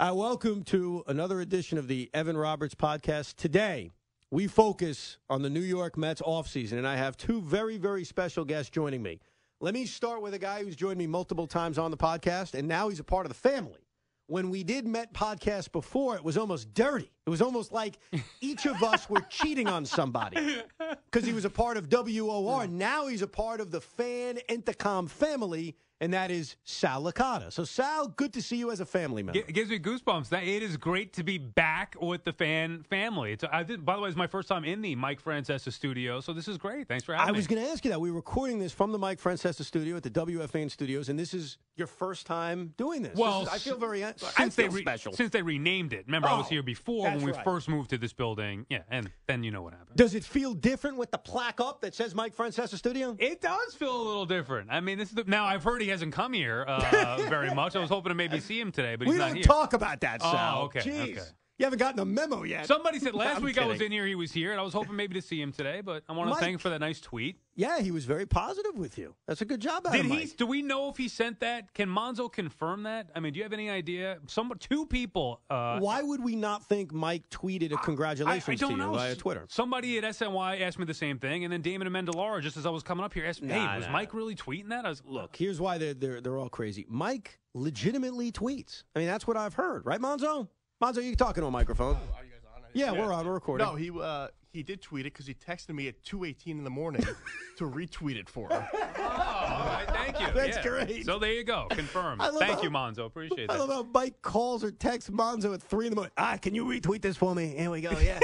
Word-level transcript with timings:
Uh, 0.00 0.12
welcome 0.12 0.64
to 0.64 1.04
another 1.06 1.40
edition 1.40 1.78
of 1.78 1.86
the 1.86 2.10
Evan 2.12 2.36
Roberts 2.36 2.74
podcast. 2.74 3.36
Today, 3.36 3.92
we 4.28 4.48
focus 4.48 5.18
on 5.30 5.42
the 5.42 5.48
New 5.48 5.60
York 5.60 5.96
Mets 5.96 6.20
offseason, 6.20 6.78
and 6.78 6.86
I 6.86 6.96
have 6.96 7.16
two 7.16 7.40
very, 7.40 7.78
very 7.78 8.02
special 8.02 8.44
guests 8.44 8.70
joining 8.70 9.04
me. 9.04 9.20
Let 9.60 9.72
me 9.72 9.86
start 9.86 10.20
with 10.20 10.34
a 10.34 10.38
guy 10.38 10.64
who's 10.64 10.74
joined 10.74 10.98
me 10.98 11.06
multiple 11.06 11.46
times 11.46 11.78
on 11.78 11.92
the 11.92 11.96
podcast, 11.96 12.54
and 12.54 12.66
now 12.66 12.88
he's 12.88 12.98
a 12.98 13.04
part 13.04 13.24
of 13.24 13.30
the 13.30 13.38
family. 13.38 13.86
When 14.26 14.50
we 14.50 14.64
did 14.64 14.84
Met 14.84 15.14
podcast 15.14 15.70
before, 15.70 16.16
it 16.16 16.24
was 16.24 16.36
almost 16.36 16.74
dirty. 16.74 17.12
It 17.24 17.30
was 17.30 17.40
almost 17.40 17.70
like 17.70 17.96
each 18.40 18.66
of 18.66 18.82
us 18.82 19.08
were 19.08 19.20
cheating 19.20 19.68
on 19.68 19.86
somebody 19.86 20.60
because 21.04 21.24
he 21.24 21.32
was 21.32 21.44
a 21.44 21.50
part 21.50 21.76
of 21.76 21.88
WOR. 21.88 22.66
Now 22.66 23.06
he's 23.06 23.22
a 23.22 23.28
part 23.28 23.60
of 23.60 23.70
the 23.70 23.80
Fan 23.80 24.40
Entercom 24.48 25.08
family, 25.08 25.76
and 26.04 26.12
that 26.12 26.30
is 26.30 26.56
Sal 26.64 27.02
Licata. 27.02 27.50
So, 27.50 27.64
Sal, 27.64 28.08
good 28.08 28.34
to 28.34 28.42
see 28.42 28.56
you 28.56 28.70
as 28.70 28.80
a 28.80 28.84
family 28.84 29.22
member. 29.22 29.38
It 29.38 29.54
gives 29.54 29.70
me 29.70 29.78
goosebumps. 29.78 30.28
That 30.28 30.44
it 30.44 30.62
is 30.62 30.76
great 30.76 31.14
to 31.14 31.22
be 31.24 31.38
back 31.38 31.96
with 31.98 32.24
the 32.24 32.32
fan 32.34 32.82
family. 32.90 33.32
It's, 33.32 33.42
I 33.50 33.62
did, 33.62 33.86
by 33.86 33.96
the 33.96 34.02
way, 34.02 34.08
it's 34.10 34.18
my 34.18 34.26
first 34.26 34.46
time 34.46 34.64
in 34.64 34.82
the 34.82 34.94
Mike 34.96 35.22
Francesa 35.24 35.72
studio, 35.72 36.20
so 36.20 36.34
this 36.34 36.46
is 36.46 36.58
great. 36.58 36.88
Thanks 36.88 37.04
for 37.04 37.14
having 37.14 37.28
I 37.28 37.32
me. 37.32 37.36
I 37.36 37.38
was 37.38 37.46
going 37.46 37.62
to 37.64 37.70
ask 37.70 37.84
you 37.86 37.90
that. 37.90 38.00
We 38.02 38.10
were 38.10 38.16
recording 38.16 38.58
this 38.58 38.72
from 38.72 38.92
the 38.92 38.98
Mike 38.98 39.18
Francesa 39.18 39.64
studio 39.64 39.96
at 39.96 40.02
the 40.02 40.10
WFAN 40.10 40.70
studios, 40.70 41.08
and 41.08 41.18
this 41.18 41.32
is 41.32 41.56
your 41.76 41.86
first 41.86 42.26
time 42.26 42.74
doing 42.76 43.00
this. 43.00 43.12
This 43.12 43.18
well, 43.20 43.42
is- 43.44 43.48
I 43.48 43.56
feel 43.58 43.78
very 43.78 44.02
since 44.02 44.54
feel 44.54 44.68
they 44.68 44.68
re- 44.68 44.82
special. 44.82 45.14
since 45.14 45.30
they 45.30 45.40
renamed 45.42 45.94
it. 45.94 46.04
Remember, 46.06 46.28
I 46.28 46.36
was 46.36 46.44
Oh, 46.46 46.50
here 46.50 46.62
before 46.62 47.04
when 47.08 47.22
we 47.22 47.32
right. 47.32 47.42
first 47.44 47.68
moved 47.70 47.88
to 47.90 47.98
this 47.98 48.12
building. 48.12 48.66
Yeah, 48.68 48.82
and 48.90 49.10
then 49.26 49.42
you 49.42 49.50
know 49.50 49.62
what 49.62 49.72
happened. 49.72 49.96
Does 49.96 50.14
it 50.14 50.22
feel 50.24 50.52
different 50.52 50.98
with 50.98 51.10
the 51.10 51.18
plaque 51.18 51.60
up 51.60 51.80
that 51.80 51.94
says 51.94 52.14
Mike 52.14 52.36
Francesa 52.36 52.76
studio? 52.76 53.16
It 53.18 53.40
does 53.40 53.74
feel 53.74 53.96
a 53.96 54.04
little 54.06 54.26
different. 54.26 54.68
I 54.70 54.80
mean, 54.80 54.98
this 54.98 55.08
is 55.08 55.14
the, 55.14 55.24
now 55.24 55.46
I've 55.46 55.64
heard 55.64 55.80
he 55.80 55.88
hasn't 55.94 56.12
come 56.12 56.32
here 56.32 56.64
uh, 56.66 57.16
very 57.28 57.54
much. 57.54 57.74
I 57.76 57.78
was 57.80 57.88
hoping 57.88 58.10
to 58.10 58.14
maybe 58.14 58.40
see 58.48 58.60
him 58.60 58.70
today, 58.72 58.96
but 58.96 59.06
we 59.06 59.14
he's 59.14 59.18
not 59.18 59.26
don't 59.28 59.36
here. 59.36 59.44
talk 59.44 59.72
about 59.72 60.00
that, 60.00 60.20
Oh, 60.22 60.32
Sal. 60.32 60.62
okay, 60.64 60.80
Jeez. 60.80 61.02
okay. 61.12 61.20
You 61.56 61.66
haven't 61.66 61.78
gotten 61.78 62.00
a 62.00 62.04
memo 62.04 62.42
yet. 62.42 62.66
Somebody 62.66 62.98
said 62.98 63.14
last 63.14 63.40
week 63.40 63.58
I 63.58 63.64
was 63.64 63.80
in 63.80 63.92
here, 63.92 64.06
he 64.06 64.16
was 64.16 64.32
here, 64.32 64.50
and 64.50 64.60
I 64.60 64.64
was 64.64 64.72
hoping 64.72 64.96
maybe 64.96 65.14
to 65.14 65.22
see 65.22 65.40
him 65.40 65.52
today. 65.52 65.82
But 65.82 66.02
I 66.08 66.12
want 66.12 66.26
to 66.28 66.30
Mike- 66.32 66.40
thank 66.40 66.54
him 66.54 66.58
for 66.58 66.70
that 66.70 66.80
nice 66.80 67.00
tweet. 67.00 67.36
Yeah, 67.54 67.78
he 67.78 67.92
was 67.92 68.04
very 68.04 68.26
positive 68.26 68.76
with 68.76 68.98
you. 68.98 69.14
That's 69.28 69.40
a 69.40 69.44
good 69.44 69.60
job 69.60 69.86
out 69.86 69.92
Did 69.92 70.06
he? 70.06 70.24
Do 70.24 70.46
we 70.46 70.62
know 70.62 70.88
if 70.88 70.96
he 70.96 71.06
sent 71.06 71.38
that? 71.40 71.72
Can 71.72 71.88
Monzo 71.88 72.32
confirm 72.32 72.82
that? 72.82 73.10
I 73.14 73.20
mean, 73.20 73.32
do 73.32 73.38
you 73.38 73.44
have 73.44 73.52
any 73.52 73.70
idea? 73.70 74.18
Some 74.26 74.52
two 74.58 74.84
people. 74.86 75.40
Uh, 75.48 75.78
Why 75.78 76.02
would 76.02 76.24
we 76.24 76.34
not 76.34 76.64
think 76.64 76.92
Mike 76.92 77.30
tweeted 77.30 77.70
a 77.70 77.78
I, 77.78 77.84
congratulations 77.84 78.60
I 78.60 78.66
don't 78.66 78.76
to 78.76 78.76
you 78.76 78.90
know. 78.90 78.94
via 78.94 79.14
Twitter? 79.14 79.46
Somebody 79.48 79.98
at 79.98 80.04
SNY 80.04 80.60
asked 80.60 80.80
me 80.80 80.86
the 80.86 80.94
same 80.94 81.18
thing, 81.20 81.44
and 81.44 81.52
then 81.52 81.62
Damon 81.62 81.86
Amendolara, 81.86 82.42
just 82.42 82.56
as 82.56 82.66
I 82.66 82.70
was 82.70 82.82
coming 82.82 83.04
up 83.04 83.14
here, 83.14 83.24
asked 83.24 83.42
me, 83.42 83.52
"Hey, 83.52 83.76
was 83.76 83.86
nah. 83.86 83.92
Mike 83.92 84.12
really 84.12 84.34
tweeting 84.34 84.70
that?" 84.70 84.84
I 84.84 84.88
was 84.88 85.02
Look, 85.06 85.36
here's 85.36 85.60
why 85.60 85.78
they're, 85.78 85.94
they're, 85.94 86.20
they're 86.20 86.36
all 86.36 86.48
crazy. 86.48 86.84
Mike 86.88 87.38
legitimately 87.54 88.32
tweets. 88.32 88.82
I 88.96 88.98
mean, 88.98 89.06
that's 89.06 89.28
what 89.28 89.36
I've 89.36 89.54
heard, 89.54 89.86
right, 89.86 90.00
Monzo? 90.00 90.48
Monzo, 90.84 91.02
you 91.02 91.16
talking 91.16 91.40
to 91.40 91.46
a 91.46 91.50
microphone? 91.50 91.94
Are 91.96 92.24
you 92.24 92.30
guys 92.30 92.40
on? 92.56 92.62
Yeah, 92.74 92.92
we're 92.92 93.10
on. 93.12 93.26
We're 93.26 93.32
recording. 93.32 93.66
No, 93.66 93.74
he 93.74 93.90
uh, 93.90 94.28
he 94.52 94.62
did 94.62 94.82
tweet 94.82 95.06
it 95.06 95.14
because 95.14 95.26
he 95.26 95.32
texted 95.32 95.70
me 95.74 95.88
at 95.88 96.02
two 96.02 96.24
eighteen 96.24 96.58
in 96.58 96.64
the 96.64 96.68
morning 96.70 97.02
to 97.58 97.64
retweet 97.64 98.16
it 98.16 98.28
for 98.28 98.48
him. 98.50 98.62
Oh, 99.06 99.56
all 99.60 99.66
right, 99.66 99.86
thank 99.88 100.18
you. 100.20 100.26
That's 100.34 100.56
Yeah. 100.56 100.62
great. 100.62 101.04
So 101.06 101.18
there 101.18 101.32
you 101.32 101.44
go, 101.44 101.66
confirmed. 101.70 102.20
Thank 102.38 102.54
how- 102.56 102.62
you, 102.62 102.70
Monzo. 102.70 103.04
Appreciate 103.06 103.50
I 103.50 103.54
that. 103.54 103.60
love 103.60 103.70
how 103.70 103.82
Mike 103.94 104.20
calls 104.22 104.64
or 104.64 104.70
texts 104.70 105.10
Monzo 105.10 105.52
at 105.54 105.62
three 105.62 105.86
in 105.86 105.90
the 105.90 105.96
morning. 105.96 106.12
Ah, 106.16 106.36
can 106.40 106.54
you 106.54 106.64
retweet 106.64 107.02
this 107.02 107.16
for 107.16 107.34
me? 107.34 107.54
Here 107.56 107.70
we 107.70 107.80
go. 107.82 107.90
Yeah. 107.98 108.18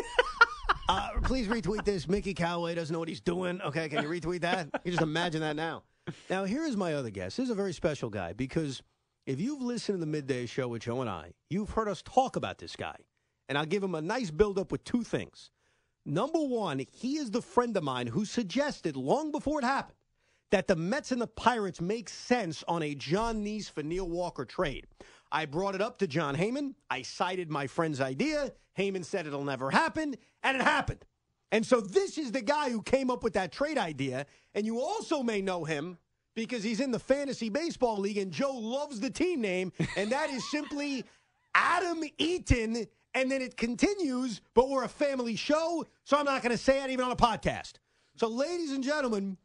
uh, 0.89 1.11
please 1.23 1.47
retweet 1.49 1.85
this. 1.85 2.09
Mickey 2.09 2.35
Callaway 2.35 2.75
doesn't 2.75 2.93
know 2.93 2.99
what 2.99 3.09
he's 3.09 3.21
doing. 3.21 3.61
Okay, 3.63 3.89
can 3.89 4.03
you 4.03 4.09
retweet 4.09 4.41
that? 4.41 4.69
You 4.85 4.91
just 4.91 5.03
imagine 5.03 5.41
that 5.43 5.55
now. 5.57 5.83
Now, 6.31 6.45
here 6.45 6.65
is 6.65 6.77
my 6.77 6.95
other 6.95 7.11
guest. 7.11 7.37
This 7.37 7.45
is 7.45 7.51
a 7.51 7.55
very 7.55 7.73
special 7.75 8.09
guy 8.11 8.33
because 8.33 8.83
if 9.31 9.41
you've 9.41 9.63
listened 9.63 9.97
to 9.97 10.01
the 10.01 10.11
midday 10.11 10.45
show 10.45 10.67
with 10.67 10.83
Joe 10.83 11.01
and 11.01 11.09
I, 11.09 11.31
you've 11.49 11.71
heard 11.71 11.87
us 11.87 12.03
talk 12.03 12.35
about 12.35 12.59
this 12.59 12.75
guy. 12.75 12.97
And 13.49 13.57
I'll 13.57 13.65
give 13.65 13.83
him 13.83 13.95
a 13.95 14.03
nice 14.03 14.33
build 14.33 14.59
up 14.59 14.73
with 14.73 14.83
two 14.83 15.05
things. 15.05 15.51
Number 16.05 16.41
one, 16.41 16.85
he 16.91 17.17
is 17.17 17.31
the 17.31 17.41
friend 17.41 17.77
of 17.77 17.85
mine 17.85 18.09
who 18.09 18.25
suggested 18.25 18.97
long 18.97 19.31
before 19.31 19.61
it 19.61 19.65
happened 19.65 19.97
that 20.51 20.67
the 20.67 20.75
Mets 20.75 21.13
and 21.13 21.21
the 21.21 21.29
Pirates 21.29 21.81
make 21.81 22.09
sense 22.09 22.65
on 22.67 22.83
a 22.83 22.97
Jon 22.97 23.45
Niese 23.45 23.71
for 23.71 23.85
Neil 23.85 24.09
Walker 24.09 24.45
trade. 24.45 24.89
I 25.31 25.47
brought 25.47 25.77
it 25.77 25.81
up 25.81 25.99
to 25.99 26.09
Jon 26.09 26.35
Heyman. 26.35 26.75
I 26.91 27.03
cited 27.03 27.51
my 27.51 27.69
friend's 27.69 28.01
idea. 28.01 28.53
Heyman 28.77 29.05
said 29.05 29.29
it'll 29.29 29.45
never 29.45 29.71
happen, 29.71 30.17
and 30.43 30.57
it 30.57 30.63
happened. 30.65 31.05
And 31.53 31.65
so 31.65 31.81
this 31.81 32.19
is 32.19 32.33
the 32.33 32.43
guy 32.43 32.71
who 32.71 32.83
came 32.83 33.11
up 33.13 33.23
with 33.23 33.35
that 33.35 33.53
trade 33.53 33.79
idea. 33.79 34.27
And 34.57 34.67
you 34.67 34.81
also 34.81 35.23
may 35.23 35.41
know 35.41 35.63
him 35.65 35.99
because 36.47 36.65
he's 36.65 36.81
in 36.81 36.91
the 36.91 36.99
fantasy 36.99 37.49
baseball 37.49 37.99
league, 37.99 38.19
and 38.19 38.33
Joe 38.33 38.53
loves 38.53 39.01
the 39.01 39.11
team 39.11 39.41
name, 39.41 39.73
and 39.97 40.11
that 40.11 40.31
is 40.31 40.49
simply 40.51 41.05
Adam 41.55 42.03
Eaton. 42.19 42.87
And 43.13 43.31
then 43.31 43.43
it 43.43 43.57
continues, 43.57 44.41
but 44.55 44.69
we're 44.69 44.85
a 44.85 44.89
family 44.89 45.35
show, 45.35 45.85
so 46.05 46.17
I'm 46.17 46.25
not 46.25 46.43
going 46.43 46.53
to 46.53 46.59
say 46.59 46.83
it 46.85 46.91
even 46.91 47.05
on 47.05 47.11
a 47.11 47.17
podcast. 47.17 47.75
So, 48.17 48.29
ladies 48.29 48.71
and 48.71 48.85
gentlemen, 48.85 49.37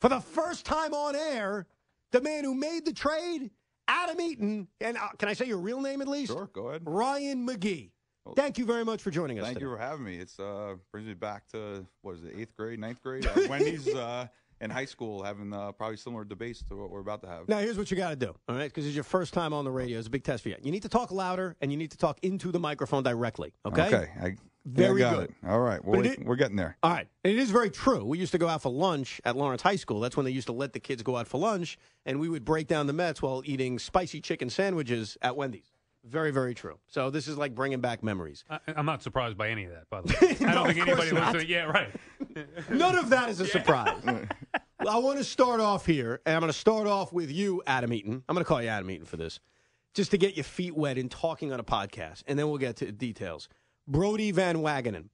for 0.00 0.08
the 0.08 0.20
first 0.20 0.64
time 0.64 0.94
on 0.94 1.14
air, 1.14 1.66
the 2.12 2.22
man 2.22 2.44
who 2.44 2.54
made 2.54 2.86
the 2.86 2.94
trade, 2.94 3.50
Adam 3.88 4.18
Eaton, 4.20 4.68
and 4.80 4.96
uh, 4.96 5.08
can 5.18 5.28
I 5.28 5.34
say 5.34 5.44
your 5.44 5.58
real 5.58 5.82
name 5.82 6.00
at 6.00 6.08
least? 6.08 6.32
Sure, 6.32 6.48
go 6.52 6.68
ahead. 6.68 6.82
Ryan 6.86 7.46
McGee. 7.46 7.90
Thank 8.36 8.58
you 8.58 8.64
very 8.64 8.84
much 8.84 9.02
for 9.02 9.10
joining 9.10 9.38
us. 9.38 9.44
Thank 9.44 9.58
today. 9.58 9.66
you 9.66 9.76
for 9.76 9.82
having 9.82 10.04
me. 10.04 10.16
It's 10.16 10.38
uh 10.38 10.76
brings 10.92 11.06
me 11.06 11.14
back 11.14 11.48
to 11.48 11.86
what 12.02 12.14
is 12.14 12.24
it, 12.24 12.32
eighth 12.36 12.56
grade, 12.56 12.78
ninth 12.78 13.02
grade 13.02 13.26
at 13.26 13.36
Wendy's 13.48 13.88
uh, 13.88 14.28
in 14.60 14.70
high 14.70 14.84
school, 14.84 15.22
having 15.22 15.52
uh, 15.52 15.72
probably 15.72 15.96
similar 15.96 16.24
debates 16.24 16.62
to 16.68 16.76
what 16.76 16.90
we're 16.90 17.00
about 17.00 17.22
to 17.22 17.28
have. 17.28 17.48
Now, 17.48 17.58
here's 17.58 17.78
what 17.78 17.90
you 17.90 17.96
got 17.96 18.10
to 18.10 18.16
do, 18.16 18.34
all 18.48 18.56
right? 18.56 18.64
Because 18.68 18.86
it's 18.86 18.94
your 18.94 19.04
first 19.04 19.32
time 19.32 19.52
on 19.52 19.64
the 19.64 19.70
radio. 19.70 19.98
It's 19.98 20.08
a 20.08 20.10
big 20.10 20.24
test 20.24 20.42
for 20.42 20.50
you. 20.50 20.56
You 20.62 20.70
need 20.70 20.82
to 20.82 20.88
talk 20.88 21.10
louder 21.10 21.56
and 21.60 21.70
you 21.72 21.78
need 21.78 21.90
to 21.92 21.96
talk 21.98 22.18
into 22.22 22.52
the 22.52 22.58
microphone 22.60 23.02
directly, 23.02 23.52
okay? 23.64 23.86
Okay, 23.86 24.08
I, 24.20 24.36
Very 24.66 25.00
got 25.00 25.14
good. 25.16 25.30
It. 25.30 25.48
All 25.48 25.60
right, 25.60 25.82
well, 25.84 26.04
it- 26.04 26.24
we're 26.24 26.36
getting 26.36 26.56
there. 26.56 26.76
All 26.82 26.90
right. 26.92 27.06
And 27.24 27.32
it 27.32 27.38
is 27.38 27.50
very 27.50 27.70
true. 27.70 28.04
We 28.04 28.18
used 28.18 28.32
to 28.32 28.38
go 28.38 28.48
out 28.48 28.62
for 28.62 28.70
lunch 28.70 29.20
at 29.24 29.36
Lawrence 29.36 29.62
High 29.62 29.76
School. 29.76 30.00
That's 30.00 30.16
when 30.16 30.24
they 30.24 30.32
used 30.32 30.46
to 30.48 30.52
let 30.52 30.72
the 30.74 30.80
kids 30.80 31.02
go 31.02 31.16
out 31.16 31.26
for 31.28 31.38
lunch, 31.38 31.78
and 32.04 32.20
we 32.20 32.28
would 32.28 32.44
break 32.44 32.66
down 32.66 32.86
the 32.86 32.92
Mets 32.92 33.22
while 33.22 33.42
eating 33.46 33.78
spicy 33.78 34.20
chicken 34.20 34.50
sandwiches 34.50 35.16
at 35.22 35.36
Wendy's. 35.36 35.69
Very, 36.04 36.30
very 36.30 36.54
true. 36.54 36.78
So 36.86 37.10
this 37.10 37.28
is 37.28 37.36
like 37.36 37.54
bringing 37.54 37.80
back 37.80 38.02
memories. 38.02 38.44
I, 38.48 38.58
I'm 38.74 38.86
not 38.86 39.02
surprised 39.02 39.36
by 39.36 39.48
any 39.50 39.64
of 39.64 39.72
that, 39.72 39.88
by 39.90 40.00
the 40.00 40.08
way. 40.40 40.48
I 40.48 40.54
don't 40.54 40.66
think 40.68 40.86
anybody 40.86 41.12
not. 41.12 41.34
listening. 41.34 41.50
Yeah, 41.50 41.64
right. 41.64 41.90
None 42.70 42.96
of 42.96 43.10
that 43.10 43.28
is 43.28 43.40
a 43.40 43.46
surprise. 43.46 44.02
Well, 44.04 44.88
I 44.88 44.96
want 44.96 45.18
to 45.18 45.24
start 45.24 45.60
off 45.60 45.84
here, 45.84 46.20
and 46.24 46.34
I'm 46.34 46.40
going 46.40 46.52
to 46.52 46.58
start 46.58 46.86
off 46.86 47.12
with 47.12 47.30
you, 47.30 47.62
Adam 47.66 47.92
Eaton. 47.92 48.22
I'm 48.28 48.34
going 48.34 48.44
to 48.44 48.48
call 48.48 48.62
you 48.62 48.68
Adam 48.68 48.90
Eaton 48.90 49.04
for 49.04 49.18
this, 49.18 49.40
just 49.94 50.10
to 50.12 50.18
get 50.18 50.36
your 50.36 50.44
feet 50.44 50.74
wet 50.74 50.96
in 50.96 51.10
talking 51.10 51.52
on 51.52 51.60
a 51.60 51.64
podcast, 51.64 52.22
and 52.26 52.38
then 52.38 52.48
we'll 52.48 52.58
get 52.58 52.76
to 52.76 52.90
details. 52.90 53.48
Brodie 53.86 54.30
Van 54.32 54.56
Wagenen. 54.58 55.10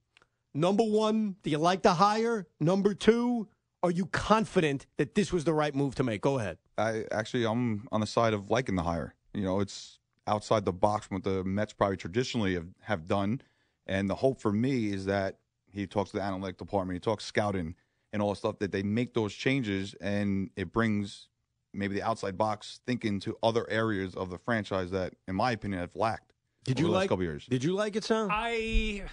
Number 0.53 0.83
one, 0.83 1.35
do 1.43 1.49
you 1.49 1.57
like 1.57 1.81
the 1.81 1.95
hire? 1.95 2.47
Number 2.61 2.93
two, 2.93 3.49
are 3.83 3.91
you 3.91 4.05
confident 4.07 4.87
that 4.97 5.15
this 5.15 5.33
was 5.33 5.43
the 5.43 5.53
right 5.53 5.75
move 5.75 5.95
to 5.95 6.03
make? 6.03 6.21
Go 6.21 6.39
ahead. 6.39 6.57
I 6.77 7.03
actually 7.11 7.45
I'm 7.45 7.87
on 7.91 7.99
the 7.99 8.07
side 8.07 8.33
of 8.33 8.49
liking 8.49 8.75
the 8.75 8.83
hire. 8.83 9.13
You 9.33 9.43
know, 9.43 9.59
it's 9.59 9.96
outside 10.27 10.65
the 10.65 10.73
box 10.73 11.07
from 11.07 11.15
what 11.15 11.23
the 11.23 11.43
Mets 11.43 11.73
probably 11.73 11.97
traditionally 11.97 12.53
have, 12.53 12.67
have 12.81 13.07
done, 13.07 13.41
and 13.85 14.09
the 14.09 14.15
hope 14.15 14.39
for 14.39 14.51
me 14.51 14.91
is 14.91 15.05
that 15.05 15.37
he 15.71 15.87
talks 15.87 16.11
to 16.11 16.17
the 16.17 16.23
analytic 16.23 16.57
department, 16.57 16.95
he 16.95 16.99
talks 16.99 17.23
scouting 17.25 17.75
and 18.13 18.21
all 18.21 18.29
the 18.29 18.35
stuff 18.35 18.59
that 18.59 18.71
they 18.71 18.83
make 18.83 19.13
those 19.13 19.33
changes, 19.33 19.93
and 20.01 20.49
it 20.55 20.71
brings 20.71 21.27
maybe 21.73 21.95
the 21.95 22.01
outside 22.01 22.37
box 22.37 22.79
thinking 22.85 23.19
to 23.19 23.37
other 23.43 23.69
areas 23.69 24.15
of 24.15 24.29
the 24.29 24.37
franchise 24.37 24.91
that, 24.91 25.13
in 25.27 25.35
my 25.35 25.51
opinion, 25.51 25.81
have 25.81 25.95
lacked. 25.95 26.33
Did 26.63 26.77
over 26.77 26.81
you 26.81 26.87
the 26.87 26.93
last 26.93 27.01
like? 27.01 27.09
couple 27.09 27.23
years? 27.23 27.45
Did 27.49 27.63
you 27.63 27.73
like 27.73 27.95
it, 27.95 28.03
Sam? 28.03 28.29
I, 28.31 29.03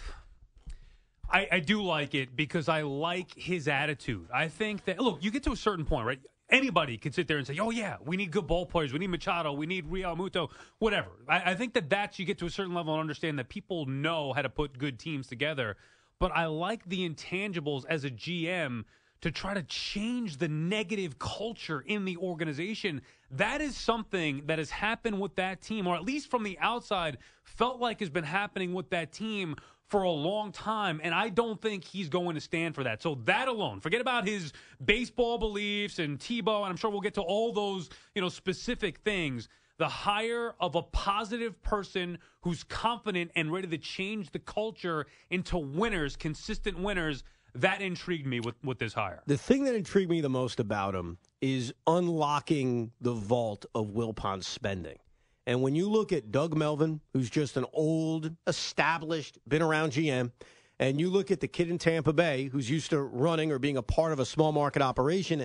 I 1.31 1.49
I 1.53 1.61
do 1.61 1.83
like 1.83 2.15
it 2.15 2.35
because 2.35 2.69
I 2.69 2.83
like 2.83 3.35
his 3.35 3.69
attitude. 3.69 4.29
I 4.33 4.49
think 4.49 4.85
that 4.87 5.01
look, 5.01 5.23
you 5.23 5.31
get 5.31 5.43
to 5.45 5.53
a 5.53 5.57
certain 5.57 5.85
point, 5.85 6.07
right? 6.07 6.21
Anybody 6.51 6.99
could 6.99 7.15
sit 7.15 7.27
there 7.27 7.39
and 7.39 7.47
say, 7.47 7.59
"Oh 7.59 7.71
yeah, 7.71 7.97
we 8.05 8.17
need 8.17 8.31
good 8.31 8.47
ball 8.47 8.67
players. 8.67 8.93
We 8.93 8.99
need 8.99 9.09
Machado. 9.09 9.53
We 9.53 9.67
need 9.67 9.87
Realmuto. 9.91 10.51
Whatever." 10.79 11.11
I, 11.29 11.53
I 11.53 11.55
think 11.55 11.75
that 11.75 11.89
that's 11.89 12.19
you 12.19 12.27
get 12.27 12.39
to 12.39 12.47
a 12.47 12.51
certain 12.51 12.75
level 12.75 12.93
and 12.95 13.01
understand 13.01 13.39
that 13.39 13.49
people 13.49 13.87
know 13.87 14.33
how 14.33 14.43
to 14.43 14.51
put 14.51 14.77
good 14.79 14.99
teams 14.99 15.27
together. 15.27 15.77
But 16.19 16.33
I 16.33 16.47
like 16.47 16.85
the 16.87 17.09
intangibles 17.09 17.85
as 17.89 18.05
a 18.05 18.11
GM 18.11 18.85
to 19.25 19.31
try 19.31 19.55
to 19.55 19.63
change 19.63 20.37
the 20.37 20.49
negative 20.49 21.19
culture 21.19 21.81
in 21.81 22.05
the 22.05 22.19
organization. 22.19 23.01
That 23.31 23.63
is 23.63 23.75
something 23.75 24.43
that 24.47 24.59
has 24.59 24.69
happened 24.69 25.19
with 25.19 25.37
that 25.37 25.63
team, 25.63 25.87
or 25.87 25.97
at 25.97 26.05
least 26.05 26.31
from 26.31 26.43
the 26.43 26.59
outside, 26.61 27.17
felt 27.43 27.81
like 27.81 28.01
has 28.01 28.11
been 28.11 28.25
happening 28.25 28.75
with 28.75 28.91
that 28.91 29.13
team 29.13 29.57
for 29.89 30.03
a 30.03 30.11
long 30.11 30.51
time, 30.51 31.01
and 31.03 31.15
I 31.15 31.29
don't 31.29 31.61
think 31.61 31.85
he's 31.85 32.09
going 32.09 32.35
to 32.35 32.41
stand 32.41 32.75
for 32.75 32.85
that. 32.85 33.03
So 33.03 33.17
that 33.25 33.49
alone, 33.49 33.81
forget 33.81 34.01
about 34.01 34.27
his 34.27 34.53
baseball 34.85 35.39
beliefs 35.39 35.99
and 35.99 36.19
Tebow, 36.19 36.63
and 36.63 36.71
I'm 36.71 36.77
sure 36.77 36.91
we'll 36.91 37.01
get 37.01 37.15
to 37.15 37.23
all 37.23 37.53
those, 37.53 37.91
you 38.15 38.23
know, 38.23 38.29
specific 38.29 38.99
things. 38.99 39.49
The 39.77 39.89
hire 39.89 40.55
of 40.61 40.77
a 40.77 40.83
positive 40.83 41.61
person 41.63 42.19
who's 42.43 42.63
confident 42.63 43.33
and 43.35 43.53
ready 43.53 43.67
to 43.69 43.79
change 43.79 44.31
the 44.31 44.39
culture 44.39 45.07
into 45.31 45.59
winners, 45.59 46.15
consistent 46.15 46.79
winners, 46.79 47.25
that 47.57 47.81
intrigued 47.81 48.27
me 48.27 48.41
with, 48.41 48.55
with 48.65 48.79
this 48.79 48.95
hire. 48.95 49.23
The 49.27 49.37
thing 49.37 49.65
that 49.65 49.75
intrigued 49.75 50.11
me 50.11 50.21
the 50.21 50.29
most 50.29 50.61
about 50.61 50.95
him 50.95 51.19
is 51.41 51.73
unlocking 51.87 52.93
the 53.01 53.13
vault 53.13 53.67
of 53.75 53.89
Wilpon 53.89 54.43
spending. 54.43 54.99
And 55.47 55.63
when 55.63 55.75
you 55.75 55.91
look 55.91 56.13
at 56.13 56.31
Doug 56.31 56.57
Melvin, 56.57 57.01
who's 57.13 57.29
just 57.29 57.57
an 57.57 57.67
old, 57.73 58.35
established, 58.47 59.39
been 59.47 59.63
around 59.63 59.93
GM, 59.93 60.31
and 60.79 61.01
you 61.01 61.11
look 61.11 61.31
at 61.31 61.41
the 61.41 61.49
kid 61.49 61.71
in 61.71 61.79
Tampa 61.79 62.13
Bay 62.13 62.47
who's 62.47 62.69
used 62.69 62.91
to 62.91 63.03
running 63.03 63.53
or 63.53 63.59
being 63.59 63.77
a 63.77 63.83
part 63.83 64.13
of 64.13 64.19
a 64.19 64.25
small 64.25 64.53
market 64.53 64.83
operation, 64.83 65.45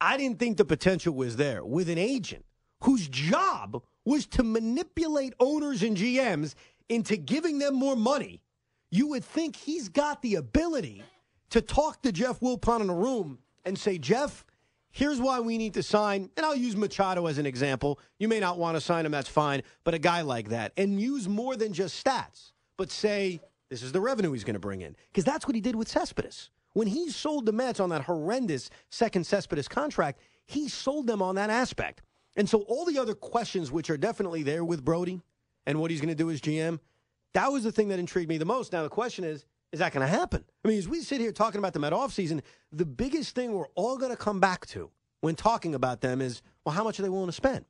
I 0.00 0.16
didn't 0.16 0.38
think 0.38 0.56
the 0.56 0.64
potential 0.64 1.14
was 1.14 1.36
there 1.36 1.64
with 1.64 1.88
an 1.88 1.98
agent 1.98 2.44
whose 2.82 3.08
job 3.08 3.82
was 4.04 4.26
to 4.26 4.42
manipulate 4.42 5.34
owners 5.40 5.82
and 5.82 5.96
GMs 5.96 6.54
into 6.88 7.16
giving 7.16 7.58
them 7.58 7.74
more 7.74 7.96
money. 7.96 8.42
You 8.90 9.08
would 9.08 9.24
think 9.24 9.56
he's 9.56 9.88
got 9.88 10.22
the 10.22 10.36
ability 10.36 11.02
to 11.50 11.60
talk 11.60 12.02
to 12.02 12.12
Jeff 12.12 12.40
Wilpon 12.40 12.82
in 12.82 12.90
a 12.90 12.94
room 12.94 13.38
and 13.64 13.78
say, 13.78 13.98
Jeff, 13.98 14.44
here's 14.96 15.20
why 15.20 15.40
we 15.40 15.58
need 15.58 15.74
to 15.74 15.82
sign, 15.82 16.30
and 16.38 16.46
I'll 16.46 16.56
use 16.56 16.74
Machado 16.74 17.26
as 17.26 17.36
an 17.36 17.44
example. 17.44 18.00
You 18.18 18.28
may 18.28 18.40
not 18.40 18.56
want 18.56 18.78
to 18.78 18.80
sign 18.80 19.04
him, 19.04 19.12
that's 19.12 19.28
fine, 19.28 19.62
but 19.84 19.92
a 19.92 19.98
guy 19.98 20.22
like 20.22 20.48
that, 20.48 20.72
and 20.78 20.98
use 20.98 21.28
more 21.28 21.54
than 21.54 21.74
just 21.74 22.02
stats, 22.02 22.52
but 22.78 22.90
say, 22.90 23.42
this 23.68 23.82
is 23.82 23.92
the 23.92 24.00
revenue 24.00 24.32
he's 24.32 24.42
going 24.42 24.54
to 24.54 24.60
bring 24.60 24.80
in. 24.80 24.96
Because 25.12 25.24
that's 25.24 25.46
what 25.46 25.54
he 25.54 25.60
did 25.60 25.76
with 25.76 25.86
Cespedes. 25.86 26.48
When 26.72 26.86
he 26.86 27.10
sold 27.10 27.44
the 27.44 27.52
Mets 27.52 27.78
on 27.78 27.90
that 27.90 28.04
horrendous 28.04 28.70
second 28.88 29.26
Cespedes 29.26 29.68
contract, 29.68 30.18
he 30.46 30.66
sold 30.66 31.06
them 31.06 31.20
on 31.20 31.34
that 31.34 31.50
aspect. 31.50 32.00
And 32.34 32.48
so 32.48 32.60
all 32.62 32.86
the 32.86 32.98
other 32.98 33.14
questions, 33.14 33.70
which 33.70 33.90
are 33.90 33.98
definitely 33.98 34.44
there 34.44 34.64
with 34.64 34.82
Brodie 34.82 35.20
and 35.66 35.78
what 35.78 35.90
he's 35.90 36.00
going 36.00 36.08
to 36.08 36.14
do 36.14 36.30
as 36.30 36.40
GM, 36.40 36.80
that 37.34 37.52
was 37.52 37.64
the 37.64 37.72
thing 37.72 37.88
that 37.88 37.98
intrigued 37.98 38.30
me 38.30 38.38
the 38.38 38.46
most. 38.46 38.72
Now, 38.72 38.82
the 38.82 38.88
question 38.88 39.24
is, 39.24 39.44
is 39.72 39.80
that 39.80 39.92
going 39.92 40.06
to 40.06 40.12
happen? 40.12 40.44
I 40.64 40.68
mean, 40.68 40.78
as 40.78 40.88
we 40.88 41.00
sit 41.00 41.20
here 41.20 41.32
talking 41.32 41.58
about 41.58 41.72
them 41.72 41.84
at 41.84 41.92
offseason, 41.92 42.42
the 42.72 42.86
biggest 42.86 43.34
thing 43.34 43.52
we're 43.52 43.68
all 43.74 43.96
going 43.96 44.10
to 44.10 44.16
come 44.16 44.40
back 44.40 44.66
to 44.66 44.90
when 45.20 45.34
talking 45.34 45.74
about 45.74 46.00
them 46.00 46.20
is, 46.20 46.42
well, 46.64 46.74
how 46.74 46.84
much 46.84 46.98
are 46.98 47.02
they 47.02 47.08
willing 47.08 47.26
to 47.26 47.32
spend? 47.32 47.64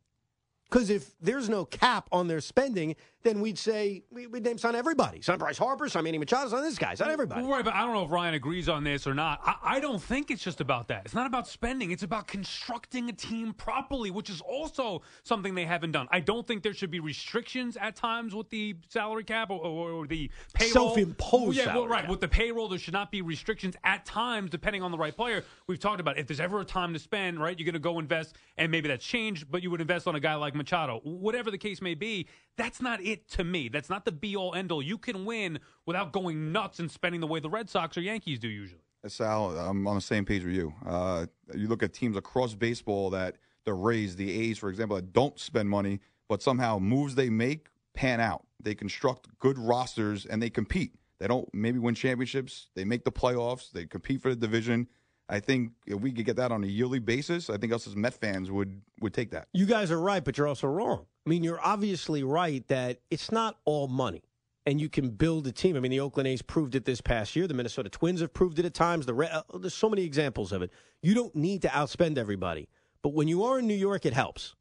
Because 0.69 0.91
if 0.91 1.15
there's 1.21 1.49
no 1.49 1.65
cap 1.65 2.09
on 2.11 2.27
their 2.27 2.41
spending, 2.41 2.97
then 3.27 3.41
we'd 3.41 3.59
say 3.59 4.05
we, 4.13 4.27
would 4.29 4.45
name 4.45 4.57
sign 4.57 4.77
everybody. 4.77 5.21
Sign 5.21 5.39
Bryce 5.39 5.59
Harper, 5.59 5.89
sign 5.89 6.05
Manny 6.05 6.19
Machado, 6.19 6.49
sign 6.49 6.63
this 6.63 6.79
guy, 6.79 6.95
sign 6.95 7.11
everybody. 7.11 7.45
Right, 7.45 7.65
but 7.65 7.75
I 7.75 7.81
don't 7.81 7.93
know 7.93 8.05
if 8.05 8.11
Ryan 8.11 8.35
agrees 8.35 8.69
on 8.69 8.85
this 8.85 9.07
or 9.07 9.15
not. 9.15 9.41
I, 9.45 9.57
I, 9.77 9.81
don't 9.81 10.01
think 10.01 10.31
it's 10.31 10.43
just 10.43 10.61
about 10.61 10.89
that. 10.89 11.03
It's 11.05 11.15
not 11.15 11.27
about 11.27 11.49
spending. 11.49 11.91
It's 11.91 12.05
about 12.05 12.29
constructing 12.29 13.09
a 13.09 13.13
team 13.13 13.53
properly, 13.53 14.13
which 14.13 14.31
is 14.31 14.41
also 14.41 15.03
something 15.25 15.57
they 15.57 15.65
haven't 15.65 15.91
done. 15.91 16.07
I 16.13 16.21
don't 16.21 16.47
think 16.47 16.63
there 16.63 16.73
should 16.73 16.91
be 16.91 17.01
restrictions 17.01 17.77
at 17.81 17.97
times 17.97 18.33
with 18.33 18.49
the 18.51 18.77
salary 18.89 19.25
cap 19.25 19.51
or, 19.51 19.59
or, 19.59 19.91
or 19.91 20.07
the 20.07 20.31
payroll. 20.55 20.95
Self-imposed. 20.95 21.59
Yeah, 21.59 21.75
well, 21.75 21.89
right. 21.89 22.03
Cap. 22.03 22.11
With 22.11 22.21
the 22.21 22.29
payroll, 22.29 22.69
there 22.69 22.79
should 22.79 22.95
not 22.95 23.11
be 23.11 23.23
restrictions 23.23 23.75
at 23.83 24.05
times, 24.07 24.51
depending 24.51 24.83
on 24.83 24.93
the 24.93 24.99
right 24.99 25.17
player. 25.17 25.43
We've 25.67 25.81
talked 25.81 26.01
about 26.01 26.17
if 26.17 26.29
there's 26.29 26.41
ever 26.41 26.61
a 26.61 26.65
time 26.65 26.93
to 26.93 27.01
spend, 27.01 27.41
right? 27.41 27.59
You're 27.59 27.67
going 27.67 27.75
to 27.75 27.81
go 27.81 27.99
invest, 27.99 28.37
and 28.57 28.71
maybe 28.71 28.87
that's 28.87 29.05
changed, 29.05 29.51
but 29.51 29.65
you 29.65 29.71
would 29.73 29.81
invest 29.81 30.07
on 30.07 30.15
a 30.15 30.21
guy 30.21 30.37
like 30.37 30.55
Machado. 30.55 31.01
Whatever 31.03 31.51
the 31.51 31.59
case 31.59 31.83
may 31.83 31.95
be, 31.95 32.29
that's 32.57 32.81
not 32.81 33.01
it 33.03 33.16
to 33.29 33.45
me. 33.45 33.69
That's 33.69 33.91
not 33.91 34.05
the 34.05 34.13
be 34.13 34.37
all 34.37 34.55
end 34.55 34.73
all. 34.73 34.83
You 34.83 34.99
can 34.99 35.25
win 35.25 35.59
without 35.87 36.13
going 36.13 36.53
nuts 36.53 36.79
and 36.79 36.91
spending 36.91 37.21
the 37.21 37.27
way 37.27 37.41
the 37.41 37.51
Red 37.51 37.69
Sox 37.69 37.97
or 37.97 38.01
Yankees 38.01 38.39
do 38.39 38.49
usually. 38.49 38.81
Sal, 39.07 39.57
I'm 39.57 39.87
on 39.87 39.95
the 39.95 40.01
same 40.01 40.25
page 40.25 40.45
with 40.45 40.55
you. 40.55 40.73
Uh, 40.85 41.27
you 41.55 41.69
look 41.69 41.83
at 41.83 41.93
teams 41.93 42.17
across 42.17 42.55
baseball 42.55 43.11
that 43.11 43.37
the 43.65 43.75
Rays, 43.75 44.17
the 44.17 44.31
A's, 44.31 44.59
for 44.59 44.69
example, 44.69 44.97
that 44.97 45.13
don't 45.13 45.39
spend 45.39 45.69
money, 45.69 46.01
but 46.29 46.43
somehow 46.43 46.79
moves 46.79 47.15
they 47.15 47.31
make 47.31 47.69
pan 47.95 48.21
out. 48.21 48.45
They 48.61 48.75
construct 48.75 49.29
good 49.39 49.59
rosters 49.59 50.27
and 50.27 50.43
they 50.43 50.51
compete. 50.51 50.93
They 51.19 51.29
don't 51.29 51.49
maybe 51.55 51.79
win 51.79 51.95
championships. 51.95 52.69
They 52.75 52.85
make 52.85 53.05
the 53.05 53.13
playoffs. 53.13 53.71
They 53.71 53.87
compete 53.87 54.21
for 54.21 54.31
the 54.31 54.37
division. 54.37 54.89
I 55.29 55.41
think 55.41 55.73
if 55.87 56.01
we 56.01 56.13
could 56.13 56.25
get 56.25 56.37
that 56.37 56.53
on 56.53 56.63
a 56.63 56.69
yearly 56.69 56.99
basis, 56.99 57.51
I 57.51 57.57
think 57.57 57.73
us 57.73 57.87
as 57.87 57.97
Met 57.97 58.15
fans 58.15 58.51
would 58.51 58.81
would 59.01 59.13
take 59.13 59.31
that. 59.31 59.49
You 59.53 59.67
guys 59.67 59.91
are 59.91 60.01
right, 60.01 60.25
but 60.25 60.39
you're 60.39 60.47
also 60.47 60.69
wrong. 60.69 61.07
I 61.27 61.29
mean, 61.29 61.43
you're 61.43 61.61
obviously 61.61 62.23
right 62.23 62.67
that 62.69 63.01
it's 63.11 63.33
not 63.33 63.59
all 63.65 63.89
money. 63.89 64.23
And 64.65 64.81
you 64.81 64.89
can 64.89 65.11
build 65.11 65.47
a 65.47 65.53
team. 65.53 65.77
I 65.77 65.81
mean, 65.81 65.93
the 65.93 66.01
Oakland 66.01 66.27
A's 66.27 66.43
proved 66.43 66.75
it 66.75 66.85
this 66.85 67.01
past 67.01 67.37
year. 67.37 67.47
The 67.47 67.55
Minnesota 67.55 67.89
Twins 67.89 68.21
have 68.21 68.33
proved 68.35 68.59
it 68.59 68.65
at 68.65 68.75
times. 68.75 69.07
The 69.07 69.15
uh, 69.15 69.43
there's 69.59 69.75
so 69.75 69.89
many 69.89 70.03
examples 70.03 70.51
of 70.51 70.61
it. 70.63 70.73
You 71.03 71.15
don't 71.15 71.35
need 71.37 71.63
to 71.63 71.69
outspend 71.69 72.19
everybody, 72.19 72.69
but 73.01 73.13
when 73.13 73.29
you 73.29 73.45
are 73.45 73.61
in 73.61 73.69
New 73.69 73.75
York, 73.75 74.05
it 74.05 74.13
helps, 74.13 74.57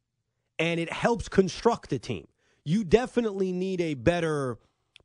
and 0.60 0.78
it 0.78 0.92
helps 0.92 1.28
construct 1.28 1.92
a 1.92 1.98
team. 1.98 2.28
You 2.64 2.84
definitely 2.84 3.50
need 3.50 3.80
a 3.80 3.94
better 3.94 4.58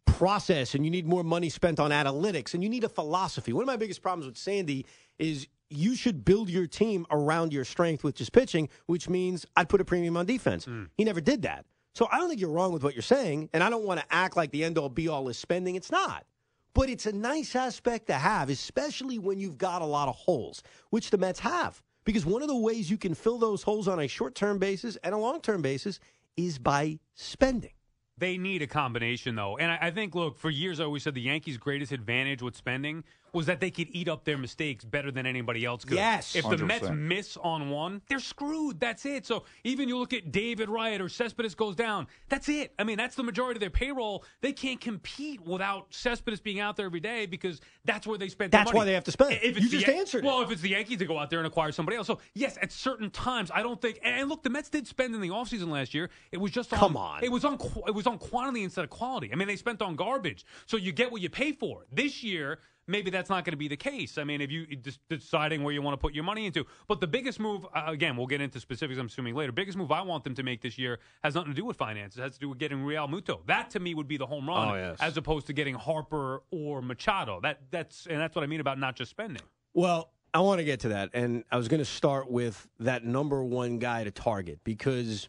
process, 0.05 0.75
and 0.75 0.85
you 0.85 0.91
need 0.91 1.07
more 1.07 1.23
money 1.23 1.49
spent 1.49 1.79
on 1.79 1.89
analytics, 1.89 2.53
and 2.53 2.61
you 2.61 2.69
need 2.69 2.83
a 2.83 2.89
philosophy. 2.89 3.53
One 3.53 3.63
of 3.63 3.67
my 3.67 3.77
biggest 3.77 4.03
problems 4.03 4.27
with 4.27 4.37
Sandy 4.37 4.85
is 5.17 5.47
you 5.71 5.95
should 5.95 6.25
build 6.25 6.49
your 6.49 6.67
team 6.67 7.05
around 7.11 7.53
your 7.53 7.65
strength, 7.65 8.03
which 8.03 8.21
is 8.21 8.29
pitching, 8.29 8.69
which 8.85 9.09
means 9.09 9.45
I'd 9.55 9.69
put 9.69 9.81
a 9.81 9.85
premium 9.85 10.17
on 10.17 10.25
defense. 10.25 10.65
Mm. 10.65 10.89
He 10.97 11.03
never 11.03 11.21
did 11.21 11.41
that. 11.43 11.65
So 11.93 12.07
I 12.11 12.17
don't 12.17 12.29
think 12.29 12.39
you're 12.39 12.51
wrong 12.51 12.71
with 12.71 12.83
what 12.83 12.95
you're 12.95 13.01
saying, 13.01 13.49
and 13.53 13.63
I 13.63 13.69
don't 13.69 13.83
want 13.83 13.99
to 13.99 14.05
act 14.09 14.37
like 14.37 14.51
the 14.51 14.63
end 14.63 14.77
all 14.77 14.89
be 14.89 15.07
all 15.07 15.27
is 15.29 15.37
spending. 15.37 15.75
It's 15.75 15.91
not. 15.91 16.25
But 16.73 16.89
it's 16.89 17.05
a 17.05 17.11
nice 17.11 17.55
aspect 17.55 18.07
to 18.07 18.13
have, 18.13 18.49
especially 18.49 19.19
when 19.19 19.39
you've 19.39 19.57
got 19.57 19.81
a 19.81 19.85
lot 19.85 20.07
of 20.07 20.15
holes, 20.15 20.63
which 20.89 21.09
the 21.09 21.17
Mets 21.17 21.39
have. 21.39 21.81
Because 22.05 22.25
one 22.25 22.41
of 22.41 22.47
the 22.47 22.55
ways 22.55 22.89
you 22.89 22.97
can 22.97 23.13
fill 23.13 23.37
those 23.37 23.61
holes 23.61 23.87
on 23.87 23.99
a 23.99 24.07
short 24.07 24.35
term 24.35 24.57
basis 24.57 24.97
and 25.03 25.13
a 25.13 25.17
long 25.17 25.41
term 25.41 25.61
basis 25.61 25.99
is 26.37 26.57
by 26.57 26.99
spending. 27.13 27.71
They 28.17 28.37
need 28.37 28.61
a 28.61 28.67
combination, 28.67 29.35
though. 29.35 29.57
And 29.57 29.71
I, 29.71 29.79
I, 29.81 29.91
think, 29.91 30.15
look, 30.15 30.37
for 30.37 30.49
years 30.49 30.79
I 30.79 30.83
always 30.85 31.03
said 31.03 31.15
the 31.15 31.21
Yankees' 31.21 31.57
greatest 31.57 31.91
advantage 31.91 32.41
with 32.41 32.55
spending 32.55 33.03
was 33.33 33.45
that 33.45 33.59
they 33.59 33.71
could 33.71 33.87
eat 33.91 34.07
up 34.07 34.25
their 34.25 34.37
mistakes 34.37 34.83
better 34.83 35.11
than 35.11 35.25
anybody 35.25 35.65
else 35.65 35.85
could. 35.85 35.97
Yes. 35.97 36.35
If 36.35 36.47
the 36.49 36.57
100%. 36.57 36.67
Mets 36.67 36.89
miss 36.91 37.37
on 37.37 37.69
one, 37.69 38.01
they're 38.09 38.19
screwed. 38.19 38.79
That's 38.79 39.05
it. 39.05 39.25
So 39.25 39.43
even 39.63 39.87
you 39.87 39.97
look 39.97 40.13
at 40.13 40.31
David 40.31 40.69
Wright 40.69 40.99
or 40.99 41.09
Cespedes 41.09 41.55
goes 41.55 41.75
down, 41.75 42.07
that's 42.29 42.49
it. 42.49 42.73
I 42.77 42.83
mean, 42.83 42.97
that's 42.97 43.15
the 43.15 43.23
majority 43.23 43.57
of 43.57 43.61
their 43.61 43.69
payroll. 43.69 44.23
They 44.41 44.53
can't 44.53 44.81
compete 44.81 45.41
without 45.41 45.93
Cespedes 45.93 46.39
being 46.41 46.59
out 46.59 46.75
there 46.75 46.85
every 46.85 46.99
day 46.99 47.25
because 47.25 47.61
that's 47.85 48.05
where 48.05 48.17
they 48.17 48.29
spend 48.29 48.51
That's 48.51 48.67
money. 48.67 48.77
why 48.77 48.85
they 48.85 48.93
have 48.93 49.03
to 49.05 49.11
spend. 49.11 49.39
If 49.41 49.59
you 49.61 49.69
just 49.69 49.87
answered 49.87 50.23
Well, 50.23 50.41
if 50.41 50.51
it's 50.51 50.61
the 50.61 50.69
Yankees, 50.69 50.97
they 50.99 51.05
go 51.05 51.17
out 51.17 51.29
there 51.29 51.39
and 51.39 51.47
acquire 51.47 51.71
somebody 51.71 51.97
else. 51.97 52.07
So, 52.07 52.19
yes, 52.33 52.57
at 52.61 52.71
certain 52.71 53.09
times, 53.09 53.51
I 53.53 53.63
don't 53.63 53.81
think. 53.81 53.99
And 54.03 54.29
look, 54.29 54.43
the 54.43 54.49
Mets 54.49 54.69
did 54.69 54.87
spend 54.87 55.15
in 55.15 55.21
the 55.21 55.29
offseason 55.29 55.69
last 55.69 55.93
year. 55.93 56.09
It 56.31 56.37
was 56.37 56.51
just 56.51 56.73
on. 56.73 56.79
Come 56.79 56.97
on. 56.97 57.23
It 57.23 57.31
was 57.31 57.45
on, 57.45 57.57
it 57.87 57.95
was 57.95 58.07
on 58.07 58.17
quantity 58.17 58.63
instead 58.63 58.83
of 58.83 58.89
quality. 58.89 59.31
I 59.31 59.35
mean, 59.35 59.47
they 59.47 59.55
spent 59.55 59.81
on 59.81 59.95
garbage. 59.95 60.45
So 60.65 60.77
you 60.77 60.91
get 60.91 61.11
what 61.11 61.21
you 61.21 61.29
pay 61.29 61.51
for. 61.53 61.85
This 61.91 62.23
year, 62.23 62.59
maybe 62.87 63.11
that's 63.11 63.29
not 63.29 63.45
going 63.45 63.53
to 63.53 63.57
be 63.57 63.67
the 63.67 63.77
case. 63.77 64.17
I 64.17 64.23
mean, 64.23 64.41
if 64.41 64.51
you 64.51 64.65
just 64.75 64.99
deciding 65.09 65.63
where 65.63 65.73
you 65.73 65.81
want 65.81 65.93
to 65.93 65.97
put 65.97 66.13
your 66.13 66.23
money 66.23 66.45
into. 66.45 66.65
But 66.87 66.99
the 66.99 67.07
biggest 67.07 67.39
move, 67.39 67.65
uh, 67.73 67.83
again, 67.87 68.17
we'll 68.17 68.27
get 68.27 68.41
into 68.41 68.59
specifics. 68.59 68.99
I'm 68.99 69.07
assuming 69.07 69.35
later. 69.35 69.51
Biggest 69.51 69.77
move 69.77 69.91
I 69.91 70.01
want 70.01 70.23
them 70.23 70.35
to 70.35 70.43
make 70.43 70.61
this 70.61 70.77
year 70.77 70.99
has 71.23 71.35
nothing 71.35 71.51
to 71.51 71.55
do 71.55 71.65
with 71.65 71.77
finances. 71.77 72.19
It 72.19 72.23
has 72.23 72.33
to 72.33 72.39
do 72.39 72.49
with 72.49 72.57
getting 72.57 72.79
Realmuto. 72.79 73.45
That 73.45 73.69
to 73.71 73.79
me 73.79 73.93
would 73.93 74.07
be 74.07 74.17
the 74.17 74.27
home 74.27 74.47
run, 74.47 74.69
oh, 74.69 74.75
yes. 74.75 74.97
as 74.99 75.17
opposed 75.17 75.47
to 75.47 75.53
getting 75.53 75.75
Harper 75.75 76.41
or 76.51 76.81
Machado. 76.81 77.39
That 77.41 77.61
that's 77.71 78.07
and 78.07 78.19
that's 78.19 78.35
what 78.35 78.43
I 78.43 78.47
mean 78.47 78.59
about 78.59 78.79
not 78.79 78.95
just 78.95 79.11
spending. 79.11 79.43
Well. 79.73 80.11
I 80.33 80.39
want 80.39 80.59
to 80.59 80.63
get 80.63 80.79
to 80.79 80.87
that. 80.87 81.09
And 81.13 81.43
I 81.51 81.57
was 81.57 81.67
going 81.67 81.79
to 81.79 81.85
start 81.85 82.31
with 82.31 82.65
that 82.79 83.03
number 83.03 83.43
one 83.43 83.79
guy 83.79 84.05
to 84.05 84.11
target 84.11 84.59
because 84.63 85.27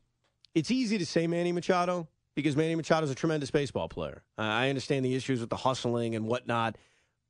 it's 0.54 0.70
easy 0.70 0.96
to 0.96 1.04
say 1.04 1.26
Manny 1.26 1.50
Machado 1.50 2.06
because 2.34 2.56
Manny 2.56 2.74
Machado 2.74 3.04
is 3.04 3.10
a 3.10 3.14
tremendous 3.14 3.50
baseball 3.50 3.88
player. 3.88 4.22
Uh, 4.38 4.42
I 4.42 4.68
understand 4.68 5.04
the 5.04 5.14
issues 5.14 5.40
with 5.40 5.50
the 5.50 5.56
hustling 5.56 6.14
and 6.14 6.26
whatnot 6.26 6.76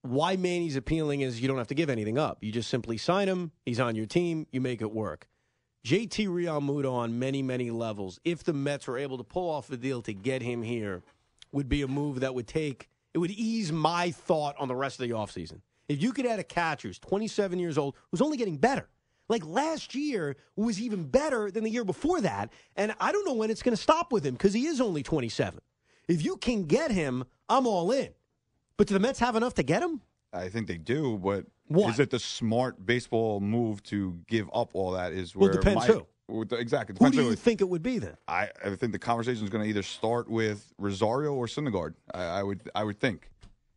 why 0.03 0.37
Manny's 0.37 0.77
appealing 0.77 1.21
is 1.21 1.41
you 1.41 1.49
don't 1.49 1.59
have 1.59 1.69
to 1.69 1.75
give 1.75 1.89
anything 1.89 2.19
up. 2.19 2.39
You 2.41 2.53
just 2.53 2.69
simply 2.69 2.99
sign 2.99 3.29
him. 3.29 3.53
He's 3.65 3.81
on 3.81 3.95
your 3.95 4.07
team. 4.07 4.47
You 4.51 4.61
make 4.61 4.83
it 4.83 4.93
work. 4.93 5.29
JT 5.85 6.29
Realmuto 6.29 6.93
on 6.93 7.19
many, 7.19 7.43
many 7.43 7.71
levels, 7.71 8.21
if 8.25 8.45
the 8.45 8.53
Mets 8.53 8.87
were 8.87 8.99
able 8.99 9.19
to 9.19 9.25
pull 9.25 9.51
off 9.51 9.67
the 9.67 9.77
deal 9.77 10.01
to 10.03 10.13
get 10.13 10.43
him 10.43 10.63
here, 10.63 11.03
would 11.51 11.69
be 11.69 11.83
a 11.83 11.89
move 11.89 12.21
that 12.21 12.35
would 12.35 12.47
take, 12.47 12.89
it 13.15 13.19
would 13.19 13.31
ease 13.31 13.73
my 13.73 14.11
thought 14.11 14.55
on 14.59 14.69
the 14.69 14.77
rest 14.77 15.01
of 15.01 15.09
the 15.09 15.15
offseason. 15.15 15.61
If 15.89 16.01
you 16.01 16.13
could 16.13 16.25
add 16.25 16.39
a 16.39 16.45
catcher 16.45 16.89
who's 16.89 16.99
27 17.01 17.59
years 17.59 17.77
old, 17.77 17.97
who's 18.11 18.23
only 18.23 18.37
getting 18.37 18.57
better. 18.57 18.89
Like 19.29 19.45
last 19.45 19.95
year 19.95 20.37
was 20.57 20.81
even 20.81 21.05
better 21.05 21.51
than 21.51 21.65
the 21.65 21.71
year 21.71 21.85
before 21.85 22.21
that. 22.21 22.53
And 22.77 22.95
I 23.01 23.13
don't 23.13 23.27
know 23.27 23.35
when 23.35 23.51
it's 23.51 23.63
going 23.63 23.77
to 23.77 23.83
stop 23.83 24.13
with 24.13 24.25
him 24.25 24.35
because 24.35 24.55
he 24.55 24.67
is 24.67 24.81
only 24.81 25.03
27. 25.03 25.61
If 26.09 26.25
you 26.25 26.37
can 26.37 26.65
get 26.65 26.91
him, 26.91 27.25
I'm 27.49 27.67
all 27.67 27.91
in. 27.93 28.11
But 28.77 28.87
do 28.89 28.95
the 28.95 29.01
Mets 29.01 29.19
have 29.19 29.37
enough 29.37 29.55
to 29.55 29.63
get 29.63 29.83
him? 29.83 30.01
I 30.33 30.49
think 30.49 30.67
they 30.67 30.79
do, 30.79 31.19
but 31.19 31.45
What? 31.69 31.91
is 31.91 32.01
it 32.01 32.11
the 32.11 32.19
smart 32.19 32.85
baseball 32.87 33.41
move 33.41 33.83
to 33.85 34.19
give 34.29 34.49
up 34.55 34.71
all 34.75 34.93
that? 34.93 35.13
Is 35.13 35.37
Well, 35.37 35.49
where 35.51 35.53
depends 35.61 35.87
my, 35.89 35.95
who. 35.95 36.07
who. 36.29 36.43
Exactly. 36.57 36.95
Who 36.95 36.99
Depends 36.99 37.17
do 37.17 37.23
who. 37.25 37.31
you 37.31 37.37
think 37.37 37.61
it 37.61 37.69
would 37.69 37.83
be 37.83 37.99
then? 37.99 38.17
I, 38.27 38.49
I 38.65 38.75
think 38.77 38.93
the 38.93 38.99
conversation 38.99 39.45
is 39.45 39.51
going 39.51 39.63
to 39.65 39.69
either 39.69 39.83
start 39.83 40.31
with 40.31 40.73
Rosario 40.79 41.35
or 41.35 41.47
Syndergaard. 41.47 41.95
I, 42.15 42.23
I 42.25 42.43
would 42.43 42.71
I 42.75 42.85
would 42.85 42.99
think. 42.99 43.31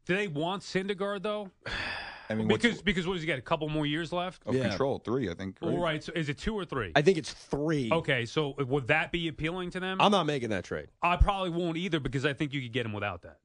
Do 0.06 0.16
they 0.16 0.28
want 0.30 0.62
Syndergaard 0.64 1.24
though? 1.24 1.50
I 2.30 2.34
mean, 2.34 2.48
Because 2.48 2.82
because 2.82 3.06
what 3.06 3.14
does 3.14 3.22
he 3.22 3.28
got? 3.28 3.38
A 3.38 3.42
couple 3.42 3.70
more 3.70 3.86
years 3.86 4.12
left. 4.12 4.42
of 4.48 4.56
Yeah. 4.56 4.70
control 4.70 4.98
three, 5.00 5.30
I 5.30 5.36
think. 5.36 5.58
All 5.62 5.78
right. 5.78 6.02
So 6.04 6.12
is 6.16 6.28
it 6.30 6.38
two 6.40 6.56
or 6.56 6.66
three? 6.66 6.92
I 6.96 7.02
think 7.04 7.18
it's 7.20 7.32
three. 7.34 7.90
Okay. 7.92 8.26
So 8.26 8.56
would 8.58 8.88
that 8.88 9.12
be 9.12 9.28
appealing 9.28 9.70
to 9.72 9.80
them? 9.80 10.00
I'm 10.02 10.12
not 10.12 10.26
making 10.26 10.50
that 10.50 10.64
trade. 10.64 10.88
I 11.04 11.18
probably 11.18 11.52
won't 11.52 11.78
either 11.78 12.00
because 12.00 12.26
I 12.26 12.34
think 12.34 12.52
you 12.54 12.62
could 12.62 12.72
get 12.72 12.86
him 12.86 12.94
without 12.94 13.22
that. 13.24 13.40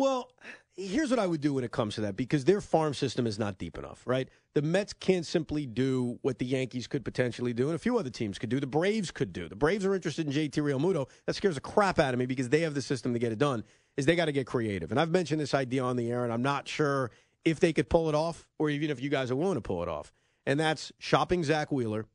Well, 0.00 0.30
here's 0.76 1.10
what 1.10 1.18
I 1.18 1.26
would 1.26 1.42
do 1.42 1.52
when 1.52 1.62
it 1.62 1.72
comes 1.72 1.96
to 1.96 2.00
that 2.00 2.16
because 2.16 2.46
their 2.46 2.62
farm 2.62 2.94
system 2.94 3.26
is 3.26 3.38
not 3.38 3.58
deep 3.58 3.76
enough, 3.76 4.02
right? 4.06 4.30
The 4.54 4.62
Mets 4.62 4.94
can't 4.94 5.26
simply 5.26 5.66
do 5.66 6.18
what 6.22 6.38
the 6.38 6.46
Yankees 6.46 6.86
could 6.86 7.04
potentially 7.04 7.52
do 7.52 7.66
and 7.66 7.74
a 7.74 7.78
few 7.78 7.98
other 7.98 8.08
teams 8.08 8.38
could 8.38 8.48
do. 8.48 8.60
The 8.60 8.66
Braves 8.66 9.10
could 9.10 9.34
do. 9.34 9.46
The 9.46 9.56
Braves 9.56 9.84
are 9.84 9.94
interested 9.94 10.26
in 10.26 10.32
JT 10.32 10.52
Realmuto. 10.52 11.06
That 11.26 11.34
scares 11.34 11.56
the 11.56 11.60
crap 11.60 11.98
out 11.98 12.14
of 12.14 12.18
me 12.18 12.24
because 12.24 12.48
they 12.48 12.60
have 12.60 12.72
the 12.72 12.80
system 12.80 13.12
to 13.12 13.18
get 13.18 13.30
it 13.30 13.36
done. 13.36 13.62
Is 13.98 14.06
they 14.06 14.16
got 14.16 14.24
to 14.24 14.32
get 14.32 14.46
creative. 14.46 14.90
And 14.90 14.98
I've 14.98 15.10
mentioned 15.10 15.38
this 15.38 15.52
idea 15.52 15.82
on 15.82 15.96
the 15.96 16.10
air 16.10 16.24
and 16.24 16.32
I'm 16.32 16.40
not 16.40 16.66
sure 16.66 17.10
if 17.44 17.60
they 17.60 17.74
could 17.74 17.90
pull 17.90 18.08
it 18.08 18.14
off 18.14 18.46
or 18.58 18.70
even 18.70 18.88
if 18.88 19.02
you 19.02 19.10
guys 19.10 19.30
are 19.30 19.36
willing 19.36 19.56
to 19.56 19.60
pull 19.60 19.82
it 19.82 19.88
off. 19.90 20.14
And 20.46 20.58
that's 20.58 20.92
shopping 20.98 21.44
Zack 21.44 21.70
Wheeler 21.70 22.06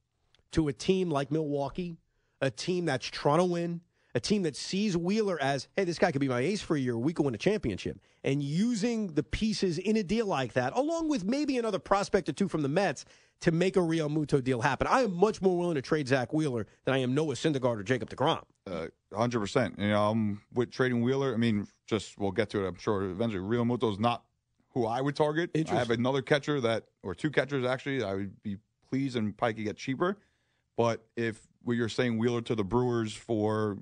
to 0.53 0.69
a 0.69 0.73
team 0.73 1.11
like 1.11 1.29
Milwaukee, 1.29 1.97
a 2.41 2.49
team 2.49 2.85
that's 2.85 3.05
trying 3.05 3.37
to 3.37 3.45
win, 3.45 3.81
a 4.15 4.19
team 4.19 4.43
that 4.43 4.55
sees 4.55 4.95
Wheeler 4.95 5.37
as, 5.41 5.67
hey, 5.75 5.83
this 5.83 5.99
guy 5.99 6.11
could 6.11 6.21
be 6.21 6.29
my 6.29 6.39
ace 6.39 6.61
for 6.61 6.75
a 6.77 6.79
year. 6.79 6.97
We 6.97 7.13
could 7.13 7.25
win 7.25 7.35
a 7.35 7.37
championship. 7.37 7.99
And 8.23 8.41
using 8.41 9.07
the 9.13 9.23
pieces 9.23 9.77
in 9.77 9.97
a 9.97 10.03
deal 10.03 10.25
like 10.25 10.53
that, 10.53 10.73
along 10.73 11.09
with 11.09 11.25
maybe 11.25 11.57
another 11.57 11.79
prospect 11.79 12.29
or 12.29 12.31
two 12.31 12.47
from 12.47 12.61
the 12.61 12.69
Mets, 12.69 13.03
to 13.41 13.51
make 13.51 13.75
a 13.75 13.81
Realmuto 13.81 14.41
deal 14.41 14.61
happen. 14.61 14.87
I 14.87 15.01
am 15.01 15.13
much 15.13 15.41
more 15.41 15.57
willing 15.57 15.75
to 15.75 15.81
trade 15.81 16.07
Zack 16.07 16.31
Wheeler 16.31 16.65
than 16.85 16.95
I 16.95 16.99
am 16.99 17.13
Noah 17.13 17.35
Syndergaard 17.35 17.77
or 17.77 17.83
Jacob 17.83 18.09
DeGrom. 18.09 18.41
Uh, 18.65 18.87
Hundred 19.13 19.41
percent. 19.41 19.75
You 19.77 19.89
know, 19.89 20.01
um, 20.01 20.41
with 20.53 20.71
trading 20.71 21.01
Wheeler, 21.01 21.33
I 21.33 21.37
mean, 21.37 21.67
just 21.85 22.17
we'll 22.17 22.31
get 22.31 22.49
to 22.51 22.65
it. 22.65 22.67
I'm 22.67 22.77
sure 22.77 23.03
eventually. 23.03 23.43
Realmuto's 23.43 23.99
not 23.99 24.23
who 24.69 24.85
I 24.85 25.01
would 25.01 25.15
target. 25.15 25.51
I 25.53 25.75
have 25.75 25.91
another 25.91 26.21
catcher 26.21 26.59
that, 26.61 26.85
or 27.03 27.13
two 27.13 27.29
catchers 27.29 27.65
actually. 27.65 28.03
I 28.03 28.13
would 28.13 28.41
be 28.43 28.57
pleased 28.89 29.15
and 29.15 29.35
probably 29.37 29.55
could 29.55 29.65
get 29.65 29.77
cheaper. 29.77 30.17
But 30.77 31.05
if 31.15 31.47
you're 31.67 31.89
saying 31.89 32.17
Wheeler 32.17 32.41
to 32.41 32.55
the 32.55 32.63
Brewers 32.63 33.13
for 33.13 33.77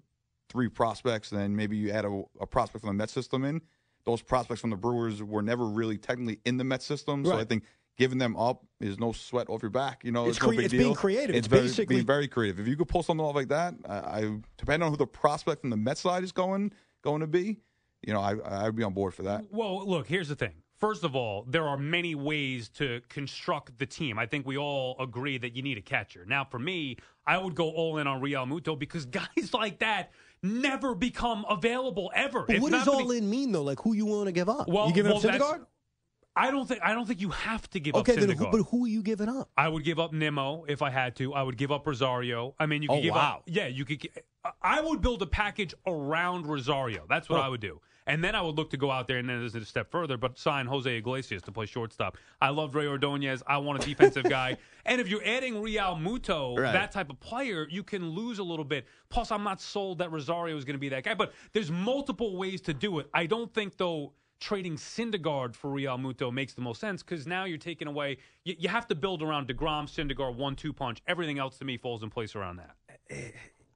three 0.49 0.69
prospects, 0.69 1.31
and 1.31 1.39
then 1.41 1.55
maybe 1.55 1.77
you 1.77 1.91
add 1.91 2.05
a, 2.05 2.23
a 2.39 2.47
prospect 2.47 2.81
from 2.81 2.89
the 2.89 2.93
Met 2.93 3.09
system 3.09 3.43
in. 3.43 3.61
Those 4.05 4.21
prospects 4.21 4.61
from 4.61 4.69
the 4.69 4.75
Brewers 4.75 5.23
were 5.23 5.41
never 5.41 5.65
really 5.65 5.97
technically 5.97 6.39
in 6.45 6.57
the 6.57 6.63
Met 6.63 6.81
system, 6.83 7.25
so 7.25 7.37
I 7.37 7.45
think 7.45 7.63
giving 7.97 8.17
them 8.17 8.35
up 8.35 8.65
is 8.79 8.99
no 8.99 9.11
sweat 9.11 9.49
off 9.49 9.61
your 9.61 9.69
back. 9.69 10.03
You 10.03 10.11
know, 10.11 10.27
It's 10.27 10.37
it's, 10.37 10.45
no 10.45 10.51
big 10.51 10.59
it's 10.61 10.71
deal. 10.71 10.79
being 10.81 10.95
creative. 10.95 11.35
It's 11.35 11.47
very, 11.47 11.63
basically- 11.63 11.95
being 11.95 12.05
very 12.05 12.27
creative. 12.27 12.59
If 12.59 12.67
you 12.67 12.75
could 12.75 12.87
pull 12.87 13.03
something 13.03 13.25
off 13.25 13.35
like 13.35 13.49
that, 13.49 13.75
I, 13.87 13.95
I 13.95 14.39
depending 14.57 14.85
on 14.85 14.91
who 14.91 14.97
the 14.97 15.07
prospect 15.07 15.61
from 15.61 15.69
the 15.69 15.77
Met 15.77 15.97
side 15.97 16.23
is 16.23 16.31
going 16.31 16.73
going 17.01 17.21
to 17.21 17.27
be, 17.27 17.59
you 18.01 18.13
know, 18.13 18.19
I 18.19 18.65
I'd 18.65 18.75
be 18.75 18.83
on 18.83 18.93
board 18.93 19.13
for 19.13 19.23
that. 19.23 19.45
Well, 19.51 19.87
look, 19.87 20.07
here's 20.07 20.27
the 20.29 20.35
thing. 20.35 20.53
First 20.79 21.05
of 21.05 21.15
all, 21.15 21.45
there 21.47 21.65
are 21.65 21.77
many 21.77 22.13
ways 22.13 22.67
to 22.69 22.99
construct 23.07 23.77
the 23.79 23.85
team. 23.85 24.19
I 24.19 24.25
think 24.25 24.45
we 24.45 24.57
all 24.57 24.97
agree 24.99 25.37
that 25.37 25.55
you 25.55 25.61
need 25.61 25.77
a 25.77 25.81
catcher. 25.81 26.25
Now, 26.27 26.43
for 26.43 26.59
me, 26.59 26.97
I 27.25 27.37
would 27.37 27.55
go 27.55 27.69
all 27.69 27.99
in 27.99 28.07
on 28.07 28.21
Realmuto 28.21 28.77
because 28.77 29.05
guys 29.21 29.53
like 29.53 29.79
that 29.79 30.11
never 30.43 30.93
become 30.93 31.45
available 31.49 32.11
ever. 32.13 32.43
But 32.47 32.59
what 32.59 32.71
does 32.71 32.87
all 32.87 33.07
the- 33.07 33.17
in 33.17 33.29
mean, 33.29 33.51
though? 33.51 33.63
Like, 33.63 33.79
who 33.81 33.93
you 33.93 34.05
want 34.05 34.27
to 34.27 34.31
give 34.31 34.49
up? 34.49 34.67
Well, 34.67 34.87
you 34.87 34.93
giving 34.93 35.11
well, 35.13 35.19
up 35.19 35.23
Syndergaard? 35.23 35.65
I 36.35 36.49
don't 36.49 36.67
think 36.67 36.81
I 36.83 36.93
don't 36.93 37.05
think 37.07 37.21
you 37.21 37.29
have 37.29 37.69
to 37.71 37.79
give 37.79 37.93
Okay, 37.93 38.13
up 38.17 38.29
who, 38.37 38.47
but 38.51 38.63
who 38.71 38.85
are 38.85 38.87
you 38.87 39.03
giving 39.03 39.29
up? 39.29 39.49
I 39.55 39.67
would 39.67 39.83
give 39.83 39.99
up 39.99 40.13
Nimmo 40.13 40.65
if 40.67 40.81
I 40.81 40.89
had 40.89 41.15
to. 41.17 41.33
I 41.35 41.43
would 41.43 41.57
give 41.57 41.71
up 41.71 41.85
Rosario. 41.85 42.55
I 42.59 42.65
mean, 42.65 42.81
you 42.81 42.89
could 42.89 42.97
Oh, 42.97 43.01
give 43.01 43.13
wow. 43.13 43.35
up. 43.37 43.43
Yeah, 43.45 43.67
you 43.67 43.85
could. 43.85 44.07
I 44.61 44.81
would 44.81 44.99
build 44.99 45.21
a 45.21 45.27
package 45.27 45.75
around 45.85 46.47
Rosario. 46.47 47.05
That's 47.07 47.29
what 47.29 47.39
Oh. 47.39 47.43
I 47.43 47.49
would 47.49 47.61
do. 47.61 47.79
And 48.05 48.23
then 48.23 48.35
I 48.35 48.41
would 48.41 48.55
look 48.55 48.69
to 48.71 48.77
go 48.77 48.91
out 48.91 49.07
there 49.07 49.17
and 49.17 49.29
then 49.29 49.39
there's 49.39 49.55
a 49.55 49.63
step 49.65 49.89
further, 49.91 50.17
but 50.17 50.37
sign 50.37 50.65
Jose 50.65 50.93
Iglesias 50.97 51.41
to 51.43 51.51
play 51.51 51.65
shortstop. 51.65 52.17
I 52.41 52.49
love 52.49 52.75
Rey 52.75 52.87
Ordonez. 52.87 53.41
I 53.47 53.57
want 53.57 53.81
a 53.83 53.85
defensive 53.85 54.25
guy. 54.25 54.57
And 54.85 54.99
if 54.99 55.07
you're 55.07 55.23
adding 55.25 55.53
Realmuto, 55.53 56.59
Right. 56.59 56.73
that 56.73 56.91
type 56.91 57.09
of 57.09 57.17
player, 57.21 57.65
you 57.69 57.83
can 57.83 58.09
lose 58.09 58.39
a 58.39 58.43
little 58.43 58.65
bit. 58.65 58.85
Plus, 59.07 59.31
I'm 59.31 59.41
not 59.43 59.61
sold 59.61 59.99
that 59.99 60.11
Rosario 60.11 60.57
is 60.57 60.65
going 60.65 60.73
to 60.75 60.79
be 60.79 60.89
that 60.89 61.05
guy. 61.05 61.13
But 61.13 61.31
there's 61.53 61.71
multiple 61.71 62.35
ways 62.35 62.59
to 62.63 62.73
do 62.73 62.99
it. 62.99 63.07
I 63.13 63.25
don't 63.25 63.53
think 63.53 63.77
though 63.77 64.11
trading 64.41 64.75
Syndergaard 64.75 65.55
for 65.55 65.69
Realmuto 65.71 66.33
makes 66.33 66.53
the 66.53 66.59
most 66.59 66.81
sense 66.81 67.01
because 67.01 67.25
now 67.25 67.45
you're 67.45 67.57
taking 67.57 67.87
away. 67.87 68.17
You, 68.43 68.55
you 68.59 68.67
have 68.67 68.85
to 68.89 68.95
build 68.95 69.23
around 69.23 69.47
Degrom, 69.47 69.85
Syndergaard, 69.87 70.35
one-two 70.35 70.73
punch. 70.73 71.01
Everything 71.07 71.39
else 71.39 71.57
to 71.59 71.65
me 71.65 71.77
falls 71.77 72.03
in 72.03 72.09
place 72.09 72.35
around 72.35 72.57
that. 72.57 72.75
Eh, 72.89 73.15
eh, 73.15 73.29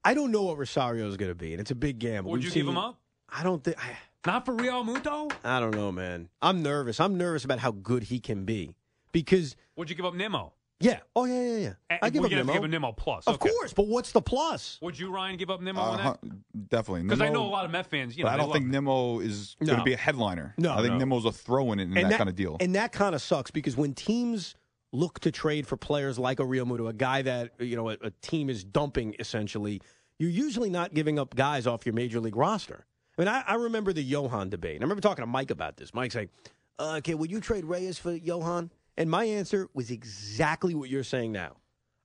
I 0.04 0.12
don't 0.12 0.30
know 0.30 0.42
what 0.42 0.58
Rosario 0.58 1.08
is 1.08 1.16
going 1.16 1.30
to 1.30 1.34
be, 1.34 1.52
and 1.52 1.60
it's 1.60 1.70
a 1.70 1.74
big 1.74 1.98
gamble. 1.98 2.30
Would 2.32 2.42
We've 2.42 2.54
you 2.54 2.60
give 2.62 2.68
him 2.68 2.76
up? 2.76 3.00
I 3.30 3.42
don't 3.42 3.64
think. 3.64 3.82
I, 3.82 3.96
Not 4.26 4.44
for 4.44 4.54
Realmuto. 4.54 5.32
I 5.44 5.60
don't 5.60 5.74
know, 5.74 5.92
man. 5.92 6.28
I'm 6.42 6.62
nervous. 6.62 7.00
I'm 7.00 7.16
nervous 7.16 7.44
about 7.44 7.58
how 7.60 7.70
good 7.70 8.04
he 8.04 8.18
can 8.20 8.44
be 8.44 8.74
because, 9.12 9.56
Would 9.76 9.88
you 9.90 9.96
give 9.96 10.04
up 10.04 10.14
Nimmo? 10.14 10.52
yeah. 10.80 11.00
Oh 11.16 11.24
yeah, 11.24 11.42
yeah, 11.42 11.56
yeah. 11.56 11.72
And 11.88 11.98
I 12.02 12.10
give 12.10 12.20
we're 12.20 12.26
up 12.26 12.30
gonna 12.30 12.42
Nimmo. 12.42 12.52
give 12.52 12.64
a 12.64 12.68
Nimmo 12.68 12.92
plus. 12.92 13.26
Of 13.26 13.36
Okay. 13.36 13.48
course, 13.50 13.72
but 13.72 13.86
what's 13.86 14.12
the 14.12 14.20
plus? 14.20 14.78
Would 14.82 14.98
you, 14.98 15.10
Ryan, 15.12 15.36
give 15.36 15.50
up 15.50 15.60
Nimmo 15.60 15.80
Uh, 15.80 15.84
on 15.84 15.98
huh, 15.98 16.16
that? 16.22 16.68
definitely, 16.68 17.04
Because 17.04 17.20
I 17.20 17.28
know 17.30 17.44
a 17.44 17.48
lot 17.48 17.64
of 17.64 17.70
Met 17.70 17.86
fans. 17.86 18.16
You 18.16 18.24
know, 18.24 18.30
but 18.30 18.34
I 18.34 18.36
don't 18.36 18.46
think 18.52 18.64
love 18.64 18.66
him. 18.66 18.70
Nimmo 18.72 19.20
is 19.20 19.56
going 19.64 19.78
to 19.78 19.84
be 19.84 19.92
a 19.94 19.96
headliner. 19.96 20.54
No, 20.58 20.72
I 20.72 20.76
think 20.82 20.92
no. 20.92 20.98
Nimmo's 20.98 21.24
a 21.24 21.32
throw 21.32 21.72
in 21.72 21.78
it 21.80 21.84
in 21.84 21.94
that, 21.94 22.18
kind 22.18 22.28
of 22.28 22.34
deal. 22.36 22.56
And 22.60 22.74
that 22.74 22.92
kind 22.92 23.14
of 23.14 23.22
sucks 23.22 23.50
because 23.50 23.76
when 23.76 23.94
teams 23.94 24.54
look 24.92 25.20
to 25.20 25.30
trade 25.30 25.66
for 25.66 25.76
players 25.76 26.18
like 26.18 26.40
a 26.40 26.44
Realmuto, 26.44 26.88
a 26.88 26.92
guy 26.92 27.22
that 27.22 27.52
you 27.60 27.76
know 27.76 27.90
a, 27.90 27.96
a 28.02 28.10
team 28.20 28.50
is 28.50 28.62
dumping 28.64 29.14
essentially, 29.18 29.80
you're 30.18 30.30
usually 30.30 30.70
not 30.70 30.92
giving 30.92 31.18
up 31.18 31.34
guys 31.36 31.66
off 31.66 31.86
your 31.86 31.92
major 31.94 32.20
league 32.20 32.36
roster. 32.36 32.84
I 33.18 33.20
mean, 33.20 33.28
I, 33.28 33.42
I 33.46 33.54
remember 33.54 33.92
the 33.92 34.02
Johan 34.02 34.48
debate. 34.48 34.76
And 34.76 34.82
I 34.82 34.84
remember 34.84 35.00
talking 35.02 35.22
to 35.22 35.26
Mike 35.26 35.50
about 35.50 35.76
this. 35.76 35.92
Mike's 35.92 36.14
like, 36.14 36.30
uh, 36.78 36.94
"Okay, 36.98 37.14
would 37.14 37.30
you 37.30 37.40
trade 37.40 37.64
Reyes 37.64 37.98
for 37.98 38.12
Johan?" 38.12 38.70
And 38.96 39.10
my 39.10 39.24
answer 39.24 39.68
was 39.74 39.90
exactly 39.90 40.74
what 40.74 40.88
you're 40.88 41.04
saying 41.04 41.32
now. 41.32 41.56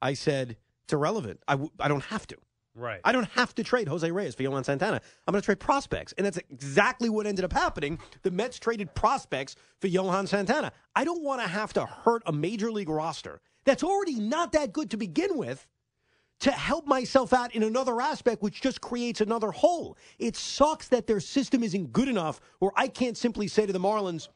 I 0.01 0.13
said 0.13 0.58
it's 0.84 0.93
irrelevant. 0.93 1.41
I, 1.48 1.53
w- 1.53 1.72
I 1.79 1.88
don't 1.88 2.03
have 2.05 2.27
to. 2.27 2.38
Right. 2.75 3.01
I 3.03 3.12
don't 3.12 3.29
have 3.32 3.53
to 3.55 3.63
trade 3.63 3.88
Jose 3.88 4.10
Reyes 4.10 4.34
for 4.36 4.43
Johan 4.43 4.63
Santana. 4.63 5.00
I'm 5.27 5.32
going 5.32 5.41
to 5.41 5.46
trade 5.46 5.60
prospects. 5.60 6.13
And 6.17 6.25
that's 6.25 6.39
exactly 6.50 7.08
what 7.08 7.27
ended 7.27 7.46
up 7.46 7.53
happening. 7.53 8.00
The 8.24 8.32
Mets 8.32 8.58
traded 8.60 8.93
prospects 8.96 9.55
for 9.79 9.88
Johan 9.88 10.25
Santana. 10.25 10.72
I 10.96 11.03
don't 11.03 11.24
want 11.24 11.41
to 11.41 11.48
have 11.48 11.74
to 11.74 11.86
hurt 11.86 12.24
a 12.25 12.34
major 12.34 12.72
league 12.72 12.89
roster 12.89 13.41
that's 13.63 13.84
already 13.84 14.20
not 14.20 14.51
that 14.53 14.74
good 14.74 14.89
to 14.91 14.98
begin 14.98 15.38
with 15.38 15.67
to 16.43 16.51
help 16.51 16.85
myself 16.85 17.31
out 17.31 17.55
in 17.55 17.63
another 17.63 18.01
aspect, 18.01 18.41
which 18.41 18.62
just 18.62 18.81
creates 18.81 19.21
another 19.21 19.50
hole. 19.51 19.97
It 20.19 20.35
sucks 20.35 20.89
that 20.89 21.07
their 21.07 21.21
system 21.21 21.63
isn't 21.63 21.93
good 21.93 22.09
enough 22.09 22.41
where 22.59 22.71
I 22.75 22.89
can't 22.89 23.17
simply 23.17 23.47
say 23.47 23.65
to 23.65 23.71
the 23.71 23.79
Marlins, 23.79 24.27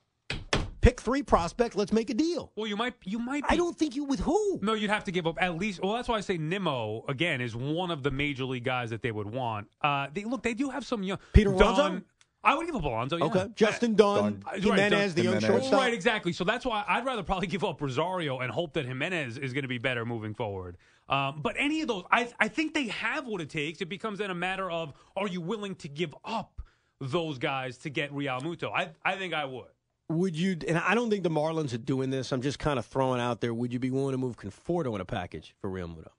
pick 0.79 1.01
three 1.01 1.21
prospects, 1.21 1.75
let's 1.75 1.91
make 1.91 2.09
a 2.09 2.13
deal. 2.13 2.53
well, 2.55 2.65
you 2.65 2.77
might. 2.77 2.93
You 3.03 3.19
might. 3.19 3.43
Be, 3.43 3.49
I 3.53 3.57
don't 3.57 3.77
think 3.77 3.93
you 3.97 4.05
with 4.05 4.21
who. 4.21 4.57
No, 4.61 4.73
you'd 4.73 4.89
have 4.89 5.03
to 5.03 5.11
give 5.11 5.27
up 5.27 5.35
at 5.41 5.57
least. 5.57 5.81
Well, 5.83 5.91
that's 5.93 6.07
why 6.07 6.15
I 6.15 6.21
say 6.21 6.37
Nimmo 6.37 7.03
again 7.09 7.41
is 7.41 7.57
one 7.57 7.91
of 7.91 8.03
the 8.03 8.11
major 8.11 8.45
league 8.45 8.63
guys 8.63 8.89
that 8.91 9.01
they 9.01 9.11
would 9.11 9.27
want. 9.27 9.67
Uh, 9.81 10.07
they 10.13 10.23
look. 10.23 10.43
They 10.43 10.53
do 10.53 10.69
have 10.69 10.85
some 10.85 11.03
young 11.03 11.19
Peter 11.33 11.51
Dunn- 11.51 11.61
Alonso? 11.61 12.01
I 12.43 12.55
would 12.55 12.65
give 12.65 12.75
up 12.75 12.83
Alonso. 12.83 13.17
Yeah. 13.17 13.25
Okay. 13.25 13.47
Justin 13.55 13.95
Dunn, 13.95 14.15
Dunn. 14.15 14.43
Right, 14.45 14.63
Gimenez, 14.63 15.15
the 15.15 15.23
young 15.23 15.33
Gimenez. 15.35 15.47
shortstop. 15.49 15.81
Right, 15.81 15.93
exactly. 15.93 16.31
So 16.31 16.43
that's 16.43 16.65
why 16.65 16.83
I'd 16.87 17.05
rather 17.05 17.23
probably 17.23 17.47
give 17.55 17.63
up 17.63 17.81
Rosario 17.81 18.39
and 18.39 18.51
hope 18.51 18.73
that 18.73 18.85
Gimenez 18.85 19.37
is 19.37 19.53
going 19.53 19.63
to 19.63 19.67
be 19.67 19.79
better 19.79 20.05
moving 20.05 20.33
forward. 20.33 20.77
Um, 21.09 21.41
but 21.41 21.55
any 21.57 21.81
of 21.81 21.87
those, 21.87 22.03
I, 22.11 22.29
I 22.39 22.47
think 22.47 22.73
they 22.73 22.87
have 22.87 23.25
what 23.25 23.41
it 23.41 23.49
takes. 23.49 23.81
It 23.81 23.89
becomes 23.89 24.19
then 24.19 24.29
a 24.31 24.35
matter 24.35 24.69
of 24.69 24.93
are 25.15 25.27
you 25.27 25.41
willing 25.41 25.75
to 25.75 25.87
give 25.87 26.13
up 26.23 26.61
those 26.99 27.37
guys 27.37 27.77
to 27.79 27.89
get 27.89 28.13
Realmuto? 28.13 28.71
I, 28.73 28.91
I 29.03 29.15
think 29.15 29.33
I 29.33 29.45
would. 29.45 29.67
Would 30.09 30.37
you? 30.37 30.57
And 30.67 30.77
I 30.77 30.95
don't 30.95 31.09
think 31.09 31.23
the 31.23 31.29
Marlins 31.29 31.73
are 31.73 31.77
doing 31.79 32.09
this. 32.09 32.31
I'm 32.31 32.41
just 32.41 32.59
kind 32.59 32.79
of 32.79 32.85
throwing 32.85 33.19
out 33.19 33.41
there. 33.41 33.53
Would 33.53 33.73
you 33.73 33.79
be 33.79 33.91
willing 33.91 34.13
to 34.13 34.17
move 34.17 34.37
Conforto 34.37 34.95
in 34.95 35.01
a 35.01 35.05
package 35.05 35.53
for 35.59 35.69
Realmuto? 35.69 36.11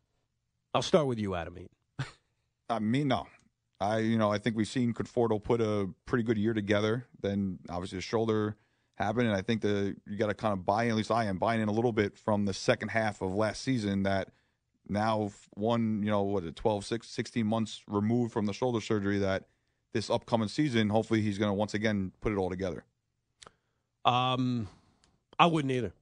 I'll 0.75 0.83
start 0.83 1.07
with 1.07 1.19
you, 1.19 1.35
Adam. 1.35 1.57
Eaton. 1.57 1.71
I 2.69 2.81
mean, 2.81 3.09
no. 3.09 3.27
I 3.81 3.99
you 3.99 4.19
know 4.19 4.31
I 4.31 4.39
think 4.39 4.57
we've 4.57 4.69
seen 4.69 4.93
Conforto 4.93 5.43
put 5.43 5.61
a 5.61 5.89
pretty 6.07 6.25
good 6.25 6.39
year 6.39 6.55
together. 6.55 7.07
Then 7.21 7.59
obviously 7.69 7.99
the 7.99 8.03
shoulder 8.03 8.57
happened, 8.97 9.29
and 9.29 9.37
I 9.37 9.43
think 9.43 9.63
the 9.63 9.97
you 10.07 10.17
got 10.17 10.27
to 10.27 10.35
kind 10.35 10.53
of 10.53 10.67
buy 10.67 10.85
in. 10.85 10.91
At 10.91 10.97
least 10.97 11.11
I 11.11 11.25
am 11.25 11.39
buying 11.39 11.61
in 11.61 11.69
a 11.69 11.73
little 11.73 11.93
bit 11.93 12.17
from 12.17 12.45
the 12.45 12.55
second 12.55 12.89
half 12.89 13.23
of 13.23 13.35
last 13.35 13.63
season. 13.63 14.03
That 14.03 14.31
now 14.89 15.31
one 15.55 16.03
you 16.03 16.11
know 16.11 16.23
what 16.23 16.45
it 16.45 16.57
12, 16.57 16.85
six, 16.85 17.09
16 17.09 17.47
months 17.47 17.83
removed 17.87 18.33
from 18.33 18.47
the 18.47 18.53
shoulder 18.53 18.81
surgery. 18.81 19.19
That 19.19 19.45
this 19.93 20.11
upcoming 20.11 20.49
season, 20.49 20.91
hopefully 20.91 21.21
he's 21.21 21.39
going 21.39 21.51
to 21.51 21.55
once 21.55 21.75
again 21.75 22.13
put 22.21 22.33
it 22.33 22.37
all 22.37 22.51
together. 22.51 22.85
Um, 24.05 24.69
I 25.39 25.47
wouldn't 25.47 25.73
either. 25.73 25.93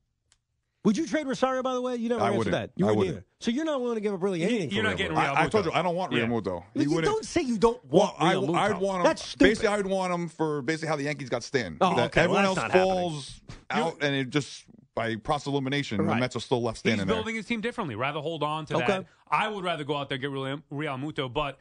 Would 0.87 0.97
you 0.97 1.05
trade 1.07 1.27
Rosario? 1.27 1.63
By 1.65 1.75
the 1.75 1.81
way, 1.81 1.97
you 1.97 2.09
never 2.09 2.21
I 2.23 2.27
answered 2.29 2.39
wouldn't. 2.39 2.53
that. 2.53 2.71
You 2.77 2.87
I 2.87 2.91
wouldn't 2.91 2.99
wouldn't. 2.99 3.17
either. 3.17 3.27
So 3.41 3.51
you're 3.51 3.65
not 3.65 3.81
willing 3.81 3.97
to 3.97 4.01
give 4.01 4.15
up 4.15 4.23
really 4.23 4.43
anything. 4.45 4.71
you're 4.71 4.85
for 4.85 4.91
not 4.91 4.97
getting 4.97 5.17
Realmuto. 5.17 5.23
Real 5.31 5.35
I, 5.37 5.43
I 5.45 5.49
told 5.49 5.65
you 5.65 5.73
I 5.73 5.83
don't 5.83 5.97
want 5.97 6.13
Yeah. 6.13 6.21
Realmuto. 6.27 6.63
He 6.75 6.83
You 6.85 6.91
wouldn't- 6.91 7.05
don't 7.13 7.25
say 7.25 7.41
you 7.43 7.59
don't 7.59 7.85
Well, 7.91 8.15
want 8.19 8.23
I, 8.23 8.35
Realmuto. 8.35 8.55
I'd 8.57 8.81
want 8.81 8.99
him. 8.99 9.03
That's 9.05 9.25
stupid. 9.25 9.45
Basically, 9.45 9.69
I'd 9.69 9.87
want 9.87 10.13
him 10.15 10.29
for 10.29 10.63
basically 10.63 10.89
how 10.89 10.97
the 10.97 11.03
Yankees 11.03 11.29
got 11.29 11.43
Stan. 11.43 11.77
Oh, 11.81 11.97
that 11.97 12.07
okay, 12.07 12.27
well, 12.29 12.39
everyone 12.39 12.43
that's 12.45 12.49
else 12.49 12.57
not 12.57 12.71
happening. 12.71 12.95
falls 12.95 13.41
out, 13.71 13.97
and 14.01 14.15
it 14.15 14.31
just 14.31 14.65
by 14.95 15.17
process 15.17 15.49
elimination, 15.49 16.01
Right. 16.01 16.15
the 16.15 16.21
Mets 16.21 16.37
are 16.37 16.41
still 16.41 16.63
left 16.63 16.77
He's 16.77 16.81
standing 16.93 17.07
there. 17.07 17.17
building 17.17 17.35
his 17.35 17.47
team 17.47 17.61
differently. 17.61 17.97
Rather 17.97 18.21
hold 18.21 18.43
on 18.45 18.65
to 18.67 18.77
Okay. 18.77 18.87
that. 18.87 19.07
I 19.31 19.49
would 19.49 19.65
rather 19.65 19.83
go 19.83 19.97
out 19.97 20.09
there 20.09 20.17
and 20.17 20.23
get 20.23 20.31
Real, 20.31 20.59
Realmuto, 20.73 21.31
but 21.31 21.59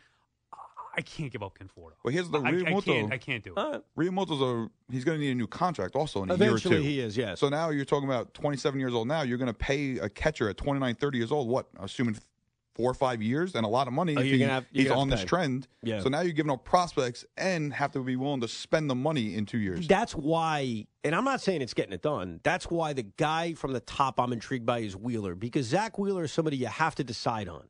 I 0.97 1.01
can't 1.01 1.31
give 1.31 1.43
up 1.43 1.57
Conforto. 1.57 1.93
Well, 2.03 2.13
here's 2.13 2.29
the 2.29 2.39
I, 2.39 2.49
I 2.77 2.81
can't. 2.81 3.11
I 3.13 3.17
can't 3.17 3.43
do 3.43 3.51
it. 3.51 3.57
All 3.57 3.71
right. 3.73 3.81
Realmuto's 3.97 4.41
a 4.41 4.69
he's 4.91 5.03
going 5.03 5.19
to 5.19 5.23
need 5.25 5.31
a 5.31 5.35
new 5.35 5.47
contract 5.47 5.95
also 5.95 6.23
in 6.23 6.29
a 6.29 6.33
Eventually 6.35 6.75
year 6.75 6.79
or 6.79 6.83
two. 6.83 6.87
he 6.89 6.99
is, 6.99 7.17
yes. 7.17 7.39
So 7.39 7.49
now 7.49 7.69
you're 7.69 7.85
talking 7.85 8.07
about 8.07 8.33
27 8.33 8.79
years 8.79 8.93
old. 8.93 9.07
Now 9.07 9.21
you're 9.23 9.37
going 9.37 9.47
to 9.47 9.53
pay 9.53 9.97
a 9.97 10.09
catcher 10.09 10.49
at 10.49 10.57
29, 10.57 10.95
30 10.95 11.17
years 11.17 11.31
old. 11.31 11.47
What, 11.49 11.67
assuming 11.79 12.17
four 12.75 12.91
or 12.91 12.93
five 12.93 13.21
years 13.21 13.55
and 13.55 13.65
a 13.65 13.69
lot 13.69 13.87
of 13.87 13.93
money 13.93 14.15
Oh, 14.17 14.19
if 14.19 14.25
you're 14.25 14.33
he- 14.33 14.39
gonna 14.39 14.51
have- 14.51 14.65
he's 14.73 14.91
on 14.91 15.07
this 15.09 15.23
trend. 15.23 15.65
Yeah. 15.81 16.01
So 16.01 16.09
now 16.09 16.19
you're 16.19 16.33
giving 16.33 16.51
up 16.51 16.65
prospects 16.65 17.23
and 17.37 17.73
have 17.73 17.93
to 17.93 17.99
be 18.03 18.17
willing 18.17 18.41
to 18.41 18.49
spend 18.49 18.89
the 18.89 18.95
money 18.95 19.33
in 19.35 19.45
two 19.45 19.59
years. 19.59 19.87
That's 19.87 20.13
why, 20.13 20.85
and 21.05 21.15
I'm 21.15 21.23
not 21.23 21.39
saying 21.39 21.61
it's 21.61 21.73
getting 21.73 21.93
it 21.93 22.01
done. 22.01 22.41
That's 22.43 22.69
why 22.69 22.91
the 22.91 23.03
guy 23.03 23.53
from 23.53 23.71
the 23.71 23.79
top 23.79 24.19
I'm 24.19 24.33
intrigued 24.33 24.65
by 24.65 24.79
is 24.79 24.93
Wheeler 24.93 25.35
because 25.35 25.67
Zack 25.67 25.97
Wheeler 25.97 26.25
is 26.25 26.33
somebody 26.33 26.57
you 26.57 26.67
have 26.67 26.95
to 26.95 27.03
decide 27.05 27.47
on. 27.47 27.63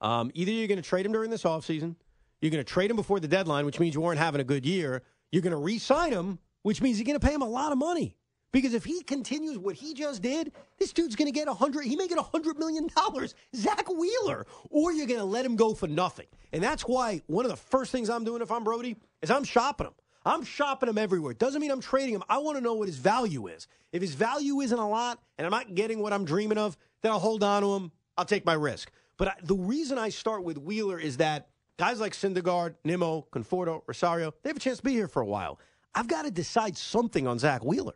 Um, 0.00 0.32
either 0.34 0.50
you're 0.50 0.66
going 0.66 0.82
to 0.82 0.88
trade 0.88 1.06
him 1.06 1.12
during 1.12 1.30
this 1.30 1.44
offseason, 1.44 1.94
you're 2.40 2.50
going 2.50 2.64
to 2.64 2.70
trade 2.70 2.90
him 2.90 2.96
before 2.96 3.20
the 3.20 3.28
deadline, 3.28 3.66
which 3.66 3.80
means 3.80 3.94
you 3.94 4.00
weren't 4.00 4.18
having 4.18 4.40
a 4.40 4.44
good 4.44 4.64
year. 4.64 5.02
You're 5.32 5.42
going 5.42 5.52
to 5.52 5.58
re 5.58 5.78
sign 5.78 6.12
him, 6.12 6.38
which 6.62 6.80
means 6.80 6.98
you're 6.98 7.06
going 7.06 7.18
to 7.18 7.26
pay 7.26 7.34
him 7.34 7.42
a 7.42 7.48
lot 7.48 7.72
of 7.72 7.78
money. 7.78 8.16
Because 8.50 8.72
if 8.72 8.84
he 8.84 9.02
continues 9.02 9.58
what 9.58 9.74
he 9.74 9.92
just 9.92 10.22
did, 10.22 10.52
this 10.78 10.92
dude's 10.92 11.16
going 11.16 11.30
to 11.30 11.38
get 11.38 11.48
a 11.48 11.52
hundred. 11.52 11.84
He 11.84 11.96
may 11.96 12.08
get 12.08 12.18
a 12.18 12.22
hundred 12.22 12.58
million 12.58 12.88
dollars, 12.96 13.34
Zack 13.54 13.88
Wheeler, 13.90 14.46
or 14.70 14.92
you're 14.92 15.06
going 15.06 15.20
to 15.20 15.26
let 15.26 15.44
him 15.44 15.54
go 15.54 15.74
for 15.74 15.86
nothing. 15.86 16.26
And 16.52 16.62
that's 16.62 16.82
why 16.82 17.20
one 17.26 17.44
of 17.44 17.50
the 17.50 17.56
first 17.56 17.92
things 17.92 18.08
I'm 18.08 18.24
doing 18.24 18.40
if 18.40 18.50
I'm 18.50 18.64
Brodie 18.64 18.96
is 19.20 19.30
I'm 19.30 19.44
shopping 19.44 19.88
him. 19.88 19.94
I'm 20.24 20.44
shopping 20.44 20.88
him 20.88 20.98
everywhere. 20.98 21.34
Doesn't 21.34 21.60
mean 21.60 21.70
I'm 21.70 21.80
trading 21.80 22.14
him. 22.14 22.22
I 22.28 22.38
want 22.38 22.56
to 22.56 22.62
know 22.62 22.74
what 22.74 22.88
his 22.88 22.96
value 22.96 23.48
is. 23.48 23.66
If 23.92 24.02
his 24.02 24.14
value 24.14 24.60
isn't 24.60 24.78
a 24.78 24.88
lot, 24.88 25.20
and 25.36 25.46
I'm 25.46 25.50
not 25.50 25.74
getting 25.74 26.00
what 26.00 26.12
I'm 26.12 26.24
dreaming 26.24 26.58
of, 26.58 26.76
then 27.02 27.12
I'll 27.12 27.18
hold 27.18 27.42
on 27.42 27.62
to 27.62 27.74
him. 27.74 27.92
I'll 28.16 28.24
take 28.24 28.44
my 28.44 28.54
risk. 28.54 28.90
But 29.16 29.28
I, 29.28 29.34
the 29.42 29.54
reason 29.54 29.98
I 29.98 30.08
start 30.08 30.42
with 30.44 30.58
Wheeler 30.58 30.98
is 30.98 31.18
that 31.18 31.48
guys 31.78 32.00
like 32.00 32.12
Syndergaard, 32.12 32.74
Nimmo, 32.84 33.26
Conforto, 33.32 33.82
Rosario, 33.86 34.34
they 34.42 34.50
have 34.50 34.56
a 34.56 34.60
chance 34.60 34.78
to 34.78 34.84
be 34.84 34.92
here 34.92 35.08
for 35.08 35.22
a 35.22 35.26
while. 35.26 35.58
I've 35.94 36.08
got 36.08 36.24
to 36.24 36.30
decide 36.30 36.76
something 36.76 37.26
on 37.26 37.38
Zack 37.38 37.64
Wheeler. 37.64 37.94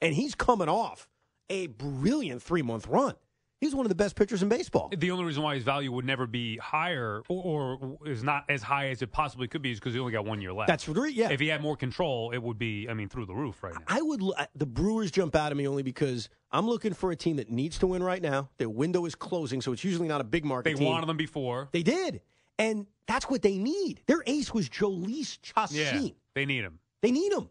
And 0.00 0.14
he's 0.14 0.34
coming 0.34 0.68
off 0.68 1.08
a 1.50 1.66
brilliant 1.68 2.42
three 2.42 2.62
month 2.62 2.86
run. 2.86 3.14
He's 3.58 3.74
one 3.74 3.86
of 3.86 3.88
the 3.88 3.94
best 3.94 4.16
pitchers 4.16 4.42
in 4.42 4.50
baseball. 4.50 4.92
The 4.94 5.10
only 5.10 5.24
reason 5.24 5.42
why 5.42 5.54
his 5.54 5.64
value 5.64 5.90
would 5.92 6.04
never 6.04 6.26
be 6.26 6.58
higher 6.58 7.22
or, 7.28 7.78
or 7.78 7.98
is 8.06 8.22
not 8.22 8.44
as 8.50 8.62
high 8.62 8.88
as 8.88 9.00
it 9.00 9.10
possibly 9.10 9.48
could 9.48 9.62
be 9.62 9.70
is 9.72 9.78
because 9.78 9.94
he 9.94 9.98
only 9.98 10.12
got 10.12 10.26
one 10.26 10.42
year 10.42 10.52
left. 10.52 10.68
That's 10.68 10.86
re- 10.86 11.10
yeah. 11.10 11.30
If 11.30 11.40
he 11.40 11.48
had 11.48 11.62
more 11.62 11.74
control, 11.74 12.32
it 12.32 12.38
would 12.42 12.58
be, 12.58 12.86
I 12.86 12.92
mean, 12.92 13.08
through 13.08 13.24
the 13.24 13.34
roof 13.34 13.62
right 13.62 13.72
now. 13.72 13.80
I 13.88 14.02
would. 14.02 14.22
The 14.54 14.66
Brewers 14.66 15.10
jump 15.10 15.34
out 15.34 15.52
at 15.52 15.56
me 15.56 15.66
only 15.66 15.82
because 15.82 16.28
I'm 16.52 16.66
looking 16.66 16.92
for 16.92 17.12
a 17.12 17.16
team 17.16 17.36
that 17.36 17.48
needs 17.50 17.78
to 17.78 17.86
win 17.86 18.02
right 18.02 18.20
now. 18.20 18.50
Their 18.58 18.68
window 18.68 19.06
is 19.06 19.14
closing, 19.14 19.62
so 19.62 19.72
it's 19.72 19.84
usually 19.84 20.06
not 20.08 20.20
a 20.20 20.24
big 20.24 20.44
market 20.44 20.64
They 20.70 20.74
team. 20.78 20.88
wanted 20.88 21.06
them 21.06 21.16
before. 21.16 21.70
They 21.72 21.82
did, 21.82 22.20
and 22.58 22.86
that's 23.06 23.28
what 23.30 23.42
they 23.42 23.58
need. 23.58 24.00
Their 24.06 24.22
ace 24.26 24.52
was 24.52 24.68
Jhoulys 24.68 25.38
Chacin. 25.42 25.76
Yeah, 26.04 26.08
they 26.34 26.46
need 26.46 26.64
him. 26.64 26.78
They 27.02 27.10
need 27.10 27.32
him. 27.32 27.48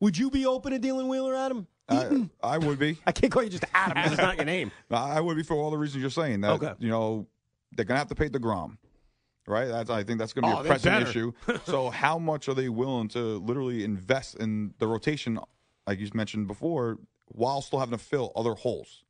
Would 0.00 0.18
you 0.18 0.30
be 0.30 0.46
open 0.46 0.72
to 0.72 0.78
dealing 0.78 1.08
Wheeler, 1.08 1.34
Adam? 1.34 1.66
I, 1.88 2.06
Eaton? 2.06 2.30
I 2.42 2.58
would 2.58 2.78
be. 2.78 2.98
I 3.06 3.12
can't 3.12 3.32
call 3.32 3.42
you 3.42 3.50
just 3.50 3.64
Adam. 3.72 3.94
That's 4.02 4.18
not 4.20 4.36
your 4.36 4.44
name. 4.44 4.70
I 4.90 5.20
would 5.20 5.36
be 5.36 5.42
for 5.42 5.54
all 5.54 5.70
the 5.70 5.78
reasons 5.78 6.00
you're 6.02 6.10
saying. 6.10 6.40
That 6.42 6.52
Okay. 6.52 6.72
you 6.78 6.88
know 6.90 7.26
they're 7.76 7.84
going 7.84 7.94
to 7.96 8.00
have 8.00 8.08
to 8.08 8.14
pay 8.14 8.28
the 8.28 8.38
Degrom, 8.40 8.76
right? 9.46 9.66
That's 9.68 9.90
I 9.90 10.02
think 10.04 10.18
that's 10.18 10.32
going 10.32 10.42
to 10.44 10.48
be 10.50 10.56
Oh, 10.58 10.60
a 10.62 10.66
pressing 10.66 10.92
better. 10.92 11.08
issue. 11.08 11.32
so 11.64 11.90
how 11.90 12.18
much 12.18 12.48
are 12.48 12.54
they 12.54 12.68
willing 12.68 13.08
to 13.08 13.38
literally 13.38 13.84
invest 13.84 14.34
in 14.36 14.74
the 14.78 14.86
rotation, 14.86 15.38
like 15.86 15.98
you 16.00 16.08
mentioned 16.14 16.48
before, 16.48 16.98
while 17.28 17.62
still 17.62 17.78
having 17.78 17.96
to 17.96 18.04
fill 18.04 18.32
other 18.36 18.54
holes? 18.54 19.04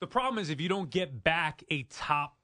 The 0.00 0.06
problem 0.06 0.38
is 0.42 0.48
if 0.50 0.60
you 0.60 0.68
don't 0.68 0.90
get 0.90 1.22
back 1.22 1.62
a 1.70 1.82
top, 1.84 2.36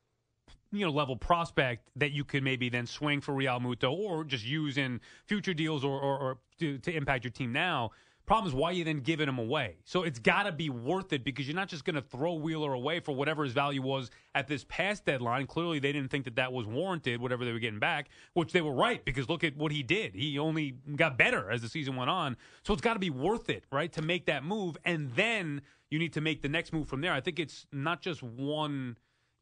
you 0.73 0.85
know, 0.85 0.91
level 0.91 1.17
prospect 1.17 1.89
that 1.97 2.13
you 2.13 2.25
could 2.25 2.43
maybe 2.43 2.69
then 2.69 2.87
swing 2.87 3.21
for 3.21 3.33
Realmuto 3.33 3.93
or 3.93 4.25
just 4.25 4.45
use 4.45 4.77
in 4.79 5.01
future 5.27 5.55
deals 5.55 5.85
or, 5.85 6.01
or, 6.01 6.19
or 6.19 6.39
to, 6.59 6.79
to 6.79 6.95
impact 6.95 7.25
your 7.25 7.31
team 7.31 7.53
now. 7.53 7.91
Problem 8.27 8.49
is 8.49 8.55
why 8.57 8.73
you 8.73 8.83
then 8.83 8.99
giving 9.01 9.29
him 9.29 9.39
away. 9.39 9.77
So 9.85 10.03
it's 10.03 10.19
got 10.19 10.45
to 10.45 10.53
be 10.53 10.69
worth 10.69 11.13
it 11.13 11.23
because 11.23 11.47
you're 11.47 11.55
not 11.55 11.69
just 11.69 11.85
going 11.85 11.95
to 11.95 12.03
throw 12.03 12.35
Wheeler 12.35 12.73
away 12.73 12.99
for 12.99 13.15
whatever 13.15 13.45
his 13.45 13.53
value 13.53 13.81
was 13.81 14.11
at 14.35 14.49
this 14.49 14.65
past 14.69 15.05
deadline. 15.05 15.47
Clearly, 15.47 15.79
they 15.79 15.93
didn't 15.93 16.11
think 16.11 16.25
that 16.25 16.35
that 16.35 16.53
was 16.53 16.67
warranted, 16.67 17.21
whatever 17.21 17.45
they 17.45 17.53
were 17.53 17.61
getting 17.61 17.79
back, 17.79 18.09
which 18.35 18.53
they 18.53 18.63
were 18.63 18.73
right 18.73 19.05
because 19.05 19.29
look 19.29 19.45
at 19.45 19.57
what 19.57 19.71
he 19.71 19.85
did. 19.85 20.17
He 20.17 20.41
only 20.41 20.75
got 20.97 21.17
better 21.17 21.53
as 21.53 21.63
the 21.63 21.69
season 21.69 21.95
went 21.95 22.11
on. 22.11 22.37
So 22.65 22.73
it's 22.73 22.83
got 22.83 22.95
to 22.95 22.99
be 22.99 23.11
worth 23.11 23.49
it, 23.49 23.63
right, 23.71 23.93
to 23.93 24.03
make 24.03 24.27
that 24.27 24.43
move. 24.43 24.77
And 24.85 25.13
then 25.13 25.63
you 25.91 26.01
need 26.01 26.13
to 26.15 26.21
make 26.21 26.43
the 26.43 26.49
next 26.49 26.73
move 26.73 26.89
from 26.89 27.03
there. 27.03 27.13
I 27.13 27.21
think 27.21 27.39
it's 27.39 27.67
not 27.71 28.01
just 28.01 28.25
one. 28.25 28.97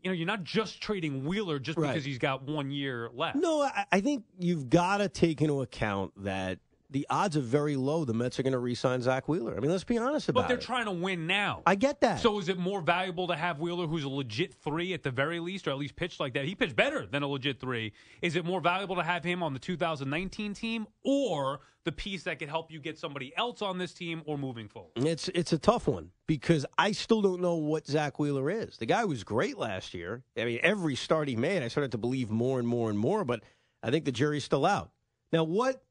You 0.05 0.11
know, 0.11 0.15
you're 0.17 0.27
not 0.27 0.45
just 0.45 0.83
trading 0.83 1.25
Wheeler 1.25 1.59
just 1.59 1.79
Right. 1.79 1.89
because 1.89 2.05
he's 2.05 2.19
got 2.19 2.43
one 2.43 2.71
year 2.71 3.09
left. 3.15 3.37
No, 3.37 3.63
I, 3.63 3.87
I 3.91 4.01
think 4.03 4.25
you've 4.39 4.69
got 4.69 4.99
to 4.99 5.09
take 5.09 5.41
into 5.41 5.63
account 5.63 6.13
that 6.25 6.59
the 6.95 7.05
odds 7.11 7.37
are 7.37 7.41
very 7.41 7.75
low 7.75 8.05
the 8.05 8.15
Mets 8.15 8.39
are 8.39 8.45
going 8.45 8.53
to 8.53 8.59
re-sign 8.61 9.03
Zack 9.03 9.29
Wheeler. 9.29 9.57
I 9.57 9.61
mean, 9.61 9.73
let's 9.73 9.83
be 9.83 9.99
honest 9.99 10.29
about 10.29 10.41
it. 10.41 10.43
but 10.45 10.49
they're 10.49 10.59
it. 10.59 10.63
trying 10.63 10.85
to 10.85 10.93
win 10.93 11.27
now. 11.27 11.63
I 11.67 11.75
get 11.75 12.01
that. 12.03 12.21
So 12.21 12.39
is 12.39 12.49
it 12.49 12.57
more 12.57 12.81
valuable 12.81 13.27
to 13.27 13.35
have 13.35 13.59
Wheeler, 13.59 13.89
who's 13.89 14.05
a 14.05 14.09
legit 14.09 14.55
three 14.55 14.95
at 14.95 15.03
the 15.03 15.11
very 15.11 15.41
least, 15.41 15.67
or 15.67 15.73
at 15.73 15.77
least 15.77 15.97
pitched 15.97 16.21
like 16.21 16.35
that? 16.35 16.45
He 16.45 16.55
pitched 16.55 16.77
better 16.77 17.05
than 17.05 17.25
a 17.25 17.27
legit 17.27 17.59
three. 17.59 17.93
Is 18.23 18.37
it 18.37 18.45
more 18.45 18.61
valuable 18.61 18.95
to 18.95 19.03
have 19.03 19.25
him 19.25 19.43
on 19.43 19.53
the 19.55 19.59
2019 19.59 20.55
team, 20.55 20.87
or 21.03 21.59
the 21.83 21.91
piece 21.91 22.23
that 22.23 22.39
could 22.39 22.49
help 22.49 22.71
you 22.71 22.79
get 22.79 22.97
somebody 22.97 23.33
else 23.37 23.61
on 23.61 23.77
this 23.77 23.93
team, 23.93 24.23
or 24.25 24.39
moving 24.39 24.69
forward? 24.69 24.93
It's 24.95 25.27
it's 25.31 25.53
a 25.53 25.59
tough 25.59 25.89
one 25.89 26.13
because 26.29 26.65
I 26.79 26.93
still 26.93 27.23
don't 27.23 27.43
know 27.43 27.57
what 27.57 27.89
Zack 27.89 28.21
Wheeler 28.21 28.49
is. 28.51 28.77
The 28.77 28.87
guy 28.87 29.05
was 29.05 29.25
great 29.25 29.59
last 29.59 29.95
year. 29.95 30.23
I 30.39 30.45
mean, 30.45 30.61
every 30.63 30.95
start 30.95 31.27
he 31.27 31.35
made, 31.35 31.65
I 31.65 31.67
started 31.67 31.91
to 31.91 31.99
believe 31.99 32.31
more 32.31 32.61
and 32.61 32.69
more 32.69 32.89
and 32.89 32.97
more. 32.97 33.25
But 33.25 33.43
I 33.83 33.91
think 33.91 34.05
the 34.05 34.13
jury's 34.13 34.45
still 34.45 34.65
out. 34.65 34.93
Now, 35.33 35.43
what 35.43 35.83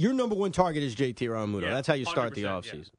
your 0.00 0.14
number 0.14 0.34
one 0.34 0.50
target 0.50 0.82
is 0.82 0.96
JT 0.96 1.16
Realmuto. 1.28 1.62
Yeah, 1.62 1.74
That's 1.74 1.86
how 1.86 1.94
you 1.94 2.06
start 2.06 2.34
the 2.34 2.44
100%, 2.44 2.48
offseason. 2.62 2.90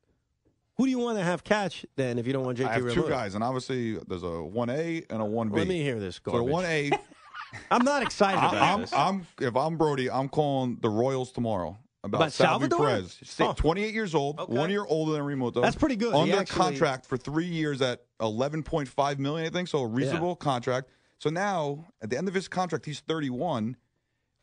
Who 0.78 0.86
do 0.86 0.92
you 0.92 1.00
want 1.00 1.18
to 1.18 1.24
have 1.24 1.44
catch 1.44 1.86
then 1.96 2.20
if 2.20 2.28
you 2.28 2.34
don't 2.34 2.46
want 2.46 2.60
JT 2.60 2.68
I 2.68 2.74
have 2.74 2.84
Realmuto? 2.84 2.94
two 2.94 3.10
guys, 3.10 3.34
and 3.36 3.44
obviously 3.44 3.96
there's 4.08 4.24
a 4.24 4.44
one 4.44 4.70
A 4.70 5.04
and 5.10 5.22
a 5.22 5.26
one 5.26 5.50
B. 5.50 5.58
Let 5.58 5.68
me 5.68 5.82
hear 5.82 6.00
this. 6.00 6.20
So 6.24 6.32
the 6.38 6.44
one 6.44 6.66
A, 6.66 6.92
I'm 7.72 7.84
not 7.84 8.04
excited 8.04 8.38
about 8.38 8.54
I'm, 8.56 8.82
this. 8.82 8.94
I'm 8.94 9.28
if 9.40 9.56
I'm 9.56 9.78
Brodie, 9.78 10.12
I'm 10.12 10.30
calling 10.30 10.78
the 10.82 10.90
Royals 10.90 11.32
tomorrow 11.32 11.78
about, 12.04 12.18
About 12.18 12.34
Salvi 12.34 12.68
Salvador? 12.70 12.88
Perez. 12.88 13.36
Huh. 13.38 13.54
28 13.54 13.94
years 13.94 14.16
old, 14.16 14.40
Okay. 14.40 14.54
one 14.54 14.70
year 14.70 14.86
older 14.88 15.14
than 15.14 15.22
Realmuto. 15.24 15.62
That's 15.62 15.76
pretty 15.76 15.96
good. 15.96 16.14
He 16.14 16.22
Under 16.22 16.38
actually- 16.38 16.58
contract 16.58 17.06
for 17.06 17.18
three 17.18 17.46
years 17.46 17.82
at 17.82 18.04
11.5 18.20 19.18
million, 19.20 19.48
I 19.48 19.50
think. 19.50 19.68
So 19.68 19.80
a 19.80 19.88
reasonable 19.88 20.36
contract. 20.36 20.90
So 21.20 21.30
now 21.30 21.86
at 22.02 22.10
the 22.10 22.18
end 22.18 22.28
of 22.28 22.34
his 22.34 22.48
contract, 22.48 22.86
he's 22.86 23.02
31. 23.02 23.76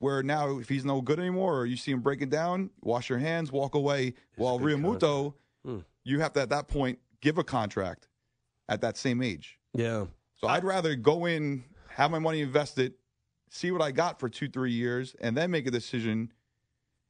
Where 0.00 0.22
now, 0.22 0.58
if 0.58 0.68
he's 0.68 0.84
no 0.84 1.00
good 1.00 1.18
anymore, 1.18 1.58
or 1.58 1.66
you 1.66 1.76
see 1.76 1.90
him 1.90 2.00
breaking 2.00 2.28
down, 2.28 2.70
wash 2.82 3.08
your 3.08 3.18
hands, 3.18 3.50
walk 3.50 3.74
away. 3.74 4.14
While 4.36 4.60
Realmuto, 4.60 5.34
Hmm. 5.64 5.78
you 6.04 6.20
have 6.20 6.32
to 6.34 6.40
at 6.42 6.50
that 6.50 6.68
point 6.68 7.00
give 7.20 7.36
a 7.38 7.44
contract 7.44 8.06
at 8.68 8.80
that 8.82 8.96
same 8.96 9.22
age. 9.22 9.58
yeah. 9.74 10.06
So 10.40 10.46
I'd 10.46 10.62
rather 10.62 10.94
go 10.94 11.24
in, 11.26 11.64
have 11.88 12.12
my 12.12 12.20
money 12.20 12.42
invested, 12.42 12.94
see 13.50 13.72
what 13.72 13.82
I 13.82 13.90
got 13.90 14.20
for 14.20 14.28
two, 14.28 14.48
three 14.48 14.70
years, 14.70 15.16
and 15.20 15.36
then 15.36 15.50
make 15.50 15.66
a 15.66 15.70
decision. 15.72 16.32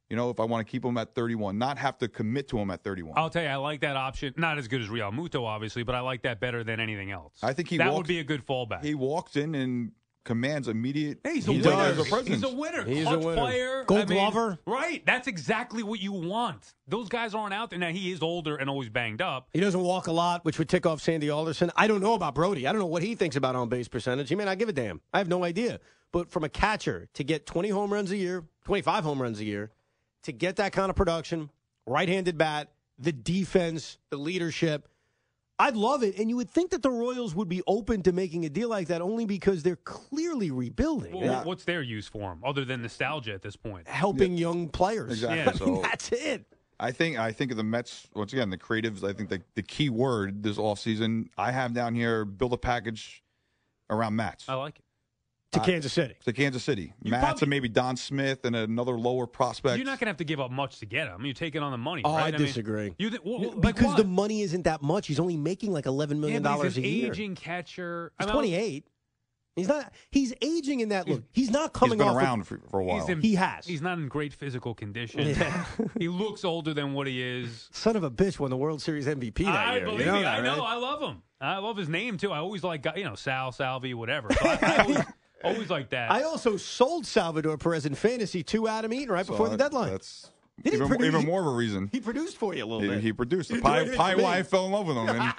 You 0.09 0.16
know, 0.16 0.31
if 0.31 0.40
I 0.40 0.44
want 0.44 0.66
to 0.66 0.70
keep 0.70 0.83
him 0.83 0.96
at 0.96 1.14
31, 1.14 1.59
not 1.59 1.77
have 1.77 1.98
to 1.98 2.09
commit 2.09 2.48
to 2.48 2.59
him 2.59 2.70
at 2.70 2.83
31. 2.83 3.18
I'll 3.18 3.29
tell 3.29 3.42
you, 3.42 3.51
I 3.51 3.57
like 3.57 3.83
that 3.83 3.96
option. 3.96 4.33
Not 4.38 4.57
as 4.57 4.66
good 4.66 4.81
as 4.81 4.88
Realmuto, 4.88 5.44
obviously, 5.44 5.83
but 5.83 5.94
I 5.94 6.01
like 6.01 6.22
that 6.22 6.40
better 6.40 6.64
than 6.64 6.81
anything 6.81 7.11
else. 7.11 7.35
I 7.42 7.53
think 7.53 7.68
he 7.68 7.77
that 7.77 7.92
would 7.92 8.07
be 8.07 8.18
a 8.20 8.24
good 8.24 8.46
fallback. 8.46 8.83
he 8.83 8.94
walks 8.94 9.37
in 9.37 9.55
and 9.55 9.92
commands 10.29 10.69
immediate. 10.69 11.19
Hey, 11.25 11.37
he's 11.37 11.49
a 11.49 11.53
He 11.53 11.59
winner. 11.59 11.71
does. 11.71 11.99
A 11.99 12.05
presence. 12.05 12.29
He's 12.29 12.43
a 12.45 12.55
winner. 12.55 12.85
He's 12.85 13.07
a 13.07 13.19
winner. 13.19 13.35
player. 13.35 13.85
Gold 13.85 14.01
I 14.03 14.05
mean, 14.05 14.19
Glover. 14.19 14.59
Right. 14.67 15.05
That's 15.07 15.27
exactly 15.27 15.83
what 15.83 16.01
you 16.01 16.12
want. 16.12 16.75
Those 16.87 17.09
guys 17.09 17.35
aren't 17.35 17.55
out 17.55 17.71
there. 17.71 17.79
Now, 17.79 17.88
he 17.88 18.12
is 18.12 18.23
older 18.23 18.55
and 18.57 18.69
always 18.69 18.91
banged 18.91 19.23
up. 19.23 19.49
He 19.53 19.59
doesn't 19.61 19.81
walk 19.81 20.07
a 20.07 20.12
lot, 20.12 20.45
which 20.45 20.59
would 20.59 20.69
tick 20.69 20.85
off 20.87 21.01
Sandy 21.01 21.31
Alderson. 21.31 21.73
I 21.77 21.87
don't 21.87 22.03
know 22.03 22.12
about 22.14 22.35
Brodie. 22.35 22.67
I 22.67 22.73
don't 22.73 22.81
know 22.81 22.87
what 22.87 23.03
he 23.03 23.14
thinks 23.14 23.37
about 23.37 23.57
on 23.57 23.69
base 23.71 23.88
percentage. 23.88 24.29
He 24.29 24.35
may 24.37 24.45
not 24.45 24.59
give 24.59 24.69
a 24.69 24.73
damn. 24.73 25.01
I 25.14 25.19
have 25.19 25.29
no 25.29 25.43
idea. 25.45 25.81
But 26.12 26.31
from 26.31 26.45
a 26.45 26.49
catcher 26.51 27.09
to 27.14 27.25
get 27.25 27.47
20 27.47 27.71
home 27.71 27.93
runs 27.93 28.11
a 28.11 28.17
year, 28.17 28.45
25 28.67 29.05
home 29.05 29.21
runs 29.23 29.41
a 29.41 29.45
year, 29.45 29.71
to 30.25 30.33
get 30.33 30.57
that 30.57 30.73
kind 30.73 30.91
of 30.91 30.97
production, 30.97 31.49
right 31.87 32.09
handed 32.09 32.37
bat, 32.37 32.71
the 32.99 33.12
defense, 33.12 33.97
the 34.11 34.19
leadership, 34.19 34.88
I'd 35.59 35.75
love 35.77 36.03
it. 36.05 36.18
And 36.18 36.31
you 36.31 36.37
would 36.37 36.51
think 36.51 36.71
that 36.71 36.83
the 36.83 36.90
Royals 36.90 37.35
would 37.35 37.49
be 37.49 37.62
open 37.66 38.03
to 38.03 38.12
making 38.12 38.44
a 38.44 38.49
deal 38.49 38.68
like 38.68 38.88
that 38.88 39.01
only 39.01 39.27
because 39.27 39.62
they're 39.62 39.77
clearly 39.77 40.51
rebuilding, 40.51 41.14
Well, 41.21 41.38
and 41.38 41.47
What's 41.47 41.64
their 41.64 41.83
use 41.83 42.07
for 42.07 42.33
him 42.33 42.40
other 42.44 42.64
than 42.64 42.83
nostalgia 42.83 43.33
at 43.35 43.42
this 43.42 43.57
point? 43.57 43.88
helping 43.88 44.37
young 44.37 44.68
players. 44.68 45.11
Exactly. 45.11 45.38
Yeah. 45.38 45.42
I 45.44 45.71
mean, 45.71 45.77
So 45.77 45.83
that's 45.83 46.12
it. 46.12 46.47
I 46.81 46.92
think 46.92 47.18
I 47.18 47.33
think 47.33 47.51
of 47.51 47.57
the 47.57 47.64
Mets 47.64 48.07
once 48.14 48.33
again. 48.33 48.51
The 48.51 48.59
creatives. 48.59 49.03
I 49.03 49.12
think 49.12 49.31
the 49.31 49.42
the 49.57 49.62
key 49.64 49.88
word 49.90 50.44
this 50.44 50.59
offseason 50.59 51.27
I 51.37 51.51
have 51.51 51.75
down 51.75 51.94
here: 51.97 52.25
build 52.25 52.53
a 52.53 52.57
package 52.57 53.25
around 53.90 54.14
Matz 54.14 54.49
I 54.49 54.55
like 54.55 54.79
it. 54.79 54.85
To 55.53 55.61
uh, 55.61 55.65
Kansas 55.65 55.93
City. 55.95 56.15
to 56.27 56.33
Kansas 56.35 56.63
City. 56.63 56.93
You 57.03 57.11
Matz 57.11 57.23
probably- 57.25 57.41
and 57.43 57.51
maybe 57.51 57.69
Dom 57.69 57.97
Smith 57.97 58.45
and 58.45 58.55
another 58.55 58.99
lower 58.99 59.27
prospect. 59.27 59.79
You're 59.79 59.87
not 59.87 59.99
going 59.99 60.07
to 60.07 60.11
have 60.11 60.19
to 60.19 60.25
give 60.25 60.41
up 60.41 60.51
much 60.51 60.79
to 60.81 60.87
get 60.87 61.09
him. 61.09 61.25
You're 61.25 61.33
taking 61.33 61.63
on 61.63 61.73
the 61.73 61.79
money. 61.79 62.03
Oh, 62.05 62.15
right? 62.15 62.35
I 62.35 62.37
mean, 62.37 62.47
disagree. 62.47 62.95
you 62.99 63.09
th- 63.09 63.23
well, 63.25 63.41
like 63.53 63.61
because 63.63 63.87
what? 63.87 63.97
the 63.97 64.05
money 64.05 64.43
isn't 64.43 64.65
that 64.65 64.83
much. 64.83 65.07
He's 65.07 65.19
only 65.19 65.39
making 65.39 65.73
like 65.73 65.87
eleven 65.87 66.19
yeah, 66.19 66.21
million 66.21 66.43
but 66.43 66.51
dollars 66.51 66.77
he's 66.77 66.85
a 66.85 66.89
an 66.89 66.95
year. 66.95 67.13
aging 67.13 67.35
catcher. 67.35 68.13
He's 68.19 68.27
I 68.27 68.29
mean, 68.29 68.35
twenty 68.35 68.55
eight. 68.55 68.85
He's 69.57 69.67
not. 69.69 69.93
He's 70.13 70.33
aging 70.41 70.81
in 70.81 70.91
that 70.91 71.09
look. 71.09 71.25
He's 71.33 71.51
not 71.51 71.73
coming 71.73 71.99
He's 71.99 72.05
been 72.05 72.09
off. 72.09 72.17
of- 72.17 72.23
around 72.23 72.43
for, 72.45 72.61
for 72.71 72.79
a 72.81 72.85
while. 72.85 73.01
He's 73.01 73.09
in, 73.09 73.21
He 73.23 73.35
has. 73.35 73.67
He's 73.67 73.83
not 73.83 73.99
in 73.99 74.07
great 74.07 74.33
physical 74.35 74.73
condition. 74.75 75.27
Yeah. 75.29 75.65
he 75.99 76.09
looks 76.09 76.45
older 76.45 76.75
than 76.75 76.93
what 76.93 77.07
he 77.09 77.21
is. 77.23 77.69
Son 77.73 77.97
of 77.97 78.05
a 78.05 78.11
bitch 78.11 78.39
won 78.39 78.51
the 78.51 78.57
World 78.57 78.81
Series 78.83 79.07
MVP 79.07 79.45
that 79.47 79.49
I 79.49 79.77
year. 79.77 79.85
believe 79.87 80.01
you 80.01 80.07
know 80.07 80.13
me. 80.19 80.23
that, 80.23 80.39
I 80.39 80.43
know. 80.43 80.63
I 80.63 80.75
love 80.75 81.01
him. 81.03 81.23
I 81.41 81.57
love 81.59 81.77
his 81.77 81.89
name 81.89 82.19
too. 82.19 82.31
I 82.33 82.39
always 82.39 82.63
like 82.63 82.87
you 82.97 83.05
know 83.05 83.15
Sal, 83.15 83.51
Salvi, 83.51 83.95
whatever. 83.95 84.29
So 84.33 84.47
I, 84.47 84.59
I 84.63 84.77
always, 84.83 84.99
always 85.44 85.70
like 85.70 85.90
that. 85.90 86.11
I 86.11 86.22
also 86.22 86.57
sold 86.57 87.07
Salvador 87.07 87.57
Perez 87.59 87.87
in 87.87 87.94
fantasy 87.94 88.42
to 88.44 88.68
Adam 88.68 88.92
Eaton 88.92 89.12
right 89.12 89.27
So 89.27 89.33
before 89.33 89.48
the 89.48 89.57
deadline. 89.57 89.90
That's 89.90 90.31
Did 90.62 90.74
even, 90.74 90.88
produce- 90.88 91.07
even 91.07 91.27
more 91.27 91.40
of 91.40 91.46
a 91.46 91.57
reason. 91.57 91.88
He 91.92 92.01
produced 92.01 92.37
for 92.37 92.55
you 92.55 92.64
a 92.64 92.66
little 92.66 92.81
He, 92.83 92.88
bit. 92.88 93.01
he 93.01 93.12
produced. 93.12 93.48
The 93.51 93.57
You're 93.57 93.62
pie, 93.62 93.96
pie 93.96 94.11
to 94.12 94.16
me. 94.18 94.22
wife 94.24 94.48
fell 94.48 94.66
in 94.66 94.72
love 94.72 94.87
with 94.87 94.96
him. 94.96 95.09
And 95.09 95.35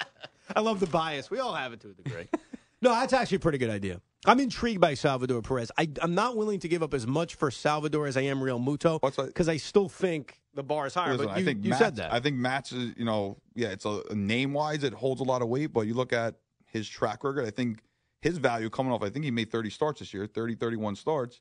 I 0.56 0.60
love 0.60 0.80
the 0.80 0.86
bias. 0.86 1.30
We 1.30 1.38
all 1.38 1.54
have 1.54 1.72
it 1.72 1.80
to 1.80 1.90
a 1.90 1.92
degree. 1.92 2.28
no, 2.82 2.90
that's 2.90 3.12
actually 3.12 3.36
a 3.36 3.40
pretty 3.40 3.58
good 3.58 3.70
idea. 3.70 4.00
I'm 4.26 4.40
intrigued 4.40 4.80
by 4.80 4.94
Salvador 4.94 5.42
Perez. 5.42 5.70
I, 5.78 5.88
I'm 6.02 6.14
not 6.14 6.36
willing 6.36 6.58
to 6.60 6.68
give 6.68 6.82
up 6.82 6.92
as 6.92 7.06
much 7.06 7.36
for 7.36 7.50
Salvador 7.50 8.06
as 8.06 8.16
I 8.16 8.22
am 8.22 8.40
Realmuto 8.40 9.00
because 9.26 9.48
I 9.48 9.56
still 9.58 9.88
think 9.88 10.40
the 10.54 10.62
bar 10.64 10.86
is 10.88 10.94
higher. 10.94 11.12
Listen, 11.12 11.26
but 11.28 11.36
you, 11.36 11.42
I 11.42 11.44
think 11.44 11.64
you 11.64 11.70
Matt's, 11.70 11.82
said 11.84 11.96
that. 11.96 12.12
I 12.12 12.18
think 12.18 12.36
Matt's 12.36 12.72
you 12.72 13.04
know, 13.04 13.38
yeah, 13.54 13.68
it's 13.68 13.84
a, 13.84 14.02
name 14.12 14.52
wise, 14.52 14.82
it 14.82 14.92
holds 14.92 15.20
a 15.20 15.24
lot 15.24 15.40
of 15.40 15.48
weight, 15.48 15.72
but 15.72 15.82
you 15.82 15.94
look 15.94 16.12
at 16.12 16.34
his 16.66 16.88
track 16.88 17.22
record, 17.22 17.46
I 17.46 17.50
think 17.50 17.78
his 18.20 18.38
value 18.38 18.70
coming 18.70 18.92
off, 18.92 19.02
I 19.02 19.10
think 19.10 19.24
he 19.24 19.30
made 19.30 19.50
30 19.50 19.70
starts 19.70 20.00
this 20.00 20.12
year, 20.12 20.26
30, 20.26 20.54
31 20.56 20.96
starts. 20.96 21.40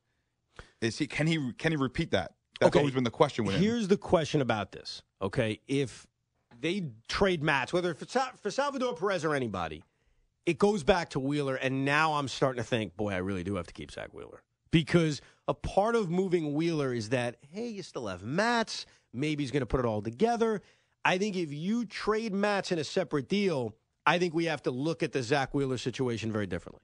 Is 0.82 0.98
he, 0.98 1.08
can 1.08 1.28
he, 1.28 1.52
can 1.54 1.72
he 1.72 1.78
repeat 1.78 2.12
that? 2.12 2.34
That's 2.60 2.70
Okay. 2.70 2.80
always 2.80 2.94
been 2.96 3.04
the 3.04 3.12
question 3.12 3.46
with 3.46 3.56
him. 3.56 3.62
Here's 3.62 3.88
the 3.88 3.98
question 3.98 4.42
about 4.42 4.72
this. 4.72 5.04
Okay, 5.22 5.60
if 5.68 6.08
they 6.60 6.88
trade 7.08 7.44
Matz, 7.44 7.72
whether 7.74 7.94
for, 7.94 8.06
for 8.42 8.52
Salvador 8.52 8.96
Perez 8.96 9.24
or 9.24 9.36
anybody, 9.36 9.84
it 10.46 10.58
goes 10.58 10.84
back 10.84 11.10
to 11.12 11.20
Wheeler, 11.20 11.56
and 11.56 11.86
now 11.86 12.14
I'm 12.14 12.28
starting 12.28 12.62
to 12.64 12.68
think, 12.68 12.96
boy, 12.96 13.12
I 13.12 13.18
really 13.18 13.44
do 13.44 13.56
have 13.56 13.68
to 13.68 13.74
keep 13.74 13.92
Zack 13.92 14.14
Wheeler 14.14 14.42
because 14.72 15.22
a 15.48 15.54
part 15.54 15.96
of 15.96 16.10
moving 16.10 16.54
Wheeler 16.54 16.94
is 16.94 17.10
that 17.10 17.38
hey, 17.52 17.68
you 17.68 17.84
still 17.84 18.08
have 18.08 18.24
Matz. 18.24 18.86
Maybe 19.14 19.44
he's 19.44 19.52
going 19.52 19.62
to 19.62 19.66
put 19.68 19.80
it 19.80 19.86
all 19.86 20.02
together. 20.02 20.62
I 21.06 21.18
think 21.18 21.36
if 21.36 21.52
you 21.54 21.86
trade 21.86 22.34
Matz 22.34 22.72
in 22.72 22.80
a 22.80 22.84
separate 22.84 23.30
deal, 23.30 23.76
I 24.08 24.18
think 24.18 24.34
we 24.34 24.46
have 24.46 24.64
to 24.64 24.72
look 24.72 25.04
at 25.04 25.12
the 25.12 25.22
Zack 25.22 25.54
Wheeler 25.54 25.78
situation 25.78 26.32
very 26.32 26.48
differently. 26.48 26.82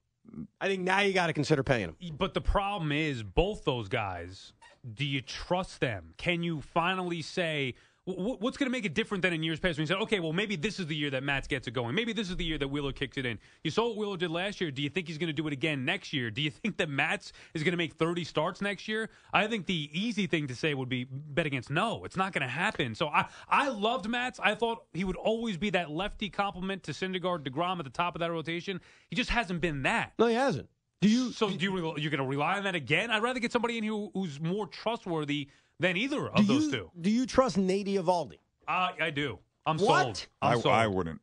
I 0.59 0.67
think 0.67 0.81
now 0.81 0.99
you 0.99 1.13
got 1.13 1.27
to 1.27 1.33
consider 1.33 1.63
paying 1.63 1.87
him. 1.89 1.95
But 2.17 2.33
the 2.33 2.41
problem 2.41 2.91
is, 2.91 3.23
both 3.23 3.63
those 3.63 3.87
guys. 3.87 4.51
Do 4.93 5.05
you 5.05 5.21
trust 5.21 5.79
them? 5.79 6.13
Can 6.17 6.43
you 6.43 6.59
finally 6.59 7.21
say 7.21 7.75
what's 8.05 8.57
going 8.57 8.67
to 8.67 8.71
make 8.71 8.85
it 8.85 8.93
different 8.93 9.21
than 9.21 9.31
in 9.31 9.43
years 9.43 9.59
past? 9.59 9.77
When 9.77 9.83
you 9.83 9.87
said, 9.87 9.97
okay, 10.03 10.19
well, 10.19 10.33
maybe 10.33 10.57
this 10.57 10.77
is 10.79 10.87
the 10.87 10.95
year 10.95 11.09
that 11.11 11.23
Matz 11.23 11.47
gets 11.47 11.67
it 11.67 11.71
going. 11.71 11.95
Maybe 11.95 12.11
this 12.11 12.29
is 12.29 12.35
the 12.35 12.43
year 12.43 12.57
that 12.57 12.67
Wheeler 12.67 12.91
kicks 12.91 13.17
it 13.17 13.25
in. 13.25 13.39
You 13.63 13.71
saw 13.71 13.87
what 13.87 13.97
Wheeler 13.97 14.17
did 14.17 14.29
last 14.29 14.59
year. 14.59 14.71
Do 14.71 14.81
you 14.81 14.89
think 14.89 15.07
he's 15.07 15.17
going 15.17 15.27
to 15.27 15.33
do 15.33 15.47
it 15.47 15.53
again 15.53 15.85
next 15.85 16.11
year? 16.11 16.29
Do 16.29 16.41
you 16.41 16.49
think 16.49 16.77
that 16.77 16.89
Matz 16.89 17.31
is 17.53 17.63
going 17.63 17.71
to 17.71 17.77
make 17.77 17.93
30 17.93 18.25
starts 18.25 18.61
next 18.61 18.87
year? 18.87 19.09
I 19.31 19.47
think 19.47 19.67
the 19.67 19.89
easy 19.93 20.27
thing 20.27 20.47
to 20.47 20.55
say 20.55 20.73
would 20.73 20.89
be 20.89 21.05
bet 21.09 21.45
against 21.45 21.69
no. 21.69 22.03
It's 22.03 22.17
not 22.17 22.33
going 22.33 22.41
to 22.41 22.53
happen. 22.53 22.93
So 22.93 23.07
I, 23.07 23.27
I 23.47 23.69
loved 23.69 24.09
Matz. 24.09 24.39
I 24.43 24.55
thought 24.55 24.83
he 24.93 25.05
would 25.05 25.15
always 25.15 25.57
be 25.57 25.69
that 25.69 25.89
lefty 25.89 26.29
complement 26.29 26.83
to 26.83 26.91
Syndergaard, 26.91 27.47
DeGrom 27.47 27.79
at 27.79 27.85
the 27.85 27.91
top 27.91 28.15
of 28.15 28.19
that 28.19 28.31
rotation. 28.31 28.81
He 29.09 29.15
just 29.15 29.29
hasn't 29.29 29.61
been 29.61 29.83
that. 29.83 30.11
No, 30.19 30.27
he 30.27 30.35
hasn't. 30.35 30.67
Do 31.03 31.09
you? 31.09 31.33
So 31.33 31.49
do 31.49 31.55
you? 31.61 31.95
You're 31.97 32.11
going 32.11 32.19
to 32.19 32.25
rely 32.25 32.57
on 32.57 32.63
that 32.63 32.75
again? 32.75 33.11
I'd 33.11 33.21
rather 33.21 33.41
get 33.41 33.51
somebody 33.51 33.77
in 33.77 33.83
here 33.83 34.07
who's 34.13 34.39
more 34.39 34.67
trustworthy 34.67 35.49
than 35.79 35.97
either 35.97 36.27
of 36.29 36.35
do 36.37 36.43
those 36.43 36.63
you, 36.65 36.71
two. 36.71 36.91
Do 36.99 37.09
you 37.09 37.25
trust 37.25 37.57
Nate 37.57 37.87
Eovaldi? 37.87 38.39
Uh, 38.67 38.89
I 39.01 39.09
do. 39.09 39.39
I'm 39.65 39.77
What? 39.77 40.17
sold. 40.17 40.27
I'm 40.41 40.57
I, 40.57 40.61
sold. 40.61 40.75
I 40.75 40.87
wouldn't. 40.87 41.21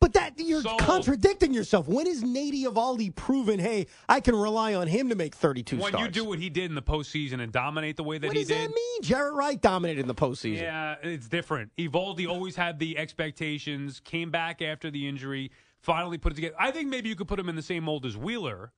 But 0.00 0.14
that 0.14 0.32
you're 0.36 0.62
So- 0.62 0.76
contradicting 0.78 1.54
yourself. 1.54 1.86
When 1.86 2.08
is 2.08 2.24
Nate 2.24 2.54
Eovaldi 2.54 3.14
proven? 3.14 3.60
Hey, 3.60 3.86
I 4.08 4.18
can 4.20 4.34
rely 4.34 4.74
on 4.74 4.88
him 4.88 5.08
to 5.10 5.14
make 5.14 5.32
32 5.36 5.76
when 5.76 5.92
starts. 5.92 6.04
you 6.04 6.10
do 6.22 6.28
what 6.28 6.40
he 6.40 6.50
did 6.50 6.64
in 6.64 6.74
the 6.74 6.82
postseason 6.82 7.40
and 7.40 7.52
dominate 7.52 7.96
the 7.96 8.02
way 8.02 8.18
that 8.18 8.26
what 8.26 8.36
he 8.36 8.42
does 8.42 8.48
did. 8.48 8.70
that 8.70 8.74
mean? 8.74 9.02
Jaret 9.02 9.32
Wright 9.32 9.60
dominated 9.60 10.00
in 10.00 10.08
the 10.08 10.14
postseason. 10.14 10.62
Yeah, 10.62 10.96
it's 11.04 11.28
different. 11.28 11.70
Eovaldi 11.78 12.28
always 12.28 12.56
had 12.56 12.80
the 12.80 12.98
expectations, 12.98 14.00
came 14.00 14.32
back 14.32 14.60
after 14.60 14.90
the 14.90 15.06
injury, 15.06 15.52
finally 15.82 16.18
put 16.18 16.32
it 16.32 16.34
together. 16.34 16.56
I 16.58 16.72
think 16.72 16.88
maybe 16.88 17.08
you 17.08 17.14
could 17.14 17.28
put 17.28 17.38
him 17.38 17.48
in 17.48 17.54
the 17.54 17.62
same 17.62 17.84
mold 17.84 18.04
as 18.04 18.16
Wheeler. 18.16 18.72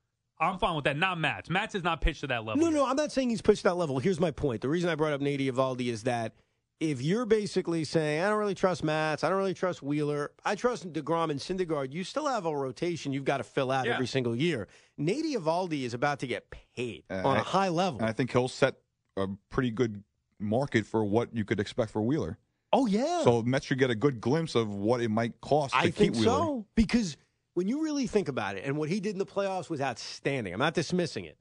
I'm 0.44 0.58
fine 0.58 0.74
with 0.76 0.84
that. 0.84 0.96
Not 0.96 1.18
Matz. 1.18 1.48
Matz 1.50 1.72
has 1.74 1.82
not 1.82 2.00
pitched 2.00 2.20
to 2.20 2.26
that 2.28 2.44
level. 2.44 2.60
No, 2.62 2.68
yet. 2.68 2.74
no, 2.76 2.86
I'm 2.86 2.96
not 2.96 3.12
saying 3.12 3.30
he's 3.30 3.42
pushed 3.42 3.62
that 3.64 3.76
level. 3.76 3.98
Here's 3.98 4.20
my 4.20 4.30
point. 4.30 4.60
The 4.60 4.68
reason 4.68 4.88
I 4.90 4.94
brought 4.94 5.12
up 5.12 5.20
Nate 5.20 5.40
Eovaldi 5.40 5.88
is 5.88 6.04
that 6.04 6.34
if 6.80 7.00
you're 7.00 7.24
basically 7.24 7.84
saying, 7.84 8.22
I 8.22 8.28
don't 8.28 8.38
really 8.38 8.54
trust 8.54 8.82
Matz, 8.84 9.22
I 9.24 9.28
don't 9.28 9.38
really 9.38 9.54
trust 9.54 9.82
Wheeler, 9.82 10.32
I 10.44 10.54
trust 10.54 10.92
DeGrom 10.92 11.30
and 11.30 11.38
Syndergaard, 11.40 11.92
you 11.92 12.02
still 12.04 12.26
have 12.26 12.46
a 12.46 12.54
rotation 12.56 13.12
you've 13.12 13.24
got 13.24 13.38
to 13.38 13.44
fill 13.44 13.70
out 13.70 13.86
Yeah. 13.86 13.94
every 13.94 14.06
single 14.08 14.34
year. 14.36 14.66
Nate 14.98 15.24
Eovaldi 15.24 15.82
is 15.84 15.94
about 15.94 16.18
to 16.20 16.26
get 16.26 16.50
paid 16.76 17.04
Uh, 17.08 17.22
on 17.24 17.36
a 17.36 17.40
I- 17.40 17.42
high 17.42 17.68
level. 17.68 18.00
And 18.00 18.08
I 18.08 18.12
think 18.12 18.32
he'll 18.32 18.48
set 18.48 18.74
a 19.16 19.28
pretty 19.50 19.70
good 19.70 20.02
market 20.40 20.84
for 20.84 21.04
what 21.04 21.34
you 21.34 21.44
could 21.44 21.60
expect 21.60 21.90
for 21.92 22.02
Wheeler. 22.02 22.38
oh, 22.72 22.86
yeah. 22.86 23.22
So 23.22 23.40
Mets 23.42 23.66
should 23.66 23.78
get 23.78 23.90
a 23.90 23.94
good 23.94 24.20
glimpse 24.20 24.56
of 24.56 24.68
what 24.74 25.00
it 25.00 25.08
might 25.08 25.40
cost 25.40 25.72
to 25.74 25.78
I 25.78 25.84
keep 25.86 25.94
think 25.94 26.14
Wheeler. 26.16 26.24
so 26.26 26.66
because 26.74 27.16
when 27.54 27.68
you 27.68 27.82
really 27.82 28.06
think 28.06 28.28
about 28.28 28.56
it, 28.56 28.64
and 28.64 28.76
what 28.76 28.88
he 28.88 29.00
did 29.00 29.12
in 29.12 29.18
the 29.18 29.26
playoffs 29.26 29.70
was 29.70 29.80
outstanding. 29.80 30.52
I'm 30.52 30.58
not 30.58 30.74
dismissing 30.74 31.24
it. 31.24 31.38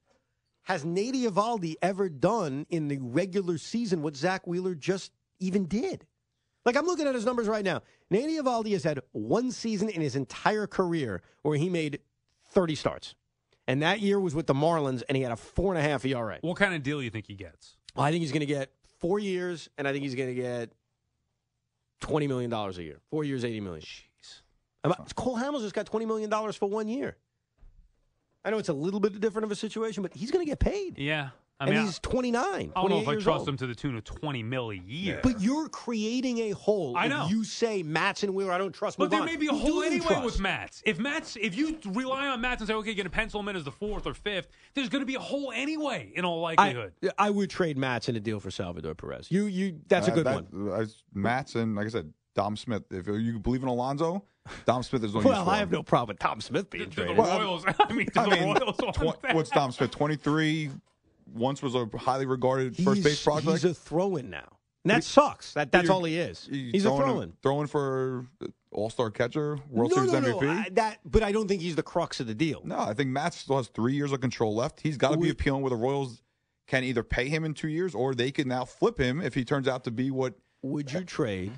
Has 0.62 0.84
Nate 0.84 1.14
Eovaldi 1.14 1.74
ever 1.82 2.08
done 2.08 2.66
in 2.70 2.88
the 2.88 2.98
regular 2.98 3.58
season 3.58 4.00
what 4.00 4.16
Zack 4.16 4.46
Wheeler 4.46 4.74
just 4.74 5.12
even 5.38 5.66
did? 5.66 6.06
Like 6.64 6.76
I'm 6.76 6.86
looking 6.86 7.06
at 7.06 7.14
his 7.14 7.26
numbers 7.26 7.48
right 7.48 7.64
now. 7.64 7.82
Nate 8.10 8.30
Eovaldi 8.30 8.72
has 8.72 8.84
had 8.84 9.00
one 9.12 9.50
season 9.50 9.90
in 9.90 10.00
his 10.00 10.16
entire 10.16 10.66
career 10.66 11.20
where 11.42 11.58
he 11.58 11.68
made 11.68 11.98
30 12.52 12.74
starts, 12.76 13.14
and 13.66 13.82
that 13.82 14.00
year 14.00 14.18
was 14.18 14.34
with 14.34 14.46
the 14.46 14.54
Marlins, 14.54 15.02
and 15.08 15.16
he 15.16 15.22
had 15.22 15.32
a 15.32 15.36
four 15.36 15.74
and 15.74 15.84
a 15.84 15.86
half 15.86 16.04
ERA. 16.06 16.38
What 16.40 16.56
kind 16.56 16.74
of 16.74 16.82
deal 16.82 16.98
do 16.98 17.04
you 17.04 17.10
think 17.10 17.26
he 17.26 17.34
gets? 17.34 17.76
I 17.96 18.10
think 18.10 18.22
he's 18.22 18.32
going 18.32 18.40
to 18.40 18.46
get 18.46 18.70
four 19.00 19.18
years, 19.18 19.68
and 19.76 19.86
I 19.86 19.92
think 19.92 20.02
he's 20.04 20.14
going 20.14 20.34
to 20.34 20.34
get 20.34 20.70
twenty 22.00 22.26
million 22.26 22.50
dollars 22.50 22.78
a 22.78 22.82
year. 22.82 23.00
Four 23.10 23.24
years, 23.24 23.44
eighty 23.44 23.60
million. 23.60 23.82
Jeez. 23.82 24.02
Am 24.84 24.92
I- 24.92 24.96
Cole 25.14 25.36
Hamels 25.36 25.60
just 25.62 25.74
got 25.74 25.86
twenty 25.86 26.06
million 26.06 26.30
dollars 26.30 26.56
for 26.56 26.68
one 26.68 26.88
year. 26.88 27.16
I 28.44 28.50
know 28.50 28.58
it's 28.58 28.68
a 28.68 28.74
little 28.74 29.00
bit 29.00 29.18
different 29.20 29.44
of 29.44 29.52
a 29.52 29.56
situation, 29.56 30.02
but 30.02 30.12
he's 30.14 30.30
going 30.30 30.44
to 30.44 30.48
get 30.50 30.58
paid, 30.60 30.98
Yeah. 30.98 31.30
I 31.60 31.68
and 31.68 31.78
he's 31.78 31.98
twenty 32.00 32.30
nine. 32.32 32.72
I, 32.74 32.80
I 32.80 32.82
don't 32.82 32.90
know 32.90 33.00
if 33.00 33.08
I 33.08 33.16
trust 33.16 33.46
him 33.48 33.56
to 33.58 33.66
the 33.66 33.76
tune 33.76 33.96
of 33.96 34.02
20 34.04 34.42
mil 34.42 34.70
a 34.70 34.74
year. 34.74 35.20
But 35.22 35.40
you're 35.40 35.68
creating 35.68 36.38
a 36.40 36.50
hole. 36.50 36.94
I 36.96 37.04
if 37.04 37.10
know. 37.10 37.26
You 37.28 37.44
say 37.44 37.82
Matz 37.84 38.22
and 38.24 38.34
Wheeler, 38.34 38.50
I 38.52 38.58
don't 38.58 38.72
trust. 38.74 38.98
But 38.98 39.04
move 39.04 39.10
there 39.12 39.20
on. 39.20 39.26
may 39.26 39.36
be 39.36 39.46
a 39.46 39.50
Who 39.52 39.58
hole 39.58 39.82
anyway 39.84 40.04
trust? 40.04 40.24
with 40.24 40.40
Matz. 40.40 40.82
If 40.84 40.98
Matz, 40.98 41.36
if 41.40 41.56
you 41.56 41.78
rely 41.86 42.26
on 42.26 42.40
Matz 42.40 42.60
and 42.60 42.68
say, 42.68 42.74
okay, 42.74 42.88
you're 42.90 42.96
going 42.96 43.04
to 43.04 43.10
pencil 43.10 43.38
him 43.40 43.48
in 43.48 43.54
as 43.56 43.62
the 43.64 43.70
fourth 43.70 44.04
or 44.04 44.14
fifth, 44.14 44.48
there's 44.74 44.88
going 44.88 45.00
to 45.02 45.06
be 45.06 45.14
a 45.14 45.20
hole 45.20 45.52
anyway, 45.54 46.10
in 46.14 46.24
all 46.24 46.40
likelihood. 46.40 46.92
I 47.16 47.30
would 47.30 47.50
trade 47.50 47.78
Matz 47.78 48.08
in 48.08 48.16
a 48.16 48.20
deal 48.20 48.40
for 48.40 48.50
Salvador 48.50 48.96
Perez. 48.96 49.30
You, 49.30 49.44
you. 49.44 49.78
That's 49.88 50.08
a 50.08 50.12
Uh, 50.12 50.14
good 50.16 50.26
that- 50.26 50.52
one. 50.52 50.68
uh, 50.70 50.86
Matz 51.14 51.54
and 51.54 51.76
like 51.76 51.86
I 51.86 51.90
said, 51.90 52.12
Dom 52.34 52.56
Smith. 52.56 52.82
If 52.90 53.06
you 53.06 53.38
believe 53.38 53.62
in 53.62 53.68
Alonso, 53.68 54.24
Dom 54.66 54.82
Smith 54.82 55.04
is 55.04 55.14
no 55.14 55.20
use 55.20 55.24
Well, 55.26 55.44
for 55.44 55.50
I 55.50 55.58
have 55.58 55.70
no 55.70 55.82
problem 55.82 56.14
with 56.14 56.18
Dom 56.18 56.40
Smith 56.40 56.68
being 56.70 56.90
to 56.90 56.90
the 56.90 56.96
traded. 57.06 57.18
Royals. 57.18 57.64
I 57.78 57.92
mean, 57.92 58.06
to 58.10 58.20
I 58.20 58.28
mean, 58.28 58.44
Royals. 58.44 58.78
want 58.78 58.94
tw- 58.94 59.22
that. 59.22 59.34
what's 59.34 59.50
Dom 59.50 59.72
Smith? 59.72 59.90
Twenty 59.90 60.16
three. 60.16 60.70
Once 61.32 61.62
was 61.62 61.74
a 61.74 61.88
highly 61.96 62.26
regarded 62.26 62.76
first 62.76 63.02
base 63.02 63.22
prospect. 63.24 63.50
He's 63.50 63.64
a 63.64 63.72
throw-in 63.74 64.28
now. 64.30 64.46
And 64.84 64.90
that 64.90 65.02
sucks. 65.04 65.54
That 65.54 65.72
that's 65.72 65.88
all 65.88 66.04
he 66.04 66.18
is. 66.18 66.46
You 66.50 66.70
He's 66.72 66.84
a 66.84 66.88
throwing 66.88 67.02
throw-in. 67.02 67.22
him- 67.30 67.36
throwing 67.42 67.66
for 67.66 68.26
All 68.70 68.90
Star 68.90 69.10
catcher, 69.10 69.58
World 69.70 69.92
no, 69.96 70.04
Series 70.06 70.12
no, 70.12 70.20
MVP. 70.38 70.48
I, 70.48 70.68
that, 70.72 70.98
but 71.06 71.22
I 71.22 71.32
don't 71.32 71.48
think 71.48 71.62
he's 71.62 71.76
the 71.76 71.82
crux 71.82 72.20
of 72.20 72.26
the 72.26 72.34
deal. 72.34 72.60
No, 72.64 72.78
I 72.78 72.92
think 72.92 73.08
Matt 73.08 73.32
still 73.32 73.56
has 73.56 73.68
three 73.68 73.94
years 73.94 74.12
of 74.12 74.20
control 74.20 74.54
left. 74.54 74.80
He's 74.82 74.98
got 74.98 75.12
to 75.12 75.16
be 75.16 75.30
appealing 75.30 75.62
where 75.62 75.70
the 75.70 75.76
Royals 75.76 76.20
can 76.66 76.84
either 76.84 77.02
pay 77.02 77.28
him 77.28 77.44
in 77.44 77.54
two 77.54 77.68
years 77.68 77.94
or 77.94 78.14
they 78.14 78.30
can 78.30 78.46
now 78.48 78.66
flip 78.66 78.98
him 78.98 79.22
if 79.22 79.34
he 79.34 79.44
turns 79.44 79.66
out 79.66 79.84
to 79.84 79.90
be 79.90 80.10
what. 80.10 80.34
Would 80.62 80.92
you 80.92 81.04
trade 81.04 81.52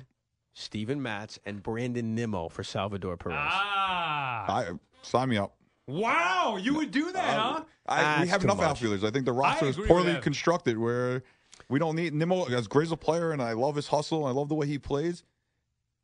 Steven 0.59 0.99
Matz 1.01 1.37
and 1.45 1.61
Brandon 1.61 2.15
Nimmo 2.15 2.49
for 2.49 2.63
Salvador 2.63 3.15
Perez? 3.15 3.37
Ah. 3.39 4.45
I 4.51 4.69
sign 5.03 5.29
me 5.29 5.37
up. 5.37 5.55
wow, 5.85 6.57
you 6.59 6.73
would 6.73 6.89
do 6.89 7.11
that, 7.11 7.39
huh? 7.39 7.63
I, 7.87 8.23
we 8.23 8.27
have 8.27 8.43
enough 8.43 8.57
much. 8.57 8.65
outfielders. 8.65 9.03
I 9.03 9.11
think 9.11 9.25
the 9.25 9.33
roster 9.33 9.67
is 9.67 9.77
poorly 9.77 10.19
constructed 10.19 10.77
where 10.79 11.21
we 11.69 11.77
don't 11.77 11.95
need 11.95 12.13
Nimmo 12.13 12.45
as 12.45 12.67
great 12.67 12.87
as 12.87 12.91
a 12.91 12.97
player, 12.97 13.31
and 13.31 13.41
I 13.41 13.53
love 13.53 13.75
his 13.75 13.87
hustle. 13.87 14.25
I 14.25 14.31
love 14.31 14.49
the 14.49 14.55
way 14.55 14.65
he 14.65 14.79
plays. 14.79 15.23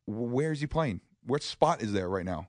Where 0.06 0.52
is 0.52 0.60
he 0.60 0.68
playing? 0.68 1.00
What 1.26 1.42
spot 1.42 1.82
is 1.82 1.92
there 1.92 2.08
right 2.08 2.24
now? 2.24 2.48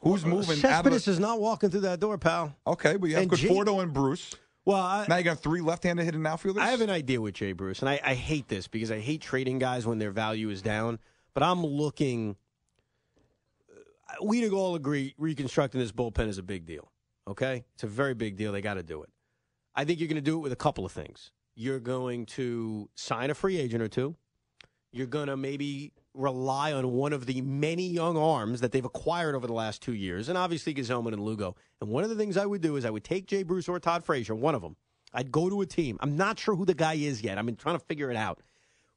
Who's 0.00 0.24
moving 0.24 0.58
out 0.64 0.86
of 0.86 0.92
Cespedes 0.92 1.08
is 1.08 1.18
not 1.18 1.40
walking 1.40 1.70
through 1.70 1.80
that 1.80 1.98
door, 1.98 2.18
pal. 2.18 2.54
Okay, 2.66 2.96
but 2.96 3.08
you 3.08 3.14
have 3.16 3.24
and 3.24 3.36
Jake- 3.36 3.50
Conforto 3.50 3.82
and 3.82 3.92
Bruce. 3.92 4.34
Well, 4.64 4.76
I, 4.80 5.06
Now 5.08 5.16
you 5.16 5.24
got 5.24 5.40
three 5.40 5.60
left-handed 5.60 6.04
hitting 6.04 6.24
outfielders. 6.24 6.62
I 6.62 6.70
have 6.70 6.80
an 6.80 6.90
idea 6.90 7.20
with 7.20 7.34
Jay 7.34 7.52
Bruce, 7.52 7.80
and 7.80 7.88
I, 7.88 8.00
I 8.04 8.14
hate 8.14 8.46
this 8.46 8.68
because 8.68 8.92
I 8.92 9.00
hate 9.00 9.20
trading 9.20 9.58
guys 9.58 9.86
when 9.86 9.98
their 9.98 10.12
value 10.12 10.50
is 10.50 10.62
down. 10.62 11.00
But 11.34 11.42
I'm 11.42 11.64
looking. 11.64 12.36
We'd 14.22 14.50
all 14.52 14.74
agree 14.74 15.14
reconstructing 15.18 15.80
this 15.80 15.92
bullpen 15.92 16.28
is 16.28 16.38
a 16.38 16.42
big 16.42 16.66
deal. 16.66 16.90
Okay, 17.26 17.64
it's 17.74 17.84
a 17.84 17.88
very 17.88 18.14
big 18.14 18.36
deal. 18.36 18.52
They 18.52 18.60
got 18.60 18.74
to 18.74 18.82
do 18.82 19.02
it. 19.02 19.10
I 19.74 19.84
think 19.84 20.00
you're 20.00 20.08
going 20.08 20.16
to 20.16 20.20
do 20.20 20.36
it 20.36 20.40
with 20.40 20.52
a 20.52 20.56
couple 20.56 20.84
of 20.84 20.92
things. 20.92 21.30
You're 21.54 21.80
going 21.80 22.26
to 22.26 22.90
sign 22.94 23.30
a 23.30 23.34
free 23.34 23.58
agent 23.58 23.82
or 23.82 23.88
two. 23.88 24.16
You're 24.90 25.06
going 25.06 25.28
to 25.28 25.36
maybe 25.36 25.92
rely 26.14 26.72
on 26.72 26.92
one 26.92 27.14
of 27.14 27.24
the 27.24 27.40
many 27.40 27.88
young 27.88 28.18
arms 28.18 28.60
that 28.60 28.72
they've 28.72 28.84
acquired 28.84 29.34
over 29.34 29.46
the 29.46 29.52
last 29.54 29.80
two 29.80 29.94
years, 29.94 30.28
and 30.28 30.36
obviously 30.36 30.74
Gsellman 30.74 31.14
and 31.14 31.22
Lugo. 31.22 31.56
And 31.80 31.88
one 31.88 32.04
of 32.04 32.10
the 32.10 32.16
things 32.16 32.36
I 32.36 32.44
would 32.44 32.60
do 32.60 32.76
is 32.76 32.84
I 32.84 32.90
would 32.90 33.04
take 33.04 33.26
Jay 33.26 33.42
Bruce 33.42 33.68
or 33.68 33.80
Todd 33.80 34.04
Frazier, 34.04 34.34
one 34.34 34.54
of 34.54 34.60
them. 34.60 34.76
I'd 35.14 35.32
go 35.32 35.48
to 35.48 35.60
a 35.62 35.66
team. 35.66 35.96
I'm 36.00 36.16
not 36.16 36.38
sure 36.38 36.54
who 36.54 36.66
the 36.66 36.74
guy 36.74 36.94
is 36.94 37.22
yet. 37.22 37.42
Been 37.44 37.56
trying 37.56 37.78
to 37.78 37.84
figure 37.84 38.10
it 38.10 38.16
out. 38.16 38.42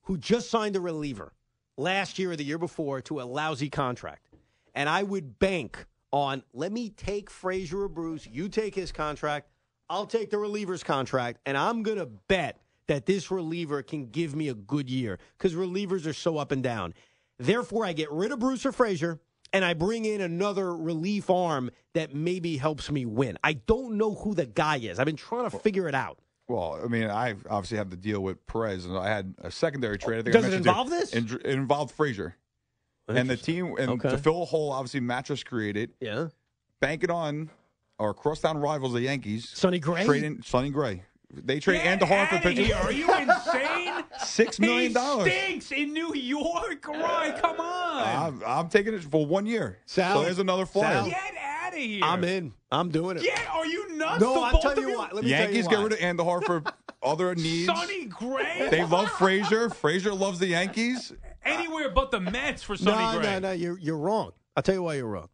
Who 0.04 0.18
just 0.18 0.50
signed 0.50 0.76
a 0.76 0.82
reliever 0.82 1.34
last 1.78 2.20
year 2.20 2.32
or 2.32 2.36
the 2.36 2.44
year 2.44 2.58
before 2.58 3.02
to 3.02 3.22
a 3.22 3.24
lousy 3.24 3.70
contract. 3.70 4.28
And 4.74 4.90
I 4.90 5.04
would 5.04 5.40
bank 5.40 5.86
on 6.12 6.44
let 6.54 6.72
me 6.72 6.90
take 6.90 7.30
Frazier 7.30 7.84
or 7.84 7.90
Bruce, 7.90 8.26
you 8.26 8.50
take 8.50 8.76
his 8.76 8.92
contract, 8.92 9.50
I'll 9.90 10.06
take 10.06 10.30
the 10.30 10.38
reliever's 10.38 10.84
contract, 10.84 11.40
and 11.46 11.58
I'm 11.58 11.84
going 11.84 11.98
to 11.98 12.06
bet 12.06 12.60
that 12.88 13.06
this 13.06 13.32
reliever 13.32 13.82
can 13.84 14.08
give 14.08 14.36
me 14.36 14.50
a 14.50 14.54
good 14.54 14.90
year 14.90 15.20
because 15.38 15.56
relievers 15.56 16.06
are 16.06 16.14
so 16.14 16.38
up 16.38 16.52
and 16.52 16.64
down. 16.64 16.94
Therefore, 17.38 17.86
I 17.86 17.94
get 17.94 18.12
rid 18.12 18.32
of 18.32 18.40
Bruce 18.40 18.66
or 18.66 18.72
Frazier 18.72 19.20
and 19.54 19.64
I 19.64 19.74
bring 19.74 20.06
in 20.06 20.22
another 20.22 20.76
relief 20.76 21.30
arm 21.30 21.72
that 21.94 22.14
maybe 22.14 22.58
helps 22.58 22.92
me 22.92 23.06
win. 23.06 23.38
I 23.44 23.54
don't 23.54 23.98
know 23.98 24.14
who 24.14 24.36
the 24.36 24.46
guy 24.46 24.78
is. 24.78 25.00
I've 25.00 25.06
been 25.06 25.16
trying 25.16 25.50
to 25.50 25.58
figure 25.60 25.88
it 25.88 25.96
out. 25.96 26.20
Well, 26.48 26.80
I 26.84 26.88
mean, 26.88 27.06
I 27.10 27.32
obviously 27.50 27.78
have 27.78 27.90
to 27.90 27.96
deal 27.96 28.20
with 28.22 28.46
Perez, 28.46 28.86
and 28.86 28.98
I 28.98 29.08
had 29.08 29.34
a 29.40 29.50
secondary 29.50 29.98
trade. 29.98 30.20
I 30.20 30.22
think 30.24 30.34
Does 30.34 30.46
I 30.46 30.48
it 30.50 30.54
involve 30.54 30.90
this? 30.90 31.14
It, 31.14 31.32
it 31.32 31.46
involved 31.46 31.92
Frazier, 31.96 32.36
and 33.08 33.30
the 33.30 33.38
team, 33.38 33.76
and 33.80 33.90
Okay. 33.92 34.10
to 34.12 34.18
fill 34.18 34.44
a 34.44 34.46
hole, 34.46 34.72
obviously 34.72 35.00
mattress 35.00 35.44
created. 35.44 35.92
Yeah. 36.00 36.28
Bank 36.82 37.04
it 37.04 37.10
on 37.10 37.50
our 37.98 38.14
crosstown 38.14 38.58
rivals, 38.60 38.94
the 38.94 39.02
Yankees. 39.02 39.50
Sonny 39.50 39.80
Gray? 39.80 40.06
trading 40.06 40.42
Sonny 40.44 40.70
Gray. 40.70 41.04
They 41.34 41.60
trade 41.60 41.82
Get 41.84 42.00
for 42.00 42.14
outta 42.14 42.40
pitching. 42.40 42.66
here. 42.66 42.76
Are 42.76 42.92
you 42.92 43.12
insane? 43.14 44.04
Six 44.24 44.60
million 44.60 44.94
dollars. 44.94 45.32
Stinks 45.32 45.72
in 45.72 45.92
New 45.94 46.14
York. 46.14 46.88
Right? 46.88 47.36
Come 47.42 47.60
on. 47.60 48.04
I'm, 48.04 48.44
I'm 48.46 48.70
taking 48.70 48.94
it 48.94 49.04
for 49.04 49.26
one 49.26 49.46
year. 49.46 49.80
Sal- 49.86 50.18
so 50.20 50.24
there's 50.24 50.40
another 50.40 50.66
flyer. 50.66 50.94
Sal- 50.94 51.12
of 51.78 51.90
here. 51.90 52.04
I'm 52.04 52.24
in. 52.24 52.54
I'm 52.72 52.90
doing 52.90 53.18
it. 53.18 53.24
Yeah, 53.24 53.40
are 53.54 53.66
you 53.66 53.96
nuts? 53.98 54.22
No, 54.22 54.44
I'll 54.44 54.52
both 54.54 54.62
tell 54.62 54.72
of 54.72 54.78
you 54.80 54.98
what. 54.98 55.14
Let 55.14 55.24
me 55.24 55.30
Yankees 55.30 55.68
tell 55.68 55.72
get 55.72 55.78
you 55.80 55.88
rid 55.90 56.02
why. 56.02 56.08
of 56.10 56.18
Andujar 56.42 56.44
for 56.46 56.64
other 57.04 57.36
needs. 57.36 57.66
Sonny 57.68 58.06
Gray. 58.06 58.68
They 58.70 58.84
love 58.86 59.10
Frazier. 59.12 59.70
Frazier 59.70 60.14
loves 60.14 60.40
the 60.40 60.48
Yankees. 60.48 61.14
Anywhere 61.44 61.90
but 61.90 62.10
the 62.12 62.20
Mets 62.20 62.64
for 62.64 62.74
No, 62.74 62.92
Sonny 62.92 63.20
Gray. 63.20 63.32
no, 63.34 63.40
no. 63.40 63.52
You're 63.52 63.78
you're 63.80 63.98
wrong. 63.98 64.32
I'll 64.56 64.64
tell 64.64 64.76
you 64.76 64.84
why 64.84 64.96
you're 64.96 65.08
wrong. 65.08 65.30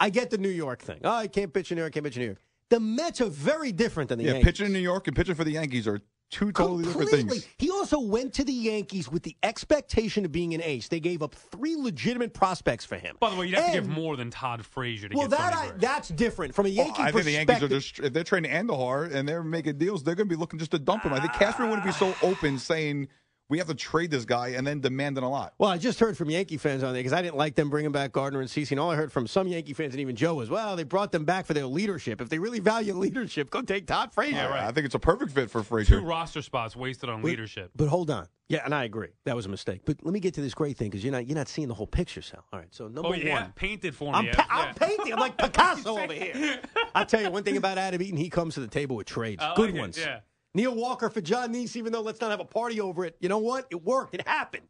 I 0.00 0.10
get 0.10 0.30
the 0.30 0.38
New 0.38 0.48
York 0.48 0.82
thing. 0.82 1.00
Oh, 1.04 1.10
I 1.14 1.28
can't 1.28 1.52
pitch 1.52 1.70
in 1.70 1.76
New 1.76 1.82
York. 1.82 1.92
I 1.92 1.94
can't 1.94 2.04
pitch 2.04 2.16
in 2.16 2.20
New 2.22 2.26
York. 2.26 2.38
The 2.70 2.80
Mets 2.80 3.20
are 3.20 3.26
very 3.30 3.70
different 3.70 4.08
than 4.08 4.18
the 4.18 4.24
Yankees. 4.24 4.32
Yeah, 4.34 4.38
Yankees. 4.38 4.52
pitching 4.52 4.66
in 4.66 4.72
New 4.72 4.78
York 4.80 5.06
and 5.06 5.14
pitching 5.16 5.34
for 5.36 5.44
the 5.44 5.52
Yankees 5.52 5.86
are 5.86 6.00
two 6.30 6.52
totally 6.52 6.84
different 6.84 7.08
Completely. 7.10 7.38
things. 7.40 7.48
He 7.58 7.70
also 7.70 8.00
went 8.00 8.32
to 8.34 8.44
the 8.44 8.52
Yankees 8.52 9.10
with 9.10 9.22
the 9.22 9.36
expectation 9.42 10.24
of 10.24 10.32
being 10.32 10.54
an 10.54 10.62
ace. 10.62 10.88
They 10.88 11.00
gave 11.00 11.22
up 11.22 11.34
three 11.34 11.76
legitimate 11.76 12.34
prospects 12.34 12.84
for 12.84 12.96
him. 12.96 13.16
By 13.20 13.30
the 13.30 13.36
way, 13.36 13.46
you'd 13.46 13.56
have 13.56 13.66
to 13.66 13.72
give 13.72 13.88
more 13.88 14.16
than 14.16 14.30
Todd 14.30 14.64
Frazier 14.64 15.08
to 15.08 15.16
Well, 15.16 15.28
get 15.28 15.38
that 15.38 15.52
Sonny 15.54 15.66
I, 15.66 15.70
Gray. 15.70 15.78
that's 15.80 16.08
different 16.08 16.54
from 16.54 16.66
a 16.66 16.68
Well, 16.70 16.86
Yankee 16.86 17.02
I 17.02 17.12
think 17.12 17.24
the. 17.24 17.30
Yankees 17.32 17.62
are 17.62 17.68
just 17.68 17.98
if 18.00 18.12
they're 18.12 18.24
trading 18.24 18.50
Andujar 18.50 18.60
and 18.60 18.68
the 18.68 18.76
hard 18.76 19.12
and 19.12 19.28
they're 19.28 19.42
making 19.44 19.78
deals, 19.78 20.02
they're 20.02 20.14
going 20.14 20.28
to 20.28 20.34
be 20.34 20.38
looking 20.38 20.58
just 20.58 20.70
to 20.72 20.78
dump 20.78 21.04
him. 21.04 21.12
I 21.12 21.20
think 21.20 21.32
ah. 21.34 21.38
Cashman 21.38 21.68
wouldn't 21.68 21.86
be 21.86 21.92
so 21.92 22.14
open 22.22 22.58
saying 22.58 23.08
we 23.50 23.58
have 23.58 23.66
to 23.66 23.74
trade 23.74 24.10
this 24.10 24.24
guy 24.24 24.48
and 24.48 24.66
then 24.66 24.80
demanding 24.80 25.22
a 25.22 25.28
lot. 25.28 25.52
Well, 25.58 25.68
I 25.70 25.76
just 25.78 26.00
heard 26.00 26.16
from 26.16 26.30
Yankee 26.30 26.56
fans 26.56 26.82
on 26.82 26.92
there 26.94 27.00
because 27.02 27.12
I 27.12 27.20
didn't 27.22 27.36
like 27.36 27.54
them 27.54 27.68
bringing 27.70 27.92
back 27.92 28.12
Gardner 28.12 28.40
and 28.40 28.48
CC. 28.48 28.70
And 28.70 28.80
all 28.80 28.90
I 28.90 28.96
heard 28.96 29.12
from 29.12 29.26
some 29.26 29.46
Yankee 29.48 29.74
fans 29.74 29.92
and 29.92 30.00
even 30.00 30.16
Joe 30.16 30.34
was, 30.34 30.48
well, 30.48 30.76
they 30.76 30.82
brought 30.84 31.12
them 31.12 31.24
back 31.24 31.44
for 31.46 31.52
their 31.54 31.66
leadership. 31.66 32.20
If 32.22 32.30
they 32.30 32.38
really 32.38 32.60
value 32.60 32.94
leadership, 32.98 33.50
go 33.50 33.60
take 33.62 33.86
Todd 33.86 34.12
Frazier. 34.14 34.50
I 34.50 34.72
think 34.72 34.86
it's 34.86 34.94
a 34.94 34.98
perfect 34.98 35.32
fit 35.32 35.50
for 35.50 35.62
Frazier. 35.62 36.00
Two 36.00 36.06
roster 36.06 36.40
spots 36.42 36.74
wasted 36.74 37.10
on 37.10 37.22
leadership. 37.22 37.70
But 37.76 37.88
hold 37.88 38.10
on. 38.10 38.28
Yeah, 38.48 38.60
and 38.64 38.74
I 38.74 38.84
agree. 38.84 39.08
That 39.24 39.36
was 39.36 39.46
a 39.46 39.48
mistake. 39.48 39.82
But 39.86 39.98
let 40.04 40.12
me 40.12 40.20
get 40.20 40.34
to 40.34 40.42
this 40.42 40.52
great 40.52 40.76
thing 40.76 40.90
because 40.90 41.02
you're 41.02 41.12
not 41.12 41.26
you're 41.26 41.36
not 41.36 41.48
seeing 41.48 41.66
the 41.68 41.72
whole 41.74 41.86
picture, 41.86 42.20
Sal. 42.20 42.44
All 42.52 42.58
right. 42.58 42.68
So 42.72 42.88
number 42.88 43.08
Oh 43.08 43.12
yeah, 43.14 43.40
one. 43.42 43.52
painted 43.56 43.94
for 43.94 44.12
me. 44.12 44.18
I'm, 44.18 44.26
pa- 44.34 44.46
Yeah. 44.50 44.58
I'm 44.68 44.74
painting. 44.74 45.12
I'm 45.14 45.18
like 45.18 45.38
Picasso 45.38 45.98
over 45.98 46.12
here. 46.12 46.60
I'll 46.94 47.06
tell 47.06 47.22
you 47.22 47.30
one 47.30 47.42
thing 47.42 47.56
about 47.56 47.78
Adam 47.78 48.02
Eaton. 48.02 48.18
He 48.18 48.28
comes 48.28 48.54
to 48.54 48.60
the 48.60 48.68
table 48.68 48.96
with 48.96 49.06
trades. 49.06 49.42
I 49.42 49.54
Good 49.54 49.66
like 49.70 49.74
it, 49.76 49.80
ones. 49.80 49.98
yeah. 49.98 50.20
Neil 50.54 50.74
Walker 50.74 51.10
for 51.10 51.20
Jon 51.20 51.52
Niese, 51.52 51.76
even 51.76 51.92
though 51.92 52.00
let's 52.00 52.20
not 52.20 52.30
have 52.30 52.40
a 52.40 52.44
party 52.44 52.80
over 52.80 53.04
it. 53.04 53.16
You 53.20 53.28
know 53.28 53.38
what? 53.38 53.66
It 53.70 53.82
worked. 53.82 54.14
It 54.14 54.26
happened. 54.26 54.68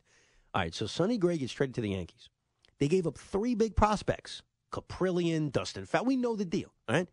All 0.54 0.62
right, 0.62 0.74
so 0.74 0.86
Sonny 0.86 1.18
Gray 1.18 1.36
gets 1.36 1.52
traded 1.52 1.74
to 1.74 1.80
the 1.82 1.90
Yankees. 1.90 2.30
They 2.78 2.88
gave 2.88 3.06
up 3.06 3.18
three 3.18 3.54
big 3.54 3.76
prospects 3.76 4.42
Kaprielian, 4.72 5.52
Dustin 5.52 5.86
Fowler. 5.86 6.04
We 6.04 6.16
know 6.16 6.36
the 6.36 6.44
deal, 6.44 6.72
right? 6.88 7.08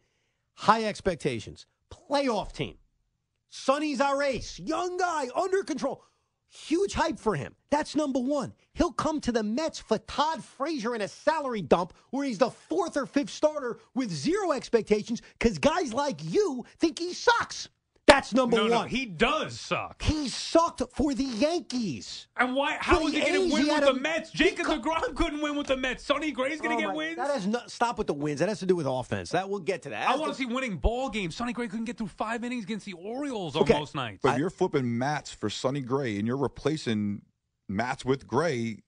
High 0.55 0.85
expectations. 0.85 1.65
Playoff 1.91 2.53
team. 2.53 2.77
Sonny's 3.49 3.99
our 3.99 4.23
ace. 4.23 4.59
Young 4.59 4.97
guy, 4.97 5.27
under 5.35 5.63
control. 5.63 6.03
Huge 6.47 6.93
hype 6.93 7.19
for 7.19 7.35
him. 7.35 7.55
That's 7.69 7.95
number 7.95 8.19
one. 8.19 8.53
He'll 8.73 8.91
come 8.91 9.21
to 9.21 9.31
the 9.31 9.43
Mets 9.43 9.79
for 9.79 9.97
Todd 9.99 10.43
Frazier 10.43 10.95
in 10.95 11.01
a 11.01 11.07
salary 11.07 11.61
dump 11.61 11.93
where 12.09 12.25
he's 12.25 12.39
the 12.39 12.49
fourth 12.49 12.97
or 12.97 13.05
fifth 13.05 13.29
starter 13.29 13.79
with 13.93 14.11
zero 14.11 14.51
expectations 14.51 15.21
because 15.39 15.57
guys 15.57 15.93
like 15.93 16.19
you 16.23 16.65
think 16.79 16.99
he 16.99 17.13
sucks. 17.13 17.69
That's 18.11 18.33
number 18.33 18.57
No, 18.57 18.61
one. 18.63 18.71
no, 18.71 18.81
he 18.83 19.05
does 19.05 19.59
suck. 19.59 20.01
He 20.01 20.27
sucked 20.27 20.81
for 20.93 21.13
the 21.13 21.23
Yankees. 21.23 22.27
And 22.37 22.53
why? 22.55 22.77
How 22.79 22.99
For 22.99 23.07
is 23.07 23.13
he 23.13 23.19
going 23.21 23.33
to 23.33 23.39
win 23.53 23.63
with 23.67 23.67
had 23.67 23.83
the 23.83 23.93
Mets? 23.93 24.31
he 24.31 24.37
Jacob 24.37 24.65
co- 24.65 24.79
Degrom 24.79 25.15
couldn't 25.15 25.41
win 25.41 25.55
with 25.55 25.67
the 25.67 25.77
Mets. 25.77 26.03
Sonny 26.03 26.31
Gray's 26.31 26.59
going 26.59 26.71
to 26.71 26.83
Oh 26.83 26.87
get 26.87 26.87
my- 26.89 26.95
wins. 26.95 27.15
That 27.17 27.31
has 27.31 27.47
no, 27.47 27.61
stop 27.67 27.97
with 27.97 28.07
the 28.07 28.13
wins. 28.13 28.39
That 28.39 28.49
has 28.49 28.59
to 28.59 28.65
do 28.65 28.75
with 28.75 28.85
offense. 28.85 29.29
That 29.31 29.49
we'll 29.49 29.59
get 29.59 29.83
to 29.83 29.89
that. 29.89 30.09
I 30.09 30.15
want 30.17 30.33
to 30.33 30.37
see 30.37 30.45
winning 30.45 30.77
ball 30.77 31.09
games. 31.09 31.35
Sonny 31.35 31.53
Gray 31.53 31.67
couldn't 31.67 31.85
get 31.85 31.97
through 31.97 32.07
five 32.07 32.43
innings 32.43 32.65
against 32.65 32.85
the 32.85 32.93
Orioles 32.93 33.55
on 33.55 33.61
Okay. 33.63 33.79
most 33.79 33.95
nights. 33.95 34.19
But 34.23 34.33
if 34.33 34.39
you're 34.39 34.49
flipping 34.49 34.97
Matz 34.97 35.31
for 35.31 35.49
Sonny 35.49 35.81
Gray 35.81 36.17
and 36.17 36.27
you're 36.27 36.37
replacing 36.37 37.21
Matz 37.69 38.03
with 38.03 38.27
Gray, 38.27 38.79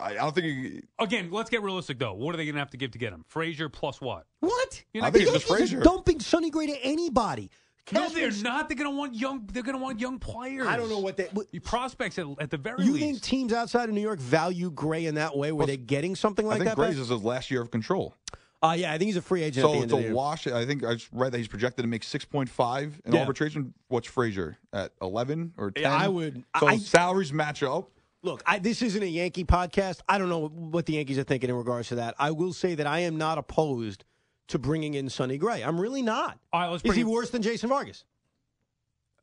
I, 0.00 0.12
I 0.12 0.14
don't 0.14 0.34
think 0.34 0.46
you, 0.46 0.82
Again, 0.98 1.28
let's 1.30 1.50
get 1.50 1.62
realistic 1.62 1.98
though. 1.98 2.14
What 2.14 2.34
are 2.34 2.38
they 2.38 2.46
going 2.46 2.54
to 2.54 2.60
have 2.60 2.70
to 2.70 2.78
give 2.78 2.92
to 2.92 2.98
get 2.98 3.12
him? 3.12 3.24
Frazier 3.28 3.68
plus 3.68 4.00
what? 4.00 4.26
What? 4.40 4.82
You're 4.94 5.04
I 5.04 5.08
not 5.08 5.12
think 5.12 5.26
gonna- 5.26 5.36
it's 5.36 5.46
just 5.46 5.58
Frazier. 5.58 5.80
dumping 5.82 6.20
Sonny 6.20 6.48
Gray 6.48 6.68
to 6.68 6.78
anybody. 6.82 7.50
No, 7.90 8.08
they're 8.08 8.30
not. 8.30 8.68
They're 8.68 8.76
going 8.76 8.90
to 8.90 8.96
want 8.96 9.14
young. 9.14 9.44
They're 9.52 9.62
going 9.64 9.76
to 9.76 9.82
want 9.82 9.98
young 9.98 10.18
players. 10.18 10.66
I 10.66 10.76
don't 10.76 10.88
know 10.88 11.00
what 11.00 11.16
they. 11.16 11.24
what- 11.32 11.48
prospects 11.64 12.18
at, 12.18 12.26
at 12.38 12.50
the 12.50 12.56
very 12.58 12.84
You 12.84 12.92
least. 12.92 13.04
think 13.04 13.22
teams 13.22 13.52
outside 13.52 13.88
of 13.88 13.94
New 13.94 14.00
York 14.00 14.20
value 14.20 14.70
Gray 14.70 15.06
in 15.06 15.16
that 15.16 15.36
way, 15.36 15.50
where 15.52 15.66
they're 15.66 15.76
getting 15.76 16.14
something 16.14 16.46
like 16.46 16.58
that? 16.58 16.62
I 16.62 16.66
think 16.70 16.76
that? 16.76 16.82
Gray's 16.82 16.98
is 16.98 17.08
his 17.08 17.22
last 17.24 17.50
year 17.50 17.60
of 17.60 17.70
control. 17.70 18.14
Uh, 18.62 18.76
yeah, 18.78 18.92
I 18.92 18.98
think 18.98 19.08
he's 19.08 19.16
a 19.16 19.22
free 19.22 19.42
agent. 19.42 19.64
at 19.64 19.68
So 19.68 19.72
the 19.72 19.74
end 19.78 19.84
it's 19.84 19.92
of 19.92 19.98
the 19.98 20.04
a 20.04 20.06
year. 20.08 20.14
wash. 20.14 20.46
I 20.46 20.64
think 20.64 20.84
I 20.84 20.94
just 20.94 21.08
read 21.12 21.32
that 21.32 21.38
he's 21.38 21.48
projected 21.48 21.82
to 21.82 21.88
make 21.88 22.04
six 22.04 22.24
point 22.24 22.48
five 22.48 23.00
in 23.04 23.12
Yeah. 23.12 23.20
arbitration. 23.20 23.74
What's 23.88 24.06
Frazier 24.06 24.56
at 24.72 24.92
eleven 25.02 25.52
or 25.58 25.72
ten? 25.72 25.82
Yeah, 25.82 25.96
I 25.96 26.06
would- 26.06 26.44
So 26.60 26.68
I- 26.68 26.76
salaries 26.78 27.32
match 27.32 27.64
up. 27.64 27.90
Look, 28.22 28.40
I, 28.46 28.60
this 28.60 28.82
isn't 28.82 29.02
a 29.02 29.06
Yankee 29.06 29.42
podcast. 29.44 29.98
I 30.08 30.16
don't 30.16 30.28
know 30.28 30.46
what 30.46 30.86
the 30.86 30.92
Yankees 30.92 31.18
are 31.18 31.24
thinking 31.24 31.50
in 31.50 31.56
regards 31.56 31.88
to 31.88 31.96
that. 31.96 32.14
I 32.20 32.30
will 32.30 32.52
say 32.52 32.76
that 32.76 32.86
I 32.86 33.00
am 33.00 33.16
not 33.18 33.36
opposed 33.36 34.04
to 34.52 34.58
bringing 34.58 34.94
in 34.94 35.08
Sonny 35.10 35.36
Gray. 35.38 35.62
I'm 35.62 35.80
really 35.80 36.02
not. 36.02 36.38
All 36.52 36.60
right, 36.60 36.68
let's 36.68 36.84
Is 36.84 36.94
he 36.94 37.04
worse 37.04 37.30
than 37.30 37.42
Jason 37.42 37.68
Vargas? 37.68 38.04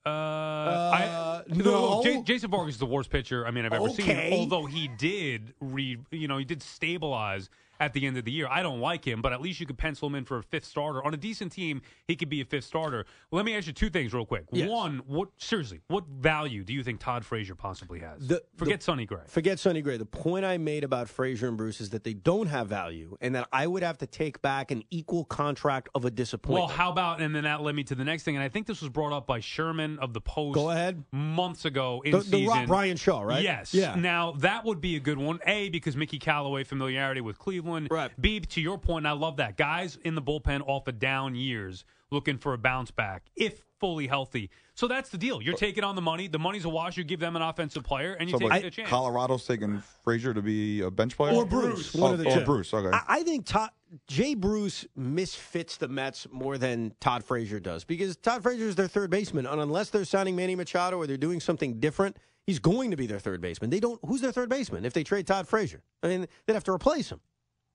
Uh, 0.06 0.10
I, 0.10 1.42
no. 1.48 2.02
J- 2.04 2.22
Jason 2.24 2.50
Vargas 2.50 2.76
is 2.76 2.80
the 2.80 2.86
worst 2.86 3.10
pitcher 3.10 3.46
I 3.46 3.52
mean 3.52 3.66
I've 3.66 3.74
ever 3.74 3.90
Okay. 3.90 4.30
seen. 4.32 4.34
Although 4.40 4.66
he 4.66 4.88
did 4.88 5.54
re, 5.60 5.98
you 6.12 6.28
know, 6.28 6.38
he 6.38 6.46
did 6.46 6.64
stabilize 6.64 7.50
at 7.80 7.94
the 7.94 8.06
end 8.06 8.18
of 8.18 8.26
the 8.26 8.32
year. 8.32 8.48
I 8.50 8.62
don't 8.62 8.80
like 8.80 9.06
him, 9.06 9.22
but 9.22 9.34
at 9.34 9.42
least 9.42 9.60
you 9.60 9.66
could 9.66 9.78
pencil 9.78 10.08
him 10.08 10.16
in 10.16 10.26
for 10.26 10.38
a 10.38 10.44
fifth 10.44 10.66
starter 10.66 11.04
on 11.04 11.14
a 11.14 11.18
decent 11.18 11.52
team. 11.52 11.82
He 12.08 12.16
could 12.16 12.30
be 12.30 12.42
a 12.42 12.46
fifth 12.46 12.66
starter. 12.66 13.06
Let 13.32 13.46
me 13.46 13.56
ask 13.56 13.68
you 13.68 13.74
two 13.74 13.90
things 13.90 14.14
real 14.14 14.26
quick. 14.26 14.46
Yes. 14.52 14.70
One, 14.70 15.02
what 15.08 15.30
seriously, 15.38 15.80
what 15.88 16.06
value 16.08 16.64
do 16.64 16.74
you 16.74 16.84
think 16.84 17.00
Todd 17.00 17.24
Frazier 17.26 17.56
possibly 17.56 18.00
has? 18.00 18.28
The- 18.28 18.44
Forget 18.58 18.80
the- 18.80 18.84
Sonny 18.84 19.06
Gray. 19.06 19.22
Forget 19.28 19.60
Sonny 19.60 19.82
Gray. 19.82 19.98
The 19.98 20.06
point 20.06 20.46
I 20.46 20.58
made 20.58 20.84
about 20.84 21.08
Frazier 21.10 21.48
and 21.48 21.58
Bruce 21.58 21.80
is 21.80 21.92
that 21.92 22.04
they 22.04 22.14
don't 22.14 22.48
have 22.48 22.68
value, 22.68 23.18
and 23.22 23.34
that 23.36 23.48
I 23.54 23.68
would 23.68 23.84
have 23.84 23.98
to 24.00 24.08
take 24.08 24.42
back 24.42 24.72
an 24.72 24.84
equal 24.90 25.24
contract 25.26 25.88
of 25.96 26.04
a 26.06 26.12
disappointment. 26.12 26.68
Well, 26.68 26.76
how 26.78 26.92
about 26.92 27.22
and 27.22 27.34
then 27.36 27.44
that 27.46 27.62
led 27.62 27.76
me 27.76 27.84
to 27.86 27.96
the 27.96 28.04
next 28.04 28.24
thing, 28.24 28.36
and 28.36 28.44
I 28.44 28.50
think 28.50 28.68
this 28.68 28.82
was 28.82 28.90
brought 28.90 29.14
up 29.14 29.26
by 29.28 29.40
Sherman 29.40 30.00
of 30.00 30.14
the 30.14 30.22
Post. 30.22 30.56
Go 30.56 30.72
ahead. 30.72 31.04
Months 31.12 31.66
ago 31.66 32.02
in 32.04 32.12
the, 32.12 32.18
the 32.18 32.24
season. 32.24 32.66
Bryan 32.66 32.98
Shaw, 32.98 33.22
right? 33.22 33.44
Yes. 33.44 33.74
Yeah. 33.74 33.96
Now 33.96 34.34
that 34.40 34.66
would 34.66 34.82
be 34.82 34.96
a 34.96 35.00
good 35.00 35.18
one. 35.18 35.40
A 35.46 35.70
because 35.70 35.96
Mickey 35.96 36.20
Callaway 36.20 36.64
familiarity 36.66 37.22
with 37.22 37.40
Cleveland. 37.40 37.69
Right. 37.90 38.12
B 38.20 38.40
to 38.40 38.62
your 38.62 38.78
point, 38.78 39.06
I 39.06 39.12
love 39.12 39.38
that 39.38 39.58
guys 39.58 39.98
in 40.04 40.16
the 40.16 40.22
bullpen 40.22 40.62
off 40.68 40.88
of 40.88 41.00
down 41.00 41.36
years 41.36 41.86
looking 42.12 42.38
for 42.38 42.54
a 42.54 42.58
bounce 42.58 42.92
back 42.92 43.24
if 43.36 43.62
fully 43.80 44.08
healthy. 44.08 44.50
So 44.74 44.88
that's 44.88 45.10
the 45.10 45.18
deal. 45.18 45.42
You're 45.42 45.56
taking 45.56 45.84
on 45.84 45.96
the 45.96 46.02
money. 46.02 46.28
The 46.28 46.40
money's 46.40 46.66
a 46.66 46.70
wash. 46.70 46.98
You 46.98 47.04
give 47.04 47.20
them 47.20 47.36
an 47.36 47.42
offensive 47.42 47.84
player, 47.84 48.14
and 48.14 48.30
you 48.30 48.34
So, 48.36 48.40
take 48.40 48.50
but 48.50 48.66
a 48.66 48.72
chance. 48.72 48.90
Colorado's 48.90 49.46
taking 49.46 49.82
Frazier 50.04 50.34
to 50.34 50.42
be 50.42 50.82
a 50.82 50.92
bench 50.92 51.16
player, 51.16 51.34
Or 51.34 51.46
Bruce, 51.46 51.96
Oh, 51.96 52.02
one 52.02 52.14
of 52.14 52.20
the 52.20 52.26
oh, 52.28 52.34
or 52.34 52.40
two. 52.40 52.46
Bruce. 52.46 52.74
Okay. 52.74 52.90
I, 52.92 53.04
I 53.20 53.24
think 53.24 53.46
Todd, 53.46 53.70
Jay 54.08 54.34
Bruce 54.34 54.86
misfits 54.96 55.78
the 55.78 55.88
Mets 55.88 56.28
more 56.32 56.58
than 56.58 56.94
Todd 57.00 57.24
Frazier 57.24 57.60
does 57.60 57.84
because 57.84 58.18
Todd 58.18 58.44
Frazier 58.44 58.66
is 58.66 58.76
their 58.76 58.88
third 58.88 59.10
baseman, 59.10 59.46
and 59.46 59.62
unless 59.62 59.90
they're 59.90 60.06
signing 60.06 60.36
Manny 60.36 60.56
Machado 60.56 60.98
or 60.98 61.08
they're 61.08 61.18
doing 61.18 61.40
something 61.40 61.80
different, 61.80 62.18
he's 62.46 62.60
going 62.60 62.92
to 62.92 62.98
be 62.98 63.08
their 63.08 63.20
third 63.20 63.42
baseman. 63.42 63.70
They 63.70 63.80
don't. 63.80 64.00
Who's 64.06 64.22
their 64.22 64.32
third 64.32 64.50
baseman 64.50 64.84
if 64.86 64.94
they 64.94 65.04
trade 65.04 65.26
Todd 65.28 65.48
Frazier? 65.48 65.84
I 66.04 66.08
mean, 66.08 66.28
they'd 66.46 66.54
have 66.54 66.64
to 66.66 66.72
replace 66.74 67.10
him. 67.10 67.22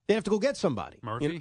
They'd 0.07 0.15
have 0.15 0.25
to 0.25 0.31
go 0.31 0.39
get 0.39 0.57
somebody. 0.57 0.97
You 1.03 1.07
Murphy. 1.09 1.29
know? 1.29 1.41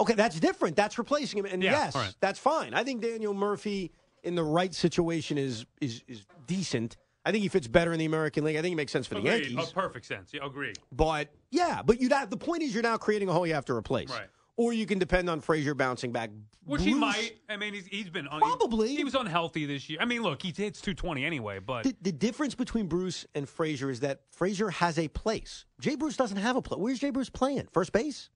Okay, 0.00 0.14
that's 0.14 0.38
different. 0.40 0.76
That's 0.76 0.98
replacing 0.98 1.40
him, 1.40 1.44
and 1.46 1.62
Yeah, 1.62 1.72
yes, 1.72 1.94
right. 1.94 2.14
that's 2.20 2.38
fine. 2.38 2.72
I 2.72 2.84
think 2.84 3.02
Daniel 3.02 3.34
Murphy 3.34 3.92
in 4.22 4.34
the 4.34 4.44
right 4.44 4.74
situation 4.74 5.36
is 5.38 5.66
is 5.80 6.02
is 6.08 6.24
decent. 6.46 6.96
I 7.24 7.32
think 7.32 7.42
he 7.42 7.48
fits 7.48 7.68
better 7.68 7.92
in 7.92 7.98
the 7.98 8.06
American 8.06 8.44
League. 8.44 8.56
I 8.56 8.62
think 8.62 8.70
he 8.70 8.74
makes 8.76 8.92
sense 8.92 9.06
for 9.06 9.14
the 9.16 9.20
Yankees. 9.20 9.56
Oh, 9.58 9.68
perfect 9.74 10.06
sense. 10.06 10.32
Yeah, 10.32 10.46
agree. 10.46 10.72
But 10.90 11.28
yeah, 11.50 11.82
but 11.84 12.00
you 12.00 12.08
the 12.08 12.36
point 12.38 12.62
is 12.62 12.72
you're 12.72 12.82
now 12.82 12.96
creating 12.96 13.28
a 13.28 13.32
hole 13.32 13.46
you 13.46 13.52
have 13.54 13.66
to 13.66 13.74
replace. 13.74 14.08
Right. 14.10 14.28
Or 14.60 14.74
you 14.74 14.84
can 14.84 14.98
depend 14.98 15.30
on 15.30 15.40
Frazier 15.40 15.74
bouncing 15.74 16.12
back. 16.12 16.28
Which 16.66 16.82
he 16.82 16.92
might. 16.92 17.38
I 17.48 17.56
mean, 17.56 17.72
he's, 17.72 17.86
he's 17.86 18.10
been 18.10 18.28
un- 18.28 18.40
Probably. 18.40 18.94
He 18.94 19.04
was 19.04 19.14
unhealthy 19.14 19.64
this 19.64 19.88
year. 19.88 19.98
I 20.02 20.04
mean, 20.04 20.22
look, 20.22 20.42
he 20.42 20.48
hits 20.48 20.82
220 20.82 21.24
anyway, 21.24 21.60
but 21.60 21.84
The, 21.84 21.96
the 22.02 22.12
difference 22.12 22.54
between 22.54 22.86
Bruce 22.86 23.24
and 23.34 23.48
Frazier 23.48 23.88
is 23.88 24.00
that 24.00 24.20
Frazier 24.30 24.68
has 24.68 24.98
a 24.98 25.08
place. 25.08 25.64
Jay 25.80 25.94
Bruce 25.94 26.18
doesn't 26.18 26.36
have 26.36 26.56
a 26.56 26.62
place. 26.62 26.78
Where's 26.78 26.98
Jay 26.98 27.08
Bruce 27.08 27.30
playing? 27.30 27.68
First 27.72 27.92
base? 27.92 28.28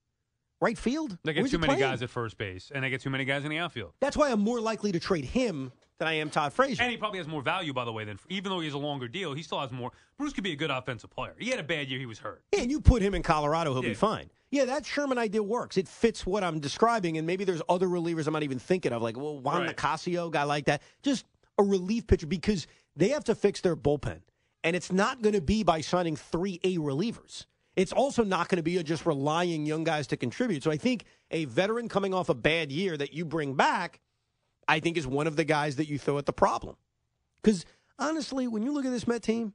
Right 0.62 0.78
field? 0.78 1.18
they 1.24 1.34
get 1.34 1.42
Where's 1.42 1.50
too 1.50 1.58
many 1.58 1.74
playing? 1.74 1.80
guys 1.90 2.00
at 2.00 2.08
first 2.08 2.38
base, 2.38 2.72
and 2.74 2.82
they 2.84 2.88
get 2.88 3.02
too 3.02 3.10
many 3.10 3.26
guys 3.26 3.44
in 3.44 3.50
the 3.50 3.58
outfield. 3.58 3.92
That's 4.00 4.16
why 4.16 4.30
I'm 4.30 4.40
more 4.40 4.60
likely 4.60 4.92
to 4.92 5.00
trade 5.00 5.26
him 5.26 5.72
than 5.98 6.08
I 6.08 6.14
am 6.14 6.30
Todd 6.30 6.54
Frazier. 6.54 6.82
And 6.82 6.90
he 6.90 6.96
probably 6.96 7.18
has 7.18 7.28
more 7.28 7.42
value, 7.42 7.74
by 7.74 7.84
the 7.84 7.92
way, 7.92 8.04
than 8.06 8.18
even 8.30 8.50
though 8.50 8.60
he 8.60 8.66
has 8.66 8.72
a 8.74 8.78
longer 8.78 9.06
deal, 9.06 9.34
he 9.34 9.42
still 9.42 9.60
has 9.60 9.70
more. 9.70 9.92
Bruce 10.16 10.32
could 10.32 10.44
be 10.44 10.52
a 10.52 10.56
good 10.56 10.70
offensive 10.70 11.10
player. 11.10 11.34
He 11.38 11.50
had 11.50 11.60
a 11.60 11.64
bad 11.64 11.88
year; 11.88 11.98
he 11.98 12.06
was 12.06 12.18
hurt. 12.18 12.44
Yeah, 12.52 12.60
and 12.60 12.70
you 12.70 12.80
put 12.80 13.02
him 13.02 13.14
in 13.14 13.22
Colorado, 13.22 13.74
he'll 13.74 13.82
be 13.82 13.92
fine. 13.92 14.30
Yeah, 14.54 14.66
that 14.66 14.86
Sherman 14.86 15.18
idea 15.18 15.42
works. 15.42 15.76
It 15.76 15.88
fits 15.88 16.24
what 16.24 16.44
I'm 16.44 16.60
describing, 16.60 17.18
and 17.18 17.26
maybe 17.26 17.42
there's 17.42 17.60
other 17.68 17.88
relievers 17.88 18.28
I'm 18.28 18.34
not 18.34 18.44
even 18.44 18.60
thinking 18.60 18.92
of, 18.92 19.02
like 19.02 19.16
well, 19.16 19.40
Juan 19.40 19.62
Right. 19.62 19.76
Nicasio, 19.76 20.30
guy 20.30 20.44
like 20.44 20.66
that. 20.66 20.80
Just 21.02 21.24
a 21.58 21.64
relief 21.64 22.06
pitcher 22.06 22.28
because 22.28 22.68
they 22.94 23.08
have 23.08 23.24
to 23.24 23.34
fix 23.34 23.60
their 23.62 23.74
bullpen, 23.74 24.20
and 24.62 24.76
it's 24.76 24.92
not 24.92 25.22
going 25.22 25.32
to 25.32 25.40
be 25.40 25.64
by 25.64 25.80
signing 25.80 26.14
three 26.14 26.60
A 26.62 26.76
relievers. 26.76 27.46
It's 27.74 27.92
also 27.92 28.22
not 28.22 28.48
going 28.48 28.58
to 28.58 28.62
be 28.62 28.80
just 28.84 29.06
relying 29.06 29.66
young 29.66 29.82
guys 29.82 30.06
to 30.06 30.16
contribute. 30.16 30.62
So 30.62 30.70
I 30.70 30.76
think 30.76 31.04
a 31.32 31.46
veteran 31.46 31.88
coming 31.88 32.14
off 32.14 32.28
a 32.28 32.34
bad 32.34 32.70
year 32.70 32.96
that 32.96 33.12
you 33.12 33.24
bring 33.24 33.54
back, 33.54 33.98
I 34.68 34.78
think 34.78 34.96
is 34.96 35.04
one 35.04 35.26
of 35.26 35.34
the 35.34 35.44
guys 35.44 35.74
that 35.76 35.88
you 35.88 35.98
throw 35.98 36.16
at 36.18 36.26
the 36.26 36.32
problem. 36.32 36.76
Because 37.42 37.66
honestly, 37.98 38.46
when 38.46 38.62
you 38.62 38.72
look 38.72 38.84
at 38.84 38.92
this 38.92 39.08
Met 39.08 39.24
team, 39.24 39.52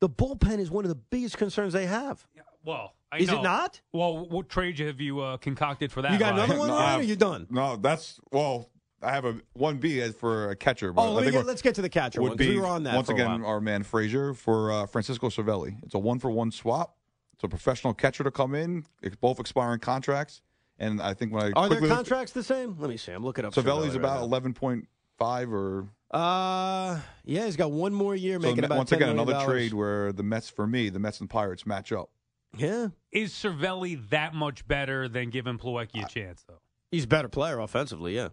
the 0.00 0.08
bullpen 0.08 0.58
is 0.58 0.72
one 0.72 0.84
of 0.84 0.88
the 0.88 0.96
biggest 0.96 1.38
concerns 1.38 1.72
they 1.72 1.86
have. 1.86 2.26
Well, 2.64 2.94
I 3.12 3.18
Is 3.18 3.28
it 3.28 3.42
not? 3.42 3.80
Well, 3.92 4.26
what 4.28 4.48
trade 4.48 4.78
have 4.78 5.00
you 5.00 5.20
uh, 5.20 5.36
concocted 5.38 5.90
for 5.90 6.02
that? 6.02 6.12
You 6.12 6.18
got 6.18 6.32
Ryan? 6.34 6.44
another 6.44 6.58
one, 6.58 6.68
No, 6.68 6.76
Ryan, 6.78 7.00
or 7.00 7.02
you 7.02 7.16
done? 7.16 7.46
No, 7.50 7.76
that's 7.76 8.20
well. 8.30 8.68
I 9.02 9.12
have 9.12 9.24
a 9.24 9.36
one 9.54 9.78
B 9.78 10.00
as 10.02 10.14
for 10.14 10.50
a 10.50 10.56
catcher. 10.56 10.92
But 10.92 11.02
Oh, 11.02 11.12
let 11.12 11.20
me 11.20 11.26
think 11.26 11.32
get, 11.32 11.38
what 11.38 11.46
let's 11.46 11.62
get 11.62 11.74
to 11.76 11.82
the 11.82 11.88
catcher 11.88 12.20
one 12.20 12.36
be 12.36 12.50
we 12.50 12.58
were 12.60 12.66
on 12.66 12.82
that 12.82 12.94
once 12.94 13.08
again 13.08 13.42
our 13.44 13.58
man 13.60 13.82
Frazier 13.82 14.34
for 14.34 14.70
uh, 14.70 14.86
Francisco 14.86 15.28
Cervelli. 15.30 15.82
It's 15.82 15.94
a 15.94 15.98
one 15.98 16.18
for 16.18 16.30
one 16.30 16.50
swap. 16.52 16.96
It's 17.32 17.42
a 17.42 17.48
professional 17.48 17.94
catcher 17.94 18.22
to 18.24 18.30
come 18.30 18.54
in. 18.54 18.84
It's 19.02 19.16
both 19.16 19.40
expiring 19.40 19.80
contracts, 19.80 20.42
and 20.78 21.00
I 21.00 21.14
think 21.14 21.32
when 21.32 21.42
I 21.42 21.46
Are 21.46 21.50
their 21.68 21.78
quickly 21.78 21.88
looked- 21.88 21.94
contracts 21.96 22.32
the 22.32 22.42
same? 22.42 22.76
Let 22.78 22.90
me 22.90 22.98
see. 22.98 23.12
I'm 23.12 23.24
looking 23.24 23.46
up. 23.46 23.54
Cervelli's 23.54 23.94
Cervelli 23.94 23.96
about 23.96 24.16
right 24.18 24.22
eleven 24.24 24.52
point 24.54 24.86
five 25.18 25.50
or. 25.52 25.88
Uh, 26.10 27.00
yeah, 27.24 27.46
he's 27.46 27.56
got 27.56 27.70
one 27.72 27.94
more 27.94 28.14
year, 28.14 28.38
so 28.40 28.48
making 28.48 28.64
about 28.64 28.76
once 28.78 28.90
$10 28.90 28.96
again 28.96 29.08
million 29.16 29.28
another 29.30 29.46
trade 29.46 29.72
where 29.72 30.12
the 30.12 30.24
Mets 30.24 30.50
for 30.50 30.66
me 30.66 30.88
the 30.90 30.98
Mets 30.98 31.20
and 31.20 31.30
Pirates 31.30 31.64
match 31.64 31.90
up. 31.92 32.10
Yeah, 32.56 32.88
Is 33.12 33.32
Cervelli 33.32 34.08
that 34.10 34.34
much 34.34 34.66
better 34.66 35.08
than 35.08 35.30
giving 35.30 35.58
Plawecki 35.58 36.04
a 36.04 36.08
chance, 36.08 36.44
though? 36.48 36.60
he's 36.90 37.04
a 37.04 37.08
better 37.08 37.28
player 37.28 37.60
offensively. 37.60 38.16
Yeah, 38.16 38.30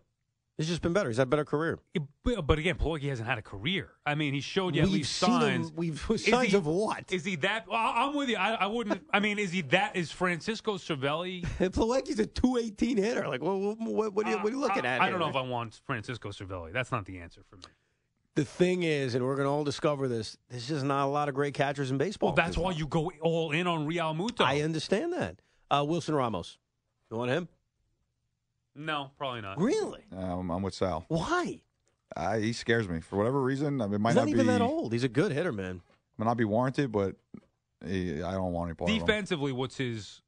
he's 0.58 0.68
just 0.68 0.82
been 0.82 0.92
better. 0.94 1.08
He's 1.10 1.18
had 1.18 1.28
a 1.28 1.30
better 1.30 1.46
career. 1.46 1.80
It- 1.94 2.02
but 2.24 2.58
again, 2.60 2.76
Plawecki 2.76 3.08
hasn't 3.10 3.28
had 3.30 3.38
a 3.38 3.42
career. 3.44 3.92
I 4.06 4.16
mean, 4.16 4.34
he 4.34 4.42
showed 4.42 4.76
you 4.76 4.82
at 4.82 4.88
We've 4.88 4.96
least 4.98 5.16
signs. 5.18 5.70
him. 5.70 5.76
We've 5.76 6.00
signs 6.20 6.50
he- 6.52 6.58
of 6.58 6.66
what? 6.66 7.12
Is 7.14 7.24
he 7.24 7.36
that? 7.38 7.68
Well, 7.68 7.78
I'm 7.80 8.16
with 8.16 8.28
you. 8.30 8.36
I, 8.38 8.54
I 8.56 8.66
wouldn't. 8.66 9.02
I 9.14 9.20
mean, 9.20 9.38
is 9.40 9.52
he 9.52 9.62
that? 9.62 9.96
Is 9.96 10.12
Francisco 10.12 10.78
Cervelli? 10.78 11.44
Plawecki's 11.60 12.20
a 12.20 12.26
218 12.26 12.98
hitter. 12.98 13.28
Like, 13.28 13.42
what, 13.42 13.56
what, 13.80 14.14
what, 14.14 14.26
are, 14.26 14.32
you, 14.32 14.38
what 14.38 14.48
are 14.48 14.50
you 14.50 14.60
looking 14.60 14.86
I, 14.86 14.96
at? 14.96 15.02
I 15.02 15.04
here, 15.06 15.12
don't 15.12 15.20
know 15.22 15.30
if? 15.30 15.36
I 15.36 15.42
want 15.48 15.80
Francisco 15.86 16.30
Cervelli. 16.30 16.74
That's 16.74 16.92
not 16.92 17.06
the 17.06 17.20
answer 17.20 17.42
for 17.50 17.58
me. 17.58 17.64
The 18.38 18.46
thing 18.46 18.84
is, 18.84 19.16
and 19.16 19.26
we're 19.26 19.34
going 19.36 19.48
to 19.48 19.52
all 19.52 19.64
discover 19.64 20.08
this. 20.08 20.38
There's 20.48 20.68
just 20.68 20.86
not 20.86 21.06
a 21.06 21.10
lot 21.10 21.28
of 21.28 21.34
great 21.34 21.56
catchers 21.56 21.90
in 21.90 21.98
baseball. 21.98 22.30
Well, 22.30 22.36
that's 22.36 22.56
why 22.56 22.70
you 22.70 22.86
go 22.86 23.12
all 23.20 23.50
in 23.50 23.66
on 23.66 23.88
Realmuto. 23.88 24.42
I 24.42 24.62
understand 24.62 25.12
that. 25.14 25.42
Uh, 25.72 25.84
Wilson 25.88 26.14
Ramos. 26.14 26.60
You 27.10 27.18
want 27.18 27.32
him? 27.32 27.48
no, 28.76 29.10
probably 29.18 29.42
not. 29.42 29.60
Really? 29.60 30.04
Um, 30.16 30.52
I'm 30.52 30.62
with 30.62 30.76
Sal. 30.76 31.06
Why? 31.08 31.62
Uh, 32.16 32.38
he 32.38 32.54
scares 32.54 32.88
me 32.88 33.00
for 33.00 33.16
whatever 33.18 33.42
reason. 33.42 33.82
I 33.82 33.88
mean, 33.88 33.96
it 33.96 34.02
might 34.02 34.10
He's 34.12 34.16
not, 34.18 34.22
not 34.26 34.30
even 34.30 34.46
be 34.46 34.52
that 34.52 34.62
old. 34.62 34.94
He's 34.94 35.04
a 35.04 35.10
good 35.10 35.32
hitter, 35.32 35.52
man. 35.52 35.82
might 36.20 36.26
not 36.26 36.38
be 36.38 36.46
warranted, 36.46 36.92
but 36.92 37.16
he, 37.88 38.22
I 38.22 38.34
don't 38.34 38.54
want 38.54 38.70
any 38.70 38.76
part 38.76 38.92
of 38.92 38.96
him. 38.96 39.04
Defensively, 39.04 39.52
what's 39.52 39.78
his? 39.78 40.22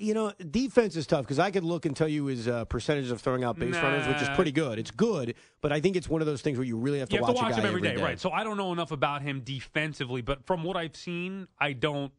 You 0.00 0.14
know, 0.14 0.32
defense 0.50 0.96
is 0.96 1.06
tough 1.06 1.22
because 1.22 1.38
I 1.38 1.50
could 1.50 1.62
look 1.62 1.84
and 1.84 1.94
tell 1.94 2.08
you 2.08 2.24
his 2.26 2.48
uh, 2.48 2.64
percentage 2.64 3.10
of 3.10 3.20
throwing 3.20 3.44
out 3.44 3.58
base 3.58 3.74
runners, 3.76 4.06
which 4.08 4.22
is 4.22 4.28
pretty 4.30 4.50
good. 4.52 4.78
It's 4.78 4.90
good, 4.90 5.34
but 5.60 5.72
I 5.72 5.80
think 5.80 5.94
it's 5.96 6.08
one 6.08 6.22
of 6.22 6.26
those 6.26 6.40
things 6.40 6.56
where 6.56 6.66
you 6.66 6.76
really 6.76 7.00
have 7.00 7.08
to 7.10 7.16
You 7.16 7.20
have 7.24 7.28
watch, 7.34 7.36
to 7.36 7.42
watch 7.42 7.52
a 7.52 7.56
guy 7.56 7.60
him 7.62 7.66
every 7.66 7.82
day, 7.82 7.96
right? 7.96 8.18
So 8.18 8.30
I 8.30 8.42
don't 8.42 8.56
know 8.56 8.72
enough 8.72 8.90
about 8.92 9.20
him 9.22 9.42
defensively, 9.42 10.22
but 10.22 10.46
from 10.46 10.64
what 10.64 10.76
I've 10.76 10.96
seen, 10.96 11.48
I 11.58 11.74
don't. 11.74 12.12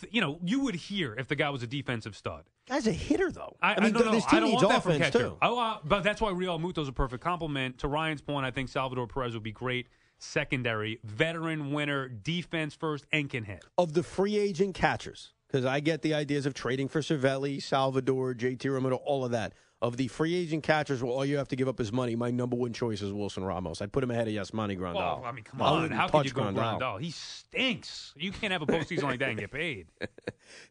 th- 0.00 0.14
You 0.14 0.20
know, 0.20 0.38
you 0.44 0.60
would 0.60 0.76
hear 0.76 1.14
if 1.18 1.26
the 1.26 1.34
guy 1.36 1.50
was 1.50 1.62
a 1.64 1.66
defensive 1.66 2.16
stud. 2.16 2.44
Guy's 2.68 2.86
a 2.86 2.92
hitter, 2.92 3.30
though. 3.30 3.56
I, 3.60 3.74
I, 3.74 3.80
mean, 3.80 3.92
th- 3.92 4.04
no, 4.06 4.12
this 4.12 4.24
I 4.28 4.40
don't 4.40 4.50
needs 4.50 4.62
want 4.62 4.74
that 4.74 4.82
from 4.84 4.92
offense 4.92 5.12
catcher. 5.12 5.28
too. 5.30 5.36
I, 5.42 5.48
uh, 5.48 5.78
but 5.84 6.02
that's 6.04 6.20
why 6.20 6.30
Realmuto's 6.30 6.88
a 6.88 6.92
perfect 6.92 7.22
compliment. 7.22 7.78
To 7.80 7.88
Ryan's 7.88 8.22
point, 8.22 8.46
I 8.46 8.52
think 8.52 8.68
Salvador 8.70 9.06
Perez 9.06 9.34
would 9.34 9.42
be 9.42 9.52
great 9.52 9.88
secondary, 10.18 10.98
veteran 11.04 11.72
winner, 11.72 12.08
defense 12.08 12.74
first, 12.74 13.06
and 13.12 13.28
can 13.28 13.44
hit. 13.44 13.62
Of 13.76 13.92
the 13.92 14.02
free 14.02 14.38
agent 14.38 14.74
catchers, 14.74 15.33
because 15.54 15.66
I 15.66 15.78
get 15.78 16.02
the 16.02 16.14
ideas 16.14 16.46
of 16.46 16.54
trading 16.54 16.88
for 16.88 17.00
Cervelli, 17.00 17.62
Salvador, 17.62 18.34
JT 18.34 18.68
Romero, 18.72 18.96
all 18.96 19.24
of 19.24 19.30
that. 19.30 19.52
Of 19.80 19.96
the 19.96 20.08
free 20.08 20.34
agent 20.34 20.64
catchers, 20.64 21.00
well, 21.00 21.12
all 21.12 21.24
you 21.24 21.36
have 21.36 21.46
to 21.48 21.56
give 21.56 21.68
up 21.68 21.78
is 21.78 21.92
money. 21.92 22.16
My 22.16 22.32
number 22.32 22.56
one 22.56 22.72
choice 22.72 23.02
is 23.02 23.12
Wilson 23.12 23.44
Ramos. 23.44 23.80
I'd 23.80 23.92
put 23.92 24.02
him 24.02 24.10
ahead 24.10 24.26
of 24.26 24.34
Yasmani 24.34 24.76
Grandal. 24.76 24.94
Well, 24.94 25.22
I 25.24 25.30
mean, 25.30 25.44
come 25.44 25.62
on. 25.62 25.90
How 25.90 26.08
could 26.08 26.24
you 26.24 26.32
go 26.32 26.42
Grandal. 26.42 26.80
Grandal? 26.80 27.00
He 27.00 27.10
stinks. 27.12 28.14
You 28.16 28.32
can't 28.32 28.52
have 28.52 28.62
a 28.62 28.66
postseason 28.66 29.04
like 29.04 29.20
that 29.20 29.28
and 29.28 29.38
get 29.38 29.52
paid. 29.52 29.86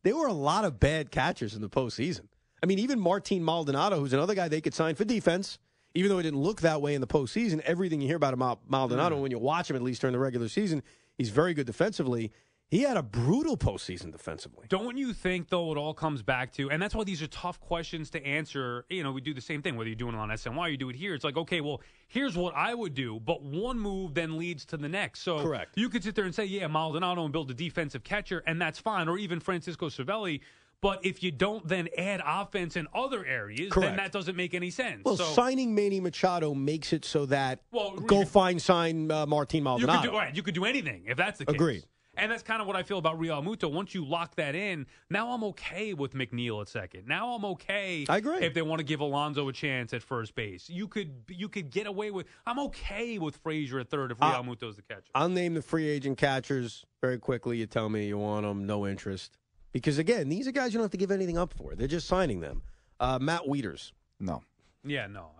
There 0.03 0.15
were 0.15 0.27
a 0.27 0.33
lot 0.33 0.65
of 0.65 0.79
bad 0.79 1.11
catchers 1.11 1.55
in 1.55 1.61
the 1.61 1.69
postseason. 1.69 2.27
I 2.61 2.65
mean, 2.65 2.79
even 2.79 2.99
Martin 2.99 3.43
Maldonado, 3.43 3.99
who's 3.99 4.13
another 4.13 4.35
guy 4.35 4.47
they 4.47 4.61
could 4.61 4.73
sign 4.73 4.95
for 4.95 5.03
defense, 5.03 5.57
even 5.95 6.09
though 6.09 6.19
it 6.19 6.23
didn't 6.23 6.41
look 6.41 6.61
that 6.61 6.81
way 6.81 6.93
in 6.93 7.01
the 7.01 7.07
postseason, 7.07 7.59
everything 7.61 8.01
you 8.01 8.07
hear 8.07 8.17
about 8.17 8.37
Mal- 8.37 8.61
Maldonado, 8.67 9.17
mm. 9.17 9.21
when 9.21 9.31
you 9.31 9.39
watch 9.39 9.69
him, 9.69 9.75
at 9.75 9.81
least 9.81 10.01
during 10.01 10.13
the 10.13 10.19
regular 10.19 10.47
season, 10.47 10.83
he's 11.17 11.29
very 11.29 11.53
good 11.53 11.65
defensively. 11.65 12.31
He 12.73 12.81
had 12.81 12.97
a 12.97 13.03
brutal 13.03 13.55
postseason 13.55 14.11
defensively. 14.11 14.65
Don't 14.67 14.97
you 14.97 15.13
think, 15.13 15.49
though, 15.49 15.71
it 15.71 15.77
all 15.77 15.93
comes 15.93 16.23
back 16.23 16.51
to, 16.53 16.71
and 16.71 16.81
that's 16.81 16.95
why 16.95 17.03
these 17.03 17.21
are 17.21 17.27
tough 17.27 17.59
questions 17.59 18.09
to 18.09 18.25
answer. 18.25 18.83
You 18.89 19.03
know, 19.03 19.11
we 19.11 19.21
do 19.21 19.31
the 19.31 19.41
same 19.41 19.61
thing, 19.61 19.75
whether 19.75 19.87
you're 19.89 19.95
doing 19.95 20.15
it 20.15 20.17
on 20.17 20.29
SNY 20.29 20.57
or 20.57 20.69
you 20.69 20.77
do 20.77 20.89
it 20.89 20.95
here. 20.95 21.13
It's 21.13 21.23
like, 21.23 21.37
okay, 21.37 21.61
well, 21.61 21.81
here's 22.07 22.35
what 22.35 22.55
I 22.55 22.73
would 22.73 22.95
do, 22.95 23.19
but 23.19 23.43
one 23.43 23.79
move 23.79 24.15
then 24.15 24.39
leads 24.39 24.65
to 24.65 24.77
the 24.77 24.89
next. 24.89 25.19
So 25.19 25.43
Correct. 25.43 25.77
you 25.77 25.87
could 25.87 26.03
sit 26.03 26.15
there 26.15 26.25
and 26.25 26.33
say, 26.33 26.45
yeah, 26.45 26.65
Maldonado 26.65 27.23
and 27.23 27.31
build 27.31 27.51
a 27.51 27.53
defensive 27.53 28.03
catcher, 28.03 28.41
and 28.47 28.59
that's 28.59 28.79
fine, 28.79 29.07
or 29.07 29.19
even 29.19 29.39
Francisco 29.39 29.89
Cervelli. 29.89 30.39
But 30.81 31.05
if 31.05 31.21
you 31.21 31.29
don't 31.29 31.67
then 31.67 31.89
add 31.95 32.23
offense 32.25 32.75
in 32.75 32.87
other 32.95 33.23
areas, 33.23 33.71
Correct. 33.71 33.89
then 33.89 33.97
that 33.97 34.11
doesn't 34.11 34.35
make 34.35 34.55
any 34.55 34.71
sense. 34.71 35.03
Well, 35.05 35.17
so 35.17 35.25
signing 35.25 35.75
Manny 35.75 35.99
Machado 35.99 36.55
makes 36.55 36.91
it 36.91 37.05
so 37.05 37.27
that 37.27 37.59
Well, 37.71 37.91
go 37.97 38.21
you- 38.21 38.25
find 38.25 38.59
sign 38.59 39.11
uh, 39.11 39.27
Martin 39.27 39.59
you 39.59 39.63
Maldonado. 39.63 40.01
could 40.01 40.09
do 40.11 40.17
right, 40.17 40.35
you 40.35 40.41
could 40.41 40.55
do 40.55 40.65
anything 40.65 41.03
if 41.05 41.17
that's 41.17 41.37
the 41.37 41.45
case. 41.45 41.53
Agreed. 41.53 41.83
And 42.15 42.31
that's 42.31 42.43
kind 42.43 42.61
of 42.61 42.67
what 42.67 42.75
I 42.75 42.83
feel 42.83 42.99
about 42.99 43.19
Realmuto. 43.19 43.71
Once 43.71 43.95
you 43.95 44.05
lock 44.05 44.35
that 44.35 44.53
in, 44.53 44.85
now 45.09 45.31
I'm 45.31 45.43
okay 45.45 45.95
with 45.95 46.13
McNeil 46.13 46.61
at 46.61 46.67
second. 46.69 47.07
Now 47.07 47.29
I'm 47.33 47.43
okay. 47.45 48.05
I 48.07 48.17
agree. 48.17 48.37
If 48.45 48.53
they 48.53 48.61
want 48.61 48.79
to 48.79 48.83
give 48.83 48.99
Alonso 48.99 49.49
a 49.49 49.53
chance 49.53 49.93
at 49.93 50.03
first 50.03 50.35
base, 50.35 50.69
you 50.69 50.87
could 50.87 51.11
you 51.29 51.49
could 51.49 51.71
get 51.71 51.87
away 51.87 52.11
with. 52.11 52.27
I'm 52.45 52.59
okay 52.59 53.17
with 53.17 53.37
Frazier 53.37 53.79
at 53.79 53.89
third 53.89 54.11
if 54.11 54.21
Real 54.21 54.29
Uh, 54.29 54.43
Muto's 54.43 54.75
the 54.75 54.83
catcher. 54.83 55.09
I'll 55.15 55.27
name 55.29 55.55
the 55.55 55.61
free 55.63 55.87
agent 55.89 56.19
catchers 56.19 56.85
very 57.01 57.17
quickly. 57.17 57.57
You 57.57 57.65
tell 57.65 57.89
me 57.89 58.07
you 58.07 58.19
want 58.19 58.45
them, 58.45 58.67
no 58.67 58.85
interest. 58.85 59.37
Because 59.71 59.97
again, 59.97 60.29
these 60.29 60.47
are 60.47 60.51
guys 60.51 60.71
you 60.71 60.77
don't 60.77 60.83
have 60.85 60.91
to 60.91 60.97
give 60.97 61.09
anything 61.09 61.37
up 61.39 61.51
for. 61.51 61.73
They're 61.73 61.87
just 61.87 62.05
signing 62.07 62.41
them. 62.41 62.61
Uh, 62.99 63.17
Matt 63.19 63.41
Wieters, 63.47 63.91
No, 64.19 64.43
yeah, 64.85 65.07
no. 65.07 65.31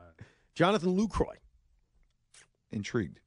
Jonathan 0.56 0.98
Lucroy. 0.98 1.36
intrigued. 2.72 3.20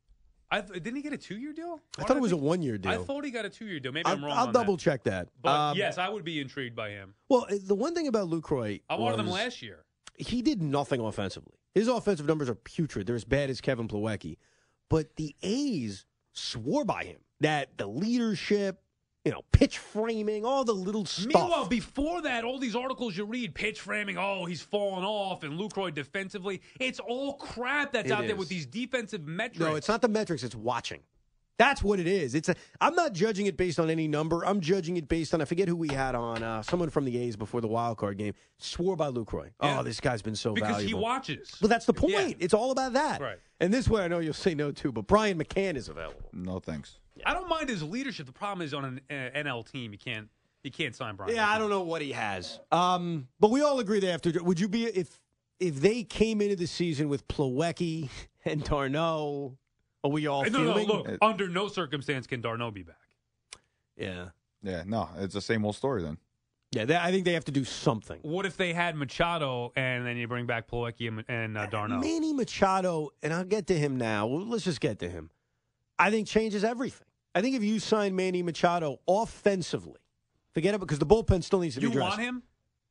I 0.57 0.61
th- 0.63 0.83
didn't 0.83 0.97
he 0.97 1.03
get 1.03 1.13
a 1.13 1.19
two 1.19 1.37
year 1.37 1.53
deal? 1.53 1.81
I 1.99 2.05
thought 2.05 2.17
it 2.17 2.21
was 2.23 2.33
a 2.33 2.37
one 2.37 2.63
year 2.63 2.79
deal. 2.79 2.93
I 2.93 2.97
thought 2.99 3.25
he 3.25 3.31
got 3.31 3.45
a 3.45 3.51
two 3.51 3.67
year 3.67 3.79
deal. 3.81 3.93
Maybe 3.93 4.07
I'll, 4.07 4.15
I'm 4.15 4.25
wrong. 4.25 4.37
I'll 4.39 4.47
on 4.49 4.53
double 4.53 4.77
that. 4.77 4.83
check 4.83 5.05
that. 5.05 5.29
But 5.43 5.51
Um, 5.51 5.77
yes, 5.77 5.99
I 5.99 6.09
would 6.09 6.25
be 6.25 6.41
intrigued 6.41 6.75
by 6.75 6.91
him. 6.91 7.15
Well, 7.29 7.47
uh, 7.51 7.57
the 7.63 7.75
one 7.75 7.95
thing 7.95 8.09
about 8.09 8.29
Lucroy, 8.29 8.81
I 8.89 8.97
wanted 8.97 9.21
him 9.21 9.27
was 9.27 9.35
last 9.35 9.63
year. 9.63 9.85
He 10.17 10.41
did 10.43 10.63
nothing 10.63 11.01
offensively. 11.01 11.55
His 11.75 11.89
offensive 11.89 12.27
numbers 12.27 12.49
are 12.49 12.55
putrid. 12.55 13.07
They're 13.07 13.17
as 13.17 13.25
bad 13.25 13.51
as 13.51 13.61
Kevin 13.61 13.87
Plawecki. 13.87 14.39
But 14.89 15.17
the 15.17 15.37
A's 15.43 16.07
swore 16.33 16.85
by 16.87 17.05
him 17.05 17.19
that 17.41 17.77
the 17.77 17.87
leadership, 17.87 18.81
you 19.27 19.33
know, 19.33 19.43
pitch 19.51 19.79
framing, 19.79 20.45
all 20.45 20.63
the 20.63 20.73
little 20.73 21.05
stuff. 21.05 21.35
Meanwhile, 21.35 21.67
before 21.67 22.23
that, 22.23 22.45
all 22.45 22.61
these 22.61 22.77
articles 22.77 23.17
you 23.17 23.25
read, 23.25 23.57
pitch 23.57 23.81
framing, 23.81 24.17
oh, 24.17 24.45
he's 24.45 24.63
falling 24.63 25.05
off, 25.05 25.43
and 25.43 25.59
Lucroy 25.59 25.93
defensively, 25.93 26.63
it's 26.79 27.01
all 27.01 27.35
crap 27.35 27.93
that's 27.93 28.09
It 28.09 28.13
out 28.13 28.29
there 28.29 28.37
with 28.37 28.49
these 28.49 28.67
defensive 28.67 29.27
metrics. 29.27 29.59
No, 29.59 29.75
it's 29.75 29.89
not 29.89 30.01
the 30.01 30.07
metrics. 30.07 30.45
It's 30.45 30.55
watching. 30.55 31.01
That's 31.59 31.83
what 31.83 31.99
it 31.99 32.07
is. 32.07 32.35
It's 32.35 32.49
a. 32.49 32.55
I'm 32.81 32.95
not 32.95 33.13
judging 33.13 33.47
it 33.47 33.57
based 33.57 33.79
on 33.79 33.89
any 33.89 34.09
number. 34.09 34.45
I'm 34.45 34.61
judging 34.61 34.97
it 34.97 35.09
based 35.09 35.33
on. 35.33 35.41
I 35.41 35.47
forget 35.47 35.69
who 35.69 35.77
we 35.77 35.89
had 35.89 36.15
on. 36.15 36.43
Uh, 36.43 36.63
someone 36.63 36.91
from 36.91 37.05
the 37.05 37.17
A's 37.19 37.37
before 37.37 37.61
the 37.61 37.69
wild 37.69 37.97
card 37.97 38.19
game 38.19 38.35
swore 38.59 38.97
by 38.97 39.11
Lucroy. 39.11 39.51
Yeah. 39.63 39.81
Oh, 39.81 39.83
this 39.83 40.01
guy's 40.01 40.23
been 40.23 40.37
so 40.37 40.51
valuable. 40.51 40.67
because 40.69 40.83
valuable. 40.83 41.01
he 41.01 41.05
watches. 41.05 41.57
Well, 41.61 41.69
that's 41.69 41.87
the 41.87 41.95
point. 41.95 42.13
Yeah. 42.13 42.35
It's 42.41 42.55
all 42.55 42.73
about 42.73 42.93
that. 42.93 43.21
Right. 43.21 43.39
And 43.61 43.73
this 43.73 43.89
way, 43.89 44.03
I 44.03 44.09
know 44.09 44.19
you'll 44.19 44.35
say 44.35 44.55
no 44.55 44.71
too. 44.71 44.93
but 44.93 45.07
Brian 45.07 45.39
McCann 45.39 45.77
is 45.77 45.89
available. 45.89 46.29
No 46.33 46.59
thanks. 46.59 46.99
I 47.25 47.33
don't 47.33 47.49
mind 47.49 47.71
his 47.71 47.83
leadership. 47.83 48.27
The 48.27 48.33
problem 48.33 48.65
is 48.67 48.75
on 48.75 48.85
an 48.85 49.01
uh, 49.11 49.39
NL 49.39 49.71
team, 49.71 49.93
you 49.93 49.99
can't 49.99 50.29
you 50.63 50.71
can't 50.71 50.95
sign 50.95 51.17
Brian. 51.17 51.35
Yeah, 51.35 51.49
I 51.49 51.59
don't 51.59 51.71
know 51.71 51.83
what 51.83 52.03
he 52.03 52.13
has. 52.13 52.61
Um, 52.73 53.29
but 53.41 53.51
we 53.51 53.63
all 53.63 53.79
agree 53.81 54.01
they 54.01 54.09
have 54.09 54.23
to. 54.23 54.39
Would 54.41 54.61
you 54.61 54.69
be 54.69 54.85
if 54.85 55.19
if 55.61 55.81
they 55.81 56.03
came 56.03 56.43
into 56.43 56.57
the 56.57 56.67
season 56.67 57.09
with 57.09 57.27
Plawecki 57.29 58.11
and 58.45 58.63
d'Arnaud? 58.63 59.57
Are 60.07 60.11
we 60.11 60.29
all 60.29 60.45
No, 60.45 60.63
no, 60.63 60.75
fuming? 60.75 60.87
look. 60.87 61.09
Under 61.21 61.49
no 61.49 61.67
circumstance 61.67 62.29
can 62.29 62.41
d'Arnaud 62.41 62.71
be 62.71 62.85
back. 62.85 62.97
Yeah, 63.97 64.29
Yeah, 64.63 64.85
no, 64.87 65.09
it's 65.19 65.35
the 65.35 65.41
same 65.41 65.65
old 65.65 65.75
story 65.75 66.03
then. 66.03 66.19
yeah. 66.71 66.85
They, 66.85 66.95
I 66.97 67.11
think 67.11 67.25
they 67.25 67.33
have 67.33 67.45
to 67.47 67.53
do 67.53 67.65
something. 67.65 68.21
What 68.23 68.47
if 68.47 68.57
they 68.57 68.73
had 68.73 68.95
Machado 68.95 69.73
and 69.75 70.07
then 70.07 70.17
you 70.17 70.29
bring 70.29 70.47
back 70.47 70.69
Plawecki 70.69 71.09
and, 71.09 71.25
and 71.29 71.59
uh, 71.59 71.67
d'Arnaud? 71.67 71.99
Manny 72.01 72.33
Machado, 72.33 73.11
and 73.23 73.33
I'll 73.35 73.45
get 73.45 73.67
to 73.69 73.79
him 73.79 73.97
now. 73.97 74.27
Let's 74.29 74.63
just 74.65 74.81
get 74.81 75.01
to 75.01 75.09
him. 75.09 75.31
I 75.99 76.11
think 76.11 76.29
changes 76.29 76.63
everything. 76.63 77.07
I 77.35 77.41
think 77.43 77.57
if 77.57 77.65
you 77.65 77.81
sign 77.81 78.15
Manny 78.15 78.43
Machado 78.45 79.01
offensively, 79.09 79.99
forget 80.55 80.75
it 80.75 80.79
because 80.81 80.99
the 81.01 81.07
bullpen 81.07 81.43
still 81.43 81.59
needs 81.61 81.75
to 81.75 81.81
You 81.81 81.89
be 81.89 81.97
addressed. 81.97 82.11
want 82.19 82.21
him? 82.23 82.43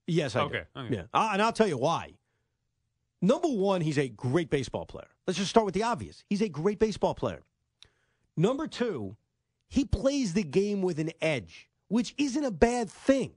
Yes, 0.07 0.35
I 0.35 0.41
Okay, 0.41 0.63
do. 0.75 0.79
okay. 0.81 0.95
Yeah, 0.95 1.03
Uh, 1.13 1.29
and 1.33 1.41
I'll 1.41 1.53
tell 1.53 1.67
you 1.67 1.77
why. 1.77 2.11
Number 3.25 3.47
one, 3.47 3.81
he's 3.81 3.97
a 3.97 4.07
great 4.07 4.51
baseball 4.51 4.85
player. 4.85 5.07
Let's 5.25 5.39
just 5.39 5.49
start 5.49 5.65
with 5.65 5.73
the 5.73 5.81
obvious. 5.81 6.23
He's 6.29 6.43
a 6.43 6.47
great 6.49 6.77
baseball 6.77 7.15
player. 7.15 7.41
Number 8.37 8.67
two, 8.67 9.17
he 9.67 9.83
plays 9.83 10.33
the 10.33 10.43
game 10.43 10.83
with 10.83 10.99
an 10.99 11.11
edge, 11.21 11.67
which 11.87 12.13
isn't 12.19 12.43
a 12.43 12.51
bad 12.51 12.87
thing. 12.87 13.31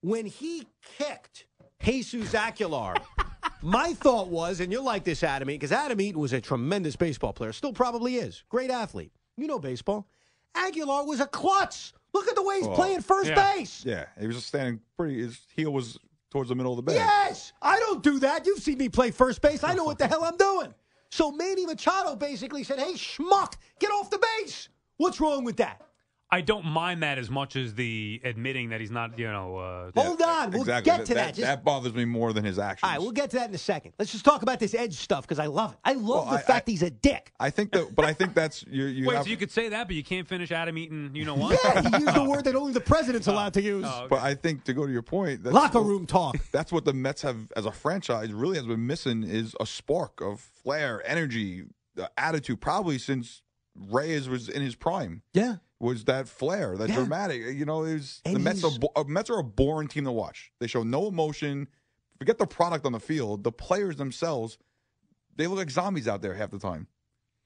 When 0.00 0.24
he 0.24 0.66
kicked 0.96 1.44
Jesus 1.82 2.34
Aguilar, 2.34 2.94
my 3.62 3.92
thought 3.92 4.28
was, 4.28 4.60
and 4.60 4.72
you'll 4.72 4.84
like 4.84 5.04
this, 5.04 5.22
Adam 5.22 5.50
Eaton, 5.50 5.58
because 5.58 5.72
Adam 5.72 6.00
Eaton 6.00 6.18
was 6.18 6.32
a 6.32 6.40
tremendous 6.40 6.96
baseball 6.96 7.34
player, 7.34 7.52
still 7.52 7.74
probably 7.74 8.16
is. 8.16 8.44
Great 8.48 8.70
athlete. 8.70 9.12
You 9.36 9.46
know 9.46 9.58
baseball. 9.58 10.08
Aguilar 10.54 11.04
was 11.04 11.20
a 11.20 11.26
klutz. 11.26 11.92
Look 12.14 12.28
at 12.28 12.34
the 12.34 12.42
way 12.42 12.56
he's 12.56 12.66
Well, 12.66 12.76
playing 12.76 13.02
first 13.02 13.28
yeah. 13.28 13.52
base. 13.56 13.84
Yeah, 13.84 14.06
he 14.18 14.26
was 14.26 14.36
just 14.36 14.48
standing 14.48 14.80
pretty. 14.96 15.18
His 15.18 15.38
heel 15.54 15.70
was 15.70 15.98
towards 16.30 16.48
the 16.48 16.54
middle 16.54 16.72
of 16.72 16.76
the 16.76 16.82
bag. 16.82 16.96
Yes, 16.96 17.52
I 17.62 17.78
don't 17.78 18.02
do 18.02 18.18
that. 18.20 18.46
You've 18.46 18.62
seen 18.62 18.78
me 18.78 18.88
play 18.88 19.10
first 19.10 19.40
base. 19.42 19.62
I 19.64 19.74
know 19.74 19.84
what 19.84 19.98
the 19.98 20.06
hell 20.06 20.24
I'm 20.24 20.36
doing. 20.36 20.74
So 21.10 21.30
Manny 21.30 21.66
Machado 21.66 22.16
basically 22.16 22.64
said, 22.64 22.78
"Hey, 22.78 22.94
schmuck, 22.94 23.54
get 23.78 23.90
off 23.90 24.10
the 24.10 24.18
base." 24.40 24.68
What's 24.96 25.20
wrong 25.20 25.44
with 25.44 25.56
that? 25.58 25.85
I 26.28 26.40
don't 26.40 26.64
mind 26.64 27.04
that 27.04 27.18
as 27.18 27.30
much 27.30 27.54
as 27.54 27.74
the 27.74 28.20
admitting 28.24 28.70
that 28.70 28.80
he's 28.80 28.90
not, 28.90 29.16
you 29.16 29.30
know. 29.30 29.58
Uh, 29.58 29.90
Hold 30.02 30.20
on, 30.20 30.50
we'll 30.50 30.62
exactly. 30.62 30.90
get 30.90 31.06
to 31.06 31.14
that. 31.14 31.28
Just- 31.34 31.40
That 31.42 31.62
bothers 31.64 31.94
me 31.94 32.04
more 32.04 32.32
than 32.32 32.44
his 32.44 32.58
actions. 32.58 32.80
All 32.82 32.90
right, 32.90 33.00
we'll 33.00 33.12
get 33.12 33.30
to 33.30 33.36
that 33.36 33.48
in 33.48 33.54
a 33.54 33.58
second. 33.58 33.92
Let's 33.96 34.10
just 34.10 34.24
talk 34.24 34.42
about 34.42 34.58
this 34.58 34.74
edge 34.74 34.94
stuff 34.94 35.22
because 35.22 35.38
I 35.38 35.46
love 35.46 35.74
it. 35.74 35.78
I 35.84 35.92
love 35.92 36.04
Well, 36.04 36.24
the 36.24 36.30
I- 36.38 36.42
fact 36.42 36.68
I- 36.68 36.72
he's 36.72 36.82
a 36.82 36.90
dick. 36.90 37.32
I 37.38 37.50
think 37.50 37.70
that, 37.72 37.94
but 37.94 38.04
I 38.04 38.12
think 38.12 38.34
that's 38.34 38.64
you. 38.68 38.86
you 38.86 39.06
Wait, 39.06 39.14
have, 39.14 39.24
so 39.24 39.30
you 39.30 39.36
could 39.36 39.52
say 39.52 39.68
that, 39.68 39.86
but 39.86 39.94
you 39.94 40.02
can't 40.02 40.26
finish 40.26 40.50
Adam 40.50 40.76
Eaton. 40.76 41.12
You 41.14 41.24
know 41.26 41.36
what? 41.36 41.60
Yeah, 41.62 41.82
he 41.82 42.04
used 42.04 42.14
the 42.16 42.24
word 42.28 42.44
that 42.44 42.56
only 42.56 42.72
the 42.72 42.80
president's 42.80 43.28
allowed 43.28 43.54
to 43.54 43.62
use. 43.62 43.84
Oh, 43.86 43.98
okay. 43.98 44.06
But 44.10 44.22
I 44.22 44.34
think 44.34 44.64
to 44.64 44.72
go 44.72 44.84
to 44.84 44.92
your 44.92 45.02
point, 45.02 45.44
that's 45.44 45.54
Locker 45.54 45.80
what- 45.80 45.86
room 45.88 46.06
talk. 46.06 46.36
That's 46.50 46.72
what 46.72 46.84
the 46.84 46.92
Mets 46.92 47.22
have 47.22 47.52
as 47.56 47.66
a 47.66 47.72
franchise 47.72 48.32
really 48.32 48.56
has 48.56 48.66
been 48.66 48.84
missing 48.84 49.22
is 49.22 49.54
a 49.60 49.66
spark 49.66 50.20
of 50.20 50.40
flair, 50.40 51.02
energy, 51.06 51.66
uh, 52.00 52.08
attitude. 52.18 52.60
Probably 52.60 52.98
since 52.98 53.42
Reyes 53.78 54.28
was 54.28 54.48
in 54.48 54.62
his 54.62 54.74
prime, 54.74 55.22
Yeah. 55.34 55.56
Was 55.78 56.04
that 56.04 56.28
flair, 56.28 56.76
that 56.76 56.88
Yeah. 56.88 56.96
dramatic. 56.96 57.42
You 57.54 57.64
know, 57.64 57.84
it 57.84 57.94
was 57.94 58.20
And 58.24 58.36
the 58.36 58.40
Mets. 58.40 58.64
Are, 58.64 58.70
bo- 58.78 58.92
uh, 58.96 59.04
Mets 59.06 59.28
are 59.30 59.38
a 59.38 59.44
boring 59.44 59.88
team 59.88 60.04
to 60.04 60.12
watch. 60.12 60.50
They 60.60 60.66
show 60.66 60.82
no 60.82 61.06
emotion. 61.08 61.68
Forget 62.18 62.38
the 62.38 62.46
product 62.46 62.86
on 62.86 62.92
the 62.92 63.00
field. 63.00 63.44
The 63.44 63.52
players 63.52 63.96
themselves, 63.96 64.56
they 65.36 65.46
look 65.46 65.58
like 65.58 65.70
zombies 65.70 66.08
out 66.08 66.22
there 66.22 66.34
half 66.34 66.50
the 66.50 66.58
time. 66.58 66.86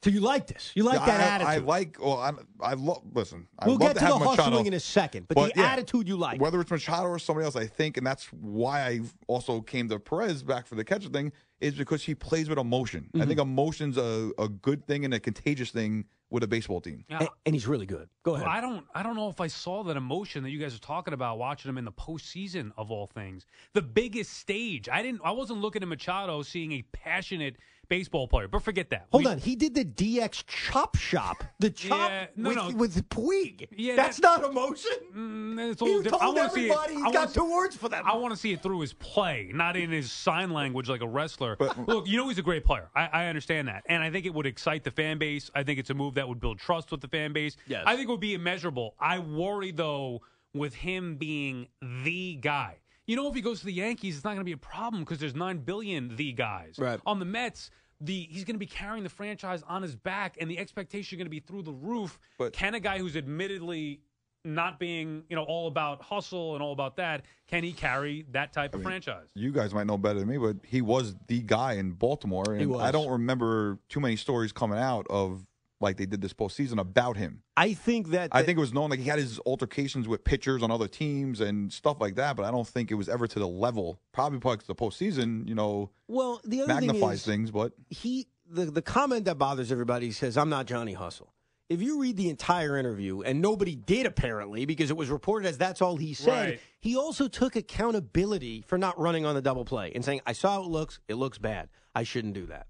So 0.02 0.08
you 0.08 0.20
like 0.20 0.46
this? 0.46 0.70
You 0.74 0.84
like 0.84 0.98
Yeah, 1.00 1.06
that 1.06 1.20
I, 1.20 1.34
attitude? 1.34 1.64
I 1.64 1.66
like. 1.66 1.96
Well, 2.00 2.16
I, 2.18 2.32
I 2.70 2.72
love. 2.72 3.02
Listen, 3.12 3.48
I 3.58 3.66
we'll 3.66 3.76
love 3.76 3.94
get 3.94 4.00
to 4.00 4.06
to 4.06 4.12
the 4.12 4.18
Machado. 4.20 4.42
hustling 4.44 4.66
in 4.66 4.72
a 4.72 4.80
second, 4.80 5.26
but, 5.28 5.34
But, 5.34 5.54
the 5.54 5.60
yeah, 5.60 5.66
attitude 5.72 6.08
you 6.08 6.16
like. 6.16 6.40
Whether 6.40 6.58
it's 6.62 6.70
Machado 6.70 7.08
or 7.08 7.18
somebody 7.18 7.44
else, 7.44 7.54
I 7.56 7.66
think, 7.66 7.98
and 7.98 8.06
that's 8.06 8.24
why 8.32 8.80
I 8.86 9.00
also 9.26 9.60
came 9.60 9.90
to 9.90 9.98
Perez 9.98 10.42
back 10.42 10.66
for 10.66 10.74
the 10.76 10.84
catcher 10.84 11.10
thing, 11.10 11.32
is 11.60 11.74
because 11.74 12.02
he 12.04 12.14
plays 12.14 12.48
with 12.48 12.58
emotion. 12.58 13.10
Mm-hmm. 13.12 13.20
I 13.20 13.26
think 13.26 13.40
emotion's 13.40 13.98
a, 13.98 14.30
a 14.38 14.48
good 14.48 14.86
thing 14.86 15.04
and 15.04 15.12
a 15.12 15.20
contagious 15.20 15.70
thing 15.70 16.06
with 16.30 16.42
a 16.42 16.48
baseball 16.48 16.80
team. 16.80 17.04
Yeah, 17.08 17.18
and, 17.20 17.28
and 17.46 17.54
he's 17.54 17.66
really 17.66 17.86
good. 17.86 18.08
Go 18.22 18.34
ahead. 18.34 18.46
I 18.46 18.60
don't 18.60 18.86
I 18.94 19.02
don't 19.02 19.16
know 19.16 19.28
if 19.28 19.40
I 19.40 19.48
saw 19.48 19.82
that 19.84 19.96
emotion 19.96 20.42
that 20.44 20.50
you 20.50 20.58
guys 20.58 20.74
are 20.74 20.80
talking 20.80 21.12
about 21.12 21.38
watching 21.38 21.68
him 21.68 21.78
in 21.78 21.84
the 21.84 21.92
postseason 21.92 22.72
of 22.76 22.90
all 22.90 23.06
things. 23.06 23.46
The 23.74 23.82
biggest 23.82 24.32
stage. 24.38 24.88
I 24.88 25.02
didn't 25.02 25.20
I 25.24 25.32
wasn't 25.32 25.60
looking 25.60 25.82
at 25.82 25.88
Machado 25.88 26.42
seeing 26.42 26.72
a 26.72 26.82
passionate 26.92 27.56
baseball 27.90 28.26
player. 28.26 28.48
But 28.48 28.62
forget 28.62 28.88
that. 28.90 29.08
Hold 29.12 29.24
We- 29.26 29.30
on, 29.30 29.38
he 29.38 29.54
did 29.56 29.74
the 29.74 29.84
DX 29.84 30.44
chop 30.46 30.96
shop. 30.96 31.44
The 31.58 31.68
chop 31.68 32.08
Yeah, 32.10 32.26
no, 32.36 32.48
with, 32.48 32.56
no. 32.56 32.70
with 32.76 33.08
Puig. 33.10 33.68
Yeah, 33.76 33.96
That's 33.96 34.16
that- 34.18 34.40
not 34.40 34.50
emotion. 34.50 34.90
Mm, 35.14 35.70
it's 35.72 35.82
a 35.82 35.84
He 35.84 35.90
little 35.90 36.02
different. 36.04 36.22
I 36.22 36.24
told 36.26 36.36
wanna 36.38 36.50
see 36.50 36.60
it- 36.60 36.70
everybody 36.70 36.92
I 36.92 36.96
he's 36.96 37.02
wanna 37.04 37.12
got 37.12 37.28
see- 37.30 37.40
two 37.40 37.50
words 37.52 37.76
for 37.76 37.88
them. 37.90 38.02
I 38.06 38.16
want 38.16 38.32
to 38.32 38.40
see 38.40 38.52
it 38.52 38.62
through 38.62 38.80
his 38.80 38.94
play, 38.94 39.50
not 39.52 39.76
in 39.76 39.90
his 39.90 40.10
sign 40.10 40.50
language 40.50 40.88
like 40.88 41.02
a 41.02 41.08
wrestler. 41.08 41.56
But- 41.56 41.76
Look, 41.86 42.08
you 42.08 42.16
know 42.16 42.28
he's 42.28 42.38
a 42.38 42.42
great 42.42 42.64
player. 42.64 42.88
I, 42.96 43.06
I 43.12 43.26
understand 43.26 43.68
that, 43.68 43.82
and 43.86 44.02
I 44.02 44.10
think 44.10 44.24
it 44.24 44.32
would 44.32 44.46
excite 44.46 44.84
the 44.84 44.90
fan 44.92 45.18
base. 45.18 45.50
I 45.54 45.62
think 45.64 45.78
it's 45.78 45.90
a 45.90 45.94
move 45.94 46.14
that 46.14 46.26
would 46.28 46.40
build 46.40 46.58
trust 46.58 46.90
with 46.92 47.00
the 47.02 47.08
fan 47.08 47.32
base. 47.34 47.56
Yes. 47.66 47.82
I 47.86 47.96
think 47.96 48.08
it 48.08 48.10
would 48.12 48.20
be 48.20 48.34
immeasurable. 48.34 48.94
I 49.00 49.18
worry 49.18 49.72
though 49.72 50.22
with 50.54 50.74
him 50.74 51.16
being 51.16 51.68
the 52.04 52.36
guy. 52.40 52.78
You 53.10 53.16
know, 53.16 53.26
if 53.26 53.34
he 53.34 53.40
goes 53.40 53.58
to 53.58 53.66
the 53.66 53.72
Yankees, 53.72 54.14
it's 54.14 54.24
not 54.24 54.34
going 54.34 54.42
to 54.42 54.44
be 54.44 54.52
a 54.52 54.56
problem 54.56 55.02
because 55.02 55.18
there's 55.18 55.34
nine 55.34 55.58
billion 55.58 56.14
the 56.14 56.30
guys. 56.32 56.76
Right. 56.78 57.00
On 57.04 57.18
the 57.18 57.24
Mets. 57.24 57.72
The, 58.02 58.28
he's 58.30 58.44
going 58.44 58.54
to 58.54 58.60
be 58.60 58.66
carrying 58.66 59.02
the 59.02 59.10
franchise 59.10 59.62
on 59.68 59.82
his 59.82 59.94
back, 59.94 60.38
and 60.40 60.48
the 60.50 60.58
expectation 60.58 61.16
is 61.16 61.18
going 61.18 61.26
to 61.26 61.30
be 61.30 61.40
through 61.40 61.64
the 61.64 61.72
roof. 61.72 62.18
But- 62.38 62.52
can 62.52 62.74
a 62.74 62.80
guy 62.80 62.98
who's 62.98 63.16
admittedly 63.16 64.00
not 64.44 64.78
being, 64.78 65.24
you 65.28 65.36
know, 65.36 65.42
all 65.42 65.66
about 65.66 66.00
hustle 66.02 66.54
and 66.54 66.62
all 66.62 66.72
about 66.72 66.96
that, 66.96 67.24
can 67.46 67.62
he 67.62 67.72
carry 67.72 68.26
that 68.30 68.52
type 68.52 68.74
of 68.74 68.82
franchise? 68.82 69.26
You 69.34 69.52
guys 69.52 69.74
might 69.74 69.86
know 69.86 69.98
better 69.98 70.20
than 70.20 70.28
me, 70.28 70.38
but 70.38 70.56
he 70.64 70.80
was 70.80 71.14
the 71.26 71.40
guy 71.40 71.74
in 71.74 71.90
Baltimore, 71.92 72.54
and 72.54 72.70
was. 72.70 72.80
I 72.80 72.90
don't 72.90 73.10
remember 73.10 73.78
too 73.88 74.00
many 74.00 74.16
stories 74.16 74.52
coming 74.52 74.78
out 74.78 75.06
of 75.10 75.44
like 75.80 75.96
they 75.96 76.06
did 76.06 76.20
this 76.20 76.32
postseason 76.32 76.78
about 76.78 77.16
him. 77.16 77.42
I 77.56 77.72
think 77.74 78.10
that. 78.10 78.30
I 78.32 78.42
think 78.42 78.58
it 78.58 78.60
was 78.60 78.72
known 78.74 78.90
like 78.90 79.00
he 79.00 79.08
had 79.08 79.18
his 79.18 79.38
altercations 79.40 80.06
with 80.06 80.24
pitchers 80.24 80.62
on 80.62 80.70
other 80.70 80.88
teams 80.88 81.40
and 81.40 81.72
stuff 81.72 82.00
like 82.00 82.16
that, 82.16 82.36
but 82.36 82.44
I 82.44 82.50
don't 82.50 82.66
think 82.68 82.90
it 82.90 82.94
was 82.94 83.08
ever 83.08 83.26
to 83.26 83.38
the 83.38 83.48
level. 83.48 84.00
Probably 84.12 84.38
because 84.38 84.66
the 84.66 84.74
postseason, 84.74 85.48
you 85.48 85.54
know, 85.54 85.90
well, 86.08 86.40
the 86.44 86.62
other 86.62 86.74
thing 86.74 86.86
magnifies 86.88 87.20
is, 87.20 87.26
things. 87.26 87.50
But 87.50 87.72
he 87.88 88.28
the 88.48 88.66
the 88.66 88.82
comment 88.82 89.24
that 89.24 89.38
bothers 89.38 89.72
everybody 89.72 90.10
says 90.12 90.36
I'm 90.36 90.48
not 90.50 90.66
Johnny 90.66 90.92
Hustle. 90.92 91.32
If 91.68 91.80
you 91.80 92.00
read 92.00 92.16
the 92.16 92.28
entire 92.30 92.76
interview, 92.76 93.20
and 93.22 93.40
nobody 93.40 93.76
did 93.76 94.04
apparently 94.04 94.64
because 94.64 94.90
it 94.90 94.96
was 94.96 95.08
reported 95.08 95.46
as 95.46 95.56
that's 95.56 95.80
all 95.80 95.96
he 95.96 96.14
said, 96.14 96.48
Right. 96.50 96.60
he 96.80 96.96
also 96.96 97.28
took 97.28 97.54
accountability 97.54 98.64
for 98.66 98.76
not 98.76 98.98
running 98.98 99.24
on 99.24 99.36
the 99.36 99.40
double 99.42 99.64
play 99.64 99.92
and 99.94 100.04
saying, 100.04 100.20
"I 100.26 100.32
saw 100.32 100.54
how 100.54 100.62
it 100.62 100.68
looks. 100.68 100.98
It 101.06 101.14
looks 101.14 101.38
bad. 101.38 101.68
I 101.94 102.02
shouldn't 102.02 102.34
do 102.34 102.46
that." 102.46 102.66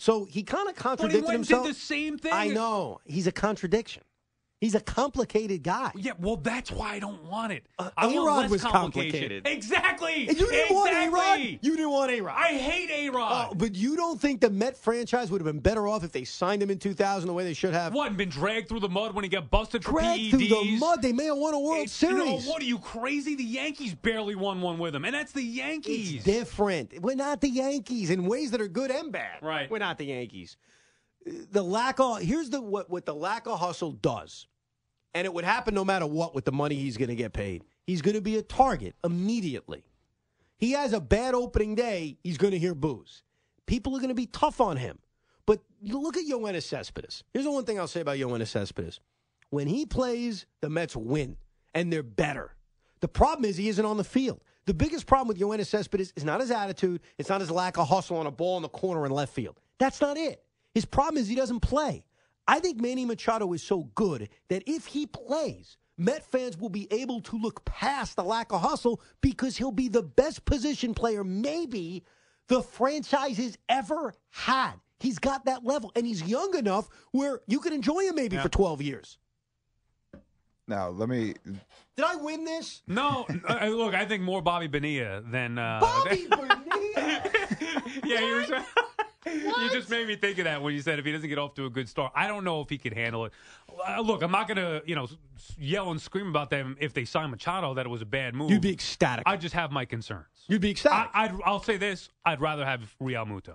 So 0.00 0.24
he 0.24 0.42
kind 0.42 0.66
of 0.66 0.76
But 0.76 1.10
he 1.12 1.18
went 1.18 1.30
himself. 1.30 1.66
did 1.66 1.74
the 1.74 1.78
same 1.78 2.16
thing. 2.16 2.32
I 2.32 2.46
know 2.48 3.02
he's 3.04 3.26
a 3.26 3.32
contradiction. 3.32 4.02
He's 4.60 4.74
a 4.74 4.80
complicated 4.80 5.62
guy. 5.62 5.90
Yeah, 5.96 6.12
well, 6.18 6.36
that's 6.36 6.70
why 6.70 6.92
I 6.92 6.98
don't 6.98 7.24
want 7.24 7.50
it. 7.50 7.64
Uh, 7.78 7.88
I 7.96 8.08
want 8.08 8.18
A-Rod 8.18 8.50
was 8.50 8.62
complicated. 8.62 9.46
Exactly. 9.46 10.28
And 10.28 10.38
you 10.38 10.50
didn't 10.50 10.74
want 10.76 10.92
A 10.92 11.08
Rod. 11.08 11.38
You 11.62 11.76
didn't 11.76 11.90
want 11.90 12.10
A 12.12 12.20
Rod. 12.20 12.36
I 12.36 12.48
hate 12.58 12.90
A 12.90 13.08
Rod. 13.08 13.48
Oh, 13.50 13.54
but 13.54 13.74
you 13.74 13.96
don't 13.96 14.20
think 14.20 14.42
the 14.42 14.50
Met 14.50 14.76
franchise 14.76 15.30
would 15.30 15.40
have 15.40 15.46
been 15.46 15.60
better 15.60 15.88
off 15.88 16.04
if 16.04 16.12
they 16.12 16.24
signed 16.24 16.62
him 16.62 16.68
in 16.70 16.78
2000 16.78 17.26
the 17.26 17.32
way 17.32 17.42
they 17.44 17.54
should 17.54 17.72
have? 17.72 17.94
what? 17.94 18.14
Been 18.18 18.28
dragged 18.28 18.68
through 18.68 18.80
the 18.80 18.88
mud 18.90 19.14
when 19.14 19.24
he 19.24 19.30
got 19.30 19.50
busted 19.50 19.82
for 19.82 19.92
Dragged 19.92 20.24
PEDs. 20.24 20.30
through 20.30 20.48
the 20.48 20.76
mud. 20.78 21.00
They 21.00 21.12
may 21.14 21.24
have 21.24 21.38
won 21.38 21.54
a 21.54 21.58
World 21.58 21.78
It's- 21.84 22.02
you 22.02 22.10
know, 22.12 22.26
Series. 22.26 22.46
what 22.46 22.60
are 22.60 22.66
you 22.66 22.78
crazy? 22.80 23.36
The 23.36 23.44
Yankees 23.44 23.94
barely 23.94 24.34
won 24.34 24.60
one 24.60 24.78
with 24.78 24.94
him, 24.94 25.06
and 25.06 25.14
that's 25.14 25.32
the 25.32 25.42
Yankees. 25.42 26.16
It's 26.16 26.24
different. 26.24 27.00
We're 27.00 27.14
not 27.16 27.40
the 27.40 27.48
Yankees 27.48 28.10
in 28.10 28.26
ways 28.26 28.50
that 28.50 28.60
are 28.60 28.68
good 28.68 28.90
and 28.90 29.10
bad. 29.10 29.38
Right. 29.42 29.70
We're 29.70 29.78
not 29.78 29.96
the 29.96 30.04
Yankees. 30.04 30.58
The 31.24 31.62
lack 31.62 31.98
of 32.00 32.20
here's 32.20 32.50
the 32.50 32.60
what 32.60 32.88
what 32.90 33.04
the 33.06 33.14
lack 33.14 33.46
of 33.46 33.58
hustle 33.60 33.92
does, 33.92 34.46
and 35.14 35.24
it 35.24 35.34
would 35.34 35.44
happen 35.44 35.74
no 35.74 35.84
matter 35.84 36.06
what 36.06 36.34
with 36.34 36.44
the 36.44 36.52
money 36.52 36.76
he's 36.76 36.96
going 36.96 37.08
to 37.08 37.16
get 37.16 37.32
paid. 37.32 37.64
He's 37.86 38.02
going 38.02 38.14
to 38.14 38.20
be 38.20 38.36
a 38.36 38.42
target 38.42 38.94
immediately. 39.04 39.84
He 40.56 40.72
has 40.72 40.92
a 40.92 41.00
bad 41.00 41.34
opening 41.34 41.74
day. 41.74 42.18
He's 42.22 42.38
going 42.38 42.52
to 42.52 42.58
hear 42.58 42.74
boos. 42.74 43.22
People 43.66 43.94
are 43.96 43.98
going 43.98 44.08
to 44.08 44.14
be 44.14 44.26
tough 44.26 44.60
on 44.60 44.76
him. 44.76 44.98
But 45.46 45.60
look 45.82 46.16
at 46.16 46.26
Yoenis 46.26 46.64
Cespedes. 46.64 47.24
Here's 47.32 47.44
the 47.44 47.50
one 47.50 47.64
thing 47.64 47.80
I'll 47.80 47.88
say 47.88 48.00
about 48.00 48.18
Yoenis 48.18 48.48
Cespedes. 48.48 49.00
When 49.48 49.66
he 49.66 49.86
plays, 49.86 50.46
the 50.60 50.70
Mets 50.70 50.94
win, 50.94 51.36
and 51.74 51.92
they're 51.92 52.02
better. 52.02 52.54
The 53.00 53.08
problem 53.08 53.44
is 53.44 53.56
he 53.56 53.68
isn't 53.68 53.84
on 53.84 53.96
the 53.96 54.04
field. 54.04 54.40
The 54.66 54.74
biggest 54.74 55.06
problem 55.06 55.26
with 55.26 55.38
Yoenis 55.38 55.66
Cespedes 55.66 56.12
is 56.14 56.24
not 56.24 56.40
his 56.40 56.50
attitude. 56.50 57.00
It's 57.18 57.28
not 57.28 57.40
his 57.40 57.50
lack 57.50 57.78
of 57.78 57.88
hustle 57.88 58.18
on 58.18 58.26
a 58.26 58.30
ball 58.30 58.56
in 58.58 58.62
the 58.62 58.68
corner 58.68 59.06
in 59.06 59.12
left 59.12 59.32
field. 59.32 59.58
That's 59.78 60.00
not 60.00 60.16
it. 60.16 60.44
His 60.74 60.84
problem 60.84 61.20
is 61.20 61.26
he 61.26 61.34
doesn't 61.34 61.60
play. 61.60 62.04
I 62.46 62.60
think 62.60 62.80
Manny 62.80 63.04
Machado 63.04 63.52
is 63.52 63.62
so 63.62 63.90
good 63.94 64.28
that 64.48 64.64
if 64.66 64.86
he 64.86 65.06
plays, 65.06 65.76
Met 66.00 66.24
fans 66.24 66.56
will 66.56 66.70
be 66.70 66.90
able 66.90 67.20
to 67.20 67.36
look 67.36 67.62
past 67.66 68.16
the 68.16 68.24
lack 68.24 68.52
of 68.52 68.62
hustle 68.62 69.02
because 69.20 69.58
he'll 69.58 69.70
be 69.70 69.88
the 69.88 70.02
best 70.02 70.46
position 70.46 70.94
player 70.94 71.22
maybe 71.22 72.04
the 72.48 72.62
franchise 72.62 73.36
has 73.36 73.58
ever 73.68 74.14
had. 74.30 74.72
He's 74.98 75.18
got 75.18 75.44
that 75.44 75.62
level, 75.62 75.92
and 75.94 76.06
he's 76.06 76.22
young 76.22 76.56
enough 76.56 76.88
where 77.12 77.42
you 77.46 77.60
can 77.60 77.74
enjoy 77.74 78.00
him 78.00 78.14
maybe 78.14 78.38
for 78.38 78.48
12 78.48 78.80
years. 78.80 79.18
Now, 80.66 80.88
let 80.88 81.10
me. 81.10 81.34
Did 81.96 82.06
I 82.06 82.16
win 82.16 82.44
this? 82.46 82.80
No, 82.86 83.26
uh, 83.48 83.66
look, 83.66 83.92
I 83.92 84.06
think 84.06 84.22
more 84.22 84.40
Bobby 84.40 84.68
Bonilla 84.68 85.20
than 85.20 85.58
uh, 85.58 85.80
Bobby 85.80 86.26
Bonilla. 86.30 87.22
Yeah, 88.10 88.20
he 88.20 88.32
was. 88.32 88.64
you 89.26 89.70
just 89.70 89.90
made 89.90 90.06
me 90.08 90.16
think 90.16 90.38
of 90.38 90.44
that 90.44 90.62
when 90.62 90.74
you 90.74 90.80
said 90.80 90.98
if 90.98 91.04
he 91.04 91.12
doesn't 91.12 91.28
get 91.28 91.38
off 91.38 91.54
to 91.54 91.66
a 91.66 91.70
good 91.70 91.88
start. 91.88 92.12
I 92.14 92.26
don't 92.26 92.44
know 92.44 92.60
if 92.60 92.68
he 92.68 92.78
could 92.78 92.94
handle 92.94 93.26
it. 93.26 93.32
Uh, 93.86 94.00
look, 94.00 94.22
I'm 94.22 94.32
not 94.32 94.48
going 94.48 94.56
to, 94.56 94.82
you 94.86 94.94
know, 94.94 95.08
yell 95.58 95.90
and 95.90 96.00
scream 96.00 96.28
about 96.28 96.50
them 96.50 96.76
if 96.80 96.92
they 96.92 97.04
sign 97.04 97.30
Machado 97.30 97.74
that 97.74 97.86
it 97.86 97.88
was 97.88 98.02
a 98.02 98.06
bad 98.06 98.34
move. 98.34 98.50
You'd 98.50 98.62
be 98.62 98.72
ecstatic. 98.72 99.24
I 99.26 99.36
just 99.36 99.54
have 99.54 99.70
my 99.70 99.84
concerns. 99.84 100.26
You'd 100.48 100.62
be 100.62 100.70
ecstatic. 100.70 101.10
I, 101.14 101.24
I'd, 101.24 101.34
I'll 101.44 101.62
say 101.62 101.76
this: 101.76 102.08
I'd 102.24 102.40
rather 102.40 102.64
have 102.64 102.94
Realmuto. 103.00 103.54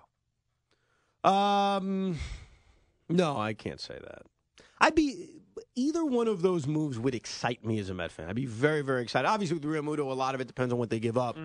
Um, 1.24 2.20
no, 3.10 3.38
I 3.38 3.53
can't 3.53 3.82
say 3.82 3.97
that. 3.99 4.22
I'd 4.80 4.95
be 4.95 5.41
either 5.76 6.06
one 6.06 6.28
of 6.28 6.41
those 6.41 6.68
moves 6.68 6.99
would 6.99 7.16
excite 7.16 7.66
me 7.66 7.80
as 7.80 7.89
a 7.89 7.93
Met 7.93 8.12
fan. 8.12 8.30
I'd 8.30 8.36
be 8.36 8.45
very, 8.45 8.82
very 8.82 9.01
excited. 9.01 9.28
Obviously, 9.28 9.58
with 9.58 9.66
Realmuto, 9.66 9.99
a 10.12 10.14
lot 10.14 10.36
of 10.36 10.41
it 10.41 10.47
depends 10.47 10.72
on 10.72 10.78
what 10.80 10.89
they 10.89 10.99
give 10.99 11.18
up. 11.18 11.38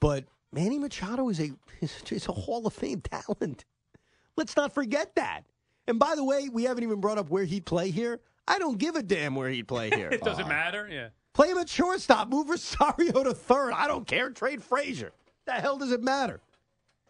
But 0.00 0.24
Manny 0.52 0.78
Machado 0.78 1.28
is 1.28 1.40
a 1.40 1.50
is, 1.80 1.92
is 2.10 2.28
a 2.28 2.32
Hall 2.32 2.66
of 2.66 2.72
Fame 2.72 3.00
talent. 3.00 3.64
Let's 4.36 4.56
not 4.56 4.72
forget 4.72 5.14
that. 5.16 5.42
And 5.88 5.98
by 5.98 6.14
the 6.14 6.24
way, 6.24 6.48
we 6.50 6.64
haven't 6.64 6.84
even 6.84 7.00
brought 7.00 7.18
up 7.18 7.28
where 7.30 7.44
he'd 7.44 7.64
play 7.66 7.90
here. 7.90 8.20
I 8.46 8.58
don't 8.58 8.78
give 8.78 8.96
a 8.96 9.02
damn 9.02 9.34
where 9.34 9.48
he'd 9.50 9.68
play 9.68 9.90
here. 9.94 10.08
It 10.10 10.22
doesn't 10.22 10.48
matter. 10.48 10.88
Yeah. 10.90 11.08
Play 11.34 11.48
him 11.50 11.58
at 11.58 11.68
shortstop. 11.68 12.28
Move 12.28 12.48
Rosario 12.50 13.24
to 13.24 13.34
third. 13.34 13.72
I 13.72 13.86
don't 13.88 14.06
care. 14.06 14.30
Trade 14.30 14.62
Frazier. 14.62 15.12
The 15.46 15.52
hell 15.52 15.78
does 15.78 15.90
it 15.92 16.02
matter? 16.02 16.40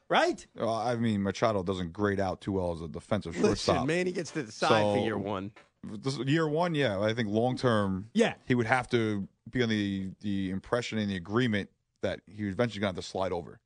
Right? 0.09 0.47
Well, 0.57 0.75
I 0.75 0.95
mean, 0.97 1.23
Machado 1.23 1.63
doesn't 1.63 1.93
grade 1.93 2.21
out 2.21 2.41
too 2.41 2.53
well 2.53 2.73
as 2.73 2.81
a 2.83 2.89
defensive 2.89 3.35
Listen, 3.37 3.49
shortstop. 3.49 3.87
man, 3.87 4.07
he 4.07 4.13
gets 4.13 4.31
to 4.33 4.43
decide 4.43 4.69
So- 4.69 4.95
for 4.95 5.01
year 5.01 5.19
one. 5.19 5.53
This, 5.85 6.17
year 6.19 6.47
one, 6.49 6.75
yeah, 6.77 7.01
I 7.01 7.13
think 7.13 7.29
long 7.29 7.57
term, 7.57 8.09
Yeah. 8.15 8.35
he 8.47 8.55
would 8.55 8.67
have 8.67 8.89
to 8.91 9.27
be 9.51 9.63
on 9.65 9.69
the 9.69 10.11
the 10.21 10.51
impression 10.51 10.99
and 10.99 11.11
the 11.11 11.17
agreement 11.17 11.69
that 12.03 12.21
he 12.27 12.45
was 12.45 12.55
eventually 12.55 12.81
going 12.81 12.95
to 12.95 12.99
have 12.99 13.05
to 13.05 13.11
slide 13.11 13.33
over. 13.33 13.61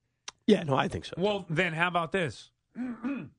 Yeah, 0.47 0.62
no, 0.62 0.76
I 0.76 0.89
think 0.89 1.05
so. 1.05 1.14
Well, 1.18 1.45
then 1.51 1.72
how 1.72 1.89
about 1.89 2.12
this? 2.12 2.51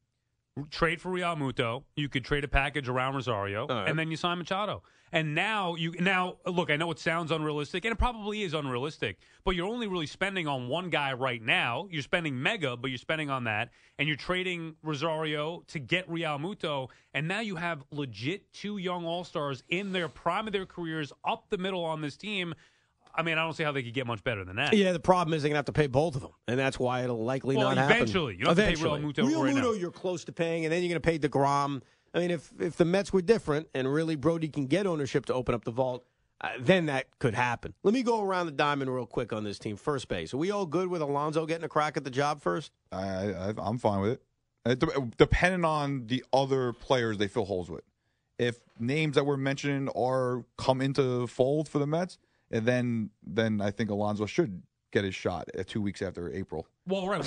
trade 0.70 1.02
for 1.02 1.10
Realmuto. 1.10 1.84
You 1.96 2.10
could 2.10 2.26
trade 2.26 2.44
a 2.44 2.48
package 2.48 2.90
around 2.90 3.16
Rosario, 3.16 3.68
right. 3.68 3.88
and 3.88 3.98
then 3.98 4.12
you 4.12 4.18
sign 4.18 4.38
Machado. 4.38 4.84
And 5.14 5.34
now 5.34 5.76
you 5.76 5.94
now 6.00 6.36
look. 6.46 6.70
I 6.70 6.76
know 6.76 6.92
it 6.92 7.00
sounds 7.00 7.32
unrealistic, 7.32 7.86
and 7.86 7.94
it 7.94 7.98
probably 7.98 8.44
is 8.44 8.54
unrealistic. 8.54 9.20
But 9.46 9.56
you're 9.56 9.68
only 9.68 9.88
really 9.88 10.06
spending 10.06 10.48
on 10.48 10.68
one 10.68 10.90
guy 10.90 11.14
right 11.14 11.42
now. 11.42 11.88
You're 11.90 12.02
spending 12.02 12.42
mega, 12.42 12.76
but 12.76 12.92
you're 12.92 12.98
spending 12.98 13.30
on 13.30 13.46
that, 13.46 13.70
and 13.98 14.08
you're 14.08 14.18
trading 14.18 14.76
Rosario 14.84 15.64
to 15.68 15.80
get 15.80 16.10
Realmuto. 16.10 16.90
And 17.14 17.26
now 17.26 17.40
you 17.40 17.56
have 17.56 17.86
legit 17.90 18.52
two 18.52 18.80
young 18.80 19.06
All 19.06 19.24
Stars 19.24 19.64
in 19.70 19.94
their 19.94 20.10
prime 20.10 20.46
of 20.46 20.52
their 20.52 20.66
careers, 20.66 21.14
up 21.24 21.46
the 21.50 21.58
middle 21.58 21.86
on 21.86 22.02
this 22.02 22.18
team. 22.18 22.54
I 23.18 23.24
mean, 23.24 23.38
I 23.38 23.44
don't 23.44 23.54
see 23.54 23.64
how 23.64 23.72
they 23.72 23.82
could 23.84 23.94
get 23.96 24.06
much 24.06 24.24
better 24.24 24.46
than 24.46 24.58
that. 24.58 24.74
Yeah, 24.74 24.92
the 24.94 25.00
problem 25.00 25.34
is 25.34 25.42
they're 25.42 25.50
gonna 25.50 25.58
have 25.58 25.66
to 25.66 25.72
pay 25.74 25.88
both 25.88 26.16
of 26.16 26.22
them, 26.22 26.32
and 26.48 26.60
that's 26.60 26.78
why 26.78 27.04
it'll 27.04 27.24
likely 27.24 27.56
Well, 27.58 27.70
not 27.70 27.78
happen. 27.78 27.96
eventually. 27.98 28.36
You 28.36 28.46
don't 28.46 28.58
have 28.58 28.68
to 28.70 28.76
pay 28.76 28.82
Real 28.84 28.96
Eventually. 28.96 29.14
Muto 29.34 29.44
right 29.44 29.56
now. 29.56 29.72
you're 29.72 29.92
close 29.92 30.24
to 30.26 30.32
paying, 30.32 30.66
and 30.66 30.72
then 30.72 30.84
you're 30.84 30.90
gonna 30.90 31.00
pay 31.00 31.18
deGrom. 31.18 31.82
I 32.14 32.20
mean, 32.20 32.32
if 32.32 32.52
if 32.60 32.78
the 32.78 32.86
Mets 32.86 33.12
were 33.12 33.22
different 33.22 33.68
and 33.74 33.92
really 33.92 34.16
Brodie 34.16 34.50
can 34.50 34.68
get 34.68 34.86
ownership 34.88 35.26
to 35.28 35.34
open 35.34 35.56
up 35.56 35.64
the 35.66 35.72
vault, 35.72 36.06
uh, 36.42 36.50
then 36.60 36.86
that 36.86 37.08
could 37.20 37.34
happen. 37.34 37.74
Let 37.84 37.94
me 37.94 38.04
go 38.04 38.22
around 38.22 38.46
the 38.46 38.52
diamond 38.52 38.94
real 38.94 39.06
quick 39.08 39.34
on 39.34 39.44
this 39.44 39.58
team. 39.58 39.76
First 39.78 40.08
base, 40.08 40.34
are 40.34 40.38
we 40.38 40.52
all 40.52 40.66
good 40.68 40.88
with 40.88 41.02
Alonso 41.02 41.46
getting 41.48 41.64
a 41.66 41.70
crack 41.70 41.98
at 41.98 42.04
the 42.04 42.12
job 42.12 42.42
first? 42.42 42.72
I, 42.92 43.34
I 43.34 43.54
I'm 43.58 43.78
fine 43.80 44.00
with 44.02 44.12
it. 44.12 44.22
it. 44.66 44.80
de- 44.80 45.12
Depending 45.18 45.66
on 45.66 46.06
the 46.08 46.24
other 46.32 46.72
players 46.74 47.18
they 47.18 47.28
fill 47.28 47.46
holes 47.46 47.70
with. 47.70 47.84
If 48.38 48.60
names 48.80 49.16
that 49.16 49.26
we're 49.26 49.38
mentioning 49.38 49.90
are 49.90 50.46
come 50.58 50.82
into 50.82 51.26
fold 51.26 51.68
for 51.68 51.80
the 51.80 51.88
Mets, 51.88 52.20
and 52.52 52.66
then 52.66 53.10
then 53.26 53.62
I 53.62 53.72
think 53.72 53.90
Alonso 53.90 54.26
should 54.26 54.62
get 54.92 55.04
his 55.04 55.16
shot 55.16 55.50
at 55.54 55.68
two 55.68 55.82
weeks 55.82 56.02
after 56.02 56.32
April. 56.34 56.66
Well, 56.88 57.08
right. 57.08 57.24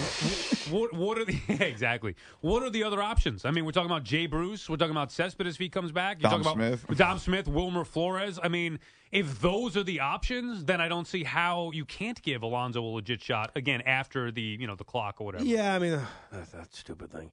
what, 0.71 0.93
what 0.95 1.18
are 1.18 1.25
the 1.25 1.39
exactly? 1.49 2.16
What 2.41 2.62
are 2.62 2.71
the 2.71 2.83
other 2.85 3.03
options? 3.03 3.45
I 3.45 3.51
mean, 3.51 3.64
we're 3.64 3.73
talking 3.73 3.91
about 3.91 4.05
Jay 4.05 4.27
Bruce. 4.27 4.68
We're 4.68 4.77
talking 4.77 4.93
about 4.93 5.12
Cespedes 5.12 5.55
if 5.55 5.61
he 5.61 5.68
comes 5.68 5.93
back. 5.93 6.21
You're 6.21 6.31
Dom 6.31 6.43
talking 6.43 6.61
about 6.61 6.79
Smith. 6.81 6.99
Dom 6.99 7.18
Smith, 7.18 7.49
Wilmer 7.49 7.85
Flores. 7.85 8.39
I 8.43 8.49
mean, 8.49 8.79
if 9.12 9.41
those 9.41 9.77
are 9.77 9.83
the 9.83 10.01
options, 10.01 10.64
then 10.64 10.81
I 10.81 10.89
don't 10.89 11.07
see 11.07 11.25
how 11.25 11.71
you 11.73 11.85
can't 11.85 12.21
give 12.23 12.43
Alonso 12.43 12.83
a 12.83 12.87
legit 12.87 13.23
shot 13.23 13.53
again 13.55 13.83
after 13.83 14.31
the 14.31 14.57
you 14.59 14.66
know 14.66 14.77
the 14.77 14.85
clock 14.85 15.21
or 15.21 15.25
whatever. 15.25 15.45
Yeah, 15.45 15.75
I 15.75 15.79
mean, 15.79 16.01
that's 16.33 16.53
that 16.53 16.75
stupid 16.75 17.11
thing. 17.12 17.31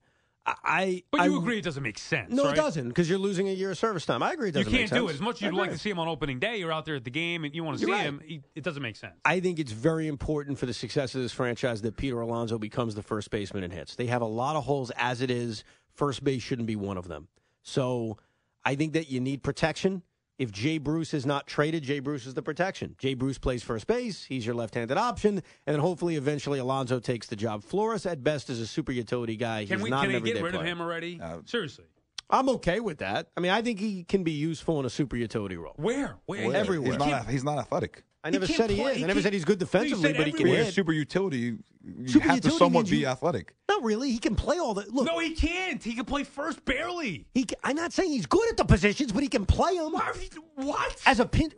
I, 0.63 1.03
But 1.11 1.25
you 1.25 1.35
I- 1.35 1.37
agree 1.39 1.57
it 1.59 1.63
doesn't 1.63 1.83
make 1.83 1.97
sense. 1.97 2.31
No, 2.31 2.45
right? 2.45 2.53
it 2.53 2.55
doesn't 2.55 2.87
because 2.87 3.09
you're 3.09 3.19
losing 3.19 3.49
a 3.49 3.51
year 3.51 3.71
of 3.71 3.77
service 3.77 4.05
time. 4.05 4.23
I 4.23 4.31
agree. 4.31 4.49
It 4.49 4.55
You 4.55 4.63
doesn't 4.63 4.71
can't 4.79 4.91
make 4.91 4.99
do 4.99 5.07
it 5.09 5.13
as 5.15 5.19
much 5.21 5.35
as 5.37 5.41
you'd 5.41 5.53
like 5.53 5.71
to 5.71 5.77
see 5.77 5.89
him 5.89 5.99
on 5.99 6.07
opening 6.07 6.39
day. 6.39 6.57
You're 6.57 6.71
out 6.71 6.85
there 6.85 6.95
at 6.95 7.03
the 7.03 7.09
game 7.11 7.43
and 7.43 7.53
you 7.53 7.63
want 7.63 7.79
to 7.79 7.81
You're 7.85 7.89
see 7.95 7.99
right. 7.99 8.05
him. 8.07 8.21
He, 8.25 8.41
it 8.55 8.63
doesn't 8.63 8.81
make 8.81 8.95
sense. 8.95 9.15
I 9.25 9.39
think 9.41 9.59
it's 9.59 9.71
very 9.73 10.07
important 10.07 10.57
for 10.57 10.65
the 10.65 10.73
success 10.73 11.13
of 11.15 11.21
this 11.21 11.33
franchise 11.33 11.81
that 11.81 11.97
Peter 11.97 12.19
Alonso 12.21 12.57
becomes 12.57 12.95
the 12.95 13.03
first 13.03 13.29
baseman 13.29 13.63
in 13.63 13.71
hits. 13.71 13.95
They 13.95 14.05
have 14.07 14.21
a 14.21 14.25
lot 14.27 14.55
of 14.55 14.63
holes 14.63 14.91
as 14.95 15.21
it 15.21 15.29
is. 15.29 15.63
First 15.93 16.23
base 16.23 16.41
shouldn't 16.43 16.67
be 16.67 16.75
one 16.77 16.97
of 16.97 17.07
them. 17.07 17.27
So 17.63 18.17
I 18.63 18.75
think 18.75 18.93
that 18.93 19.09
you 19.11 19.19
need 19.19 19.43
protection. 19.43 20.03
If 20.37 20.51
Jay 20.51 20.77
Bruce 20.77 21.15
is 21.15 21.25
not 21.25 21.47
traded, 21.47 21.81
Jay 21.81 21.99
Bruce 21.99 22.27
is 22.27 22.35
the 22.35 22.43
protection. 22.43 22.95
Jay 22.99 23.15
Bruce 23.15 23.39
plays 23.39 23.63
first 23.63 23.87
base. 23.87 24.23
He's 24.23 24.45
your 24.45 24.53
left 24.53 24.75
handed 24.75 24.95
option. 24.97 25.37
And 25.37 25.73
then 25.73 25.79
hopefully, 25.79 26.15
eventually, 26.15 26.59
Alonso 26.59 26.99
takes 26.99 27.25
the 27.27 27.35
job. 27.35 27.63
Flores, 27.63 28.05
at 28.05 28.23
best, 28.23 28.49
is 28.51 28.59
a 28.59 28.67
super 28.67 28.91
utility 28.91 29.35
guy. 29.35 29.65
Can 29.65 29.79
He's 29.79 29.83
we 29.83 29.89
not 29.89 30.01
can 30.01 30.09
an 30.09 30.11
they 30.11 30.17
everyday 30.17 30.39
get 30.39 30.43
rid 30.43 30.55
of 30.55 30.63
him 30.63 30.79
already? 30.79 31.19
Uh, 31.19 31.39
Seriously, 31.45 31.85
I'm 32.29 32.49
okay 32.49 32.79
with 32.79 32.97
that. 32.99 33.27
I 33.37 33.39
mean, 33.39 33.51
I 33.51 33.61
think 33.61 33.79
he 33.79 34.03
can 34.03 34.23
be 34.23 34.31
useful 34.33 34.79
in 34.79 34.85
a 34.85 34.89
super 34.89 35.15
utility 35.15 35.55
role. 35.57 35.73
where? 35.77 36.15
Where? 36.25 36.53
Everywhere. 36.55 36.91
He's 36.91 36.99
not. 36.99 37.27
He's 37.29 37.43
not 37.43 37.57
athletic. 37.57 38.03
I 38.23 38.29
never 38.29 38.45
can't 38.45 38.57
said 38.57 38.69
he 38.71 38.75
play- 38.81 38.91
is. 38.93 38.97
he 38.97 39.03
I 39.03 39.07
never 39.07 39.17
can't- 39.19 39.23
said 39.23 39.33
he's 39.33 39.45
good 39.45 39.59
defensively, 39.59 40.03
said 40.03 40.17
but 40.17 40.25
he 40.25 40.31
can 40.33 40.41
everywhere. 40.41 40.55
Being 40.57 40.61
a 40.63 40.65
hit. 40.65 40.73
super 40.73 40.91
utility, 40.91 41.37
you, 41.37 41.59
you 41.99 42.07
Super 42.09 42.23
have 42.27 42.31
to 42.31 42.35
utility 42.47 42.57
somewhat 42.57 42.79
means 42.81 42.89
be 42.89 42.97
you- 42.97 43.07
athletic. 43.07 43.55
Not 43.69 43.83
really. 43.83 44.11
He 44.11 44.17
can 44.17 44.35
play 44.35 44.57
all 44.57 44.73
the 44.73 44.85
look. 44.91 45.05
No, 45.05 45.19
he 45.19 45.33
can't. 45.35 45.81
He 45.81 45.93
can 45.93 46.03
play 46.03 46.25
first 46.25 46.65
barely. 46.65 47.25
He, 47.33 47.45
ca- 47.45 47.55
I'm 47.63 47.77
not 47.77 47.93
saying 47.93 48.11
he's 48.11 48.25
good 48.25 48.49
at 48.49 48.57
the 48.57 48.65
positions, 48.65 49.13
but 49.13 49.23
he 49.23 49.29
can 49.29 49.45
play 49.45 49.77
them 49.77 49.93
What? 50.55 51.01
as 51.05 51.21
a 51.21 51.25
pin. 51.25 51.53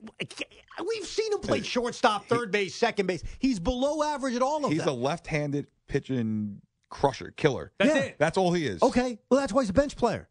We've 0.87 1.05
seen 1.07 1.33
him 1.33 1.39
play 1.39 1.61
shortstop, 1.63 2.27
third 2.27 2.51
base, 2.51 2.75
second 2.75 3.07
base. 3.07 3.23
He's 3.39 3.59
below 3.59 4.03
average 4.03 4.35
at 4.35 4.41
all 4.43 4.57
of 4.57 4.63
them. 4.63 4.71
He's 4.71 4.85
a 4.85 4.91
left-handed 4.91 5.65
pitching 5.87 6.61
crusher, 6.89 7.31
killer. 7.35 7.71
That's 7.79 7.95
Yeah. 7.95 8.01
it. 8.01 8.15
That's 8.19 8.37
all 8.37 8.53
he 8.53 8.67
is. 8.67 8.83
okay, 8.83 9.17
well 9.31 9.39
that's 9.39 9.51
why 9.53 9.63
he's 9.63 9.69
a 9.71 9.73
bench 9.73 9.95
player. 9.95 10.29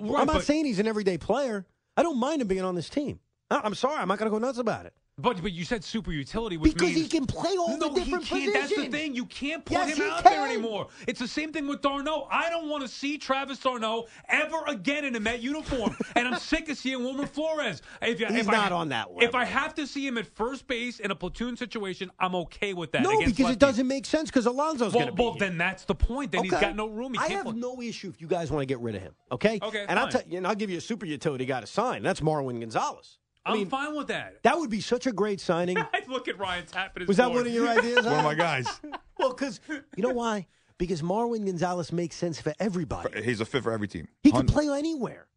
Right, 0.00 0.20
I'm 0.20 0.26
not 0.26 0.36
but, 0.36 0.44
saying 0.44 0.64
he's 0.64 0.78
an 0.78 0.86
everyday 0.86 1.18
player. 1.18 1.66
I 1.96 2.02
don't 2.02 2.18
mind 2.18 2.42
him 2.42 2.48
being 2.48 2.64
on 2.64 2.74
this 2.74 2.88
team. 2.88 3.20
I- 3.50 3.60
I'm 3.62 3.74
sorry, 3.74 3.98
I'm 3.98 4.08
not 4.08 4.18
going 4.18 4.30
to 4.30 4.38
go 4.38 4.44
nuts 4.44 4.58
about 4.58 4.86
it 4.86 4.94
but 5.16 5.40
but 5.40 5.52
you 5.52 5.64
said 5.64 5.84
super 5.84 6.10
utility, 6.12 6.56
which 6.56 6.74
because 6.74 6.88
means 6.88 7.02
he 7.02 7.08
can 7.08 7.24
play 7.24 7.56
all 7.56 7.76
no, 7.78 7.88
the 7.88 8.00
different 8.00 8.24
he 8.24 8.40
can't. 8.40 8.52
positions. 8.52 8.70
That's 8.70 8.74
the 8.90 8.90
thing. 8.98 9.14
You 9.14 9.26
can't 9.26 9.64
put 9.64 9.74
Yes, 9.74 9.96
him 9.96 10.10
out 10.10 10.24
can. 10.24 10.32
there 10.32 10.44
anymore. 10.46 10.88
It's 11.06 11.20
the 11.20 11.28
same 11.28 11.52
thing 11.52 11.68
with 11.68 11.82
d'Arnaud. 11.82 12.26
I 12.32 12.50
don't 12.50 12.68
want 12.68 12.82
to 12.82 12.88
see 12.88 13.16
Travis 13.16 13.58
d'Arnaud 13.60 14.06
ever 14.28 14.64
again 14.66 15.04
in 15.04 15.14
a 15.14 15.20
Met 15.20 15.40
uniform, 15.40 15.96
and 16.16 16.26
I'm 16.26 16.40
sick 16.40 16.68
of 16.68 16.76
seeing 16.76 17.02
Wilmer 17.04 17.26
Flores. 17.26 17.80
If, 18.02 18.18
He's 18.18 18.30
if 18.30 18.46
not 18.46 18.72
I, 18.72 18.74
on 18.74 18.88
that 18.88 19.08
If. 19.20 19.34
I 19.36 19.44
have 19.44 19.74
to 19.76 19.86
see 19.86 20.04
him 20.06 20.18
at 20.18 20.26
first 20.26 20.66
base 20.66 20.98
in 20.98 21.10
a 21.12 21.14
platoon 21.14 21.56
situation, 21.56 22.10
I'm 22.18 22.34
okay 22.34 22.74
with 22.74 22.90
that. 22.92 23.02
No, 23.02 23.20
because 23.24 23.50
it 23.50 23.58
doesn't 23.60 23.86
make 23.86 24.06
sense 24.06 24.30
because 24.30 24.46
Alonso's 24.46 24.92
Well, 24.94 25.04
going 25.04 25.06
to 25.06 25.12
be. 25.12 25.22
well, 25.22 25.32
here. 25.34 25.40
then 25.48 25.58
that's 25.58 25.84
the 25.84 25.94
point. 25.94 26.32
Then 26.32 26.42
he's 26.42 26.52
got 26.52 26.74
no 26.74 26.88
room. 26.88 27.14
He 27.14 27.20
I 27.20 27.28
have 27.28 27.44
play. 27.46 27.54
no 27.54 27.80
issue 27.80 28.08
if 28.08 28.20
you 28.20 28.26
guys 28.26 28.50
want 28.50 28.62
to 28.62 28.66
get 28.66 28.80
rid 28.80 28.96
of 28.96 29.02
him. 29.02 29.14
Okay. 29.30 29.60
Okay, 29.62 29.86
And 29.88 29.96
I'll 29.98 30.08
tell 30.08 30.22
you, 30.26 30.38
and 30.38 30.46
I'll 30.46 30.54
give 30.56 30.70
you 30.70 30.78
a 30.78 30.80
super 30.80 31.06
utility 31.06 31.44
guy 31.46 31.60
to 31.60 31.66
sign. 31.68 32.02
That's 32.02 32.20
Marwin 32.20 32.58
Gonzalez. 32.58 33.18
I 33.46 33.52
I'm 33.52 33.58
mean, 33.58 33.68
fine 33.68 33.94
with 33.94 34.06
that. 34.08 34.42
that 34.42 34.58
would 34.58 34.70
be 34.70 34.80
such 34.80 35.06
a 35.06 35.12
great 35.12 35.40
signing. 35.40 35.76
I 35.92 36.02
look 36.08 36.28
at 36.28 36.38
Ryan 36.38 36.64
tapping 36.66 37.02
his 37.02 37.08
Was 37.08 37.18
that 37.18 37.26
board. 37.26 37.38
one 37.40 37.46
of 37.46 37.52
your 37.52 37.68
ideas? 37.78 38.04
One 38.06 38.14
of 38.18 38.24
my 38.24 38.34
guys. 38.34 38.66
Well, 39.16 39.32
because 39.32 39.60
you 39.96 40.02
know 40.02 40.12
why? 40.12 40.48
Because 40.76 41.00
Marwin 41.00 41.46
Gonzalez 41.46 41.92
makes 41.92 42.16
sense 42.16 42.40
for 42.40 42.52
everybody. 42.58 43.22
He's 43.22 43.40
a 43.40 43.44
fit 43.44 43.62
for 43.62 43.72
every 43.72 43.86
team. 43.86 44.08
He 44.24 44.32
can 44.32 44.46
play 44.46 44.68
anywhere. 44.68 45.28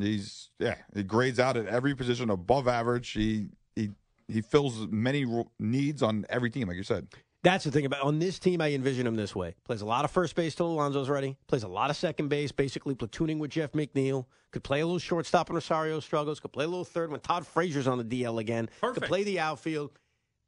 He's 0.00 0.50
yeah. 0.58 0.74
He 0.94 1.04
grades 1.04 1.38
out 1.38 1.56
at 1.56 1.66
every 1.66 1.94
position 1.94 2.28
above 2.28 2.66
average. 2.66 3.08
He 3.10 3.46
he 3.76 3.90
he 4.26 4.40
fills 4.42 4.88
many 4.88 5.24
needs 5.60 6.02
on 6.02 6.26
every 6.28 6.50
team, 6.50 6.66
like 6.68 6.76
you 6.76 6.82
said. 6.82 7.06
That's 7.42 7.64
the 7.64 7.70
thing 7.70 7.86
about 7.86 8.02
on 8.02 8.18
this 8.18 8.38
team. 8.38 8.60
I 8.60 8.72
envision 8.72 9.06
him 9.06 9.16
this 9.16 9.34
way: 9.34 9.54
plays 9.64 9.80
a 9.80 9.86
lot 9.86 10.04
of 10.04 10.10
first 10.10 10.34
base 10.34 10.54
till 10.54 10.66
Alonso's 10.66 11.08
ready. 11.08 11.36
Plays 11.46 11.62
a 11.62 11.68
lot 11.68 11.88
of 11.90 11.96
second 11.96 12.28
base, 12.28 12.52
basically 12.52 12.94
platooning 12.94 13.38
with 13.38 13.50
Jeff 13.50 13.72
McNeil. 13.72 14.26
Could 14.50 14.62
play 14.62 14.80
a 14.80 14.86
little 14.86 14.98
shortstop 14.98 15.48
when 15.48 15.54
Rosario 15.54 16.00
struggles. 16.00 16.38
Could 16.40 16.52
play 16.52 16.64
a 16.64 16.68
little 16.68 16.84
third 16.84 17.10
when 17.10 17.20
Todd 17.20 17.46
Frazier's 17.46 17.86
on 17.86 17.98
the 17.98 18.04
DL 18.04 18.40
again. 18.40 18.68
Could 18.82 19.02
play 19.04 19.24
the 19.24 19.40
outfield. 19.40 19.92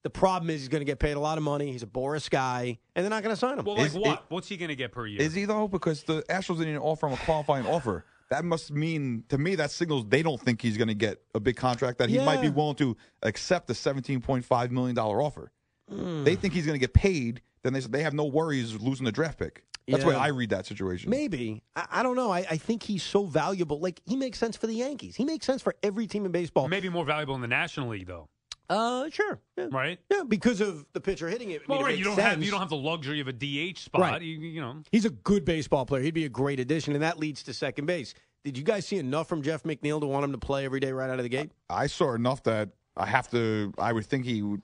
The 0.03 0.11
problem 0.11 0.51
is 0.51 0.61
he's 0.61 0.69
going 0.69 0.81
to 0.81 0.85
get 0.85 0.99
paid 0.99 1.13
a 1.13 1.21
lot 1.21 1.39
of 1.39 1.45
money. 1.45 1.71
He's 1.71 1.85
a 1.85 1.87
Boris 1.87 2.29
guy, 2.29 2.79
and 2.97 3.05
they're 3.05 3.11
not 3.11 3.23
going 3.23 3.33
to 3.35 3.39
sign 3.39 3.57
him. 3.59 3.65
Well, 3.65 3.77
like 3.77 3.87
Is 3.87 3.95
what? 3.95 4.19
it- 4.19 4.25
What's 4.29 4.49
he 4.49 4.57
going 4.57 4.69
to 4.71 4.75
get 4.77 4.91
per 4.93 5.07
year? 5.07 5.23
Is 5.23 5.33
he 5.33 5.45
though? 5.45 5.69
Because 5.69 6.03
the 6.03 6.23
Astros 6.29 6.59
didn't 6.59 6.71
even 6.71 6.83
offer 6.83 7.07
him 7.07 7.13
a 7.13 7.17
qualifying 7.19 7.67
offer. 7.67 8.05
That 8.31 8.45
must 8.45 8.71
mean 8.73 9.25
to 9.29 9.39
me 9.39 9.55
that 9.57 9.71
signals 9.71 10.07
they 10.09 10.23
don't 10.23 10.41
think 10.41 10.61
he's 10.61 10.77
going 10.77 10.89
to 10.89 10.95
get 10.95 11.23
a 11.35 11.41
big 11.41 11.55
contract. 11.57 11.99
That 11.99 12.09
he 12.11 12.19
might 12.19 12.41
be 12.41 12.49
willing 12.49 12.77
to 12.77 12.97
accept 13.23 13.71
a 13.71 13.75
seventeen 13.75 14.21
point 14.21 14.45
five 14.45 14.73
million 14.73 14.95
dollar 14.97 15.23
offer. 15.23 15.53
Hmm. 15.91 16.25
They 16.25 16.37
think 16.37 16.55
he's 16.55 16.67
going 16.67 16.75
to 16.79 16.81
get 16.81 16.95
paid. 16.95 17.43
Then 17.63 17.73
they 17.73 17.81
they 17.81 18.03
have 18.03 18.15
no 18.15 18.25
worries 18.25 18.75
losing 18.81 19.05
the 19.05 19.13
draft 19.13 19.39
pick. 19.39 19.65
That's 19.89 20.03
the 20.05 20.11
way 20.11 20.15
Yeah. 20.15 20.21
I 20.23 20.29
read 20.29 20.51
that 20.51 20.65
situation. 20.67 21.11
Maybe. 21.11 21.63
I, 21.75 21.87
I 21.91 22.03
don't 22.05 22.15
know. 22.17 22.31
I, 22.31 22.39
I 22.51 22.57
think 22.57 22.85
he's 22.85 23.03
so 23.03 23.25
valuable. 23.25 23.81
Like, 23.81 24.01
he 24.07 24.15
makes 24.17 24.39
sense 24.39 24.57
for 24.57 24.69
the 24.69 24.75
Yankees. 24.75 25.17
He 25.17 25.25
makes 25.25 25.45
sense 25.45 25.61
for 25.61 25.75
every 25.83 26.07
team 26.07 26.25
in 26.25 26.31
baseball. 26.31 26.69
Maybe 26.69 26.89
more 26.89 27.05
valuable 27.05 27.35
in 27.35 27.41
the 27.41 27.49
National 27.49 27.89
League, 27.89 28.07
though, 28.07 28.29
Uh, 28.71 29.11
sure. 29.11 29.41
Yeah. 29.57 29.67
right? 29.73 29.99
Yeah, 30.09 30.23
because 30.27 30.61
of 30.61 30.87
the 30.93 31.01
pitcher 31.01 31.29
hitting 31.29 31.51
it. 31.51 31.63
I 31.63 31.65
Well, 31.73 31.83
mean, 31.83 31.91
it. 31.95 31.99
You 31.99 32.05
don't 32.05 32.19
have 32.19 32.41
you 32.43 32.51
don't 32.53 32.61
have 32.61 32.69
the 32.71 32.77
luxury 32.77 33.19
of 33.21 33.27
a 33.27 33.33
DH 33.33 33.79
spot. 33.81 34.01
Right. 34.01 34.23
You, 34.23 34.39
you 34.39 34.61
know, 34.61 34.83
He's 34.93 35.05
a 35.05 35.11
good 35.11 35.45
baseball 35.45 35.85
player. 35.85 36.03
He'd 36.03 36.15
be 36.15 36.27
a 36.27 36.29
great 36.31 36.61
addition, 36.61 36.95
and 36.95 37.03
that 37.03 37.19
leads 37.19 37.43
to 37.45 37.53
second 37.53 37.87
base. 37.87 38.15
Did 38.45 38.57
you 38.57 38.63
guys 38.65 38.87
see 38.87 38.99
enough 38.99 39.29
from 39.29 39.43
Jeff 39.43 39.65
McNeil 39.65 40.01
to 40.01 40.07
want 40.07 40.25
him 40.25 40.33
to 40.33 40.39
play 40.39 40.65
every 40.65 40.79
day 40.81 40.93
right 40.93 41.11
out 41.11 41.19
of 41.19 41.25
the 41.25 41.29
gate? 41.29 41.51
I 41.69 41.89
saw 41.89 42.15
enough 42.15 42.43
that 42.45 42.71
I 42.97 43.07
have 43.07 43.29
to. 43.33 43.73
I 43.79 43.93
would 43.93 44.07
think 44.07 44.25
he 44.27 44.43
would 44.43 44.63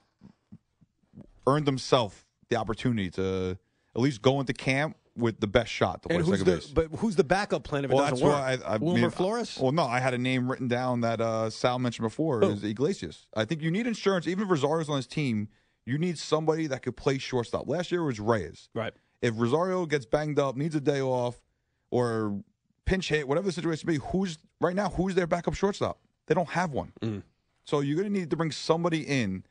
earned 1.46 1.66
himself 1.66 2.24
the 2.50 2.56
opportunity 2.56 3.10
to 3.10 3.58
at 3.94 4.00
least 4.00 4.22
go 4.22 4.40
into 4.40 4.52
camp 4.52 4.96
with 5.16 5.40
the 5.40 5.46
best 5.46 5.70
shot 5.70 6.02
to 6.02 6.08
play 6.08 6.16
And 6.16 6.24
who's 6.24 6.38
second 6.38 6.52
the 6.52 6.58
base. 6.60 6.70
but 6.70 6.98
who's 7.00 7.16
the 7.16 7.24
backup 7.24 7.64
plan 7.64 7.84
if 7.84 7.90
it 7.90 7.94
well, 7.94 8.08
doesn't 8.08 8.26
that's 8.28 8.58
work? 8.60 8.66
I, 8.66 8.74
I 8.74 8.76
Wilmer 8.76 9.00
mean, 9.00 9.10
Flores. 9.10 9.58
Well, 9.60 9.72
no, 9.72 9.84
I 9.84 9.98
had 9.98 10.14
a 10.14 10.18
name 10.18 10.48
written 10.50 10.68
down 10.68 11.00
that 11.00 11.20
uh, 11.20 11.50
Sal 11.50 11.78
mentioned 11.78 12.04
before 12.04 12.40
Who? 12.40 12.50
is 12.50 12.62
Iglesias. 12.62 13.26
I 13.34 13.44
think 13.44 13.60
you 13.62 13.70
need 13.70 13.86
insurance. 13.86 14.26
Even 14.28 14.44
if 14.44 14.50
Rosario's 14.50 14.88
on 14.88 14.96
his 14.96 15.06
team, 15.08 15.48
you 15.84 15.98
need 15.98 16.18
somebody 16.18 16.66
that 16.68 16.82
could 16.82 16.96
play 16.96 17.18
shortstop. 17.18 17.68
Last 17.68 17.90
year 17.90 18.04
was 18.04 18.20
Reyes. 18.20 18.68
right. 18.74 18.92
If 19.20 19.34
Rosario 19.36 19.84
gets 19.86 20.06
banged 20.06 20.38
up, 20.38 20.56
needs 20.56 20.76
a 20.76 20.80
day 20.80 21.00
off, 21.00 21.42
or 21.90 22.40
pinch 22.84 23.08
hit, 23.08 23.26
whatever 23.26 23.46
the 23.46 23.52
situation 23.52 23.88
may 23.88 23.94
be, 23.94 24.04
who's 24.12 24.38
right 24.60 24.76
now? 24.76 24.90
Who's 24.90 25.16
their 25.16 25.26
backup 25.26 25.54
shortstop? 25.54 25.98
They 26.28 26.34
don't 26.34 26.50
have 26.50 26.70
one. 26.70 26.92
Mm. 27.02 27.22
So 27.64 27.80
you're 27.80 27.96
going 27.96 28.12
to 28.12 28.16
need 28.16 28.30
to 28.30 28.36
bring 28.36 28.52
somebody 28.52 29.00
in 29.02 29.42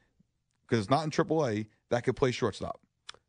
because 0.62 0.86
it's 0.86 0.90
not 0.90 1.04
in 1.04 1.12
AAA 1.12 1.66
that 1.90 2.04
could 2.04 2.16
play 2.16 2.32
shortstop. 2.32 2.80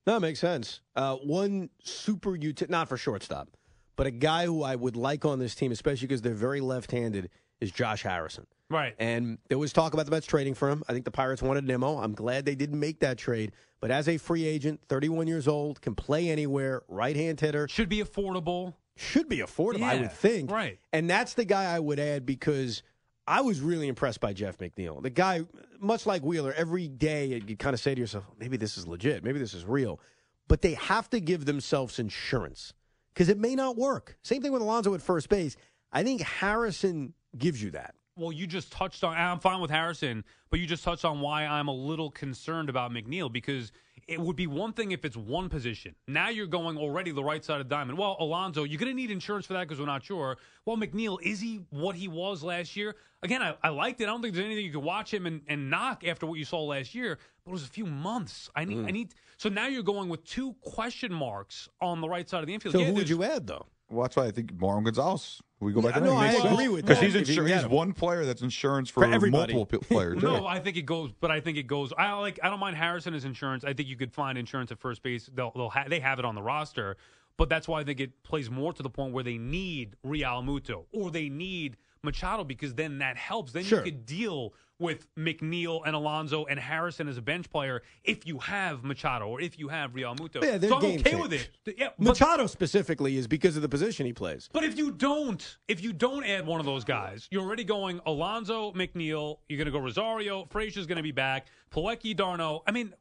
That 0.07 0.21
makes 0.23 0.41
sense. 0.41 0.81
Uh, 0.97 1.17
one 1.17 1.71
super 1.83 2.35
utility, 2.35 2.71
not 2.73 2.89
for 2.89 2.97
shortstop, 2.97 3.49
but 3.97 4.07
a 4.07 4.11
guy 4.11 4.47
who 4.47 4.63
I 4.63 4.75
would 4.75 4.97
like 4.97 5.25
on 5.25 5.39
this 5.39 5.55
team, 5.55 5.71
especially 5.73 6.07
because 6.07 6.23
they're 6.23 6.33
very 6.35 6.61
left-handed, 6.61 7.29
is 7.61 7.71
Josh 7.73 8.03
Harrison. 8.05 8.47
right. 8.71 8.95
And 8.99 9.39
there 9.49 9.59
was 9.59 9.73
talk 9.73 9.93
about 9.95 10.07
the 10.07 10.13
Mets 10.13 10.27
trading 10.27 10.55
for 10.55 10.71
him. 10.71 10.83
I 10.89 10.93
think 10.93 11.05
the 11.05 11.11
Pirates 11.11 11.43
wanted 11.43 11.65
Nimmo. 11.65 11.99
I'm 11.99 12.15
glad 12.15 12.45
they 12.47 12.55
didn't 12.55 12.79
make 12.81 13.01
that 13.01 13.19
trade. 13.19 13.53
But 13.81 13.91
as 13.91 14.09
a 14.09 14.17
free 14.17 14.45
agent, 14.45 14.81
31 14.89 15.27
years 15.27 15.47
old, 15.49 15.81
can 15.81 15.95
play 15.95 16.31
anywhere, 16.31 16.83
right-hand 16.89 17.39
hitter, 17.41 17.69
Should 17.69 17.89
be 17.89 17.99
affordable. 18.03 18.75
should 18.97 19.29
be 19.29 19.39
affordable, 19.39 19.83
I 19.85 19.97
would 20.01 20.13
think. 20.13 20.51
right. 20.51 20.79
And 20.93 21.09
that's 21.11 21.35
the 21.35 21.45
guy 21.45 21.65
I 21.75 21.79
would 21.81 21.99
add 22.01 22.25
because 22.27 22.83
I 23.29 23.43
was 23.43 23.61
really 23.61 23.89
impressed 23.89 24.21
by 24.21 24.33
Jeff 24.33 24.57
McNeil. 24.57 25.03
The 25.03 25.11
guy, 25.11 25.43
much 25.79 26.07
like 26.07 26.23
Wheeler, 26.23 26.55
every 26.57 26.89
day 26.89 27.43
you 27.47 27.57
kind 27.59 27.75
of 27.75 27.81
say 27.81 27.95
to 27.95 28.01
yourself, 28.01 28.25
maybe 28.39 28.57
this 28.57 28.79
is 28.79 28.87
legit, 28.87 29.23
maybe 29.23 29.39
this 29.39 29.53
is 29.53 29.67
real. 29.67 30.01
But 30.49 30.63
they 30.63 30.75
have 30.75 31.11
to 31.11 31.21
give 31.21 31.45
themselves 31.45 31.99
insurance 31.99 32.73
because 33.13 33.29
it 33.29 33.39
may 33.39 33.55
not 33.55 33.77
work. 33.77 34.17
Same 34.23 34.41
thing 34.41 34.51
with 34.51 34.63
Alonso 34.63 34.95
at 34.95 35.03
first 35.03 35.29
base. 35.29 35.57
I 35.93 36.03
think 36.03 36.23
Harrison 36.23 37.13
gives 37.37 37.63
you 37.63 37.71
that. 37.73 37.95
Well, 38.17 38.33
you 38.33 38.47
just 38.47 38.73
touched 38.73 39.05
on. 39.05 39.15
I'm 39.15 39.41
fine 39.41 39.61
with 39.61 39.71
Harrison, 39.71 40.25
but 40.49 40.59
you 40.59 40.67
just 40.67 40.83
touched 40.83 41.05
on 41.05 41.21
why 41.21 41.45
I'm 41.45 41.69
a 41.69 41.75
little 41.75 42.11
concerned 42.11 42.71
about 42.71 42.91
McNeil 42.93 43.31
because 43.31 43.73
it 44.09 44.19
would 44.19 44.37
be 44.37 44.47
one 44.47 44.73
thing 44.73 44.93
if 44.93 45.05
it's 45.05 45.17
one 45.17 45.51
position. 45.51 45.95
Now 46.09 46.31
you're 46.31 46.47
going 46.47 46.79
already 46.79 47.11
the 47.11 47.23
right 47.23 47.45
side 47.45 47.61
of 47.61 47.69
diamond. 47.69 47.99
Well, 47.99 48.17
Alonso, 48.19 48.65
you're 48.65 48.79
going 48.79 48.91
to 48.91 48.97
need 48.97 49.11
insurance 49.11 49.45
for 49.45 49.53
that 49.53 49.69
because 49.69 49.79
we're 49.79 49.87
not 49.87 50.03
sure. 50.03 50.39
Well, 50.65 50.79
McNeil, 50.79 51.19
is 51.23 51.41
he 51.41 51.61
what 51.69 51.95
he 51.95 52.09
was 52.09 52.43
last 52.43 52.75
year? 52.75 52.97
Again, 53.23 53.43
I, 53.43 53.55
I 53.63 53.69
liked 53.69 54.01
it. 54.01 54.05
I 54.05 54.07
don't 54.07 54.23
think 54.23 54.35
there's 54.35 54.47
anything 54.47 54.65
you 54.65 54.73
could 54.73 54.83
watch 54.83 55.13
him 55.13 55.27
and, 55.27 55.43
and 55.47 55.69
knock 55.69 56.05
after 56.07 56.27
what 56.27 56.39
you 56.39 56.47
saw 56.47 56.65
last 56.65 56.95
year, 56.95 57.19
but 57.45 57.51
it 57.51 57.53
was 57.53 57.65
a 57.65 57.69
few 57.69 57.85
months. 57.85 58.49
I 58.57 58.65
need, 58.65 58.79
I 58.79 58.91
mm. 58.91 58.93
need. 58.93 59.15
So 59.37 59.51
now 59.51 59.67
you're 59.67 59.83
going 59.83 60.09
with 60.09 60.25
two 60.25 60.55
question 60.63 61.13
marks 61.13 61.69
on 61.81 62.01
the 62.01 62.09
right 62.09 62.29
side 62.29 62.41
of 62.41 62.47
the 62.47 62.55
infield. 62.55 62.73
So 62.73 62.81
Yeah, 62.81 62.87
who 62.87 62.95
would 62.95 63.09
you 63.09 63.23
add, 63.23 63.47
though? 63.47 63.67
Well, 63.91 64.03
that's 64.03 64.17
why 64.17 64.27
I 64.27 64.31
think 64.31 64.53
Marwin 64.55 64.85
Gonzalez. 64.85 65.41
We 65.61 65.73
go 65.73 65.81
back 65.83 65.95
Yeah, 65.95 66.01
to 66.01 66.05
no, 66.07 66.17
I 66.17 66.29
makes 66.29 66.45
agree 66.45 66.57
sense. 66.57 66.69
with 66.73 66.87
because 66.87 67.01
he's 67.03 67.15
insur- 67.15 67.49
he's 67.53 67.63
him. 67.65 67.71
one 67.71 67.93
player 67.93 68.25
that's 68.25 68.43
insurance 68.43 68.91
for, 68.91 69.01
For 69.03 69.13
everybody. 69.13 69.55
multiple 69.55 69.81
p- 69.81 69.85
players. 69.95 70.23
No. 70.23 70.47
I 70.47 70.61
think 70.61 70.77
it 70.77 70.83
goes, 70.83 71.11
but 71.21 71.31
I 71.33 71.41
think 71.41 71.57
it 71.59 71.67
goes. 71.67 71.93
I 71.99 72.13
like. 72.13 72.39
I 72.43 72.49
don't 72.51 72.61
mind 72.61 72.77
Harrison 72.77 73.13
as 73.15 73.25
insurance. 73.25 73.65
I 73.65 73.73
think 73.73 73.89
you 73.89 73.97
could 73.97 74.13
find 74.13 74.39
insurance 74.39 74.71
at 74.71 74.79
first 74.79 75.03
base. 75.03 75.29
They'll, 75.35 75.51
they'll 75.57 75.71
ha- 75.71 75.87
they 75.89 75.99
have 76.01 76.19
it 76.21 76.25
on 76.25 76.35
the 76.37 76.43
roster, 76.43 76.97
but 77.39 77.49
that's 77.49 77.67
why 77.67 77.81
I 77.81 77.85
think 77.85 77.99
it 77.99 78.23
plays 78.23 78.51
more 78.51 78.73
to 78.73 78.83
the 78.83 78.91
point 78.91 79.13
where 79.15 79.25
they 79.25 79.39
need 79.39 79.97
Realmuto 80.07 80.85
or 80.93 81.11
they 81.11 81.29
need 81.29 81.77
Machado 82.03 82.45
because 82.45 82.75
then 82.75 82.99
that 82.99 83.17
helps. 83.17 83.51
Then 83.53 83.65
Sure. 83.65 83.79
you 83.79 83.85
could 83.87 84.07
deal 84.07 84.53
with 84.79 85.07
McNeil 85.17 85.83
and 85.85 85.95
Alonso 85.95 86.45
and 86.45 86.59
Harrison 86.59 87.09
as 87.09 87.17
a 87.17 87.23
bench 87.23 87.51
player 87.51 87.83
if 88.05 88.27
you 88.27 88.39
have 88.39 88.85
Machado 88.85 89.29
or 89.29 89.41
if 89.41 89.59
you 89.59 89.69
have 89.69 89.93
Realmuto. 89.93 90.43
Yeah, 90.43 90.59
they're 90.59 90.71
so 90.71 90.77
I'm 90.77 90.83
game 90.83 91.01
okay 91.01 91.15
with 91.17 91.33
it. 91.33 91.51
Yeah, 91.77 91.89
but, 91.99 92.09
Machado 92.09 92.47
specifically 92.47 93.17
is 93.17 93.27
because 93.27 93.57
of 93.57 93.63
the 93.63 93.69
position 93.69 94.07
he 94.07 94.13
plays. 94.13 94.49
but 94.53 94.65
if 94.65 94.79
you 94.79 94.93
don't, 94.93 95.59
if 95.67 95.83
you 95.83 95.93
don't 95.93 96.25
add 96.25 96.47
one 96.47 96.61
of 96.61 96.67
those 96.67 96.85
guys, 96.85 97.29
you're 97.31 97.43
already 97.43 97.65
going 97.65 98.01
Alonso, 98.07 98.73
McNeil. 98.73 99.39
You're 99.49 99.59
going 99.59 99.67
to 99.67 99.73
go 99.73 99.79
Rosario. 99.79 100.47
Frazier's 100.51 100.87
going 100.87 100.97
to 100.97 101.03
be 101.03 101.13
back. 101.13 101.47
Plawecki, 101.71 102.17
d'Arnaud. 102.17 102.63
I 102.67 102.73
mean, 102.73 102.95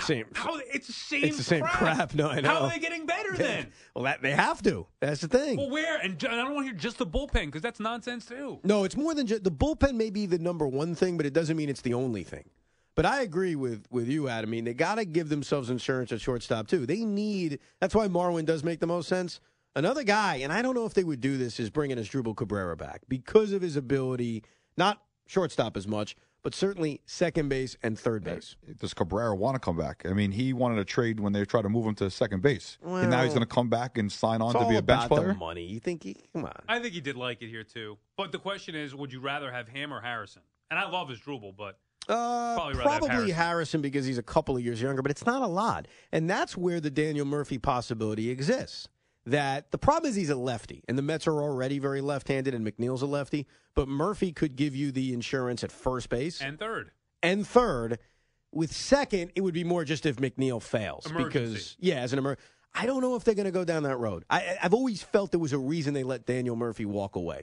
Same. 0.00 0.26
how 0.34 0.58
it's 0.72 0.88
the 0.88 0.92
same. 0.92 1.24
It's 1.24 1.36
the 1.36 1.44
same 1.44 1.62
crap. 1.64 2.14
No, 2.14 2.28
I 2.28 2.40
know. 2.40 2.48
How 2.48 2.64
are 2.64 2.70
they 2.70 2.80
getting 2.80 3.06
better 3.06 3.32
then? 3.36 3.72
Well, 3.94 4.04
that 4.04 4.22
they 4.22 4.32
have 4.32 4.60
to. 4.64 4.86
That's 5.00 5.20
the 5.20 5.28
thing. 5.28 5.56
well, 5.56 5.70
where? 5.70 5.98
And 5.98 6.22
I 6.28 6.36
don't 6.36 6.54
want 6.54 6.66
to 6.66 6.72
hear 6.72 6.80
just 6.80 6.98
the 6.98 7.06
bullpen 7.06 7.46
because 7.46 7.62
that's 7.62 7.78
nonsense 7.78 8.26
too. 8.26 8.58
No, 8.64 8.82
it's 8.82 8.96
more 8.96 9.14
than 9.14 9.26
just 9.26 9.44
the 9.44 9.52
bullpen. 9.52 9.94
May 9.94 10.10
be 10.10 10.26
the 10.26 10.38
number 10.38 10.66
one 10.66 10.96
thing, 10.96 11.16
but 11.16 11.26
it 11.26 11.32
doesn't 11.32 11.56
mean 11.56 11.68
it's 11.68 11.82
the 11.82 11.94
only 11.94 12.24
thing. 12.24 12.50
But 12.96 13.06
I 13.06 13.22
agree 13.22 13.54
with 13.54 13.86
with 13.90 14.08
you, 14.08 14.28
Adam. 14.28 14.50
I 14.50 14.52
mean, 14.52 14.64
they 14.64 14.74
got 14.74 14.96
to 14.96 15.04
give 15.04 15.28
themselves 15.28 15.70
insurance 15.70 16.10
at 16.10 16.20
shortstop 16.20 16.66
too. 16.66 16.86
They 16.86 17.04
need. 17.04 17.60
That's 17.80 17.94
why 17.94 18.08
Marwin 18.08 18.46
does 18.46 18.64
make 18.64 18.80
the 18.80 18.86
most 18.88 19.08
sense. 19.08 19.40
Another 19.76 20.04
guy, 20.04 20.36
and 20.36 20.52
I 20.52 20.62
don't 20.62 20.74
know 20.74 20.86
if 20.86 20.94
they 20.94 21.02
would 21.02 21.20
do 21.20 21.36
this, 21.36 21.58
is 21.58 21.70
bringing 21.70 21.98
Asdrubal 21.98 22.36
Cabrera 22.36 22.76
back 22.76 23.02
because 23.08 23.52
of 23.52 23.62
his 23.62 23.76
ability, 23.76 24.44
not 24.76 25.02
shortstop 25.26 25.76
as 25.76 25.88
much, 25.88 26.16
but 26.44 26.54
certainly 26.54 27.00
second 27.06 27.48
base 27.48 27.76
and 27.82 27.98
third 27.98 28.22
base. 28.22 28.54
Does 28.78 28.94
Cabrera 28.94 29.34
want 29.34 29.56
to 29.56 29.58
come 29.58 29.76
back? 29.76 30.02
I 30.08 30.12
mean, 30.12 30.30
he 30.30 30.52
wanted 30.52 30.78
a 30.78 30.84
trade 30.84 31.18
when 31.18 31.32
they 31.32 31.44
tried 31.44 31.62
to 31.62 31.68
move 31.68 31.86
him 31.86 31.94
to 31.96 32.10
second 32.10 32.42
base. 32.42 32.78
and 32.84 33.10
now 33.10 33.24
he's 33.24 33.32
going 33.32 33.40
to 33.40 33.52
come 33.52 33.68
back 33.68 33.98
and 33.98 34.12
sign 34.12 34.40
on 34.42 34.52
to 34.52 34.68
be 34.68 34.76
a 34.76 34.82
bench 34.82 35.06
about 35.06 35.08
player. 35.16 35.28
the 35.28 35.34
money. 35.34 35.64
You 35.64 35.80
think? 35.80 36.04
He, 36.04 36.16
come 36.32 36.44
on. 36.44 36.52
I 36.68 36.78
think 36.78 36.94
he 36.94 37.00
did 37.00 37.16
like 37.16 37.42
it 37.42 37.48
here 37.48 37.64
too. 37.64 37.98
But 38.16 38.30
the 38.30 38.38
question 38.38 38.76
is, 38.76 38.94
would 38.94 39.12
you 39.12 39.20
rather 39.20 39.50
have 39.50 39.66
him 39.66 39.92
or 39.92 40.00
Harrison? 40.00 40.42
And 40.70 40.78
I 40.78 40.88
love 40.88 41.08
Asdrubal, 41.08 41.56
but 41.56 41.78
Uh, 42.08 42.54
Probably 42.56 42.74
probably, 42.82 43.08
Harrison. 43.08 43.34
Harrison. 43.34 43.80
because 43.80 44.04
he's 44.04 44.18
a 44.18 44.22
couple 44.22 44.56
of 44.56 44.62
years 44.62 44.80
younger, 44.82 45.00
but 45.02 45.10
it's 45.10 45.24
not 45.24 45.40
a 45.42 45.46
lot. 45.46 45.88
And 46.12 46.28
that's 46.28 46.56
where 46.56 46.78
the 46.80 46.90
Daniel 46.90 47.24
Murphy 47.24 47.56
possibility 47.58 48.28
exists. 48.30 48.88
That 49.26 49.70
the 49.70 49.78
problem 49.78 50.10
is 50.10 50.16
he's 50.16 50.28
a 50.30 50.36
lefty, 50.36 50.82
and 50.86 50.98
the 50.98 51.02
Mets 51.02 51.26
are 51.26 51.40
already 51.40 51.78
very 51.78 52.02
left 52.02 52.28
handed, 52.28 52.54
and 52.54 52.66
McNeil's 52.66 53.00
a 53.00 53.06
lefty. 53.06 53.46
But 53.74 53.88
Murphy 53.88 54.32
could 54.32 54.54
give 54.54 54.76
you 54.76 54.92
the 54.92 55.14
insurance 55.14 55.64
at 55.64 55.72
first 55.72 56.10
base 56.10 56.40
and, 56.42 56.58
third, 56.58 56.90
and 57.22 57.46
third. 57.46 57.90
third. 57.92 57.98
With 58.52 58.72
second, 58.72 59.32
it 59.34 59.40
would 59.40 59.54
be 59.54 59.64
more 59.64 59.84
just 59.84 60.06
if 60.06 60.16
McNeil 60.16 60.62
fails. 60.62 61.06
Emergency. 61.06 61.48
Because, 61.54 61.76
yeah, 61.80 61.96
as 61.96 62.12
an 62.12 62.20
emer- 62.20 62.36
I 62.72 62.86
don't 62.86 63.00
know 63.00 63.16
if 63.16 63.24
they're 63.24 63.34
going 63.34 63.46
to 63.46 63.50
go 63.50 63.64
down 63.64 63.82
that 63.84 63.96
road. 63.96 64.24
I, 64.30 64.40
I- 64.40 64.58
I've 64.62 64.74
always 64.74 65.02
felt 65.02 65.32
there 65.32 65.40
was 65.40 65.52
a 65.52 65.58
reason 65.58 65.92
they 65.94 66.04
let 66.04 66.24
Daniel 66.26 66.54
Murphy 66.54 66.84
walk 66.84 67.16
away. 67.16 67.42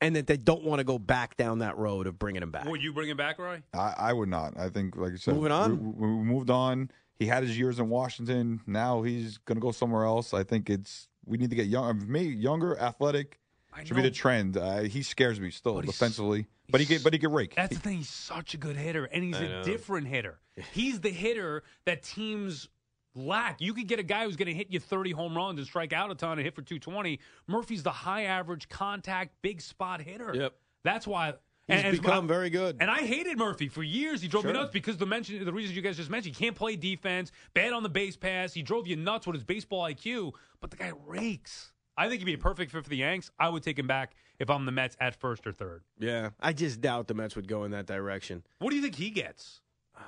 And 0.00 0.16
that 0.16 0.26
they 0.26 0.36
don't 0.36 0.64
want 0.64 0.80
to 0.80 0.84
go 0.84 0.98
back 0.98 1.36
down 1.36 1.58
that 1.60 1.76
road 1.76 2.06
of 2.06 2.18
bringing 2.18 2.42
him 2.42 2.50
back. 2.50 2.66
Would 2.66 2.82
you 2.82 2.92
bring 2.92 3.08
him 3.08 3.16
back, 3.16 3.38
Roy? 3.38 3.62
I, 3.74 3.94
I 3.98 4.12
would 4.12 4.28
not. 4.28 4.54
I 4.58 4.68
think, 4.68 4.96
like 4.96 5.12
you 5.12 5.16
said, 5.18 5.34
Moving 5.34 5.52
on? 5.52 5.94
We, 5.96 6.06
we 6.06 6.24
moved 6.24 6.50
on. 6.50 6.90
He 7.18 7.26
had 7.26 7.42
his 7.42 7.58
years 7.58 7.78
in 7.78 7.88
Washington. 7.88 8.60
Now 8.66 9.02
he's 9.02 9.38
going 9.38 9.56
to 9.56 9.60
go 9.62 9.70
somewhere 9.72 10.04
else. 10.04 10.34
I 10.34 10.42
think 10.44 10.68
it's 10.70 11.08
we 11.24 11.38
need 11.38 11.50
to 11.50 11.56
get 11.56 11.66
young. 11.66 12.10
Me, 12.10 12.22
younger, 12.22 12.78
athletic 12.78 13.38
I 13.72 13.84
should 13.84 13.96
be 13.96 14.02
the 14.02 14.10
trend. 14.10 14.56
Uh, 14.56 14.80
he 14.82 15.02
scares 15.02 15.40
me 15.40 15.50
still 15.50 15.74
But 15.74 15.84
he's- 15.84 15.94
defensively, 15.96 16.46
but 16.68 16.80
he 16.80 16.86
he's- 16.86 17.00
can, 17.00 17.04
but 17.04 17.12
he 17.12 17.18
can 17.18 17.32
rake. 17.32 17.54
That's 17.54 17.74
the 17.74 17.80
thing. 17.80 17.98
He's 17.98 18.08
such 18.08 18.54
a 18.54 18.56
good 18.56 18.76
hitter, 18.76 19.04
and 19.04 19.22
he's 19.24 19.36
a 19.36 19.62
different 19.62 20.06
hitter. 20.08 20.38
He's 20.72 21.00
the 21.00 21.10
hitter 21.10 21.64
that 21.84 22.04
teams 22.04 22.68
lack. 23.16 23.60
You 23.60 23.74
could 23.74 23.88
get 23.88 23.98
a 23.98 24.04
guy 24.04 24.24
who's 24.24 24.36
going 24.36 24.46
to 24.46 24.54
hit 24.54 24.70
you 24.70 24.78
30 24.78 25.10
home 25.10 25.36
runs 25.36 25.58
and 25.58 25.66
strike 25.66 25.92
out 25.92 26.12
a 26.12 26.14
ton 26.14 26.38
and 26.38 26.42
hit 26.42 26.54
for 26.54 26.62
220. 26.62 27.18
Murphy's 27.48 27.82
the 27.82 27.90
high 27.90 28.24
average 28.24 28.68
contact, 28.68 29.32
big 29.42 29.60
spot 29.60 30.00
hitter. 30.00 30.32
Yep. 30.32 30.54
That's 30.84 31.06
why. 31.08 31.34
He's 31.66 31.78
And- 31.78 31.86
and- 31.88 32.02
become 32.02 32.28
very 32.28 32.50
good. 32.50 32.76
And 32.80 32.90
I 32.90 33.00
hated 33.06 33.38
Murphy 33.38 33.68
for 33.68 33.82
years. 33.82 34.20
He 34.20 34.28
drove 34.28 34.44
me 34.44 34.52
nuts 34.52 34.70
because 34.72 34.98
the 34.98 35.06
mention 35.06 35.42
the 35.44 35.52
reasons 35.52 35.74
you 35.76 35.82
guys 35.82 35.96
just 35.96 36.10
mentioned. 36.10 36.36
He 36.36 36.44
can't 36.44 36.56
play 36.56 36.76
defense, 36.76 37.32
bad 37.54 37.72
on 37.72 37.82
the 37.82 37.88
base 37.88 38.16
pass. 38.16 38.52
He 38.52 38.62
drove 38.62 38.86
you 38.86 38.96
nuts 38.96 39.26
with 39.26 39.34
his 39.34 39.44
baseball 39.44 39.82
IQ. 39.82 40.32
But 40.60 40.70
the 40.70 40.76
guy 40.76 40.92
rakes. 41.06 41.72
I 41.96 42.08
think 42.08 42.18
he'd 42.20 42.24
be 42.26 42.34
a 42.34 42.38
perfect 42.38 42.72
fit 42.72 42.82
for 42.82 42.90
the 42.90 42.96
Yanks. 42.96 43.30
I 43.38 43.48
would 43.48 43.62
take 43.62 43.78
him 43.78 43.86
back 43.86 44.14
if 44.40 44.50
I'm 44.50 44.66
the 44.66 44.72
Mets 44.72 44.96
at 45.00 45.14
first 45.14 45.46
or 45.46 45.52
third. 45.52 45.84
yeah, 45.98 46.30
I 46.40 46.52
just 46.52 46.80
doubt 46.80 47.06
the 47.06 47.14
Mets 47.14 47.36
would 47.36 47.46
go 47.48 47.62
in 47.64 47.70
that 47.70 47.86
direction. 47.86 48.42
What 48.58 48.70
do 48.70 48.76
you 48.76 48.82
think 48.82 48.96
he 48.96 49.10
gets? 49.10 49.60
Uh, 49.96 50.00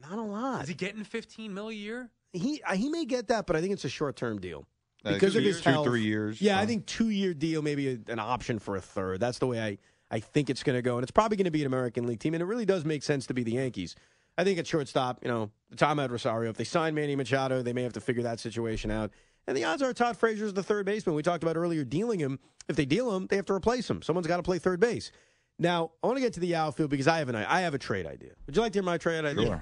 not 0.00 0.18
a 0.18 0.22
lot. 0.22 0.62
Is 0.62 0.68
he 0.68 0.74
getting 0.74 1.04
15 1.04 1.52
mil 1.52 1.68
a 1.68 1.72
year? 1.72 2.10
He 2.32 2.62
uh, 2.66 2.74
he 2.74 2.88
may 2.88 3.04
get 3.04 3.28
that, 3.28 3.46
but 3.46 3.56
I 3.56 3.60
think 3.60 3.72
it's 3.72 3.84
a 3.84 3.88
short 3.90 4.16
term 4.16 4.40
deal 4.40 4.66
Uh, 5.04 5.12
because 5.12 5.32
two 5.34 5.38
of 5.40 5.44
his 5.44 5.64
years, 5.64 5.76
two, 5.76 5.84
three 5.84 6.02
years, 6.02 6.40
Yeah, 6.40 6.58
I 6.58 6.66
think 6.66 6.86
two 6.86 7.10
year 7.10 7.34
deal, 7.34 7.62
maybe 7.62 7.88
a, 7.88 7.98
an 8.12 8.18
option 8.18 8.58
for 8.58 8.76
a 8.76 8.80
third. 8.80 9.20
That's 9.20 9.38
the 9.38 9.46
way 9.46 9.60
I 9.62 9.78
I 10.10 10.20
think 10.20 10.50
it's 10.50 10.62
going 10.62 10.76
to 10.76 10.82
go, 10.82 10.96
and 10.96 11.02
it's 11.02 11.10
probably 11.10 11.36
going 11.36 11.46
to 11.46 11.50
be 11.50 11.62
an 11.62 11.66
American 11.66 12.06
League 12.06 12.20
team, 12.20 12.34
and 12.34 12.42
it 12.42 12.46
really 12.46 12.64
does 12.64 12.84
make 12.84 13.02
sense 13.02 13.26
to 13.26 13.34
be 13.34 13.42
the 13.42 13.52
Yankees. 13.52 13.96
I 14.38 14.44
think 14.44 14.58
at 14.58 14.66
shortstop, 14.66 15.20
you 15.22 15.28
know, 15.28 15.50
Tom 15.76 15.98
Rosario. 15.98 16.50
If 16.50 16.56
they 16.56 16.64
sign 16.64 16.94
Manny 16.94 17.16
Machado, 17.16 17.62
they 17.62 17.72
may 17.72 17.82
have 17.82 17.94
to 17.94 18.00
figure 18.00 18.22
that 18.22 18.38
situation 18.38 18.90
out. 18.90 19.10
And 19.46 19.56
the 19.56 19.64
odds 19.64 19.82
are 19.82 19.92
Todd 19.92 20.16
Frazier's 20.16 20.52
the 20.52 20.62
third 20.62 20.84
baseman. 20.84 21.14
We 21.14 21.22
talked 21.22 21.42
about 21.42 21.56
earlier 21.56 21.84
dealing 21.84 22.18
him. 22.18 22.38
If 22.68 22.76
they 22.76 22.84
deal 22.84 23.14
him, 23.14 23.28
they 23.28 23.36
have 23.36 23.46
to 23.46 23.54
replace 23.54 23.88
him. 23.88 24.02
Someone's 24.02 24.26
got 24.26 24.38
to 24.38 24.42
play 24.42 24.58
third 24.58 24.80
base. 24.80 25.12
Now, 25.58 25.92
I 26.02 26.08
want 26.08 26.18
to 26.18 26.20
get 26.20 26.34
to 26.34 26.40
the 26.40 26.54
outfield 26.54 26.90
because 26.90 27.08
I 27.08 27.18
have 27.18 27.28
an 27.28 27.36
I 27.36 27.60
have 27.60 27.72
a 27.72 27.78
trade 27.78 28.06
idea. 28.06 28.32
Would 28.46 28.56
you 28.56 28.62
like 28.62 28.72
to 28.72 28.78
hear 28.78 28.84
my 28.84 28.98
trade 28.98 29.24
idea? 29.24 29.60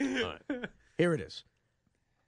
Sure. 0.00 0.38
Here 0.98 1.14
it 1.14 1.20
is. 1.20 1.44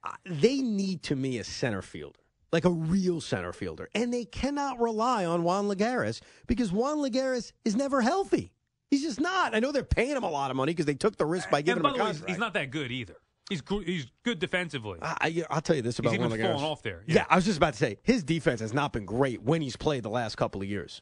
Uh, 0.03 0.11
they 0.25 0.57
need 0.57 1.03
to 1.03 1.15
me 1.15 1.37
a 1.37 1.43
center 1.43 1.81
fielder, 1.81 2.19
like 2.53 2.63
a 2.65 2.69
real 2.69 3.19
center 3.19 3.51
fielder, 3.51 3.89
and 3.93 4.13
they 4.13 4.23
cannot 4.25 4.79
rely 4.79 5.25
on 5.25 5.43
Juan 5.43 5.67
Lagares 5.67 6.21
because 6.47 6.71
Juan 6.71 6.97
Lagares 6.99 7.51
is 7.65 7.75
never 7.75 8.01
healthy. 8.01 8.53
He's 8.89 9.01
just 9.01 9.19
not. 9.19 9.55
I 9.55 9.59
know 9.59 9.71
they're 9.71 9.83
paying 9.83 10.15
him 10.15 10.23
a 10.23 10.29
lot 10.29 10.51
of 10.51 10.55
money 10.57 10.71
because 10.71 10.85
they 10.85 10.93
took 10.93 11.17
the 11.17 11.25
risk 11.25 11.49
by 11.49 11.61
giving 11.61 11.83
and 11.83 11.83
by 11.83 11.89
him 11.89 11.95
a 11.95 11.97
the 11.97 12.03
way, 12.03 12.09
he's, 12.09 12.17
contract. 12.19 12.29
he's 12.29 12.39
not 12.39 12.53
that 12.53 12.71
good 12.71 12.91
either. 12.91 13.15
He's 13.49 13.61
good, 13.61 13.85
he's 13.87 14.07
good 14.23 14.39
defensively. 14.39 14.99
I, 15.01 15.17
I- 15.19 15.45
I'll 15.55 15.61
tell 15.61 15.75
you 15.75 15.81
this 15.81 15.99
about 15.99 16.13
even 16.13 16.29
Juan 16.29 16.39
Lagares. 16.39 16.59
off 16.59 16.81
there, 16.83 17.03
Yeah. 17.07 17.15
yeah. 17.15 17.25
I 17.29 17.35
was 17.35 17.43
just 17.43 17.57
about 17.57 17.73
to 17.73 17.79
say 17.79 17.97
his 18.03 18.23
defense 18.23 18.61
has 18.61 18.73
not 18.73 18.93
been 18.93 19.05
great 19.05 19.41
when 19.41 19.61
he's 19.61 19.75
played 19.75 20.03
the 20.03 20.09
last 20.09 20.35
couple 20.37 20.61
of 20.61 20.67
years. 20.69 21.01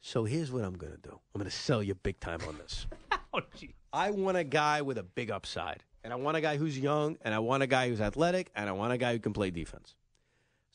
So 0.00 0.24
here's 0.24 0.50
what 0.50 0.64
I'm 0.64 0.74
going 0.74 0.92
to 0.92 0.98
do. 0.98 1.10
I'm 1.34 1.38
going 1.40 1.50
to 1.50 1.56
sell 1.56 1.82
you 1.82 1.94
big 1.94 2.18
time 2.20 2.40
on 2.48 2.56
this. 2.58 2.86
oh. 3.34 3.40
I 3.92 4.10
want 4.10 4.36
a 4.36 4.44
guy 4.44 4.82
with 4.82 4.98
a 4.98 5.02
big 5.02 5.30
upside. 5.30 5.82
And 6.04 6.12
I 6.12 6.16
want 6.16 6.36
a 6.36 6.40
guy 6.40 6.56
who's 6.56 6.78
young, 6.78 7.16
and 7.22 7.34
I 7.34 7.40
want 7.40 7.64
a 7.64 7.66
guy 7.66 7.88
who's 7.88 8.00
athletic, 8.00 8.50
and 8.54 8.68
I 8.68 8.72
want 8.72 8.92
a 8.92 8.98
guy 8.98 9.12
who 9.12 9.18
can 9.18 9.32
play 9.32 9.50
defense. 9.50 9.96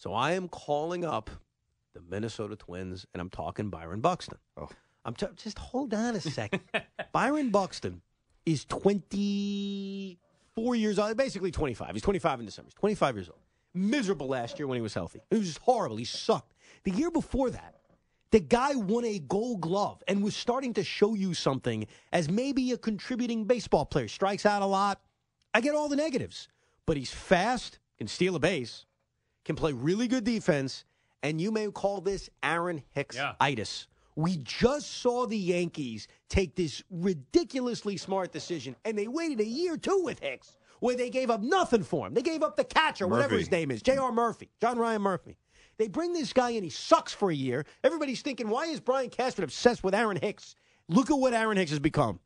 So 0.02 0.14
I 0.16 0.32
am 0.32 0.48
calling 0.48 1.06
up 1.06 1.30
the 1.94 2.02
Minnesota 2.02 2.56
Twins, 2.56 3.06
and 3.14 3.22
I'm 3.22 3.30
talking 3.30 3.70
Byron 3.70 4.02
Buxton. 4.02 4.40
Oh. 4.58 4.68
I'm 5.06 5.14
t- 5.14 5.28
just 5.36 5.60
hold 5.60 5.94
on 5.94 6.16
a 6.16 6.20
second. 6.20 6.64
Byron 7.12 7.52
Buxton 7.52 8.02
is 8.44 8.66
24 8.66 10.76
years 10.76 10.98
old, 10.98 11.16
basically 11.18 11.52
25. 11.52 11.94
He's 11.94 12.02
25 12.02 12.40
in 12.40 12.48
December. 12.48 12.70
He's 12.70 12.80
25 12.80 13.16
years 13.16 13.30
old. 13.30 13.38
Miserable 13.76 14.28
last 14.28 14.58
year 14.58 14.66
when 14.66 14.76
he 14.76 14.82
was 14.82 14.96
healthy. 14.96 15.22
It 15.30 15.38
was 15.38 15.46
just 15.46 15.60
horrible. 15.60 15.98
He 15.98 16.06
sucked. 16.06 16.56
The 16.84 16.90
year 16.90 17.12
before 17.12 17.52
that, 17.52 17.76
the 18.32 18.40
guy 18.40 18.74
won 18.74 19.06
a 19.06 19.20
gold 19.20 19.62
glove 19.62 20.02
and 20.08 20.24
was 20.24 20.36
starting 20.36 20.74
to 20.74 20.84
show 20.84 21.14
you 21.14 21.36
something 21.36 21.86
as 22.12 22.28
maybe 22.28 22.72
a 22.72 22.78
contributing 22.78 23.46
baseball 23.46 23.86
player. 23.86 24.08
Strikes 24.08 24.48
out 24.48 24.64
a 24.64 24.66
lot. 24.66 25.00
I 25.54 25.62
get 25.62 25.76
all 25.76 25.90
the 25.90 25.96
negatives, 25.96 26.48
but 26.88 26.98
he's 26.98 27.12
fast, 27.12 27.78
can 28.00 28.08
steal 28.08 28.36
a 28.36 28.40
base, 28.40 28.88
can 29.46 29.56
play 29.56 29.74
really 29.74 30.08
good 30.08 30.24
defense, 30.24 30.86
and 31.24 31.40
you 31.42 31.52
may 31.52 31.70
call 31.72 32.02
this 32.02 32.30
Aaron 32.44 32.84
Hicks 32.92 33.16
Yeah. 33.16 33.34
itis. 33.40 33.88
We 34.16 34.38
just 34.38 34.90
saw 35.02 35.26
the 35.26 35.38
Yankees 35.38 36.08
take 36.30 36.56
this 36.56 36.84
ridiculously 36.90 37.98
smart 37.98 38.32
decision, 38.32 38.76
and 38.86 38.98
they 38.98 39.08
waited 39.08 39.40
a 39.40 39.46
year 39.46 39.78
too 39.78 40.02
with 40.04 40.20
Hicks, 40.20 40.58
where 40.80 40.96
they 40.96 41.10
gave 41.10 41.30
up 41.30 41.42
nothing 41.42 41.84
for 41.84 42.08
him. 42.08 42.14
They 42.14 42.22
gave 42.22 42.44
up 42.44 42.56
the 42.58 42.64
catcher, 42.64 43.08
whatever 43.08 43.38
his 43.38 43.50
name 43.52 43.72
is, 43.72 43.82
J.R. 43.82 44.12
Murphy, 44.12 44.50
John 44.60 44.78
Ryan 44.78 45.02
Murphy. 45.02 45.38
They 45.78 45.88
bring 45.88 46.14
this 46.14 46.34
guy 46.34 46.52
in, 46.52 46.64
he 46.64 46.70
sucks 46.70 47.14
for 47.14 47.32
a 47.32 47.36
year. 47.36 47.66
Everybody's 47.84 48.22
thinking, 48.22 48.50
why 48.50 48.66
is 48.66 48.80
Brian 48.80 49.10
Cashman 49.10 49.46
obsessed 49.46 49.84
with 49.84 49.96
Aaron 49.96 50.18
Hicks? 50.22 50.56
Look 50.90 51.10
at 51.10 51.18
what 51.18 51.34
Aaron 51.34 51.58
Hicks 51.58 51.72
has 51.72 51.80
become. 51.80 52.20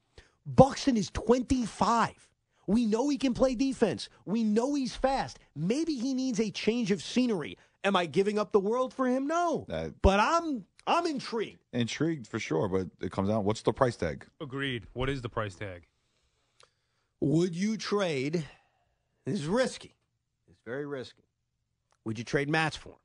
Buxton 0.46 0.98
is 0.98 1.10
25. 1.12 2.28
We 2.68 2.86
know 2.86 3.10
he 3.10 3.18
can 3.18 3.34
play 3.34 3.56
defense. 3.56 4.10
We 4.26 4.44
know 4.44 4.74
he's 4.74 4.96
fast. 4.96 5.40
Maybe 5.56 5.96
he 5.96 6.14
needs 6.14 6.40
a 6.40 6.50
change 6.52 6.92
of 6.92 7.02
scenery. 7.02 7.58
Am 7.84 7.96
I 7.96 8.06
giving 8.08 8.40
up 8.40 8.52
the 8.52 8.60
world 8.60 8.94
for 8.94 9.06
him? 9.08 9.28
No. 9.28 9.66
Uh, 9.70 9.90
but 10.02 10.20
I'm 10.20 10.66
I'm 10.88 11.06
intrigued. 11.06 11.60
Intrigued 11.74 12.28
for 12.28 12.40
sure, 12.40 12.68
but 12.68 12.88
it 13.06 13.12
comes 13.12 13.30
down. 13.30 13.44
What's 13.44 13.62
the 13.62 13.74
price 13.74 13.96
tag? 13.96 14.26
Agreed. 14.42 14.86
What 14.94 15.10
is 15.10 15.22
the 15.22 15.30
price 15.30 15.56
tag? 15.56 15.88
Would 17.22 17.56
you 17.56 17.78
trade? 17.78 18.46
This 19.26 19.40
is 19.42 19.48
risky. 19.48 19.96
It's 20.48 20.60
very 20.66 20.86
risky. 20.86 21.24
Would 22.06 22.20
you 22.20 22.24
trade 22.24 22.50
Matz 22.50 22.76
for 22.76 22.90
him? 22.90 22.96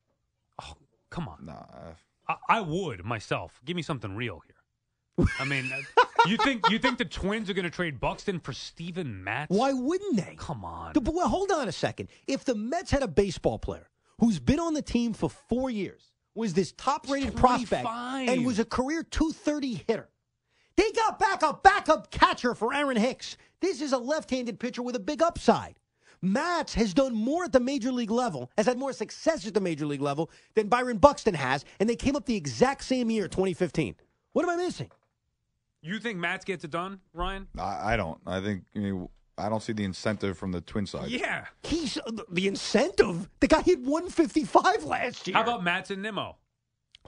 Oh, 0.62 0.74
come 1.08 1.28
on. 1.28 1.46
Nah, 1.46 1.94
I, 2.28 2.36
I 2.48 2.60
would 2.60 3.04
myself. 3.04 3.60
Give 3.64 3.76
me 3.76 3.82
something 3.82 4.14
real 4.14 4.42
here. 4.46 5.26
I 5.38 5.44
mean, 5.44 5.70
you 6.26 6.36
think 6.38 6.68
you 6.70 6.78
think 6.78 6.98
the 6.98 7.04
Twins 7.04 7.48
are 7.50 7.54
going 7.54 7.64
to 7.64 7.70
trade 7.70 8.00
Buxton 8.00 8.40
for 8.40 8.52
Steven 8.52 9.22
Matz? 9.24 9.50
Why 9.50 9.72
wouldn't 9.72 10.16
they? 10.16 10.34
Come 10.38 10.64
on. 10.64 10.92
The- 10.92 11.00
well, 11.00 11.28
hold 11.28 11.50
on 11.50 11.68
a 11.68 11.72
second. 11.72 12.08
If 12.26 12.44
the 12.44 12.54
Mets 12.54 12.90
had 12.90 13.02
a 13.02 13.08
baseball 13.08 13.58
player 13.58 13.88
who's 14.18 14.38
been 14.38 14.60
on 14.60 14.74
the 14.74 14.82
team 14.82 15.12
for 15.12 15.30
four 15.30 15.70
years, 15.70 16.12
was 16.34 16.54
this 16.54 16.72
top-rated 16.72 17.34
prospect, 17.36 17.86
and 17.88 18.44
was 18.46 18.58
a 18.58 18.64
career 18.64 19.02
230 19.02 19.84
hitter, 19.86 20.08
they 20.76 20.90
got 20.92 21.18
back 21.18 21.42
a 21.42 21.54
backup 21.54 22.10
catcher 22.10 22.54
for 22.54 22.72
Aaron 22.72 22.96
Hicks. 22.96 23.36
This 23.60 23.80
is 23.80 23.92
a 23.92 23.98
left-handed 23.98 24.58
pitcher 24.60 24.82
with 24.82 24.96
a 24.96 25.00
big 25.00 25.22
upside. 25.22 25.78
Matz 26.22 26.74
has 26.74 26.92
done 26.94 27.14
more 27.14 27.44
at 27.44 27.52
the 27.52 27.60
major 27.60 27.90
league 27.90 28.10
level, 28.10 28.50
has 28.56 28.66
had 28.66 28.78
more 28.78 28.92
success 28.92 29.46
at 29.46 29.54
the 29.54 29.60
major 29.60 29.86
league 29.86 30.02
level 30.02 30.30
than 30.54 30.68
Byron 30.68 30.98
Buxton 30.98 31.34
has, 31.34 31.64
and 31.78 31.88
they 31.88 31.96
came 31.96 32.14
up 32.14 32.26
the 32.26 32.36
exact 32.36 32.84
same 32.84 33.10
year, 33.10 33.26
2015. 33.26 33.96
What 34.32 34.42
am 34.44 34.50
I 34.50 34.56
missing? 34.56 34.90
You 35.82 35.98
think 35.98 36.18
Matz 36.18 36.44
gets 36.44 36.64
it 36.64 36.70
done, 36.70 37.00
Ryan? 37.14 37.48
I, 37.58 37.94
I 37.94 37.96
don't. 37.96 38.18
I 38.26 38.40
think 38.40 38.64
I, 38.76 38.78
mean, 38.80 39.08
I 39.38 39.48
don't 39.48 39.62
see 39.62 39.72
the 39.72 39.84
incentive 39.84 40.36
from 40.36 40.52
the 40.52 40.60
twin 40.60 40.86
side. 40.86 41.08
Yeah. 41.10 41.46
He's 41.62 41.98
the 42.30 42.46
incentive. 42.46 43.28
The 43.40 43.46
guy 43.46 43.62
hit 43.62 43.80
155 43.80 44.84
last 44.84 45.26
year. 45.26 45.36
How 45.36 45.42
about 45.42 45.64
Matz 45.64 45.90
and 45.90 46.02
Nimmo? 46.02 46.36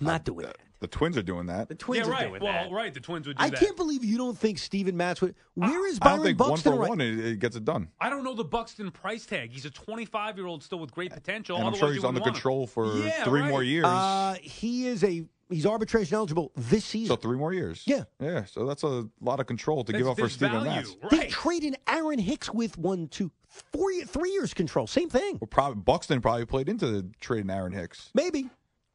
I'm 0.00 0.06
not 0.06 0.24
doing 0.24 0.46
that. 0.46 0.56
The 0.80 0.88
twins 0.88 1.16
are 1.16 1.22
doing 1.22 1.46
that. 1.46 1.68
The 1.68 1.76
Twins 1.76 2.08
yeah, 2.08 2.12
are 2.12 2.16
right. 2.16 2.28
doing 2.28 2.42
well, 2.42 2.52
that. 2.64 2.72
right. 2.72 2.92
The 2.92 2.98
Twins 2.98 3.28
would 3.28 3.36
do 3.36 3.44
I 3.44 3.50
that. 3.50 3.60
can't 3.60 3.76
believe 3.76 4.04
you 4.04 4.18
don't 4.18 4.36
think 4.36 4.58
Steven 4.58 4.96
Matz 4.96 5.20
would. 5.20 5.36
Where 5.54 5.86
is 5.86 6.00
I 6.02 6.16
don't 6.16 6.24
think 6.24 6.38
Buxton 6.38 6.72
one 6.72 6.76
for 6.76 6.82
right? 6.82 6.88
one 6.88 7.00
it, 7.00 7.24
it 7.24 7.38
gets 7.38 7.54
it 7.54 7.64
done. 7.64 7.86
I 8.00 8.10
don't 8.10 8.24
know 8.24 8.34
the 8.34 8.42
Buxton 8.42 8.90
price 8.90 9.24
tag. 9.24 9.52
He's 9.52 9.64
a 9.64 9.70
25 9.70 10.36
year 10.36 10.46
old 10.48 10.64
still 10.64 10.80
with 10.80 10.90
great 10.90 11.12
potential. 11.12 11.56
And 11.56 11.68
I'm 11.68 11.74
sure 11.76 11.92
he's 11.92 12.02
under 12.02 12.18
wouldn't 12.20 12.24
want 12.24 12.26
him. 12.26 12.34
control 12.34 12.66
for 12.66 12.96
Yeah, 12.96 13.22
three 13.22 13.42
right. 13.42 13.50
more 13.50 13.62
years. 13.62 13.84
Uh, 13.84 14.34
he 14.42 14.88
is 14.88 15.04
a 15.04 15.24
he's 15.52 15.66
arbitration 15.66 16.16
eligible 16.16 16.52
this 16.56 16.84
season. 16.84 17.14
so 17.14 17.20
three 17.20 17.36
more 17.36 17.52
years. 17.52 17.82
Yeah. 17.86 18.04
Yeah. 18.20 18.44
So 18.44 18.66
that's 18.66 18.82
a 18.82 19.06
lot 19.20 19.40
of 19.40 19.46
control 19.46 19.84
to 19.84 19.92
give 19.92 20.06
up 20.08 20.16
for 20.16 20.22
there's 20.22 20.32
Steven 20.32 20.64
value, 20.64 20.88
Matz. 21.02 21.10
They 21.10 21.26
traded 21.28 21.76
Aaron 21.86 22.18
Hicks 22.18 22.50
with 22.50 22.76
one, 22.78 23.08
two, 23.08 23.30
four, 23.48 23.92
year- 23.92 24.04
three 24.06 24.30
years 24.32 24.52
control. 24.54 24.86
Same 24.86 25.08
thing. 25.08 25.38
Well, 25.40 25.48
probably 25.48 25.82
Buxton 25.82 26.20
probably 26.20 26.46
played 26.46 26.68
into 26.68 26.86
the 26.86 27.08
trading 27.20 27.50
Aaron 27.50 27.72
Hicks. 27.72 28.10
Maybe. 28.14 28.48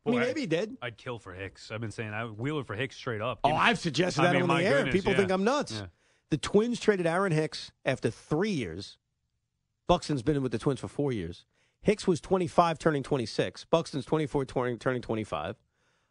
I 0.05 0.09
mean, 0.09 0.19
Boy, 0.21 0.25
maybe 0.25 0.41
he 0.41 0.47
did. 0.47 0.77
I'd 0.81 0.97
kill 0.97 1.19
for 1.19 1.33
Hicks. 1.33 1.69
I've 1.69 1.81
been 1.81 1.91
saying 1.91 2.13
I 2.13 2.23
would 2.23 2.37
wheeler 2.37 2.63
for 2.63 2.75
Hicks 2.75 2.95
straight 2.95 3.21
up. 3.21 3.39
Oh, 3.43 3.51
I've 3.53 3.77
suggested 3.77 4.21
I 4.21 4.27
that 4.27 4.33
mean, 4.33 4.43
on 4.49 4.57
the 4.57 4.63
air. 4.63 4.77
goodness, 4.77 4.93
People 4.95 5.11
yeah. 5.11 5.17
think 5.17 5.31
I'm 5.31 5.43
nuts. 5.43 5.73
Yeah. 5.73 5.85
The 6.29 6.37
Twins 6.37 6.79
traded 6.79 7.05
Aaron 7.07 7.31
Hicks 7.33 7.71
after 7.85 8.09
three 8.09 8.51
years. 8.51 8.97
Buxton's 9.87 10.21
been 10.23 10.41
with 10.41 10.51
the 10.51 10.57
Twins 10.59 10.79
for 10.79 10.87
four 10.87 11.11
years. 11.11 11.45
Hicks 11.81 12.07
was 12.07 12.19
25, 12.19 12.79
turning 12.79 13.03
26. 13.03 13.65
Buxton's 13.65 14.05
24, 14.05 14.45
turning, 14.45 14.77
turning 14.79 15.01
25. 15.01 15.55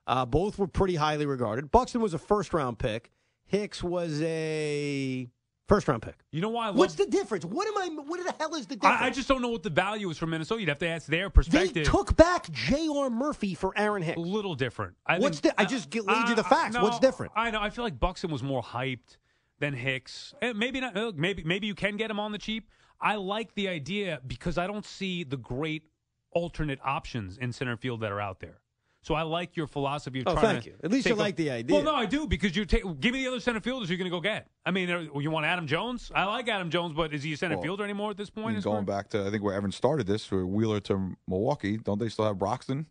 Uh, 0.06 0.24
both 0.24 0.58
were 0.58 0.66
pretty 0.68 0.94
highly 0.96 1.26
regarded. 1.26 1.70
Buxton 1.70 2.00
was 2.00 2.14
a 2.14 2.18
first 2.18 2.54
round 2.54 2.78
pick. 2.78 3.10
Hicks 3.46 3.82
was 3.82 4.20
a 4.22 5.28
first 5.68 5.88
round 5.88 6.02
pick. 6.02 6.14
You 6.32 6.40
know 6.40 6.48
why 6.48 6.64
I 6.64 6.68
love 6.68 6.76
What's 6.76 6.94
the 6.94 7.06
difference? 7.06 7.44
What 7.44 7.66
am 7.68 7.76
I? 7.78 8.02
What 8.02 8.24
the 8.24 8.34
hell 8.38 8.54
is 8.54 8.66
the 8.66 8.76
difference? 8.76 9.00
I, 9.02 9.06
I 9.06 9.10
just 9.10 9.28
don't 9.28 9.42
know 9.42 9.48
what 9.48 9.62
the 9.62 9.70
value 9.70 10.08
is 10.10 10.18
for 10.18 10.26
Minnesota. 10.26 10.60
You'd 10.60 10.68
have 10.68 10.78
to 10.80 10.88
ask 10.88 11.06
their 11.06 11.28
perspective. 11.30 11.74
they 11.74 11.82
took 11.82 12.16
back 12.16 12.50
J.R. 12.50 13.10
Murphy 13.10 13.54
for 13.54 13.72
Aaron 13.76 14.02
Hicks. 14.02 14.16
a 14.16 14.20
little 14.20 14.54
different. 14.54 14.94
I 15.06 15.18
What's 15.18 15.40
think, 15.40 15.54
the- 15.56 15.60
I 15.60 15.64
just 15.64 15.90
get- 15.90 16.04
laid 16.06 16.28
you 16.28 16.34
the 16.34 16.44
facts. 16.44 16.74
no, 16.74 16.82
What's 16.82 16.98
different? 17.00 17.32
I 17.36 17.50
know. 17.50 17.60
I 17.60 17.70
feel 17.70 17.84
like 17.84 17.98
Buxton 17.98 18.30
was 18.30 18.42
more 18.42 18.62
hyped 18.62 19.16
than 19.58 19.74
Hicks. 19.74 20.34
And 20.42 20.58
maybe 20.58 20.80
not. 20.80 21.16
Maybe 21.16 21.42
maybe 21.44 21.66
you 21.66 21.74
can 21.74 21.96
get 21.96 22.10
him 22.10 22.20
on 22.20 22.30
the 22.32 22.38
cheap. 22.38 22.68
I 23.00 23.16
like 23.16 23.54
the 23.54 23.68
idea 23.68 24.20
because 24.26 24.58
I 24.58 24.66
don't 24.66 24.84
see 24.84 25.22
the 25.24 25.36
great 25.36 25.82
alternate 26.30 26.78
options 26.84 27.38
in 27.38 27.52
center 27.52 27.76
field 27.76 28.00
that 28.00 28.12
are 28.12 28.20
out 28.20 28.40
there. 28.40 28.58
So 29.06 29.14
I 29.14 29.22
like 29.22 29.56
your 29.56 29.68
philosophy 29.68 30.18
of 30.18 30.26
Oh, 30.26 30.32
trying 30.32 30.44
thank 30.46 30.64
to 30.64 30.70
you. 30.70 30.76
At 30.82 30.90
least 30.90 31.06
you 31.06 31.14
a- 31.14 31.16
like 31.16 31.36
the 31.36 31.48
idea. 31.48 31.76
Well, 31.76 31.84
no, 31.84 31.94
I 31.94 32.06
do 32.06 32.26
because 32.26 32.56
you 32.56 32.64
take. 32.64 32.82
Give 32.98 33.12
me 33.14 33.22
the 33.22 33.28
other 33.28 33.38
center 33.38 33.60
fielders 33.60 33.88
you're 33.88 33.98
going 33.98 34.10
to 34.10 34.16
go 34.16 34.20
get. 34.20 34.48
I 34.64 34.72
mean, 34.72 34.88
you 34.88 35.30
want 35.30 35.46
Adam 35.46 35.68
Jones? 35.68 36.10
I 36.12 36.24
like 36.24 36.48
Adam 36.48 36.70
Jones, 36.70 36.92
but 36.92 37.14
is 37.14 37.22
he 37.22 37.32
a 37.32 37.36
center 37.36 37.54
Well, 37.54 37.62
fielder 37.62 37.84
anymore 37.84 38.10
at 38.10 38.16
this 38.16 38.30
point? 38.30 38.54
mean, 38.54 38.60
going 38.62 38.84
career? 38.84 38.96
back 38.96 39.10
to 39.10 39.24
I 39.24 39.30
think 39.30 39.44
where 39.44 39.54
Evan 39.54 39.70
started 39.70 40.08
this, 40.08 40.26
for 40.26 40.44
Wheeler 40.44 40.80
to 40.80 41.16
Milwaukee, 41.28 41.76
don't 41.76 42.00
they 42.00 42.08
still 42.08 42.24
have 42.24 42.36
Broxton? 42.36 42.86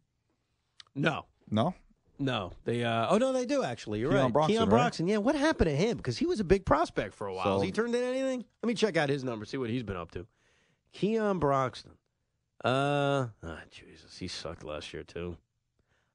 No. 0.95 1.26
No. 1.51 1.74
No, 2.18 2.53
they. 2.63 2.86
Uh, 2.86 3.07
oh 3.09 3.18
no, 3.18 3.34
they 3.34 3.45
do 3.45 3.63
actually. 3.63 3.99
You're 3.99 4.11
Keon 4.11 4.24
right. 4.24 4.32
Broxton, 4.32 4.55
Keon 4.55 4.70
right? 4.70 4.78
Broxton. 4.78 5.07
Yeah, 5.09 5.18
what 5.18 5.36
happened 5.36 5.70
to 5.70 5.76
him? 5.76 5.97
Because 5.97 6.18
he 6.18 6.26
was 6.26 6.39
a 6.39 6.45
big 6.45 6.66
prospect 6.66 7.13
for 7.13 7.28
a 7.28 7.34
while. 7.34 7.55
Has 7.59 7.61
he 7.61 7.74
turned 7.74 7.93
in 7.93 8.01
anything? 8.01 8.45
Let 8.63 8.68
me 8.70 8.74
check 8.74 8.95
out 8.95 9.09
his 9.09 9.26
number. 9.26 9.43
See 9.43 9.57
what 9.57 9.70
he's 9.70 9.84
been 9.84 9.97
up 9.97 10.11
to. 10.11 10.26
Keon 10.93 11.39
Broxton. 11.39 11.91
Uh, 12.63 13.28
ah, 13.43 13.59
Jesus, 13.70 14.18
he 14.18 14.30
sucked 14.30 14.63
last 14.63 14.93
year 14.93 15.03
too. 15.03 15.36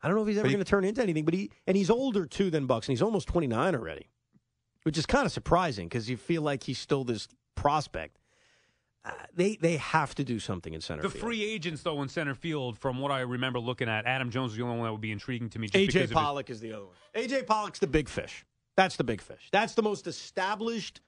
I 0.03 0.09
don't 0.09 0.17
know 0.17 0.23
if 0.23 0.29
he's 0.29 0.39
ever 0.39 0.49
going 0.49 0.59
to 0.59 0.65
turn 0.65 0.85
into 0.85 1.03
anything, 1.03 1.25
but 1.25 1.35
he 1.35 1.51
and 1.67 1.77
he's 1.77 1.91
older 1.91 2.25
too 2.27 2.51
than 2.51 2.67
Bucks, 2.67 2.89
and 2.89 2.93
He's 2.93 3.03
almost 3.03 3.29
29 3.29 3.75
already, 3.75 4.09
which 4.85 4.97
is 4.97 5.07
kind 5.07 5.27
of 5.27 5.33
surprising 5.33 5.87
because 5.89 6.09
you 6.09 6.17
feel 6.17 6.43
like 6.43 6.63
he's 6.65 6.79
still 6.79 7.05
this 7.05 7.29
prospect. 7.55 8.17
Uh, 9.05 9.13
they 9.35 9.57
they 9.57 9.77
have 9.79 10.15
to 10.15 10.25
do 10.25 10.39
something 10.39 10.75
in 10.75 10.81
center 10.81 11.03
The 11.03 11.09
field. 11.11 11.23
free 11.25 11.43
agents, 11.45 11.83
though, 11.83 12.03
in 12.03 12.09
center 12.09 12.35
field, 12.35 12.79
from 12.79 12.99
what 12.99 13.11
I 13.11 13.21
remember 13.21 13.59
looking 13.59 13.89
at, 13.89 14.05
Adam 14.07 14.31
Jones 14.31 14.53
is 14.53 14.59
the 14.59 14.63
only 14.65 14.77
one 14.79 14.87
that 14.87 14.93
would 14.93 15.01
be 15.01 15.13
intriguing 15.13 15.49
to 15.51 15.59
me. 15.59 15.69
AJ 15.69 15.87
of 15.89 16.01
his- 16.03 16.11
Pollock 16.13 16.51
is 16.51 16.61
the 16.61 16.73
other 16.75 16.85
one. 16.87 16.95
AJ 17.15 17.47
Pollock's 17.47 17.79
the 17.79 17.87
big 17.87 18.09
fish. 18.11 18.45
That's 18.77 18.97
the 18.97 19.05
big 19.05 19.21
fish. 19.23 19.49
That's 19.53 19.75
the 19.75 19.83
most 19.83 20.07
established 20.07 21.01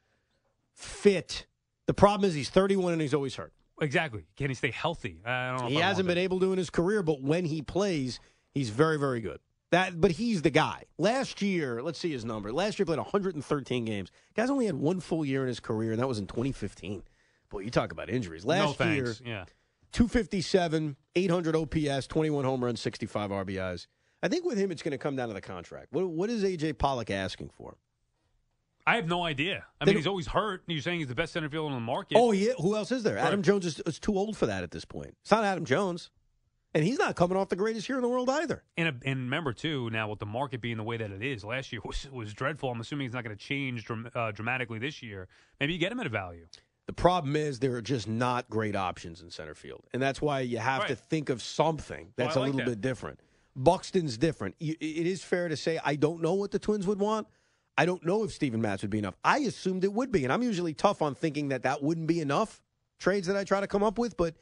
fit. 0.74 1.46
The 1.86 1.94
problem 1.94 2.28
is 2.28 2.34
he's 2.34 2.50
31 2.50 2.92
and 2.92 3.02
he's 3.02 3.14
always 3.14 3.34
hurt. 3.36 3.52
Exactly. 3.80 4.24
Can 4.36 4.48
he 4.48 4.54
stay 4.54 4.70
healthy? 4.70 5.20
I 5.24 5.50
don't 5.50 5.60
know. 5.62 5.68
He 5.68 5.74
hasn't 5.76 6.06
want 6.06 6.14
been 6.16 6.24
able 6.24 6.40
to 6.40 6.52
in 6.52 6.58
his 6.58 6.70
career, 6.70 7.02
but 7.02 7.20
when 7.22 7.44
he 7.44 7.62
plays, 7.62 8.20
he's 8.52 8.70
very, 8.70 8.98
very 8.98 9.20
good. 9.20 9.40
That, 9.70 10.00
but 10.00 10.12
he's 10.12 10.42
the 10.42 10.50
guy. 10.50 10.84
Last 10.98 11.40
year, 11.40 11.82
let's 11.82 11.98
see 11.98 12.12
his 12.12 12.24
number. 12.26 12.52
Last 12.52 12.78
year, 12.78 12.84
he 12.84 12.86
played 12.86 12.98
113 12.98 13.84
games. 13.86 14.10
Guy's 14.36 14.50
only 14.50 14.66
had 14.66 14.74
one 14.74 15.00
full 15.00 15.24
year 15.24 15.40
in 15.42 15.48
his 15.48 15.60
career, 15.60 15.92
and 15.92 16.00
that 16.00 16.06
was 16.06 16.18
in 16.18 16.26
2015. 16.26 17.02
Boy, 17.48 17.60
you 17.60 17.70
talk 17.70 17.90
about 17.90 18.10
injuries. 18.10 18.44
Last 18.44 18.78
no 18.78 18.86
year. 18.90 19.14
Yeah. 19.24 19.44
257, 19.92 20.96
800 21.16 21.56
OPS, 21.56 22.06
21 22.06 22.44
home 22.44 22.64
runs, 22.64 22.80
65 22.80 23.30
RBIs. 23.30 23.86
I 24.22 24.28
think 24.28 24.44
with 24.44 24.56
him, 24.58 24.70
it's 24.70 24.82
going 24.82 24.92
to 24.92 24.98
come 24.98 25.16
down 25.16 25.28
to 25.28 25.34
the 25.34 25.40
contract. 25.40 25.88
What, 25.90 26.06
what 26.08 26.30
is 26.30 26.44
AJ 26.44 26.78
Pollock 26.78 27.10
asking 27.10 27.50
for? 27.50 27.76
I 28.86 28.96
have 28.96 29.06
no 29.06 29.24
idea. 29.24 29.64
I 29.80 29.84
They 29.84 29.92
mean, 29.92 29.98
he's 29.98 30.06
always 30.06 30.26
hurt. 30.26 30.62
You're 30.66 30.82
saying 30.82 30.98
he's 30.98 31.08
the 31.08 31.14
best 31.14 31.32
center 31.32 31.48
fielder 31.48 31.68
on 31.68 31.74
the 31.74 31.80
market. 31.80 32.16
Oh, 32.18 32.32
yeah. 32.32 32.52
Who 32.60 32.74
else 32.74 32.90
is 32.90 33.04
there? 33.04 33.16
Right. 33.16 33.24
Adam 33.24 33.42
Jones 33.42 33.64
is, 33.64 33.80
is 33.80 33.98
too 33.98 34.16
old 34.16 34.36
for 34.36 34.46
that 34.46 34.62
at 34.62 34.70
this 34.70 34.84
point. 34.84 35.16
It's 35.22 35.30
not 35.30 35.44
Adam 35.44 35.64
Jones. 35.64 36.10
And 36.74 36.84
he's 36.84 36.98
not 36.98 37.16
coming 37.16 37.36
off 37.36 37.48
the 37.50 37.56
greatest 37.56 37.88
year 37.88 37.98
in 37.98 38.02
the 38.02 38.08
world 38.08 38.30
either. 38.30 38.62
And, 38.76 38.88
a, 38.88 38.94
and 39.04 39.20
remember 39.20 39.52
too, 39.52 39.90
now 39.90 40.08
with 40.08 40.20
the 40.20 40.26
market 40.26 40.60
being 40.62 40.78
the 40.78 40.82
way 40.82 40.96
that 40.96 41.10
it 41.10 41.22
is, 41.22 41.44
last 41.44 41.72
year 41.72 41.82
was 41.84 42.08
was 42.10 42.32
dreadful. 42.32 42.70
I'm 42.70 42.80
assuming 42.80 43.06
it's 43.06 43.14
not 43.14 43.24
going 43.24 43.36
to 43.36 43.42
change 43.42 43.84
dram- 43.84 44.10
uh, 44.14 44.32
dramatically 44.32 44.78
this 44.78 45.02
year. 45.02 45.28
Maybe 45.60 45.74
you 45.74 45.78
get 45.78 45.92
him 45.92 46.00
at 46.00 46.06
a 46.06 46.10
value. 46.10 46.46
The 46.86 46.92
problem 46.92 47.36
is 47.36 47.60
there 47.60 47.74
are 47.76 47.82
just 47.82 48.08
not 48.08 48.50
great 48.50 48.74
options 48.74 49.22
in 49.22 49.30
center 49.30 49.54
field. 49.54 49.84
And 49.92 50.02
that's 50.02 50.20
why 50.20 50.40
you 50.40 50.58
have 50.58 50.88
to 50.88 50.96
think 50.96 51.28
of 51.30 51.40
something 51.40 52.12
that's 52.16 52.34
a 52.34 52.40
like 52.40 52.52
little 52.54 52.66
that. 52.66 52.70
bit 52.70 52.80
different. 52.80 53.20
Buxton's 53.54 54.18
different. 54.18 54.56
It 54.58 54.80
is 54.80 55.22
fair 55.22 55.48
to 55.48 55.56
say 55.56 55.78
I 55.84 55.94
don't 55.94 56.22
know 56.22 56.34
what 56.34 56.50
the 56.50 56.58
Twins 56.58 56.86
would 56.86 56.98
want. 56.98 57.28
I 57.78 57.86
don't 57.86 58.04
know 58.04 58.24
if 58.24 58.32
Steven 58.32 58.60
Matz 58.60 58.82
would 58.82 58.90
be 58.90 58.98
enough. 58.98 59.14
I 59.24 59.38
assumed 59.38 59.84
it 59.84 59.92
would 59.92 60.10
be. 60.12 60.24
And 60.24 60.32
I'm 60.32 60.42
usually 60.42 60.74
tough 60.74 61.02
on 61.02 61.14
thinking 61.14 61.48
that 61.48 61.62
that 61.62 61.82
wouldn't 61.82 62.06
be 62.06 62.20
enough 62.20 62.60
trades 62.98 63.26
that 63.28 63.36
I 63.36 63.44
try 63.44 63.60
to 63.60 63.66
come 63.66 63.82
up 63.82 63.98
with. 63.98 64.16
But 64.16 64.34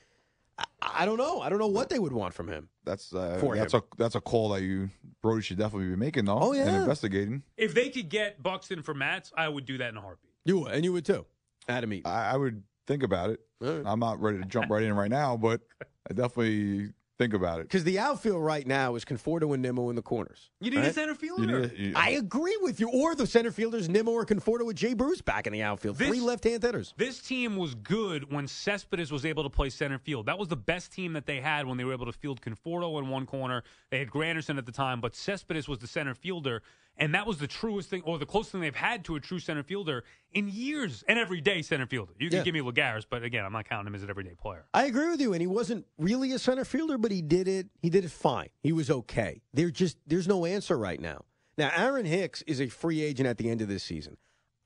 I 0.82 1.04
don't 1.04 1.18
know. 1.18 1.40
I 1.40 1.48
don't 1.48 1.58
know 1.58 1.66
what 1.68 1.88
they 1.88 1.98
would 1.98 2.12
want 2.12 2.34
from 2.34 2.48
him. 2.48 2.68
That's 2.84 3.14
uh, 3.14 3.38
For 3.40 3.54
that's 3.56 3.74
him. 3.74 3.80
a 3.80 3.96
that's 3.96 4.14
a 4.14 4.20
call 4.20 4.50
that 4.50 4.62
you 4.62 4.90
Brodie 5.22 5.42
should 5.42 5.58
definitely 5.58 5.88
be 5.88 5.96
making 5.96 6.24
though. 6.24 6.38
Oh, 6.40 6.52
yeah. 6.52 6.66
and 6.66 6.76
investigating. 6.76 7.42
If 7.56 7.74
they 7.74 7.90
could 7.90 8.08
get 8.08 8.42
Buxton 8.42 8.82
for 8.82 8.94
Matz, 8.94 9.32
I 9.36 9.48
would 9.48 9.66
do 9.66 9.78
that 9.78 9.88
in 9.90 9.96
a 9.96 10.00
heartbeat. 10.00 10.32
You 10.44 10.61
would, 10.61 10.72
and 10.72 10.84
you 10.84 10.92
would 10.92 11.04
too. 11.04 11.26
Adam 11.68 11.92
Eaton. 11.92 12.11
I, 12.11 12.32
I 12.32 12.36
would 12.36 12.62
think 12.86 13.02
about 13.02 13.30
it. 13.30 13.40
All 13.62 13.72
right. 13.72 13.82
I'm 13.86 14.00
not 14.00 14.20
ready 14.20 14.38
to 14.38 14.44
jump 14.46 14.70
right 14.70 14.82
in 14.82 14.92
right 14.94 15.11
now, 15.11 15.36
but 15.36 15.61
I 16.08 16.14
definitely 16.14 16.90
think 17.21 17.35
about 17.35 17.61
it. 17.61 17.64
Because 17.64 17.85
the 17.85 17.99
outfield 17.99 18.43
right 18.43 18.66
now 18.66 18.95
is 18.95 19.05
Conforto 19.05 19.53
and 19.53 19.62
Nimmo 19.62 19.91
in 19.91 19.97
the 19.97 20.01
corners. 20.03 20.49
You 20.61 20.71
need 20.71 20.79
a 20.79 20.83
right? 20.85 20.95
center 20.95 21.11
You 21.12 21.37
fielder. 21.37 21.61
need, 21.68 21.79
you, 21.79 21.93
I 21.95 22.11
agree 22.11 22.57
with 22.62 22.81
you. 22.81 22.89
Or 22.89 23.14
the 23.14 23.27
center 23.27 23.51
fielders, 23.53 23.89
Nimmo 23.91 24.12
or 24.12 24.25
Conforto 24.25 24.64
with 24.64 24.77
Jay 24.77 24.95
Bruce 24.95 25.21
back 25.21 25.47
in 25.47 25.53
the 25.53 25.62
outfield. 25.62 25.99
This- 25.99 26.09
Three 26.09 26.21
left-hand 26.21 26.62
hitters. 26.62 26.95
This 26.97 27.21
team 27.21 27.57
was 27.57 27.75
good 27.75 28.33
when 28.33 28.49
Cespedes 28.49 29.12
was 29.12 29.27
able 29.27 29.43
to 29.43 29.51
play 29.51 29.68
center 29.68 29.99
field. 29.99 30.27
That 30.27 30.39
was 30.39 30.49
the 30.49 30.57
best 30.57 30.93
team 30.93 31.12
that 31.12 31.27
they 31.27 31.41
had 31.41 31.66
when 31.66 31.77
they 31.77 31.85
were 31.85 31.93
able 31.93 32.07
to 32.07 32.12
field 32.12 32.41
Conforto 32.41 32.99
in 32.99 33.09
one 33.11 33.27
corner. 33.27 33.62
They 33.91 33.99
had 33.99 34.09
Granderson 34.11 34.57
at 34.57 34.64
the 34.64 34.73
time, 34.73 35.03
but 35.03 35.14
Cespedes 35.14 35.68
was 35.68 35.79
the 35.79 35.87
center 35.87 36.14
fielder, 36.14 36.62
and 36.97 37.14
that 37.14 37.26
was 37.26 37.38
the 37.38 37.47
truest 37.47 37.88
thing, 37.91 38.03
or 38.05 38.18
the 38.18 38.26
closest 38.26 38.53
thing 38.53 38.61
they've 38.61 38.74
had 38.74 39.05
to 39.07 39.16
a 39.16 39.20
true 39.20 39.38
center 39.38 39.62
fielder 39.62 40.05
in 40.32 40.49
years. 40.49 41.03
An 41.09 41.18
everyday 41.18 41.62
center 41.62 41.86
fielder. 41.86 42.12
You 42.18 42.28
can 42.28 42.38
Yeah. 42.38 42.45
give 42.45 42.55
me 42.55 42.61
Lagares, 42.61 43.05
but 43.09 43.22
again, 43.22 43.45
I'm 43.45 43.53
not 43.53 43.68
counting 43.68 43.86
him 43.88 43.95
as 43.95 44.03
an 44.03 44.11
everyday 44.11 44.34
player. 44.34 44.66
I 44.74 44.84
agree 44.86 45.09
with 45.11 45.20
you, 45.20 45.32
and 45.32 45.41
he 45.41 45.47
wasn't 45.47 45.86
really 45.99 46.32
a 46.32 46.38
center 46.38 46.64
fielder, 46.64 46.99
but 46.99 47.11
he 47.11 47.22
did 47.22 47.49
it. 47.49 47.68
He 47.80 47.91
did 47.91 48.05
it 48.05 48.11
fine. 48.11 48.49
He 48.62 48.72
was 48.72 48.91
okay. 48.91 49.41
There 49.55 49.70
just 49.70 49.97
there's 50.07 50.28
no 50.28 50.45
answer 50.45 50.76
right 50.78 51.01
now. 51.01 51.24
Now, 51.59 51.70
Aaron 51.76 52.07
Hicks 52.07 52.43
is 52.43 52.61
a 52.61 52.68
free 52.68 53.03
agent 53.03 53.26
at 53.28 53.36
the 53.38 53.51
end 53.51 53.61
of 53.61 53.68
this 53.68 53.82
season. 53.82 54.16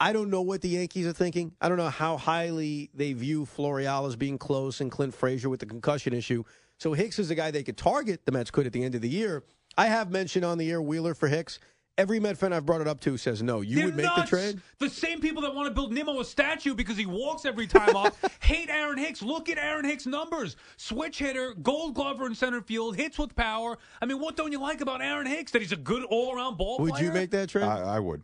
I 0.01 0.13
don't 0.13 0.29
know 0.29 0.43
what 0.43 0.61
the 0.61 0.69
Yankees 0.69 1.07
are 1.07 1.13
thinking. 1.13 1.53
I 1.61 1.69
don't 1.69 1.79
know 1.79 1.89
how 1.89 2.17
highly 2.17 2.91
they 2.95 3.13
view 3.13 3.47
Florial 3.47 4.07
as 4.07 4.17
being 4.17 4.39
close 4.39 4.81
and 4.81 4.91
Clint 4.91 5.15
Frazier 5.15 5.49
with 5.49 5.61
the 5.61 5.67
concussion 5.67 6.13
issue. 6.13 6.43
So 6.79 6.93
Hicks 6.93 7.19
is 7.21 7.31
a 7.31 7.35
guy 7.35 7.51
they 7.53 7.63
could 7.63 7.77
target. 7.77 8.27
The 8.27 8.33
Mets 8.33 8.51
could 8.51 8.67
at 8.67 8.73
the 8.73 8.83
end 8.83 8.95
of 8.97 9.01
the 9.01 9.09
year. 9.09 9.45
I 9.79 9.87
have 9.87 10.11
mentioned 10.11 10.45
on 10.45 10.59
the 10.59 10.71
air 10.71 10.83
Wheeler 10.83 11.15
for 11.15 11.29
Hicks. 11.29 11.59
Every 11.97 12.19
Met 12.19 12.37
fan 12.37 12.53
I've 12.53 12.67
brought 12.67 12.81
it 12.81 12.89
up 12.89 12.99
to 13.01 13.17
says 13.17 13.41
no. 13.41 13.61
You 13.61 13.77
They're 13.77 13.85
would 13.87 13.97
make 13.97 14.07
nuts. 14.07 14.23
the 14.23 14.37
trade. 14.37 14.61
The 14.81 14.91
same 14.91 15.21
people 15.21 15.43
that 15.43 15.55
want 15.55 15.69
to 15.69 15.75
build 15.75 15.93
Nimmo 15.93 16.19
a 16.19 16.25
statue 16.25 16.75
because 16.75 16.97
he 16.97 17.07
walks 17.07 17.45
every 17.45 17.69
time 17.69 17.95
off 17.95 18.17
hate 18.41 18.69
Aaron 18.69 18.99
Hicks. 18.99 19.23
Look 19.23 19.49
at 19.49 19.59
Aaron 19.59 19.85
Hicks' 19.85 20.05
numbers: 20.05 20.57
switch 20.77 21.19
hitter, 21.21 21.55
Gold 21.63 21.95
Glover 21.95 22.27
in 22.27 22.35
center 22.35 22.61
field, 22.63 22.97
hits 22.97 23.17
with 23.17 23.37
power. 23.37 23.79
I 24.03 24.07
mean, 24.07 24.19
what 24.19 24.37
don't 24.37 24.51
you 24.51 24.61
like 24.61 24.81
about 24.81 25.03
Aaron 25.03 25.27
Hicks? 25.27 25.53
That 25.53 25.63
he's 25.63 25.71
a 25.73 25.77
good 25.77 26.03
all-around 26.05 26.59
ball 26.59 26.79
Would 26.81 26.95
player. 26.95 27.05
you 27.05 27.13
make 27.13 27.31
that 27.31 27.49
trade? 27.51 27.63
I, 27.65 27.97
I 27.97 28.01
would. 28.01 28.23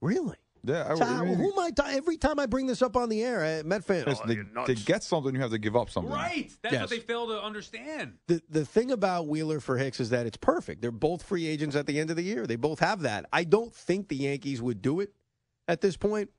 really? 0.00 0.36
Yeah, 0.64 0.86
I 0.88 0.94
So 0.94 1.04
I 1.04 1.24
mean, 1.24 1.34
who 1.34 1.52
am 1.52 1.58
I? 1.58 1.70
ta- 1.72 1.88
every 1.90 2.16
time 2.16 2.38
I 2.38 2.46
bring 2.46 2.66
this 2.68 2.82
up 2.82 2.96
on 2.96 3.08
the 3.08 3.20
air, 3.22 3.60
uh, 3.60 3.66
Met 3.66 3.84
fan. 3.84 4.04
"Oh, 4.06 4.14
to, 4.14 4.74
to 4.74 4.74
get 4.84 5.02
something, 5.02 5.34
you 5.34 5.40
have 5.40 5.50
to 5.50 5.58
give 5.58 5.74
up 5.74 5.90
something. 5.90 6.12
Right. 6.12 6.52
That's 6.62 6.72
Yes. 6.72 6.80
what 6.82 6.90
they 6.90 7.00
fail 7.00 7.26
to 7.26 7.42
understand. 7.42 8.18
the 8.28 8.40
the 8.48 8.64
thing 8.64 8.92
about 8.92 9.26
Wheeler 9.26 9.58
for 9.58 9.76
Hicks 9.76 9.98
is 9.98 10.10
that 10.10 10.24
it's 10.26 10.36
perfect. 10.36 10.80
They're 10.80 10.92
both 10.92 11.24
free 11.24 11.46
agents 11.48 11.74
at 11.74 11.86
the 11.86 11.98
end 11.98 12.10
of 12.10 12.16
the 12.16 12.22
year. 12.22 12.46
They 12.46 12.54
both 12.56 12.78
have 12.78 13.00
that. 13.02 13.26
I 13.32 13.42
don't 13.44 13.74
think 13.74 14.08
the 14.08 14.16
Yankees 14.16 14.62
would 14.62 14.80
do 14.82 15.00
it 15.00 15.12
at 15.66 15.80
this 15.80 15.96
point. 15.96 16.30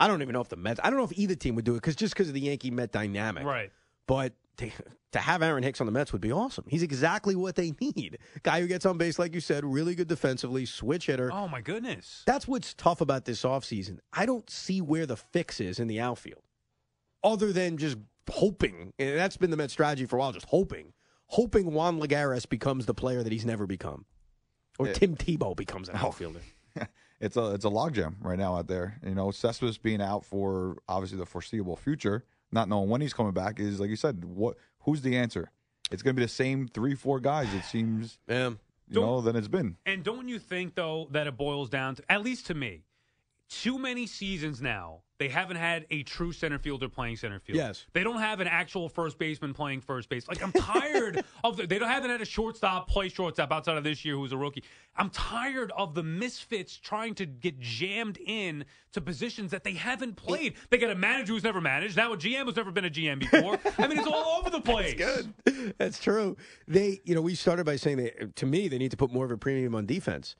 I 0.00 0.08
don't 0.08 0.20
even 0.22 0.32
know 0.32 0.40
if 0.40 0.48
the 0.48 0.56
Mets. 0.56 0.80
I 0.82 0.90
don't 0.90 0.98
know 0.98 1.04
if 1.04 1.16
either 1.16 1.34
team 1.36 1.54
would 1.54 1.64
do 1.64 1.72
it 1.72 1.76
because 1.78 1.94
just 1.96 2.14
because 2.14 2.28
of 2.28 2.34
the 2.34 2.40
Yankee 2.40 2.70
Met 2.72 2.90
dynamic. 2.92 3.44
Right. 3.44 3.70
But 4.08 4.32
to, 4.58 4.70
to 5.12 5.18
have 5.18 5.42
Aaron 5.42 5.62
Hicks 5.62 5.80
on 5.80 5.86
the 5.86 5.92
Mets 5.92 6.12
would 6.12 6.20
be 6.20 6.30
awesome. 6.32 6.64
He's 6.68 6.82
exactly 6.82 7.34
what 7.34 7.54
they 7.56 7.72
need. 7.80 8.18
Guy 8.42 8.60
who 8.60 8.66
gets 8.66 8.84
on 8.86 8.98
base, 8.98 9.18
like 9.18 9.34
you 9.34 9.40
said, 9.40 9.64
really 9.64 9.94
good 9.94 10.08
defensively, 10.08 10.66
switch 10.66 11.06
hitter. 11.06 11.30
Oh 11.32 11.48
my 11.48 11.60
goodness. 11.60 12.22
That's 12.26 12.46
what's 12.46 12.74
tough 12.74 13.00
about 13.00 13.24
this 13.24 13.42
offseason. 13.42 13.98
I 14.12 14.26
don't 14.26 14.48
see 14.50 14.80
where 14.80 15.06
the 15.06 15.16
fix 15.16 15.60
is 15.60 15.78
in 15.78 15.88
the 15.88 16.00
outfield, 16.00 16.42
other 17.24 17.52
than 17.52 17.76
just 17.78 17.96
hoping. 18.30 18.92
And 18.98 19.16
that's 19.16 19.36
been 19.36 19.50
the 19.50 19.56
Mets' 19.56 19.72
strategy 19.72 20.06
for 20.06 20.16
a 20.16 20.18
while, 20.18 20.32
just 20.32 20.46
hoping. 20.46 20.92
Hoping 21.32 21.72
Juan 21.72 22.00
Lagares 22.00 22.48
becomes 22.48 22.86
the 22.86 22.94
player 22.94 23.22
that 23.22 23.32
he's 23.32 23.44
never 23.46 23.66
become. 23.66 24.04
Or 24.78 24.86
Yeah. 24.88 24.92
Tim 24.94 25.16
Tebow 25.16 25.56
becomes 25.56 25.88
an 25.88 25.96
Oh. 26.00 26.06
outfielder. 26.06 26.40
it's 27.20 27.36
a 27.36 27.52
it's 27.54 27.64
a 27.64 27.68
logjam 27.68 28.14
right 28.20 28.38
now 28.38 28.56
out 28.56 28.66
there. 28.68 28.98
You 29.04 29.14
know, 29.14 29.30
Cespedes 29.30 29.78
being 29.78 30.00
out 30.00 30.24
for 30.24 30.76
obviously 30.88 31.18
the 31.18 31.26
foreseeable 31.26 31.76
future, 31.76 32.24
not 32.52 32.68
knowing 32.68 32.88
when 32.88 33.00
he's 33.00 33.12
coming 33.12 33.32
back 33.32 33.58
is 33.60 33.80
like 33.80 33.90
you 33.90 33.96
said. 33.96 34.24
What 34.24 34.56
who's 34.80 35.02
the 35.02 35.16
answer? 35.16 35.50
It's 35.90 36.02
going 36.02 36.14
to 36.14 36.20
be 36.20 36.24
the 36.24 36.32
same 36.32 36.68
three 36.68 36.94
four 36.94 37.20
guys. 37.20 37.52
It 37.54 37.64
seems 37.64 38.18
Yeah. 38.28 38.50
you 38.88 39.00
know 39.00 39.20
than 39.20 39.36
it's 39.36 39.48
been. 39.48 39.76
And 39.86 40.02
don't 40.04 40.28
you 40.28 40.38
think 40.38 40.74
though 40.74 41.08
that 41.12 41.26
it 41.26 41.36
boils 41.36 41.68
down 41.70 41.94
to 41.96 42.12
at 42.12 42.22
least 42.22 42.46
to 42.46 42.54
me, 42.54 42.84
too 43.48 43.78
many 43.78 44.06
seasons 44.06 44.60
now 44.60 45.00
they 45.18 45.28
haven't 45.28 45.56
had 45.56 45.86
a 45.90 46.02
true 46.04 46.32
center 46.32 46.58
fielder 46.58 46.88
playing 46.88 47.16
center 47.16 47.40
field. 47.40 47.56
Yes. 47.56 47.86
They 47.92 48.04
don't 48.04 48.20
have 48.20 48.40
an 48.40 48.46
actual 48.46 48.88
first 48.88 49.18
baseman 49.18 49.52
playing 49.52 49.80
first 49.80 50.08
base. 50.08 50.28
Like 50.28 50.42
I'm 50.42 50.52
tired 50.58 51.24
of 51.42 51.56
the, 51.56 51.66
they 51.66 51.78
don't 51.78 51.88
haven't 51.88 52.10
had 52.10 52.20
a 52.20 52.24
shortstop 52.24 52.88
play 52.88 53.08
shortstop 53.08 53.50
outside 53.52 53.76
of 53.76 53.84
this 53.84 54.04
year 54.04 54.14
who's 54.14 54.32
a 54.32 54.36
rookie. 54.36 54.62
I'm 54.96 55.10
tired 55.10 55.72
of 55.76 55.94
the 55.94 56.02
misfits 56.02 56.76
trying 56.76 57.14
to 57.16 57.26
get 57.26 57.58
jammed 57.58 58.18
in 58.24 58.64
to 58.92 59.00
positions 59.00 59.50
that 59.50 59.64
they 59.64 59.72
haven't 59.72 60.16
played. 60.16 60.54
They 60.70 60.78
got 60.78 60.90
a 60.90 60.94
manager 60.94 61.32
who's 61.32 61.44
never 61.44 61.60
managed. 61.60 61.96
Now 61.96 62.12
a 62.12 62.16
GM 62.16 62.44
who's 62.44 62.56
never 62.56 62.70
been 62.70 62.84
a 62.84 62.90
GM 62.90 63.20
before. 63.20 63.58
I 63.78 63.86
mean, 63.86 63.98
it's 63.98 64.06
all 64.08 64.38
over 64.40 64.50
the 64.50 64.60
place. 64.62 64.94
good. 64.94 65.74
That's 65.78 65.98
true. 66.00 66.36
They, 66.66 67.00
you 67.04 67.14
know, 67.14 67.20
we 67.22 67.34
started 67.34 67.66
by 67.66 67.76
saying 67.76 67.98
that 67.98 68.36
to 68.36 68.46
me, 68.46 68.68
they 68.68 68.78
need 68.78 68.90
to 68.92 68.96
put 68.96 69.12
more 69.12 69.24
of 69.24 69.30
a 69.30 69.36
premium 69.36 69.74
on 69.74 69.86
defense. 69.86 70.36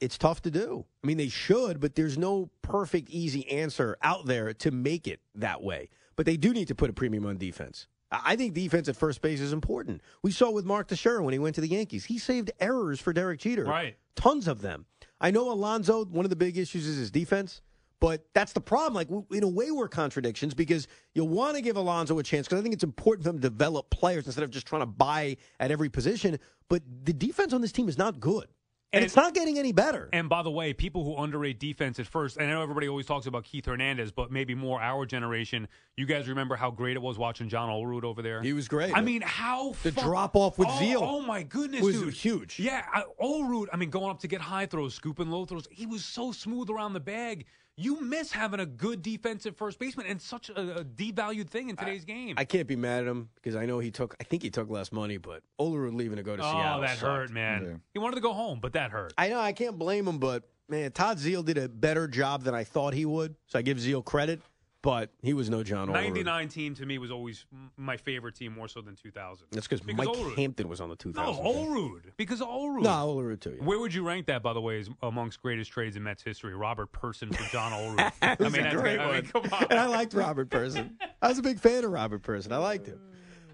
It's 0.00 0.16
tough 0.16 0.42
to 0.42 0.50
do. 0.50 0.84
I 1.02 1.06
mean, 1.06 1.16
they 1.16 1.28
should, 1.28 1.80
but 1.80 1.94
there's 1.94 2.16
no 2.16 2.50
perfect, 2.62 3.10
easy 3.10 3.48
answer 3.50 3.96
out 4.02 4.26
there 4.26 4.52
to 4.54 4.70
make 4.70 5.08
it 5.08 5.20
that 5.34 5.62
way. 5.62 5.88
But 6.16 6.26
they 6.26 6.36
do 6.36 6.52
need 6.52 6.68
to 6.68 6.74
put 6.74 6.90
a 6.90 6.92
premium 6.92 7.26
on 7.26 7.36
defense. 7.36 7.88
I 8.10 8.36
think 8.36 8.54
defense 8.54 8.88
at 8.88 8.96
first 8.96 9.20
base 9.20 9.40
is 9.40 9.52
important. 9.52 10.00
We 10.22 10.30
saw 10.30 10.50
with 10.50 10.64
Mark 10.64 10.88
Teixeira 10.88 11.22
when 11.22 11.32
he 11.32 11.38
went 11.38 11.54
to 11.56 11.60
the 11.60 11.68
Yankees. 11.68 12.06
He 12.06 12.18
saved 12.18 12.50
errors 12.58 13.00
for 13.00 13.12
Derek 13.12 13.40
Jeter. 13.40 13.64
Right. 13.64 13.96
Tons 14.16 14.48
of 14.48 14.62
them. 14.62 14.86
I 15.20 15.30
know 15.30 15.50
Alonso, 15.50 16.04
one 16.06 16.24
of 16.24 16.30
the 16.30 16.36
big 16.36 16.56
issues 16.56 16.86
is 16.86 16.96
his 16.96 17.10
defense. 17.10 17.60
But 18.00 18.26
that's 18.32 18.52
the 18.52 18.60
problem. 18.60 18.94
Like, 18.94 19.08
in 19.32 19.42
a 19.42 19.48
way, 19.48 19.70
we're 19.70 19.88
contradictions 19.88 20.54
because 20.54 20.86
you 21.14 21.24
want 21.24 21.56
to 21.56 21.62
give 21.62 21.76
Alonso 21.76 22.18
a 22.18 22.22
chance 22.22 22.46
because 22.46 22.60
I 22.60 22.62
think 22.62 22.74
it's 22.74 22.84
important 22.84 23.24
for 23.24 23.32
them 23.32 23.40
to 23.40 23.50
develop 23.50 23.90
players 23.90 24.26
instead 24.26 24.44
of 24.44 24.50
just 24.50 24.66
trying 24.66 24.82
to 24.82 24.86
buy 24.86 25.36
at 25.58 25.70
every 25.70 25.88
position. 25.88 26.38
But 26.68 26.82
the 27.04 27.12
defense 27.12 27.52
on 27.52 27.60
this 27.60 27.72
team 27.72 27.88
is 27.88 27.98
not 27.98 28.20
good. 28.20 28.46
And, 28.92 29.04
it's 29.04 29.16
not 29.16 29.34
getting 29.34 29.58
any 29.58 29.72
better. 29.72 30.08
And 30.14 30.30
by 30.30 30.42
the 30.42 30.50
way, 30.50 30.72
people 30.72 31.04
who 31.04 31.16
underrate 31.22 31.58
defense 31.60 31.98
at 31.98 32.06
first, 32.06 32.38
and 32.38 32.46
I 32.46 32.54
know 32.54 32.62
everybody 32.62 32.88
always 32.88 33.04
talks 33.04 33.26
about 33.26 33.44
Keith 33.44 33.66
Hernandez, 33.66 34.12
but 34.12 34.30
maybe 34.32 34.54
more 34.54 34.80
our 34.80 35.04
generation. 35.04 35.68
You 35.98 36.06
guys 36.06 36.26
remember 36.26 36.56
how 36.56 36.70
great 36.70 36.96
it 36.96 37.02
was 37.02 37.18
watching 37.18 37.50
John 37.50 37.68
Olerud 37.68 38.04
over 38.04 38.22
there? 38.22 38.40
He 38.40 38.54
was 38.54 38.66
great. 38.66 38.96
I 38.96 39.02
mean, 39.02 39.20
how 39.20 39.74
The 39.82 39.92
fuck- 39.92 40.04
drop-off 40.04 40.58
with 40.58 40.68
oh, 40.68 40.78
Zeile 40.80 41.02
Oh 41.02 41.20
my 41.20 41.42
goodness, 41.42 41.82
was 41.82 42.00
dude. 42.00 42.14
huge. 42.14 42.58
Yeah, 42.58 42.82
I, 42.90 43.04
Olerud. 43.22 43.66
I 43.72 43.76
mean, 43.76 43.90
going 43.90 44.10
up 44.10 44.20
to 44.20 44.28
get 44.28 44.40
high 44.40 44.64
throws, 44.64 44.94
scooping 44.94 45.30
low 45.30 45.44
throws. 45.44 45.68
He 45.70 45.84
was 45.84 46.02
so 46.04 46.32
smooth 46.32 46.70
around 46.70 46.94
the 46.94 47.00
bag. 47.00 47.44
You 47.80 48.00
miss 48.00 48.32
having 48.32 48.58
a 48.58 48.66
good 48.66 49.02
defensive 49.02 49.56
first 49.56 49.78
baseman, 49.78 50.06
and 50.06 50.20
such 50.20 50.50
a, 50.50 50.80
a 50.80 50.84
devalued 50.84 51.48
thing 51.48 51.70
in 51.70 51.76
today's 51.76 52.04
game. 52.04 52.34
I 52.36 52.44
can't 52.44 52.66
be 52.66 52.74
mad 52.74 53.04
at 53.04 53.08
him 53.08 53.28
because 53.36 53.54
I 53.54 53.66
know 53.66 53.78
he 53.78 53.92
took. 53.92 54.16
I 54.20 54.24
think 54.24 54.42
he 54.42 54.50
took 54.50 54.68
less 54.68 54.90
money, 54.90 55.16
but 55.16 55.44
Olerud 55.60 55.94
leaving 55.94 56.16
to 56.16 56.24
go 56.24 56.34
to 56.34 56.42
oh, 56.42 56.50
Seattle. 56.50 56.80
that 56.80 56.98
sucked. 56.98 57.02
hurt, 57.02 57.30
man. 57.30 57.64
Yeah. 57.64 57.76
He 57.94 58.00
wanted 58.00 58.16
to 58.16 58.20
go 58.20 58.32
home, 58.32 58.58
but 58.60 58.72
that 58.72 58.90
hurt. 58.90 59.12
I 59.16 59.28
know 59.28 59.38
I 59.38 59.52
can't 59.52 59.78
blame 59.78 60.08
him, 60.08 60.18
but 60.18 60.42
man, 60.68 60.90
Todd 60.90 61.18
Zeile 61.18 61.44
did 61.44 61.56
a 61.56 61.68
better 61.68 62.08
job 62.08 62.42
than 62.42 62.52
I 62.52 62.64
thought 62.64 62.94
he 62.94 63.04
would. 63.04 63.36
So 63.46 63.60
I 63.60 63.62
give 63.62 63.78
Zeile 63.78 64.04
credit, 64.04 64.42
but 64.82 65.10
he 65.22 65.32
was 65.34 65.50
no 65.50 65.62
John 65.62 65.88
Olerud. 65.88 65.92
99 65.92 66.48
team 66.48 66.74
to 66.76 66.86
me 66.86 66.98
was 66.98 67.10
always 67.10 67.44
m- 67.52 67.70
my 67.76 67.96
favorite 67.96 68.36
team 68.36 68.54
more 68.54 68.68
so 68.68 68.80
than 68.80 68.94
2000. 68.94 69.46
That's 69.50 69.66
because 69.66 69.84
Mike 69.84 69.96
Olerud. 70.08 70.36
Hampton 70.36 70.68
was 70.68 70.80
on 70.80 70.88
the 70.88 70.96
2000. 70.96 71.42
No, 71.44 71.52
team. 71.52 72.02
Because 72.16 72.40
of 72.40 72.48
Olerud. 72.48 72.82
No, 72.82 72.90
Olerud 72.90 73.40
too. 73.40 73.56
Yeah. 73.58 73.64
Where 73.64 73.78
would 73.80 73.92
you 73.92 74.06
rank 74.06 74.26
that, 74.26 74.42
by 74.42 74.52
the 74.52 74.60
way, 74.60 74.78
as 74.78 74.88
amongst 75.02 75.42
greatest 75.42 75.72
trades 75.72 75.96
in 75.96 76.02
Mets 76.04 76.22
history? 76.22 76.54
Robert 76.54 76.92
Person 76.92 77.32
for 77.32 77.42
John 77.50 77.72
Olerud. 77.96 78.12
I 78.22 78.36
mean, 78.48 78.60
a 78.60 78.62
that's 78.62 78.74
great 78.76 79.00
I 79.00 79.12
mean, 79.20 79.22
come 79.26 79.42
on. 79.52 79.66
And 79.70 79.78
I 79.80 79.86
liked 79.86 80.14
Robert 80.14 80.48
Person. 80.50 80.96
I 81.20 81.28
was 81.28 81.38
a 81.38 81.42
big 81.42 81.58
fan 81.58 81.84
of 81.84 81.90
Robert 81.90 82.22
Person. 82.22 82.52
I 82.52 82.58
liked 82.58 82.86
him. 82.86 83.00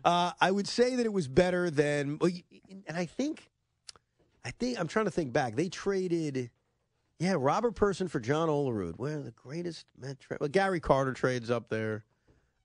Uh, 0.05 0.33
I 0.39 0.51
would 0.51 0.69
say 0.69 0.97
that 0.97 1.07
it 1.07 1.13
was 1.13 1.27
better 1.29 1.71
than, 1.71 2.19
and 2.87 2.97
I 2.99 3.07
think, 3.07 3.51
I 4.45 4.51
think 4.51 4.79
I'm 4.79 4.87
trying 4.89 5.07
to 5.07 5.11
think 5.11 5.33
back. 5.33 5.57
They 5.57 5.71
traded, 5.71 6.51
yeah, 7.25 7.37
Robert 7.39 7.73
Person 7.75 8.07
for 8.07 8.21
John 8.21 8.49
Olerud. 8.49 8.99
Where 8.99 9.19
the 9.21 9.31
greatest 9.31 9.87
Met? 9.99 10.19
Well, 10.39 10.49
Gary 10.51 10.79
Carter 10.79 11.15
trades 11.15 11.51
up 11.51 11.71
there. 11.71 12.05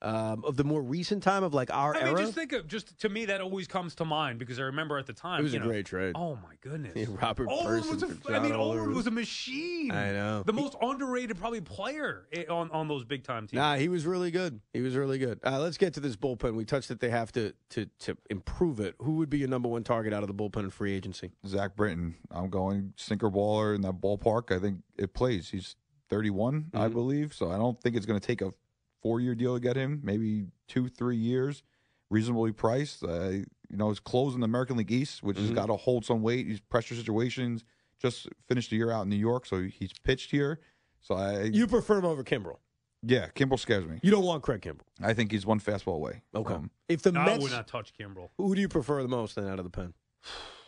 Um, 0.02 0.46
of 0.46 0.56
the 0.56 0.64
more 0.64 0.82
recent 0.82 1.24
time 1.24 1.44
of 1.44 1.54
like 1.54 1.70
our 1.74 1.94
I 1.94 2.00
mean, 2.00 2.08
era, 2.10 2.20
just 2.22 2.34
think 2.34 2.54
of 2.54 2.68
just 2.68 2.98
to 3.02 3.10
me 3.10 3.26
that 3.26 3.42
always 3.42 3.68
comes 3.68 3.96
to 3.96 4.06
mind 4.06 4.40
because 4.40 4.58
I 4.58 4.64
remember 4.64 4.98
at 4.98 5.08
the 5.08 5.12
time 5.14 5.42
it 5.42 5.44
was 5.44 5.54
you 5.54 5.60
a 5.60 5.64
know, 5.64 5.68
great 5.68 5.86
trade. 5.86 6.14
Oh 6.16 6.36
my 6.38 6.54
goodness, 6.62 6.94
Yeah, 6.96 7.08
Robert 7.22 7.50
Olrud 7.50 7.66
Person 7.66 7.94
was 7.96 8.04
a, 8.04 8.08
for 8.08 8.34
I 8.34 8.40
mean, 8.40 8.52
John 8.54 8.62
Olrud 8.62 8.88
Olerud. 8.88 8.96
was 8.96 9.08
a 9.08 9.12
machine. 9.12 9.92
I 9.92 10.14
know. 10.14 10.44
the 10.46 10.54
most 10.54 10.78
underrated 10.82 11.38
probably 11.38 11.60
player 11.60 12.28
on 12.50 12.72
on 12.72 12.88
those 12.88 13.04
big 13.04 13.24
time 13.26 13.46
teams. 13.46 13.58
Nah, 13.58 13.76
he 13.76 13.90
was 13.90 14.06
really 14.06 14.32
good. 14.32 14.62
He 14.72 14.80
was 14.80 14.96
really 14.96 15.18
good. 15.18 15.42
Uh, 15.46 15.60
let's 15.60 15.78
get 15.78 15.94
to 15.96 16.00
this 16.00 16.16
bullpen. 16.16 16.56
We 16.56 16.64
touched 16.64 16.88
that 16.88 17.02
they 17.02 17.10
have 17.10 17.34
to 17.34 17.54
to 17.72 17.86
to 18.00 18.18
improve 18.30 18.80
it. 18.80 18.96
Who 19.00 19.16
would 19.16 19.30
be 19.30 19.40
your 19.40 19.50
number 19.50 19.68
one 19.68 19.84
target 19.84 20.14
out 20.14 20.24
of 20.24 20.28
the 20.28 20.34
bullpen 20.34 20.64
in 20.64 20.70
free 20.70 20.94
agency? 20.94 21.32
Zach 21.46 21.76
Britton. 21.76 22.16
I'm 22.32 22.50
going 22.50 22.94
sinker 22.96 23.30
baller 23.30 23.76
in 23.76 23.82
that 23.82 24.00
ballpark. 24.00 24.56
I 24.56 24.60
think 24.62 24.78
it 24.98 25.14
plays. 25.14 25.50
He's 25.50 25.76
31, 26.10 26.72
I 26.74 26.88
Mhm. 26.88 26.94
believe. 26.94 27.34
So 27.34 27.52
I 27.52 27.58
don't 27.58 27.80
think 27.82 27.98
it's 27.98 28.06
going 28.06 28.20
to 28.20 28.26
take 28.26 28.42
a 28.42 28.54
four 29.02 29.20
year 29.20 29.36
deal 29.36 29.54
to 29.56 29.60
get 29.60 29.76
him. 29.76 30.00
Maybe 30.04 30.48
two, 30.68 30.88
three 30.88 31.18
years, 31.18 31.64
reasonably 32.10 32.52
priced. 32.52 33.04
Uh, 33.04 33.30
you 33.30 33.78
know, 33.78 33.90
he's 33.90 34.00
closed 34.00 34.36
in 34.36 34.42
the 34.42 34.46
American 34.46 34.78
League 34.78 34.92
East, 34.92 35.22
which 35.24 35.38
has 35.38 35.52
Mhm. 35.52 35.56
got 35.56 35.66
to 35.68 35.76
hold 35.76 36.06
some 36.06 36.22
weight. 36.22 36.48
He's 36.48 36.60
pressure 36.60 36.96
situations. 36.96 37.64
Just 38.02 38.28
finished 38.48 38.72
a 38.72 38.76
year 38.76 38.92
out 38.92 39.04
in 39.04 39.10
New 39.10 39.16
York, 39.16 39.46
so 39.46 39.62
he's 39.64 39.92
pitched 40.04 40.32
here. 40.32 40.60
So 41.02 41.16
I, 41.16 41.44
You 41.44 41.68
prefer 41.68 42.00
him 42.00 42.06
over 42.06 42.24
Kimbrel. 42.24 42.58
yeah, 43.04 43.28
Kimbrel 43.36 43.60
scares 43.60 43.86
me. 43.86 44.00
You 44.02 44.12
don't 44.12 44.24
want 44.24 44.42
Craig 44.44 44.62
Kimbrel. 44.62 44.88
I 45.02 45.14
think 45.14 45.32
he's 45.32 45.46
one 45.46 45.60
fastball 45.60 45.96
away. 45.96 46.24
Okay. 46.34 46.54
Um, 46.54 46.72
if 46.88 47.02
the 47.02 47.12
I 47.12 47.26
Mets, 47.26 47.44
would 47.44 47.52
not 47.52 47.68
touch 47.68 47.94
Kimbrel. 47.94 48.30
who 48.38 48.56
do 48.56 48.62
you 48.62 48.68
prefer 48.70 49.02
the 49.02 49.08
most 49.10 49.36
then 49.36 49.48
out 49.48 49.60
of 49.60 49.66
the 49.66 49.70
pen? 49.72 49.94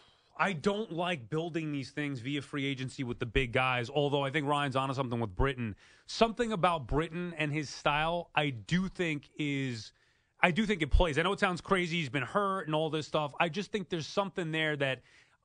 I 0.42 0.54
don't 0.54 0.92
like 0.92 1.30
building 1.30 1.72
these 1.72 1.92
things 1.92 2.20
via 2.20 2.42
free 2.42 2.66
agency 2.66 3.04
with 3.04 3.20
the 3.20 3.28
big 3.28 3.52
guys, 3.54 3.92
although 3.92 4.26
I 4.26 4.32
think 4.32 4.48
Ryan's 4.48 4.76
onto 4.76 4.96
something 4.96 5.20
with 5.20 5.36
Britton. 5.36 5.76
Something 6.08 6.52
about 6.52 6.88
Britton 6.88 7.36
and 7.38 7.54
his 7.54 7.70
style, 7.70 8.32
I 8.34 8.50
do 8.50 8.88
think 8.88 9.30
is 9.38 9.94
I 10.42 10.50
do 10.50 10.66
think 10.66 10.82
it 10.82 10.90
plays. 10.90 11.20
I 11.20 11.22
know 11.22 11.32
it 11.32 11.40
sounds 11.40 11.62
crazy, 11.62 11.98
he's 11.98 12.10
been 12.10 12.24
hurt 12.24 12.66
and 12.66 12.74
all 12.74 12.90
this 12.90 13.06
stuff. 13.06 13.36
I 13.40 13.50
just 13.50 13.72
think 13.72 13.90
there's 13.90 14.08
something 14.08 14.52
there 14.52 14.76
that 14.78 15.04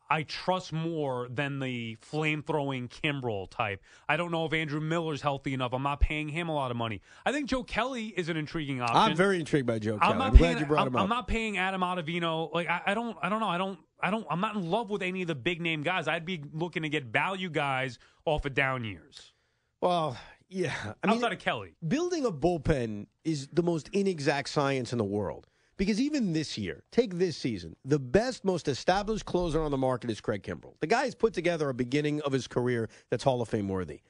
I 0.09 0.23
trust 0.23 0.73
more 0.73 1.29
than 1.31 1.59
the 1.59 1.97
flame 2.01 2.43
throwing 2.43 2.89
Kimbrel 2.89 3.51
type. 3.51 3.83
I 4.09 4.17
don't 4.17 4.31
know 4.31 4.47
if 4.47 4.53
Andrew 4.53 4.81
Miller's 4.81 5.21
healthy 5.21 5.53
enough. 5.55 5.73
I'm 5.73 5.83
not 5.83 6.01
paying 6.01 6.29
him 6.29 6.49
a 6.49 6.55
lot 6.55 6.71
of 6.71 6.77
money. 6.77 7.03
I 7.25 7.33
think 7.33 7.49
Joe 7.49 7.65
Kelly 7.65 8.15
is 8.17 8.29
an 8.29 8.37
intriguing 8.37 8.81
option. 8.81 8.97
I'm 8.97 9.17
very 9.17 9.41
intrigued 9.41 9.67
by 9.67 9.79
Joe 9.79 9.99
Kelly. 9.99 10.13
I'm 10.13 10.19
not 10.19 10.33
I'm 10.33 10.37
paying. 10.37 10.53
glad 10.53 10.61
you 10.61 10.67
brought 10.67 10.83
I'm, 10.83 10.89
him 10.89 10.97
up. 10.97 11.03
I'm 11.03 11.09
not 11.09 11.29
paying 11.29 11.59
Adam 11.59 11.81
Ottavino. 11.81 12.55
Like 12.55 12.69
I, 12.69 12.83
I 12.87 12.95
don't. 12.95 13.17
I 13.23 13.29
don't 13.29 13.41
know. 13.41 13.49
I 13.49 13.59
don't. 13.59 13.79
I 14.01 14.11
don't. 14.11 14.27
I'm 14.31 14.41
not 14.41 14.55
in 14.55 14.71
love 14.71 14.91
with 14.91 15.03
any 15.03 15.23
of 15.23 15.29
the 15.29 15.35
big 15.35 15.61
name 15.61 15.83
guys. 15.83 16.07
I'd 16.07 16.25
be 16.25 16.43
looking 16.53 16.83
to 16.83 16.89
get 16.89 17.05
value 17.07 17.51
guys 17.51 17.99
off 18.25 18.45
of 18.45 18.55
down 18.55 18.85
years. 18.85 19.33
well, 19.81 20.17
yeah. 20.49 20.73
I 21.03 21.07
mean, 21.09 21.17
outside 21.17 21.33
of 21.33 21.39
Kelly. 21.41 21.75
building 21.87 22.25
a 22.25 22.31
bullpen 22.31 23.07
is 23.25 23.49
the 23.53 23.63
most 23.63 23.89
inexact 23.93 24.49
science 24.49 24.93
in 24.93 24.99
the 24.99 25.05
world. 25.05 25.49
Because 25.77 26.01
even 26.01 26.33
this 26.33 26.57
year, 26.57 26.83
take 26.91 27.15
this 27.19 27.37
season, 27.37 27.77
the 27.85 27.99
best, 27.99 28.45
most 28.45 28.67
established 28.67 29.27
closer 29.27 29.61
on 29.61 29.71
the 29.71 29.77
market 29.77 30.11
is 30.11 30.21
Craig 30.21 30.43
Kimbrel. 30.43 30.75
The 30.81 30.87
guy 30.87 31.05
has 31.05 31.15
put 31.15 31.35
together 31.35 31.69
a 31.69 31.75
beginning 31.75 32.23
of 32.23 32.33
his 32.33 32.47
career 32.47 32.89
that's 33.11 33.25
Hall 33.25 33.43
of 33.43 33.49
Fame 33.49 33.69
worthy. 33.69 34.01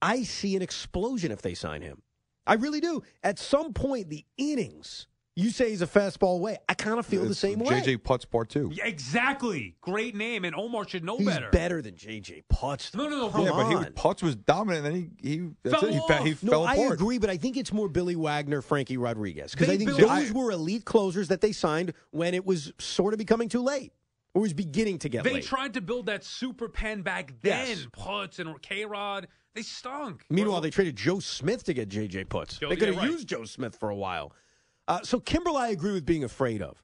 I 0.00 0.22
see 0.22 0.54
an 0.54 0.62
explosion 0.62 1.32
if 1.32 1.42
they 1.42 1.54
sign 1.54 1.82
him. 1.82 2.02
I 2.46 2.54
really 2.54 2.80
do. 2.80 3.02
At 3.24 3.40
some 3.40 3.72
point, 3.72 4.08
the 4.08 4.24
innings, 4.38 5.08
you 5.38 5.50
say 5.50 5.68
he's 5.70 5.82
a 5.82 5.86
fastball 5.86 6.36
away. 6.36 6.56
I 6.68 6.72
kind 6.74 6.98
of 6.98 7.04
feel 7.06 7.22
the 7.22 7.30
it's 7.30 7.38
same 7.38 7.58
way. 7.58 7.80
JJ 7.80 7.98
Putz 7.98 8.28
part 8.28 8.48
two. 8.48 8.70
Yeah, 8.72 8.86
exactly. 8.86 9.76
Great 9.82 10.14
name, 10.16 10.44
and 10.46 10.56
Omar 10.56 10.88
should 10.88 11.04
know 11.04 11.18
he's 11.18 11.26
better. 11.26 11.50
better. 11.50 11.82
than 11.82 11.94
JJ 11.94 12.44
Putz. 12.52 12.94
No, 12.94 13.08
no, 13.08 13.16
no, 13.18 13.28
Come 13.28 13.42
yeah, 13.44 13.50
but 13.50 13.68
he 13.68 13.74
on. 13.74 13.84
was, 13.84 13.88
Putz 13.92 14.22
was 14.22 14.34
dominant, 14.34 14.86
and 14.86 14.94
then 14.94 15.10
he 15.22 15.28
he 15.30 15.48
that's 15.62 15.80
Fell 15.80 15.88
it. 15.90 15.92
He, 15.92 16.00
fe- 16.08 16.30
he. 16.30 16.46
No, 16.46 16.50
fell 16.52 16.66
I 16.66 16.74
agree, 16.76 17.18
but 17.18 17.28
I 17.30 17.36
think 17.36 17.56
it's 17.56 17.72
more 17.72 17.88
Billy 17.88 18.16
Wagner, 18.16 18.62
Frankie 18.62 18.96
Rodriguez, 18.96 19.52
because 19.52 19.68
I 19.68 19.76
think 19.76 19.90
built- 19.90 20.00
those 20.00 20.30
I- 20.30 20.32
were 20.32 20.50
elite 20.50 20.84
closers 20.86 21.28
that 21.28 21.40
they 21.42 21.52
signed 21.52 21.92
when 22.10 22.32
it 22.34 22.46
was 22.46 22.72
sort 22.78 23.12
of 23.12 23.18
becoming 23.18 23.48
too 23.50 23.62
late, 23.62 23.92
or 24.34 24.40
was 24.42 24.54
beginning 24.54 24.98
to 25.00 25.08
get 25.10 25.24
late. 25.24 25.30
They 25.30 25.34
late. 25.36 25.44
tried 25.44 25.74
to 25.74 25.80
build 25.82 26.06
that 26.06 26.24
super 26.24 26.68
pen 26.68 27.02
back 27.02 27.34
then. 27.42 27.68
Yes. 27.68 27.86
Putz 27.92 28.38
and 28.38 28.60
K 28.62 28.86
Rod, 28.86 29.28
they 29.54 29.62
stunk. 29.62 30.24
Meanwhile, 30.30 30.62
they 30.62 30.70
traded 30.70 30.96
Joe 30.96 31.18
Smith 31.20 31.62
to 31.64 31.74
get 31.74 31.88
J.J. 31.90 32.24
Putz. 32.24 32.58
Joe- 32.58 32.70
they 32.70 32.76
could 32.76 32.88
have 32.88 32.96
yeah, 32.96 33.02
right. 33.02 33.10
used 33.10 33.28
Joe 33.28 33.44
Smith 33.44 33.76
for 33.78 33.90
a 33.90 33.96
while. 33.96 34.32
Uh, 34.88 35.00
so 35.02 35.20
Kimbrel, 35.20 35.56
I 35.56 35.68
agree 35.68 35.92
with 35.92 36.06
being 36.06 36.24
afraid 36.24 36.62
of. 36.62 36.82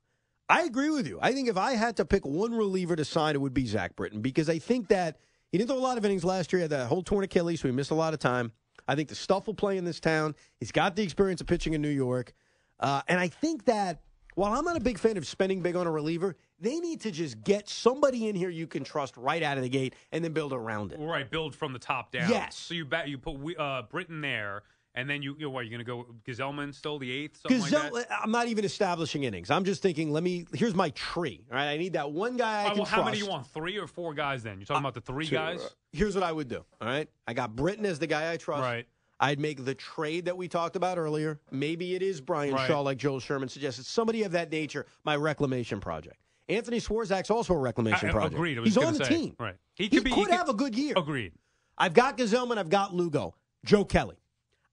I 0.48 0.62
agree 0.62 0.90
with 0.90 1.06
you. 1.06 1.18
I 1.22 1.32
think 1.32 1.48
if 1.48 1.56
I 1.56 1.72
had 1.74 1.96
to 1.96 2.04
pick 2.04 2.26
one 2.26 2.52
reliever 2.52 2.96
to 2.96 3.04
sign, 3.04 3.34
it 3.34 3.40
would 3.40 3.54
be 3.54 3.66
Zach 3.66 3.96
Britton 3.96 4.20
because 4.20 4.48
I 4.50 4.58
think 4.58 4.88
that 4.88 5.18
he 5.50 5.58
didn't 5.58 5.70
throw 5.70 5.78
a 5.78 5.80
lot 5.80 5.98
of 5.98 6.04
innings 6.04 6.24
last 6.24 6.52
year. 6.52 6.58
He 6.58 6.62
had 6.62 6.70
that 6.70 6.88
whole 6.88 7.02
torn 7.02 7.24
Achilles, 7.24 7.60
so 7.60 7.68
he 7.68 7.72
missed 7.72 7.90
a 7.90 7.94
lot 7.94 8.12
of 8.12 8.20
time. 8.20 8.52
I 8.88 8.94
think 8.94 9.08
the 9.08 9.14
stuff 9.14 9.46
will 9.46 9.54
play 9.54 9.78
in 9.78 9.84
this 9.84 10.00
town. 10.00 10.34
He's 10.58 10.72
got 10.72 10.96
the 10.96 11.02
experience 11.02 11.40
of 11.40 11.46
pitching 11.46 11.74
in 11.74 11.80
New 11.80 11.88
York. 11.88 12.32
Uh, 12.80 13.00
and 13.06 13.20
I 13.20 13.28
think 13.28 13.64
that 13.66 14.02
while 14.34 14.52
I'm 14.52 14.64
not 14.64 14.76
a 14.76 14.80
big 14.80 14.98
fan 14.98 15.16
of 15.16 15.26
spending 15.26 15.60
big 15.60 15.76
on 15.76 15.86
a 15.86 15.90
reliever, 15.90 16.36
they 16.58 16.80
need 16.80 17.00
to 17.02 17.10
just 17.10 17.42
get 17.44 17.68
somebody 17.68 18.28
in 18.28 18.34
here 18.34 18.48
you 18.48 18.66
can 18.66 18.82
trust 18.82 19.16
right 19.16 19.42
out 19.42 19.56
of 19.56 19.62
the 19.62 19.68
gate 19.68 19.94
and 20.10 20.24
then 20.24 20.32
build 20.32 20.52
around 20.52 20.92
it. 20.92 20.98
right 21.00 21.30
build 21.30 21.54
from 21.54 21.72
the 21.72 21.78
top 21.78 22.12
down. 22.12 22.28
Yes. 22.28 22.56
So 22.56 22.74
you 22.74 22.84
bet 22.84 23.08
you 23.08 23.18
put 23.18 23.36
uh, 23.58 23.82
Britton 23.90 24.20
there, 24.20 24.62
and 24.94 25.08
then 25.08 25.22
you 25.22 25.34
you 25.38 25.46
know 25.46 25.50
what? 25.50 25.66
You're 25.66 25.70
gonna 25.78 25.84
go 25.84 26.06
Gsellman 26.26 26.74
still 26.74 26.98
the 26.98 27.10
eighth. 27.10 27.40
Something 27.40 27.60
like 27.60 27.92
that? 28.08 28.08
I'm 28.22 28.30
not 28.30 28.48
even 28.48 28.64
establishing 28.64 29.24
innings. 29.24 29.50
I'm 29.50 29.64
just 29.64 29.82
thinking, 29.82 30.12
let 30.12 30.22
me. 30.22 30.44
Here's 30.52 30.74
my 30.74 30.90
tree. 30.90 31.44
All 31.50 31.56
right, 31.56 31.70
I 31.70 31.76
need 31.76 31.94
that 31.94 32.10
one 32.12 32.36
guy 32.36 32.60
I 32.60 32.64
right, 32.64 32.68
can 32.70 32.78
well, 32.78 32.86
how 32.86 32.98
many 33.04 33.18
trust. 33.18 33.22
you 33.22 33.30
want? 33.30 33.46
Three 33.48 33.78
or 33.78 33.86
four 33.86 34.14
guys? 34.14 34.42
Then 34.42 34.58
you're 34.58 34.66
talking 34.66 34.82
about 34.82 34.94
the 34.94 35.00
three 35.00 35.26
Two. 35.26 35.34
guys, 35.36 35.62
uh, 35.62 35.68
Here's 35.92 36.14
what 36.14 36.24
I 36.24 36.32
would 36.32 36.48
do. 36.48 36.64
All 36.80 36.88
right, 36.88 37.08
I 37.26 37.32
got 37.34 37.54
Britton 37.56 37.86
as 37.86 37.98
the 37.98 38.06
guy 38.06 38.32
I 38.32 38.36
trust. 38.36 38.62
right? 38.62 38.86
I'd 39.20 39.38
make 39.38 39.64
the 39.64 39.74
trade 39.74 40.24
that 40.24 40.36
we 40.36 40.48
talked 40.48 40.74
about 40.74 40.98
earlier. 40.98 41.38
Maybe 41.52 41.94
it 41.94 42.02
is 42.02 42.20
Brian 42.20 42.54
Right. 42.54 42.66
Shaw, 42.66 42.80
like 42.80 42.98
Joel 42.98 43.20
Sherman 43.20 43.48
suggested. 43.48 43.86
Somebody 43.86 44.24
of 44.24 44.32
that 44.32 44.50
nature. 44.50 44.84
My 45.04 45.14
reclamation 45.14 45.78
project. 45.78 46.16
Anthony 46.48 46.80
Swarzak's 46.80 47.30
also 47.30 47.54
a 47.54 47.58
reclamation 47.58 48.08
I- 48.08 48.12
project. 48.12 48.34
agreed. 48.34 48.58
He's 48.64 48.76
on 48.76 48.94
the 48.94 49.04
say, 49.04 49.14
team. 49.16 49.36
right. 49.38 49.54
He, 49.76 49.84
He 49.84 49.90
could 49.90 50.08
he 50.08 50.12
could 50.12 50.24
could- 50.26 50.34
have 50.34 50.48
a 50.48 50.54
good 50.54 50.74
year. 50.74 50.94
Agreed. 50.96 51.32
I've 51.78 51.94
got 51.94 52.18
Gsellman. 52.18 52.58
I've 52.58 52.68
got 52.68 52.94
Lugo. 52.94 53.34
Joe 53.64 53.84
Kelly. 53.84 54.16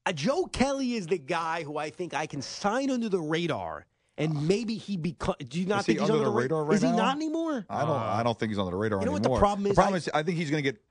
Uh, 0.10 0.12
Joe 0.12 0.46
Kelly 0.46 0.96
is 0.96 1.06
the 1.06 1.20
guy 1.20 1.62
who 1.62 1.78
I 1.78 1.92
think 1.92 2.16
I 2.16 2.26
can 2.26 2.42
sign 2.42 2.90
under 2.90 3.10
the 3.10 3.20
radar, 3.20 3.86
and 4.18 4.48
maybe 4.48 4.74
he 4.74 4.98
become. 4.98 5.36
Do 5.48 5.60
you 5.60 5.68
not 5.68 5.82
Is 5.82 5.86
he 5.86 5.94
think 5.94 6.00
he's 6.00 6.10
under 6.10 6.24
under 6.24 6.32
the 6.32 6.36
radar 6.36 6.64
right 6.64 6.76
Is 6.76 6.82
he 6.82 6.90
now? 6.90 6.96
not 6.96 7.16
anymore? 7.16 7.64
I 7.70 7.86
don't. 7.86 7.96
I 7.96 8.24
don't 8.24 8.38
think 8.40 8.50
he's 8.50 8.58
on 8.58 8.72
the 8.72 8.76
radar 8.76 9.02
You 9.02 9.06
know 9.06 9.12
what 9.12 9.22
the 9.22 9.30
problem 9.38 9.68
is? 9.68 9.74
The 9.74 9.76
problem 9.76 9.94
I- 9.94 9.98
is, 9.98 10.10
I 10.12 10.24
think 10.24 10.38
he's 10.40 10.50
going 10.50 10.64
to 10.64 10.72
get 10.72 10.82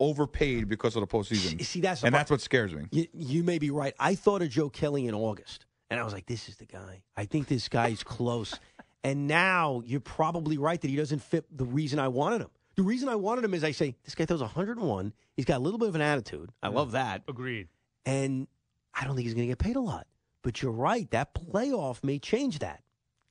overpaid 0.00 0.68
because 0.68 0.96
of 0.96 1.02
the 1.02 1.06
postseason. 1.06 1.64
See, 1.64 1.80
that's 1.80 2.02
and 2.02 2.12
that's 2.12 2.32
what 2.32 2.40
scares 2.40 2.74
me. 2.74 2.86
You, 2.90 3.06
you 3.14 3.44
may 3.44 3.58
be 3.60 3.70
right. 3.70 3.94
I 4.00 4.16
thought 4.16 4.42
of 4.42 4.48
Joe 4.50 4.70
Kelly 4.70 5.06
in 5.06 5.14
August, 5.14 5.64
and 5.88 6.00
I 6.00 6.02
was 6.02 6.12
like, 6.12 6.26
"This 6.26 6.48
is 6.48 6.56
the 6.56 6.66
guy. 6.66 7.02
I 7.16 7.26
think 7.26 7.46
this 7.46 7.68
guy's 7.68 8.02
close." 8.02 8.58
And 9.04 9.28
now 9.28 9.80
you're 9.86 10.00
probably 10.00 10.58
right 10.58 10.78
that 10.78 10.90
he 10.90 10.96
doesn't 10.96 11.22
fit 11.22 11.46
the 11.56 11.64
reason 11.64 12.00
I 12.00 12.08
wanted 12.08 12.40
him. 12.40 12.50
The 12.74 12.82
reason 12.82 13.08
I 13.08 13.14
wanted 13.14 13.44
him 13.44 13.54
is 13.54 13.62
I 13.62 13.70
say 13.70 13.94
this 14.02 14.16
guy 14.16 14.26
throws 14.26 14.40
101. 14.40 15.12
He's 15.36 15.44
got 15.44 15.58
a 15.58 15.60
little 15.60 15.78
bit 15.78 15.88
of 15.88 15.94
an 15.94 16.00
attitude. 16.00 16.50
I 16.64 16.68
love 16.68 16.90
that, 16.92 17.22
Agreed. 17.28 17.68
And 18.08 18.46
I 18.94 19.04
don't 19.04 19.14
think 19.16 19.26
he's 19.26 19.34
going 19.34 19.46
to 19.46 19.52
get 19.52 19.58
paid 19.58 19.76
a 19.76 19.80
lot. 19.80 20.06
But 20.42 20.62
you're 20.62 20.72
right. 20.72 21.10
That 21.10 21.34
playoff 21.34 22.02
may 22.02 22.18
change 22.18 22.60
that. 22.60 22.82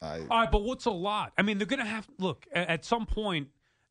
I, 0.02 0.20
All 0.30 0.40
right, 0.42 0.52
but 0.52 0.62
what's 0.64 0.86
a 0.86 0.92
lot? 0.92 1.34
I 1.38 1.42
mean, 1.42 1.58
they're 1.58 1.66
going 1.66 1.80
to 1.80 1.86
have 1.86 2.08
look 2.20 2.46
a- 2.54 2.70
at 2.70 2.86
some 2.86 3.08
point. 3.08 3.48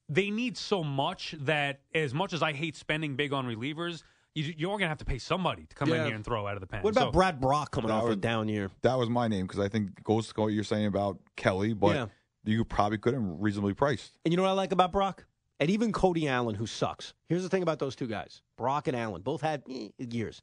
they 0.09 0.31
need 0.31 0.57
so 0.57 0.85
much 0.85 1.35
that 1.41 1.81
as 1.93 2.15
much 2.15 2.33
as 2.33 2.41
I 2.43 2.53
hate 2.53 2.77
spending 2.77 3.17
big 3.17 3.33
on 3.33 3.45
relievers, 3.47 4.05
you, 4.37 4.55
you're 4.57 4.71
going 4.71 4.83
to 4.83 4.89
have 4.89 4.99
to 4.99 5.05
pay 5.05 5.19
somebody 5.19 5.65
to 5.67 5.75
come 5.75 5.93
in 5.93 6.05
here 6.07 6.15
and 6.15 6.25
throw 6.25 6.47
out 6.47 6.55
of 6.55 6.61
the 6.61 6.67
pen. 6.69 6.83
What 6.83 6.93
about 6.93 7.09
So- 7.09 7.13
Brad 7.13 7.41
Brach 7.41 7.73
coming 7.73 7.89
That 7.89 7.95
off 8.05 8.11
a 8.11 8.15
down 8.15 8.47
year? 8.49 8.71
That 8.83 8.97
was 8.97 9.11
my 9.11 9.27
name 9.27 9.47
because 9.49 9.59
I 9.59 9.69
think 9.69 9.89
it 9.99 10.05
goes 10.05 10.33
to 10.33 10.41
what 10.41 10.49
you're 10.53 10.63
saying 10.63 10.87
about 10.87 11.19
Kelly, 11.35 11.73
but 11.73 11.97
Yeah. 11.97 12.07
you 12.45 12.65
probably 12.65 12.99
could 12.99 13.15
have 13.15 13.25
reasonably 13.25 13.75
priced. 13.75 14.13
And 14.25 14.33
you 14.33 14.37
know 14.37 14.45
what 14.45 14.51
I 14.51 14.53
like 14.53 14.71
about 14.71 14.93
Brach? 14.93 15.25
And 15.59 15.71
even 15.71 15.91
Cody 15.91 16.29
Allen, 16.29 16.55
who 16.55 16.67
sucks. 16.67 17.15
Here's 17.29 17.43
the 17.43 17.49
thing 17.49 17.63
about 17.65 17.81
those 17.81 17.97
two 17.97 18.07
guys 18.07 18.43
Brach 18.57 18.87
and 18.87 18.97
Allen, 18.97 19.23
both 19.23 19.41
had 19.41 19.63
eh, 19.69 19.89
years. 19.99 20.41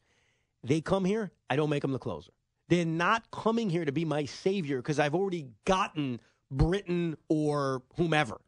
They 0.64 0.82
come 0.82 1.06
here, 1.06 1.32
I 1.50 1.56
don't 1.56 1.70
make 1.70 1.82
them 1.82 1.92
the 1.92 2.00
closer. 2.00 2.32
They're 2.70 2.86
not 2.86 3.30
coming 3.32 3.70
here 3.70 3.86
to 3.86 3.92
be 3.92 4.06
my 4.06 4.26
savior 4.26 4.78
because 4.78 5.00
I've 5.00 5.14
already 5.14 5.48
gotten 5.66 6.20
Britton 6.50 7.18
or 7.30 7.84
whomever. 7.98 8.40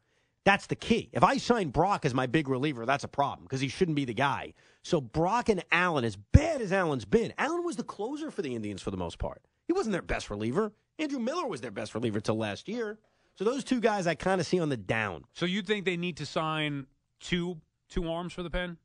That's 0.44 0.66
the 0.68 0.76
key. 0.76 1.10
If 1.12 1.24
I 1.24 1.38
sign 1.38 1.70
Brach 1.70 2.04
as 2.04 2.14
my 2.14 2.26
big 2.26 2.48
reliever, 2.48 2.86
that's 2.86 3.04
a 3.04 3.08
problem 3.08 3.44
because 3.44 3.60
he 3.60 3.68
shouldn't 3.68 3.96
be 3.96 4.04
the 4.04 4.14
guy. 4.14 4.54
So 4.82 5.00
Brach 5.00 5.48
and 5.48 5.64
Allen, 5.72 6.04
as 6.04 6.16
bad 6.16 6.62
as 6.62 6.72
Allen's 6.72 7.04
been, 7.04 7.34
Allen 7.36 7.64
was 7.64 7.76
the 7.76 7.82
closer 7.82 8.30
for 8.30 8.42
the 8.42 8.54
Indians 8.54 8.80
for 8.80 8.92
the 8.92 8.96
most 8.96 9.18
part. 9.18 9.42
He 9.66 9.72
wasn't 9.72 9.92
their 9.92 10.02
best 10.02 10.30
reliever. 10.30 10.72
Andrew 10.98 11.18
Miller 11.18 11.46
was 11.46 11.60
their 11.60 11.72
best 11.72 11.94
reliever 11.94 12.20
till 12.20 12.36
last 12.36 12.68
year. 12.68 12.98
So 13.34 13.44
those 13.44 13.64
two 13.64 13.80
guys 13.80 14.06
I 14.06 14.14
kind 14.14 14.40
of 14.40 14.46
see 14.46 14.60
on 14.60 14.68
the 14.68 14.76
down. 14.76 15.24
So 15.34 15.46
you 15.46 15.62
think 15.62 15.84
they 15.84 15.96
need 15.96 16.16
to 16.18 16.26
sign 16.26 16.86
two 17.20 17.60
two 17.88 18.10
arms 18.10 18.32
for 18.32 18.42
the 18.42 18.50
pen? 18.50 18.78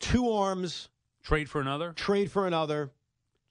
Two 0.00 0.30
arms, 0.30 0.88
Trade 1.22 1.48
for 1.48 1.60
another? 1.60 1.92
trade 1.92 2.30
for 2.30 2.46
another. 2.46 2.90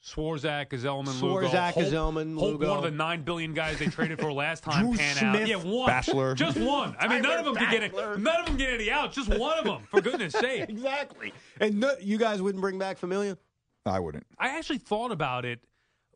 Swarzak, 0.04 0.70
Gsellman, 0.70 1.22
Lugo. 1.22 1.48
Swarzak, 1.48 1.74
Hope- 1.74 1.84
Gsellman, 1.86 2.34
Hope 2.34 2.54
Lugo. 2.54 2.70
one 2.70 2.78
of 2.80 2.84
the 2.84 2.90
nine 2.92 3.22
billion 3.22 3.54
guys 3.54 3.78
they 3.78 3.86
traded 3.86 4.20
for 4.20 4.34
last 4.34 4.64
time 4.64 4.84
Drew 4.88 4.98
pan 4.98 5.16
Smith. 5.16 5.42
out. 5.44 5.48
Yeah, 5.48 5.56
one. 5.58 5.90
Bashlor. 5.92 6.36
Just 6.36 6.58
one. 6.58 6.96
I 7.00 7.08
mean, 7.08 7.22
none 7.22 7.38
of 7.38 7.46
them 7.46 7.56
can 7.56 7.70
get 7.70 7.84
it. 7.84 7.94
None 7.94 8.40
of 8.40 8.46
them 8.48 8.58
get 8.58 8.74
any 8.74 8.90
out. 8.90 9.12
Just 9.12 9.30
one 9.30 9.60
of 9.60 9.66
them. 9.66 9.84
For 9.92 10.02
goodness 10.02 10.34
sake. 10.40 10.70
Exactly. 10.70 11.32
And 11.60 11.80
no, 11.80 11.94
you 12.02 12.18
guys 12.18 12.42
wouldn't 12.42 12.62
bring 12.62 12.80
back 12.80 12.98
Familia? 12.98 13.38
I 13.86 14.00
wouldn't. 14.00 14.26
I 14.40 14.58
actually 14.58 14.80
thought 14.80 15.12
about 15.12 15.46
it. 15.46 15.60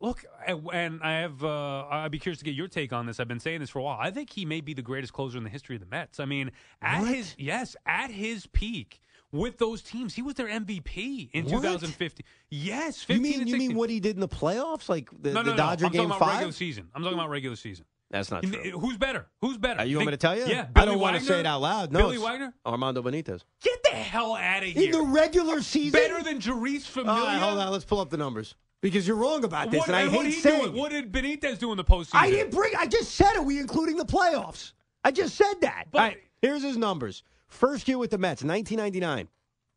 Look, 0.00 0.24
and 0.72 1.00
I 1.02 1.20
have. 1.20 1.42
Uh, 1.44 1.86
I'd 1.88 2.10
be 2.10 2.18
curious 2.18 2.38
to 2.40 2.44
get 2.44 2.54
your 2.54 2.68
take 2.68 2.92
on 2.92 3.06
this. 3.06 3.18
I've 3.20 3.28
been 3.28 3.40
saying 3.40 3.60
this 3.60 3.70
for 3.70 3.78
a 3.78 3.82
while. 3.82 3.98
I 4.00 4.10
think 4.10 4.30
he 4.30 4.44
may 4.44 4.60
be 4.60 4.74
the 4.74 4.82
greatest 4.82 5.12
closer 5.12 5.38
in 5.38 5.44
the 5.44 5.48
history 5.48 5.76
of 5.76 5.80
the 5.80 5.86
Mets. 5.86 6.18
I 6.20 6.24
mean, 6.26 6.50
at 6.82 7.00
What? 7.02 7.14
his 7.14 7.34
yes, 7.38 7.76
at 7.86 8.10
his 8.10 8.46
peak 8.48 9.00
with 9.32 9.58
those 9.58 9.82
teams, 9.82 10.14
he 10.14 10.22
was 10.22 10.34
their 10.34 10.48
MVP 10.48 11.30
in 11.32 11.44
What? 11.44 11.62
2015. 11.62 12.24
Yes, 12.50 13.02
15 13.02 13.16
You 13.16 13.22
mean 13.30 13.40
and 13.40 13.50
you 13.50 13.56
mean 13.56 13.76
what 13.76 13.90
he 13.90 14.00
did 14.00 14.16
in 14.16 14.20
the 14.20 14.28
playoffs, 14.28 14.88
like 14.88 15.10
the, 15.22 15.32
no, 15.32 15.42
no, 15.42 15.44
the 15.44 15.50
no. 15.52 15.56
Dodger 15.56 15.86
I'm 15.86 15.92
game 15.92 16.08
talking 16.08 16.16
about 16.16 16.28
regular 16.28 16.46
five? 16.46 16.54
season. 16.54 16.88
I'm 16.94 17.02
talking 17.02 17.18
about 17.18 17.30
regular 17.30 17.56
season. 17.56 17.84
That's 18.08 18.30
not 18.30 18.44
true. 18.44 18.52
Who's 18.78 18.96
better? 18.96 19.26
Who's 19.40 19.58
better? 19.58 19.80
Uh, 19.80 19.84
you 19.84 19.96
want 19.96 20.06
me 20.06 20.10
to 20.12 20.16
tell 20.16 20.36
you? 20.38 20.46
Yeah, 20.46 20.68
I 20.76 20.84
don't 20.84 21.00
want 21.00 21.18
to 21.18 21.24
say 21.24 21.40
it 21.40 21.46
out 21.46 21.60
loud. 21.60 21.90
No, 21.90 21.98
Billy 22.02 22.18
Wagner. 22.18 22.54
Armando 22.64 23.02
Benitez. 23.02 23.42
Get 23.60 23.82
the 23.82 23.90
hell 23.90 24.36
out 24.36 24.62
of 24.62 24.68
here! 24.68 24.84
In 24.84 24.90
the 24.92 25.02
regular 25.02 25.60
season, 25.60 26.00
better 26.00 26.22
than 26.22 26.38
Jeurys 26.38 26.82
Familia. 26.82 27.20
All 27.20 27.26
right, 27.26 27.38
hold 27.40 27.58
on. 27.58 27.72
Let's 27.72 27.84
pull 27.84 27.98
up 27.98 28.10
the 28.10 28.16
numbers 28.16 28.54
because 28.80 29.08
you're 29.08 29.16
wrong 29.16 29.42
about 29.42 29.72
this, 29.72 29.80
What, 29.80 29.88
and 29.88 29.96
I 29.96 30.02
and 30.02 30.10
hate 30.12 30.16
what 30.18 30.26
he 30.26 30.32
saying. 30.32 30.62
doing? 30.66 30.74
What 30.76 30.92
did 30.92 31.10
Benitez 31.10 31.58
do 31.58 31.72
in 31.72 31.76
the 31.76 31.84
postseason? 31.84 32.10
I 32.14 32.30
didn't 32.30 32.52
bring. 32.52 32.72
I 32.78 32.86
just 32.86 33.10
said 33.16 33.34
it. 33.34 33.44
We 33.44 33.58
including 33.58 33.96
the 33.96 34.06
playoffs. 34.06 34.72
I 35.02 35.10
just 35.10 35.34
said 35.34 35.54
that. 35.62 35.86
But- 35.90 35.98
All 35.98 36.04
right, 36.06 36.18
here's 36.40 36.62
his 36.62 36.76
numbers. 36.76 37.24
First 37.48 37.88
year 37.88 37.98
with 37.98 38.10
the 38.10 38.18
Mets, 38.18 38.42
1999. 38.42 39.28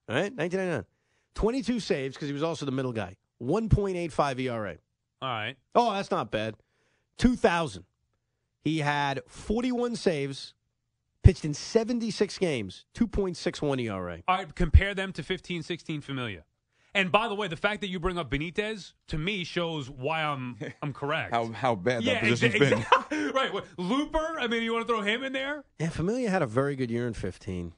All 0.09 0.15
right, 0.15 0.36
1999. 0.36 0.86
22 1.36 1.80
saves 1.80 2.15
because 2.15 2.28
he 2.28 2.34
was 2.34 2.43
also 2.43 2.65
the 2.65 2.72
middle 2.72 2.91
guy. 2.91 3.15
1.85 3.41 4.39
ERA. 4.39 4.78
All 5.22 5.30
right. 5.30 5.55
Oh, 5.76 5.93
that's 5.93 6.11
not 6.11 6.32
bad. 6.32 6.55
2000. 7.17 7.86
He 8.61 8.80
had 8.80 9.22
41 9.28 9.95
saves, 9.95 10.53
pitched 11.24 11.45
in 11.45 11.53
76 11.53 12.38
games, 12.38 12.86
2.61 12.95 13.82
ERA. 13.82 14.22
All 14.28 14.38
right, 14.38 14.55
compare 14.55 14.93
them 14.93 15.13
to 15.13 15.24
15, 15.24 15.63
16 15.63 16.01
Familia. 16.01 16.43
And 16.95 17.11
by 17.11 17.27
the 17.27 17.35
way, 17.35 17.47
the 17.47 17.55
fact 17.55 17.81
that 17.81 17.89
you 17.89 17.99
bring 17.99 18.17
up 18.17 18.31
Benitez 18.31 18.93
to 19.07 19.17
me 19.17 19.43
shows 19.43 19.89
why 19.89 20.23
I'm 20.23 20.57
I'm 20.81 20.93
correct. 20.93 21.33
How 21.33 21.51
how 21.51 21.75
bad 21.75 21.99
that 22.03 22.03
yeah, 22.03 22.19
position's 22.21 22.55
exa- 22.55 22.59
been. 22.69 22.79
exactly. 22.79 23.31
right. 23.31 23.53
What, 23.53 23.65
Looper. 23.77 24.37
I 24.39 24.47
mean, 24.47 24.63
you 24.63 24.73
want 24.73 24.87
to 24.87 24.91
throw 24.93 25.01
him 25.01 25.23
in 25.23 25.33
there? 25.33 25.63
Yeah, 25.79 25.89
Familia 25.89 26.29
had 26.29 26.41
a 26.41 26.47
very 26.47 26.75
good 26.75 26.89
year 26.89 27.07
in 27.07 27.13
15. 27.13 27.73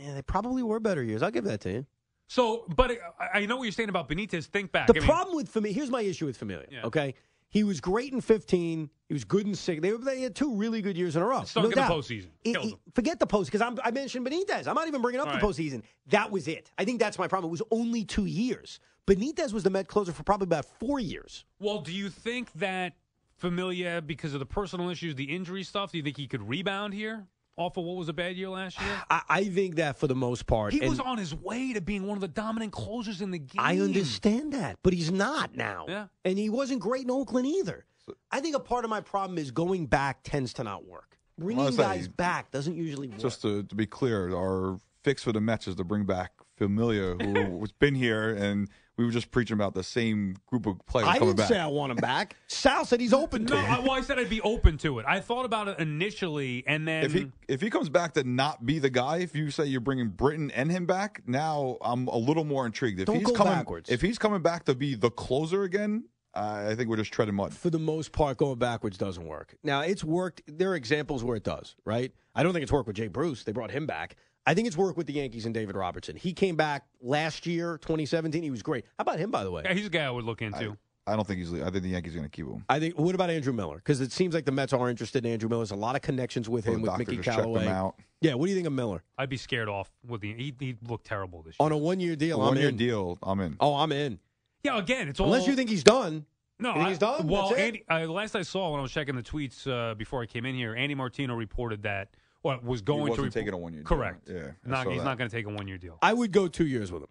Yeah, 0.00 0.14
they 0.14 0.22
probably 0.22 0.62
were 0.62 0.80
better 0.80 1.02
years. 1.02 1.22
I'll 1.22 1.30
give 1.30 1.44
that 1.44 1.60
to 1.62 1.70
you. 1.70 1.86
So, 2.26 2.64
but 2.74 2.90
I, 3.20 3.40
I 3.40 3.46
know 3.46 3.56
what 3.56 3.64
you're 3.64 3.72
saying 3.72 3.90
about 3.90 4.08
Benitez. 4.08 4.46
Think 4.46 4.72
back. 4.72 4.86
The 4.86 4.94
I 4.96 4.98
mean, 5.00 5.06
problem 5.08 5.36
with 5.36 5.48
Familia, 5.48 5.74
here's 5.74 5.90
my 5.90 6.00
issue 6.02 6.26
with 6.26 6.36
Familia, 6.36 6.66
Yeah. 6.70 6.82
okay? 6.84 7.14
He 7.54 7.62
was 7.62 7.80
great 7.80 8.12
in 8.12 8.20
15. 8.20 8.90
He 9.06 9.14
was 9.14 9.22
good 9.22 9.46
in 9.46 9.54
six. 9.54 9.80
They, 9.80 9.92
they 9.92 10.22
had 10.22 10.34
two 10.34 10.56
really 10.56 10.82
good 10.82 10.96
years 10.96 11.14
in 11.14 11.22
a 11.22 11.24
row. 11.24 11.44
Stunk 11.44 11.62
no 11.62 11.64
in 11.66 11.70
the 11.70 11.76
doubt. 11.76 11.90
postseason. 11.92 12.26
It- 12.42 12.56
it- 12.56 12.74
forget 12.96 13.20
the 13.20 13.28
post 13.28 13.48
because 13.52 13.62
I 13.84 13.90
mentioned 13.92 14.26
Benitez. 14.26 14.66
I'm 14.66 14.74
not 14.74 14.88
even 14.88 15.00
bringing 15.00 15.20
up 15.20 15.28
All 15.28 15.34
the 15.34 15.38
right. 15.38 15.54
postseason. 15.54 15.84
That 16.08 16.32
was 16.32 16.48
it. 16.48 16.72
I 16.76 16.84
think 16.84 16.98
that's 16.98 17.16
my 17.16 17.28
problem. 17.28 17.50
It 17.50 17.52
was 17.52 17.62
only 17.70 18.04
two 18.04 18.24
years. 18.26 18.80
Benitez 19.06 19.52
was 19.52 19.62
the 19.62 19.70
Met 19.70 19.86
closer 19.86 20.10
for 20.10 20.24
probably 20.24 20.46
about 20.46 20.64
four 20.80 20.98
years. 20.98 21.44
Well, 21.60 21.80
do 21.80 21.92
you 21.92 22.10
think 22.10 22.52
that 22.54 22.94
Familia, 23.36 24.02
because 24.04 24.34
of 24.34 24.40
the 24.40 24.46
personal 24.46 24.90
issues, 24.90 25.14
the 25.14 25.24
injury 25.24 25.62
stuff, 25.62 25.92
do 25.92 25.98
you 25.98 26.02
think 26.04 26.16
he 26.16 26.26
could 26.26 26.48
rebound 26.48 26.92
here 26.92 27.26
off 27.56 27.76
of 27.76 27.84
what 27.84 27.96
was 27.96 28.08
a 28.08 28.12
bad 28.12 28.36
year 28.36 28.48
last 28.48 28.80
year? 28.80 29.02
I, 29.10 29.22
I 29.28 29.44
think 29.44 29.76
that 29.76 29.98
for 29.98 30.06
the 30.06 30.14
most 30.14 30.46
part. 30.46 30.72
He 30.72 30.80
and 30.80 30.88
was 30.90 31.00
on 31.00 31.18
his 31.18 31.34
way 31.34 31.72
to 31.72 31.80
being 31.80 32.06
one 32.06 32.16
of 32.16 32.20
the 32.20 32.28
dominant 32.28 32.72
closers 32.72 33.20
in 33.20 33.30
the 33.30 33.38
game. 33.38 33.58
I 33.58 33.78
understand 33.78 34.52
that, 34.52 34.78
but 34.82 34.92
he's 34.92 35.10
not 35.10 35.56
now. 35.56 35.86
Yeah. 35.88 36.06
And 36.24 36.38
he 36.38 36.50
wasn't 36.50 36.80
great 36.80 37.04
in 37.04 37.10
Oakland 37.10 37.46
either. 37.46 37.84
I 38.30 38.40
think 38.40 38.56
a 38.56 38.60
part 38.60 38.84
of 38.84 38.90
my 38.90 39.00
problem 39.00 39.38
is 39.38 39.50
going 39.50 39.86
back 39.86 40.20
tends 40.24 40.52
to 40.54 40.64
not 40.64 40.84
work. 40.86 41.16
Bringing 41.38 41.64
Well, 41.64 41.68
I 41.68 41.76
say- 41.76 41.82
guys 41.82 42.08
back 42.08 42.50
doesn't 42.50 42.76
usually 42.76 43.08
work. 43.08 43.18
Just 43.18 43.42
to, 43.42 43.62
to 43.62 43.74
be 43.74 43.86
clear, 43.86 44.34
our 44.34 44.78
fix 45.02 45.22
for 45.22 45.32
the 45.32 45.40
Mets 45.40 45.66
is 45.68 45.76
to 45.76 45.84
bring 45.84 46.04
back 46.04 46.32
Familia, 46.56 47.14
who 47.20 47.60
has 47.60 47.72
been 47.72 47.94
here, 47.94 48.34
and 48.34 48.68
we 48.96 49.04
were 49.04 49.10
just 49.10 49.30
preaching 49.30 49.54
about 49.54 49.74
the 49.74 49.82
same 49.82 50.36
group 50.46 50.66
of 50.66 50.84
players 50.86 51.08
I 51.08 51.18
coming 51.18 51.30
didn't 51.34 51.38
back. 51.38 51.48
say 51.48 51.58
I 51.58 51.66
want 51.66 51.90
him 51.92 51.96
back. 51.96 52.36
Sal 52.46 52.84
said 52.84 53.00
he's 53.00 53.12
open 53.12 53.44
to 53.46 53.54
No, 53.54 53.60
it. 53.60 53.68
I, 53.68 53.78
well, 53.80 53.90
I 53.92 54.00
said 54.02 54.18
I'd 54.18 54.30
be 54.30 54.40
open 54.42 54.78
to 54.78 54.98
it. 55.00 55.06
I 55.08 55.20
thought 55.20 55.44
about 55.44 55.68
it 55.68 55.78
initially, 55.80 56.62
and 56.66 56.86
then 56.86 57.04
if 57.04 57.12
he 57.12 57.30
if 57.48 57.60
he 57.60 57.70
comes 57.70 57.88
back 57.88 58.14
to 58.14 58.24
not 58.24 58.64
be 58.64 58.78
the 58.78 58.90
guy, 58.90 59.18
if 59.18 59.34
you 59.34 59.50
say 59.50 59.64
you're 59.66 59.80
bringing 59.80 60.08
Britton 60.08 60.50
and 60.52 60.70
him 60.70 60.86
back, 60.86 61.22
now 61.26 61.76
I'm 61.80 62.06
a 62.08 62.16
little 62.16 62.44
more 62.44 62.66
intrigued. 62.66 63.00
If 63.00 63.06
Don't 63.06 63.16
he's 63.16 63.26
go 63.26 63.32
coming, 63.34 63.52
backwards. 63.54 63.90
if 63.90 64.00
he's 64.00 64.18
coming 64.18 64.42
back 64.42 64.64
to 64.66 64.74
be 64.74 64.94
the 64.94 65.10
closer 65.10 65.64
again, 65.64 66.04
I 66.34 66.74
think 66.74 66.88
we're 66.88 66.96
just 66.96 67.12
treading 67.12 67.34
mud. 67.34 67.52
for 67.54 67.70
the 67.70 67.78
most 67.78 68.12
part, 68.12 68.38
going 68.38 68.58
backwards 68.58 68.98
doesn't 68.98 69.24
work. 69.26 69.56
Now, 69.62 69.80
it's 69.82 70.02
worked. 70.04 70.42
There 70.46 70.70
are 70.72 70.74
examples 70.76 71.22
where 71.22 71.36
it 71.36 71.44
does, 71.44 71.76
right? 71.84 72.12
I 72.34 72.42
don't 72.42 72.52
think 72.52 72.64
it's 72.64 72.72
worked 72.72 72.86
with 72.88 72.96
Jay 72.96 73.06
Bruce. 73.08 73.44
They 73.44 73.52
brought 73.52 73.70
him 73.70 73.86
back. 73.86 74.16
I 74.46 74.54
think 74.54 74.66
it's 74.66 74.76
work 74.76 74.96
with 74.96 75.06
the 75.06 75.14
Yankees 75.14 75.46
and 75.46 75.54
David 75.54 75.74
Robertson. 75.74 76.16
He 76.16 76.32
came 76.32 76.54
back 76.56 76.84
last 77.00 77.46
year, 77.46 77.78
2017. 77.78 78.42
He 78.42 78.50
was 78.50 78.62
great. 78.62 78.84
How 78.98 79.02
about 79.02 79.18
him, 79.18 79.30
by 79.30 79.42
the 79.44 79.50
way? 79.50 79.62
Yeah, 79.64 79.72
he's 79.72 79.86
a 79.86 79.90
guy 79.90 80.04
I 80.04 80.10
would 80.10 80.24
look 80.24 80.42
into. 80.42 80.76
I 81.06 81.16
don't 81.16 81.26
think 81.26 81.38
he's. 81.40 81.52
I 81.52 81.70
think 81.70 81.82
the 81.82 81.90
Yankees 81.90 82.14
are 82.14 82.18
going 82.18 82.30
to 82.30 82.34
keep 82.34 82.46
him. 82.46 82.64
I 82.68 82.80
think. 82.80 82.98
What 82.98 83.14
about 83.14 83.28
Andrew 83.30 83.52
Miller? 83.52 83.76
Because 83.76 84.00
it 84.00 84.10
seems 84.12 84.34
like 84.34 84.46
the 84.46 84.52
Mets 84.52 84.72
are 84.72 84.88
interested 84.88 85.24
in 85.26 85.32
Andrew 85.32 85.48
Miller. 85.50 85.60
There's 85.60 85.70
a 85.70 85.76
lot 85.76 85.96
of 85.96 86.02
connections 86.02 86.48
with 86.48 86.66
Well, 86.66 86.76
him, 86.76 86.82
with 86.82 86.96
Mickey 86.98 87.16
just 87.16 87.28
him 87.28 87.44
Callaway. 87.44 87.66
out. 87.68 87.94
Yeah. 88.22 88.34
What 88.34 88.46
do 88.46 88.50
you 88.50 88.56
think 88.56 88.66
of 88.66 88.72
Miller 88.72 89.02
I'd 89.18 89.28
be 89.28 89.36
scared 89.36 89.68
off 89.68 89.90
with 90.06 90.22
the. 90.22 90.32
He, 90.34 90.54
he 90.58 90.76
looked 90.88 91.06
terrible 91.06 91.42
this 91.42 91.56
year. 91.60 91.64
on 91.66 91.72
a 91.72 91.76
one-year 91.76 92.16
deal? 92.16 92.40
I'm 92.40 92.48
One 92.48 92.56
year 92.56 92.68
in. 92.70 92.76
deal. 92.78 93.18
I'm 93.22 93.40
in. 93.40 93.56
Oh, 93.60 93.74
I'm 93.76 93.92
in. 93.92 94.18
Yeah, 94.62 94.78
again, 94.78 95.08
it's 95.08 95.20
all 95.20 95.26
Unless 95.26 95.46
you 95.46 95.54
think 95.56 95.68
he's 95.68 95.84
done. 95.84 96.24
no. 96.58 96.72
I- 96.72 96.88
he's 96.88 96.96
done? 96.98 97.28
Well, 97.28 97.54
Andy, 97.54 97.84
uh, 97.90 98.06
last 98.06 98.34
I 98.34 98.40
saw 98.40 98.70
when 98.70 98.78
I 98.80 98.82
was 98.82 98.92
checking 98.92 99.14
the 99.14 99.22
tweets 99.22 99.66
uh, 99.70 99.94
before 99.94 100.22
I 100.22 100.26
came 100.26 100.46
in 100.46 100.54
here, 100.54 100.74
Andy 100.74 100.94
Martino 100.94 101.34
reported 101.34 101.82
that 101.82 102.14
or 102.44 102.60
was 102.62 102.80
going 102.82 103.00
wasn't 103.00 103.16
to 103.16 103.22
report- 103.22 103.32
taking 103.32 103.52
a 103.54 103.58
one-year 103.58 103.82
deal. 103.82 103.88
Correct. 103.88 104.28
Yeah, 104.28 104.52
Not, 104.64 104.86
he's 104.86 104.98
that. 104.98 105.04
not 105.04 105.18
going 105.18 105.28
to 105.28 105.36
take 105.36 105.46
a 105.46 105.50
one 105.50 105.66
year 105.66 105.78
deal. 105.78 105.98
I 106.00 106.12
would 106.12 106.30
go 106.30 106.46
two 106.46 106.66
years 106.66 106.92
with 106.92 107.02
him. 107.02 107.08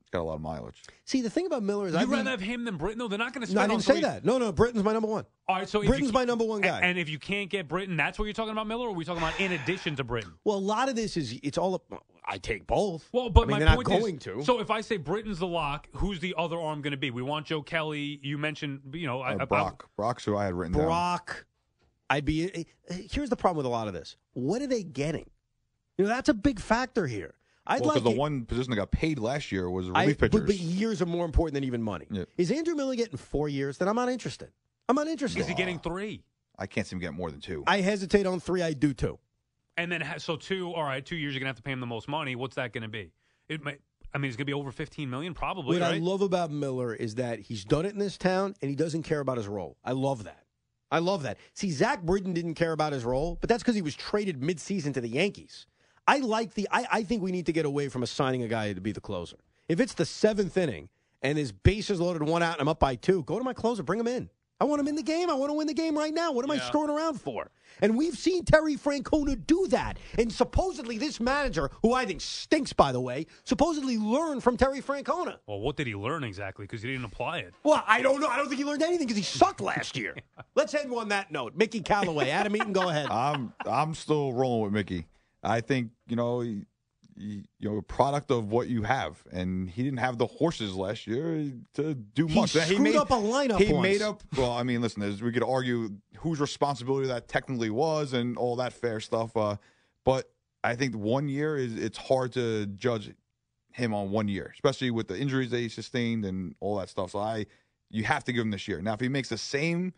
He's 0.00 0.10
got 0.10 0.20
a 0.20 0.22
lot 0.22 0.36
of 0.36 0.40
mileage. 0.40 0.82
See, 1.04 1.20
the 1.20 1.28
thing 1.28 1.44
about 1.46 1.62
Miller 1.62 1.86
is 1.88 1.92
You'd 1.92 1.98
I 1.98 2.04
rather 2.04 2.14
think, 2.16 2.28
have 2.28 2.40
him 2.40 2.64
than 2.64 2.76
Britton? 2.78 2.98
No, 2.98 3.08
they're 3.08 3.18
not 3.18 3.34
going 3.34 3.46
to 3.46 3.52
no, 3.52 3.60
spend 3.60 3.72
I 3.72 3.74
didn't 3.74 3.84
say 3.84 3.92
three- 3.94 4.02
that. 4.02 4.24
No, 4.24 4.38
no, 4.38 4.52
Britton's 4.52 4.82
my 4.84 4.92
number 4.94 5.08
one. 5.08 5.26
All 5.48 5.56
right, 5.56 5.68
so 5.68 5.80
if 5.82 5.88
Britton's 5.88 6.10
you, 6.10 6.12
my 6.14 6.24
number 6.24 6.44
one 6.44 6.60
guy. 6.62 6.80
And 6.80 6.98
if 6.98 7.08
you 7.10 7.18
can't 7.18 7.50
get 7.50 7.68
Britton, 7.68 7.96
that's 7.96 8.18
what 8.18 8.24
you're 8.26 8.32
talking 8.34 8.52
about, 8.52 8.66
Miller, 8.66 8.86
or 8.86 8.90
are 8.90 8.92
we 8.92 9.04
talking 9.04 9.22
about 9.22 9.38
in 9.40 9.52
addition 9.52 9.96
to 9.96 10.04
Britton? 10.04 10.32
Well, 10.44 10.56
a 10.56 10.60
lot 10.60 10.88
of 10.88 10.96
this 10.96 11.16
is 11.16 11.38
it's 11.42 11.58
all. 11.58 11.82
I 12.30 12.36
take 12.38 12.66
both. 12.66 13.08
Well, 13.12 13.30
but 13.30 13.42
I 13.42 13.46
mean, 13.46 13.50
my 13.52 13.58
they're 13.64 13.74
point 13.74 13.88
not 13.88 13.96
is, 13.98 14.02
going 14.02 14.18
to. 14.18 14.44
So 14.44 14.60
if 14.60 14.70
I 14.70 14.82
say 14.82 14.98
Britton's 14.98 15.38
the 15.38 15.46
lock, 15.46 15.88
who's 15.94 16.20
the 16.20 16.34
other 16.36 16.58
arm 16.58 16.82
going 16.82 16.90
to 16.90 16.98
be? 16.98 17.10
We 17.10 17.22
want 17.22 17.46
Joe 17.46 17.62
Kelly. 17.62 18.20
You 18.22 18.36
mentioned, 18.38 18.80
you 18.92 19.06
know, 19.06 19.20
I, 19.22 19.34
Uh, 19.34 19.38
I- 19.40 19.44
Brach. 19.46 19.82
Brach's 19.96 20.24
who 20.24 20.36
I 20.36 20.44
had 20.46 20.54
written 20.54 20.72
down. 20.78 20.88
Brach, 22.08 22.16
I'd 22.16 22.24
be. 22.24 22.50
eh, 22.54 22.64
Here's 23.10 23.30
the 23.30 23.36
problem 23.36 23.56
with 23.58 23.66
a 23.66 23.70
lot 23.70 23.88
of 23.88 23.94
this. 23.94 24.16
What 24.32 24.62
are 24.62 24.66
they 24.66 24.82
getting? 24.82 25.28
You 25.96 26.04
know, 26.04 26.08
that's 26.10 26.28
a 26.28 26.34
big 26.34 26.60
factor 26.60 27.06
here. 27.06 27.34
I'd 27.66 27.80
Well, 27.82 27.94
like 27.94 28.02
the 28.02 28.10
it- 28.10 28.16
one 28.16 28.44
position 28.46 28.70
that 28.70 28.76
got 28.76 28.90
paid 28.90 29.18
last 29.18 29.52
year 29.52 29.68
was 29.70 29.88
I- 29.90 30.02
relief 30.04 30.18
but, 30.18 30.32
pitchers. 30.32 30.46
but 30.46 30.56
years 30.56 31.02
are 31.02 31.06
more 31.06 31.24
important 31.26 31.54
than 31.54 31.64
even 31.64 31.82
money. 31.82 32.06
Yeah. 32.10 32.24
Is 32.38 32.50
Andrew 32.50 32.74
Miller 32.74 32.94
getting 32.94 33.18
four 33.18 33.48
years? 33.48 33.76
Then 33.78 33.88
I'm 33.88 33.96
not 33.96 34.08
interested. 34.08 34.50
I'm 34.88 34.96
not 34.96 35.06
interested. 35.06 35.40
is 35.40 35.46
he 35.48 35.54
getting 35.54 35.78
three? 35.78 36.22
I 36.58 36.66
can't 36.66 36.86
see 36.86 36.96
him 36.96 37.00
getting 37.00 37.16
more 37.16 37.30
than 37.30 37.40
two. 37.40 37.62
I 37.66 37.82
hesitate 37.82 38.26
on 38.26 38.40
three. 38.40 38.62
I 38.62 38.72
do 38.72 38.94
two. 38.94 39.18
And 39.76 39.92
then, 39.92 40.02
so 40.18 40.34
two, 40.36 40.72
all 40.74 40.82
right, 40.82 41.04
two 41.04 41.14
years, 41.14 41.34
you're 41.34 41.40
going 41.40 41.44
to 41.46 41.50
have 41.50 41.56
to 41.56 41.62
pay 41.62 41.70
him 41.72 41.78
the 41.80 41.86
most 41.86 42.08
money. 42.08 42.34
What's 42.34 42.56
that 42.56 42.72
going 42.72 42.82
to 42.82 42.88
be? 42.88 43.12
It 43.48 43.62
might, 43.62 43.80
I 44.12 44.18
mean, 44.18 44.28
it's 44.28 44.36
going 44.36 44.46
to 44.46 44.50
be 44.50 44.54
over 44.54 44.72
15 44.72 45.08
million, 45.08 45.34
probably, 45.34 45.78
what 45.78 45.82
I 45.88 45.98
love 45.98 46.20
about 46.22 46.50
Miller 46.50 46.94
is 46.94 47.14
that 47.16 47.38
he's 47.38 47.64
done 47.64 47.86
it 47.86 47.92
in 47.92 47.98
this 47.98 48.16
town 48.18 48.54
and 48.62 48.70
he 48.70 48.74
doesn't 48.76 49.02
care 49.04 49.20
about 49.20 49.36
his 49.36 49.46
role. 49.46 49.76
I 49.84 49.92
love 49.92 50.24
that. 50.24 50.44
I 50.90 51.00
love 51.00 51.22
that. 51.24 51.38
See, 51.52 51.70
Zach 51.70 52.02
Britton 52.02 52.32
didn't 52.32 52.54
care 52.54 52.72
about 52.72 52.92
his 52.92 53.04
role, 53.04 53.36
but 53.40 53.48
that's 53.48 53.62
because 53.62 53.74
he 53.74 53.82
was 53.82 53.94
traded 53.94 54.40
midseason 54.40 54.94
to 54.94 55.00
the 55.00 55.08
Yankees. 55.08 55.66
I 56.06 56.18
like 56.18 56.54
the. 56.54 56.66
I, 56.70 56.86
I 56.90 57.02
think 57.02 57.22
we 57.22 57.32
need 57.32 57.46
to 57.46 57.52
get 57.52 57.66
away 57.66 57.88
from 57.88 58.02
assigning 58.02 58.42
a 58.42 58.48
guy 58.48 58.72
to 58.72 58.80
be 58.80 58.92
the 58.92 59.00
closer. 59.00 59.36
If 59.68 59.80
it's 59.80 59.92
the 59.92 60.06
seventh 60.06 60.56
inning 60.56 60.88
and 61.20 61.36
his 61.36 61.52
bases 61.52 62.00
loaded, 62.00 62.22
one 62.22 62.42
out, 62.42 62.54
and 62.54 62.62
I'm 62.62 62.68
up 62.68 62.80
by 62.80 62.94
two, 62.94 63.22
go 63.24 63.38
to 63.38 63.44
my 63.44 63.52
closer, 63.52 63.82
bring 63.82 64.00
him 64.00 64.06
in. 64.06 64.30
I 64.60 64.64
want 64.64 64.80
him 64.80 64.88
in 64.88 64.96
the 64.96 65.02
game. 65.04 65.30
I 65.30 65.34
want 65.34 65.50
to 65.50 65.54
win 65.54 65.66
the 65.68 65.74
game 65.74 65.96
right 65.96 66.12
now. 66.12 66.32
What 66.32 66.44
am 66.44 66.50
I 66.50 66.54
Yeah. 66.56 66.62
screwing 66.66 66.90
around 66.90 67.20
for? 67.20 67.50
And 67.80 67.96
we've 67.96 68.18
seen 68.18 68.44
Terry 68.44 68.74
Francona 68.76 69.46
do 69.46 69.68
that. 69.68 69.98
And 70.18 70.32
supposedly, 70.32 70.98
this 70.98 71.20
manager, 71.20 71.70
who 71.82 71.92
I 71.92 72.04
think 72.06 72.20
stinks, 72.20 72.72
by 72.72 72.90
the 72.90 73.00
way, 73.00 73.26
supposedly 73.44 73.98
learned 73.98 74.42
from 74.42 74.56
Terry 74.56 74.80
Francona. 74.82 75.38
Well, 75.46 75.60
what 75.60 75.76
did 75.76 75.86
he 75.86 75.94
learn 75.94 76.24
exactly? 76.24 76.64
Because 76.64 76.82
he 76.82 76.88
didn't 76.90 77.04
apply 77.04 77.38
it. 77.38 77.54
Well, 77.62 77.84
I 77.86 78.02
don't 78.02 78.20
know. 78.20 78.26
I 78.26 78.36
don't 78.36 78.48
think 78.48 78.58
he 78.58 78.64
learned 78.64 78.82
anything 78.82 79.06
because 79.06 79.16
he 79.16 79.22
sucked 79.22 79.60
last 79.60 79.96
year. 79.96 80.16
Let's 80.56 80.74
end 80.74 80.92
on 80.92 81.08
that 81.10 81.30
note. 81.30 81.54
Mickey 81.54 81.80
Callaway, 81.80 82.30
Adam 82.30 82.56
Eaton, 82.56 82.72
go 82.72 82.88
ahead. 82.88 83.06
I'm 83.10 83.52
I'm 83.64 83.94
still 83.94 84.32
rolling 84.32 84.62
with 84.64 84.72
Mickey. 84.72 85.06
I 85.44 85.60
think 85.60 85.90
you 86.08 86.16
know 86.16 86.42
you, 87.18 87.42
know 87.60 87.76
a 87.76 87.82
product 87.82 88.30
of 88.30 88.50
what 88.50 88.68
you 88.68 88.82
have, 88.82 89.22
and 89.32 89.68
he 89.68 89.82
didn't 89.82 89.98
have 89.98 90.18
the 90.18 90.26
horses 90.26 90.74
last 90.74 91.06
year 91.06 91.52
to 91.74 91.94
do 91.94 92.26
He 92.26 92.34
much. 92.34 92.52
He 92.52 92.60
screwed 92.60 92.96
up 92.96 93.10
a 93.10 93.14
lineup 93.14 93.58
He 93.58 93.72
once. 93.72 93.82
made 93.82 94.02
up. 94.02 94.22
Well, 94.36 94.52
I 94.52 94.62
mean, 94.62 94.80
listen, 94.80 95.02
we 95.22 95.32
could 95.32 95.42
argue 95.42 95.90
whose 96.18 96.40
responsibility 96.40 97.08
that 97.08 97.28
technically 97.28 97.70
was, 97.70 98.12
and 98.12 98.36
all 98.36 98.56
that 98.56 98.72
fair 98.72 99.00
stuff. 99.00 99.36
Uh, 99.36 99.56
but 100.04 100.30
I 100.64 100.74
think 100.76 100.94
one 100.94 101.28
year 101.28 101.56
is 101.56 101.76
it's 101.76 101.98
hard 101.98 102.32
to 102.32 102.66
judge 102.66 103.12
him 103.72 103.94
on 103.94 104.10
one 104.10 104.28
year, 104.28 104.50
especially 104.54 104.90
with 104.90 105.08
the 105.08 105.18
injuries 105.18 105.50
that 105.50 105.58
he 105.58 105.68
sustained 105.68 106.24
and 106.24 106.54
all 106.60 106.76
that 106.78 106.88
stuff. 106.88 107.12
So 107.12 107.20
I, 107.20 107.46
you 107.90 108.04
have 108.04 108.24
to 108.24 108.32
give 108.32 108.42
him 108.42 108.50
this 108.50 108.66
year. 108.66 108.80
Now, 108.80 108.94
if 108.94 109.00
he 109.00 109.08
makes 109.08 109.28
the 109.28 109.38
same 109.38 109.92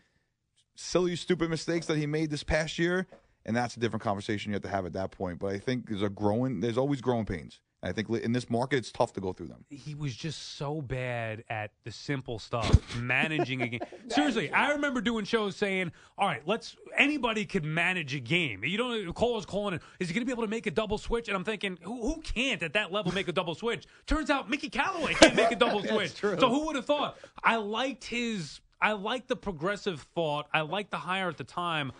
silly, 0.75 1.17
stupid 1.17 1.51
mistakes 1.51 1.87
that 1.87 1.97
he 1.97 2.07
made 2.07 2.31
this 2.31 2.43
past 2.43 2.79
year, 2.79 3.07
and 3.47 3.57
that's 3.57 3.77
a 3.77 3.81
different 3.81 4.03
conversation 4.03 4.51
you 4.51 4.55
have 4.55 4.63
to 4.63 4.69
have 4.69 4.87
at 4.87 4.93
that 4.95 5.11
point. 5.11 5.39
But 5.39 5.53
I 5.53 5.59
think 5.59 5.89
there's 5.89 6.03
a 6.03 6.09
growing, 6.09 6.61
there's 6.61 6.79
always 6.79 7.01
growing 7.01 7.27
pains. 7.27 7.61
And 7.83 7.89
I 7.89 7.95
think 7.95 8.11
in 8.11 8.33
this 8.33 8.51
market, 8.51 8.77
it's 8.77 8.93
tough 8.93 9.15
to 9.15 9.23
go 9.23 9.33
through 9.33 9.47
them. 9.47 9.65
he 9.71 9.95
was 9.95 10.15
just 10.15 10.59
so 10.59 10.83
bad 10.83 11.45
at 11.49 11.71
the 11.85 11.91
simple 11.91 12.39
stuff, 12.39 12.95
managing 13.01 13.63
a 13.63 13.69
game. 13.69 13.81
Seriously, 14.09 14.51
I 14.53 14.73
remember 14.73 15.01
doing 15.01 15.25
shows 15.25 15.57
saying, 15.57 15.91
"All 16.19 16.27
right, 16.29 16.43
let's 16.45 16.77
anybody 16.95 17.47
could 17.47 17.65
manage 17.65 18.15
a 18.15 18.21
game." 18.21 18.65
You 18.65 18.77
don't 18.77 19.15
Cole 19.15 19.35
was 19.35 19.47
calling 19.47 19.75
it. 19.75 19.83
Is 19.99 20.09
he 20.09 20.15
going 20.15 20.21
to 20.21 20.27
be 20.27 20.33
able 20.33 20.43
to 20.43 20.51
make 20.51 20.67
a 20.67 20.71
double 20.71 20.99
switch? 20.99 21.29
And 21.29 21.37
I'm 21.37 21.45
thinking, 21.45 21.79
who, 21.81 22.03
who 22.03 22.21
can't 22.21 22.63
at 22.63 22.75
that 22.75 22.93
level 22.93 23.13
make 23.13 23.29
a 23.29 23.33
double 23.33 23.55
switch? 23.55 23.87
Turns 24.07 24.29
out 24.29 24.51
Mickey 24.51 24.69
Callaway 24.69 25.15
can't 25.15 25.35
make 25.35 25.51
a 25.51 25.57
double 25.57 25.83
switch. 25.89 26.21
So 26.21 26.51
who 26.51 26.67
would 26.67 26.77
have 26.77 26.85
thought? 26.85 27.17
I 27.43 27.57
liked 27.57 28.05
his. 28.05 28.61
I 28.83 28.93
liked 28.93 29.29
the 29.29 29.37
progressive 29.37 30.03
thought. 30.15 30.49
I 30.53 30.61
liked 30.63 30.91
the 30.91 30.99
hire 30.99 31.29
at 31.29 31.39
the 31.39 31.45
time. 31.45 31.93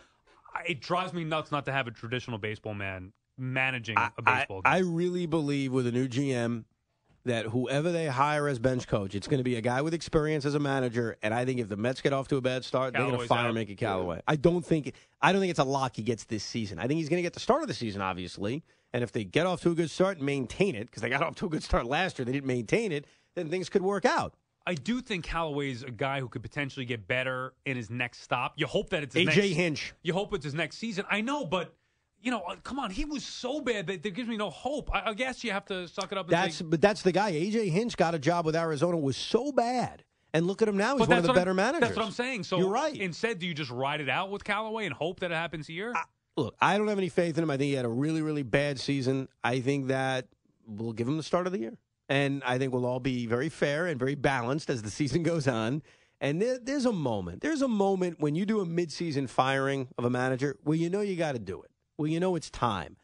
I- 0.55 0.65
It 0.69 0.81
drives 0.81 1.13
me 1.13 1.25
nuts 1.25 1.51
not 1.51 1.65
to 1.67 1.73
have 1.73 1.87
a 1.87 1.91
traditional 1.91 2.39
baseball 2.39 2.75
man 2.75 3.13
managing 3.39 3.97
a 3.97 4.13
I, 4.25 4.39
baseball 4.39 4.63
game. 4.63 4.73
I 4.73 4.79
really 4.79 5.27
believe 5.27 5.73
with 5.73 5.87
a 5.87 5.93
new 5.93 6.09
GM 6.09 6.65
that 7.25 7.47
whoever 7.47 7.93
they 7.93 8.07
hire 8.07 8.49
as 8.49 8.59
bench 8.59 8.89
coach, 8.89 9.15
it's 9.15 9.29
going 9.29 9.39
to 9.39 9.45
be 9.45 9.57
a 9.57 9.61
guy 9.61 9.83
with 9.83 9.93
experience 9.93 10.45
as 10.47 10.55
a 10.55 10.59
manager. 10.59 11.17
And 11.23 11.35
I 11.35 11.45
think 11.45 11.61
if 11.61 11.69
the 11.69 11.77
Mets 11.77 12.01
get 12.01 12.13
off 12.13 12.29
to 12.29 12.37
a 12.37 12.41
bad 12.41 12.65
start, 12.65 12.95
they're 12.95 13.03
going 13.03 13.21
to 13.21 13.27
fire 13.27 13.49
out. 13.49 13.55
Mickey 13.55 13.77
Callaway. 13.77 14.23
I 14.27 14.37
don't 14.37 14.65
think 14.65 14.93
I 15.21 15.33
don't 15.33 15.41
think 15.41 15.51
it's 15.51 15.59
a 15.59 15.65
lock 15.65 15.97
he 15.97 16.03
gets 16.03 16.25
this 16.25 16.43
season. 16.43 16.79
I 16.79 16.87
think 16.87 16.99
he's 16.99 17.09
going 17.11 17.19
to 17.19 17.23
get 17.23 17.35
the 17.35 17.41
start 17.41 17.63
of 17.63 17.69
the 17.69 17.75
season, 17.75 18.01
obviously. 18.01 18.63
And 18.93 19.05
if 19.05 19.13
they 19.13 19.25
get 19.25 19.47
off 19.47 19.61
to 19.63 19.71
a 19.71 19.75
good 19.75 19.91
start 19.91 20.17
and 20.17 20.27
maintain 20.27 20.75
it, 20.75 20.87
because 20.87 21.03
they 21.03 21.11
got 21.11 21.23
off 21.23 21.37
to 21.37 21.47
a 21.47 21.49
good 21.49 21.63
start 21.63 21.87
last 21.87 22.19
year, 22.19 22.25
they 22.25 22.33
didn't 22.33 22.47
maintain 22.47 22.91
it, 22.91 23.05
then 23.37 23.49
things 23.49 23.69
could 23.69 23.83
work 23.83 24.05
out. 24.05 24.35
I 24.67 24.75
do 24.75 25.01
think 25.01 25.25
Callaway's 25.25 25.83
a 25.83 25.91
guy 25.91 26.21
who 26.21 26.29
could 26.29 26.43
potentially 26.43 26.85
get 26.85 27.09
better 27.09 27.55
in 27.65 27.77
his 27.77 27.91
next 27.91 28.23
stop. 28.23 28.55
You 28.57 28.67
hope 28.67 28.91
that 28.91 29.03
it's 29.03 29.15
his 29.15 29.29
AJ 29.29 29.37
next, 29.37 29.49
Hinch. 29.57 29.95
You 30.03 30.13
hope 30.13 30.35
it's 30.35 30.45
his 30.45 30.55
next 30.55 30.77
season. 30.79 31.05
I 31.11 31.21
know, 31.23 31.45
but 31.45 31.75
you 32.23 32.31
know, 32.31 32.41
uh, 32.41 32.57
come 32.63 32.79
on, 32.79 32.91
he 32.91 33.05
was 33.05 33.25
so 33.25 33.61
bad 33.61 33.87
that 33.87 34.03
that 34.03 34.11
gives 34.15 34.29
me 34.29 34.37
no 34.37 34.51
hope. 34.51 34.95
I, 34.95 35.11
I 35.11 35.15
guess 35.15 35.43
you 35.43 35.53
have 35.53 35.65
to 35.67 35.89
suck 35.89 36.13
it 36.13 36.19
up. 36.19 36.27
And 36.27 36.33
That's 36.33 36.57
say, 36.57 36.65
but 36.65 36.81
that's 36.81 37.03
the 37.03 37.13
guy. 37.13 37.33
AJ 37.33 37.71
Hinch 37.71 37.97
got 37.97 38.15
a 38.15 38.19
job 38.19 38.45
with 38.45 38.55
Arizona 38.55 38.99
was 38.99 39.17
so 39.17 39.51
bad, 39.53 40.05
and 40.35 40.47
look 40.47 40.61
at 40.61 40.69
him 40.69 40.77
now. 40.77 40.99
He's 40.99 41.09
one 41.09 41.17
of 41.19 41.23
the 41.23 41.29
what 41.29 41.37
I'm- 41.37 41.41
better 41.41 41.55
managers. 41.55 41.81
That's 41.81 41.97
what 41.97 42.07
I'm 42.07 42.13
saying. 42.13 42.45
So 42.45 42.59
you're 42.59 42.69
right. 42.69 42.97
Instead, 42.97 43.39
do 43.39 43.47
you 43.47 43.55
just 43.55 43.71
ride 43.71 44.01
it 44.01 44.11
out 44.11 44.31
with 44.31 44.45
Callaway 44.45 44.85
and 44.85 44.95
hope 44.95 45.21
that 45.21 45.31
it 45.31 45.35
happens 45.35 45.67
here? 45.67 45.95
Look, 46.37 46.55
I 46.61 46.79
don't 46.79 46.89
have 46.89 46.99
any 46.99 47.09
faith 47.09 47.37
in 47.39 47.45
him. 47.45 47.51
I 47.51 47.57
think 47.57 47.69
he 47.69 47.75
had 47.75 47.85
a 47.85 47.89
really, 47.91 48.23
really 48.23 48.43
bad 48.43 48.79
season. 48.79 49.29
I 49.43 49.61
think 49.61 49.89
that 49.89 50.29
we'll 50.67 50.93
give 50.93 51.09
him 51.09 51.17
the 51.17 51.23
start 51.23 51.47
of 51.47 51.53
the 51.53 51.59
year. 51.59 51.77
And 52.11 52.43
I 52.45 52.59
think 52.59 52.75
we'll 52.75 52.85
all 52.85 53.01
be 53.01 53.25
very 53.27 53.49
fair 53.49 53.87
and 53.87 53.99
very 53.99 54.17
balanced 54.17 54.69
as 54.69 54.83
the 54.83 54.91
season 54.91 55.23
goes 55.33 55.49
on. 55.49 55.83
And 56.21 56.43
there, 56.43 56.59
there's 56.59 56.85
a 56.85 56.93
moment. 56.93 57.41
There's 57.41 57.63
a 57.63 57.69
moment 57.69 58.21
when 58.21 58.35
you 58.35 58.45
do 58.45 58.61
a 58.61 58.67
midseason 58.67 59.29
firing 59.29 59.89
of 59.97 60.05
a 60.05 60.11
manager 60.11 60.57
where 60.65 60.77
you 60.77 60.91
know 60.91 61.01
you 61.01 61.17
got 61.17 61.33
to 61.33 61.39
do 61.39 61.63
it. 61.63 61.71
Well, 61.97 62.09
you 62.09 62.21
know 62.21 62.35
it's 62.35 62.51
time. 62.51 62.97